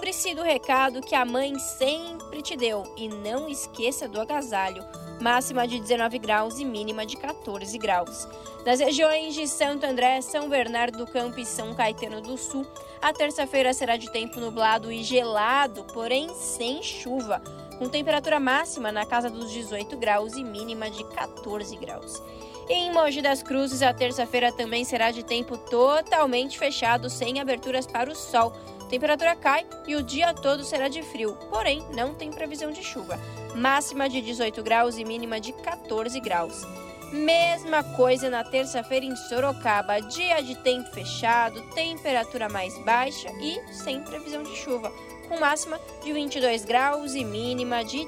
lembre-se 0.01 0.33
do 0.33 0.41
recado 0.41 0.99
que 0.99 1.13
a 1.13 1.23
mãe 1.23 1.59
sempre 1.59 2.41
te 2.41 2.55
deu 2.55 2.91
e 2.97 3.07
não 3.07 3.47
esqueça 3.47 4.09
do 4.09 4.19
agasalho 4.19 4.83
máxima 5.21 5.67
de 5.67 5.79
19 5.79 6.17
graus 6.17 6.59
e 6.59 6.65
mínima 6.65 7.05
de 7.05 7.15
14 7.15 7.77
graus. 7.77 8.27
Nas 8.65 8.79
regiões 8.79 9.35
de 9.35 9.47
Santo 9.47 9.85
André, 9.85 10.19
São 10.21 10.49
Bernardo 10.49 10.97
do 10.97 11.05
Campo 11.05 11.39
e 11.39 11.45
São 11.45 11.75
Caetano 11.75 12.19
do 12.19 12.35
Sul, 12.35 12.65
a 12.99 13.13
terça-feira 13.13 13.71
será 13.73 13.95
de 13.95 14.11
tempo 14.11 14.39
nublado 14.39 14.91
e 14.91 15.03
gelado, 15.03 15.83
porém 15.93 16.33
sem 16.33 16.81
chuva, 16.81 17.39
com 17.77 17.87
temperatura 17.87 18.39
máxima 18.39 18.91
na 18.91 19.05
casa 19.05 19.29
dos 19.29 19.51
18 19.51 19.95
graus 19.97 20.33
e 20.33 20.43
mínima 20.43 20.89
de 20.89 21.03
14 21.03 21.77
graus. 21.77 22.21
Em 22.67 22.91
Mogi 22.91 23.21
das 23.21 23.43
Cruzes, 23.43 23.81
a 23.83 23.93
terça-feira 23.93 24.51
também 24.51 24.83
será 24.83 25.11
de 25.11 25.23
tempo 25.23 25.57
totalmente 25.57 26.57
fechado, 26.57 27.09
sem 27.09 27.39
aberturas 27.39 27.85
para 27.85 28.09
o 28.09 28.15
sol. 28.15 28.53
Temperatura 28.91 29.37
cai 29.37 29.65
e 29.87 29.95
o 29.95 30.03
dia 30.03 30.33
todo 30.33 30.65
será 30.65 30.89
de 30.89 31.01
frio, 31.01 31.37
porém 31.49 31.81
não 31.95 32.13
tem 32.13 32.29
previsão 32.29 32.71
de 32.71 32.83
chuva. 32.83 33.17
Máxima 33.55 34.09
de 34.09 34.19
18 34.21 34.61
graus 34.61 34.97
e 34.97 35.05
mínima 35.05 35.39
de 35.39 35.53
14 35.53 36.19
graus. 36.19 36.67
Mesma 37.09 37.85
coisa 37.95 38.29
na 38.29 38.43
terça-feira 38.43 39.05
em 39.05 39.15
Sorocaba, 39.15 40.01
dia 40.01 40.41
de 40.41 40.55
tempo 40.55 40.91
fechado, 40.91 41.61
temperatura 41.73 42.49
mais 42.49 42.77
baixa 42.83 43.29
e 43.39 43.61
sem 43.73 44.03
previsão 44.03 44.43
de 44.43 44.57
chuva, 44.57 44.91
com 45.29 45.39
máxima 45.39 45.79
de 46.03 46.11
22 46.11 46.65
graus 46.65 47.15
e 47.15 47.23
mínima 47.23 47.85
de 47.85 48.05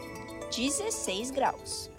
16 0.53 1.31
graus. 1.31 1.89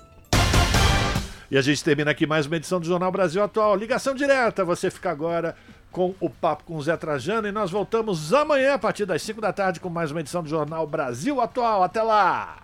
E 1.51 1.56
a 1.56 1.62
gente 1.62 1.82
termina 1.82 2.11
aqui 2.11 2.27
mais 2.27 2.44
uma 2.44 2.56
edição 2.56 2.81
do 2.81 2.86
Jornal 2.86 3.11
Brasil 3.11 3.43
Atual. 3.43 3.77
Ligação 3.77 4.15
direta, 4.15 4.62
você 4.62 4.90
fica 4.90 5.11
agora 5.11 5.56
com 5.94 6.12
o 6.18 6.28
papo 6.28 6.64
com 6.64 6.74
o 6.76 6.82
Zé 6.82 6.96
Trajano 6.96 7.46
e 7.46 7.52
nós 7.52 7.70
voltamos 7.70 8.34
amanhã 8.34 8.74
a 8.74 8.78
partir 8.78 9.06
das 9.06 9.22
5 9.22 9.40
da 9.40 9.52
tarde 9.52 9.78
com 9.78 9.88
mais 9.88 10.10
uma 10.10 10.18
edição 10.18 10.42
do 10.42 10.48
Jornal 10.48 10.84
Brasil 10.88 11.40
Atual. 11.40 11.84
Até 11.84 12.02
lá! 12.02 12.52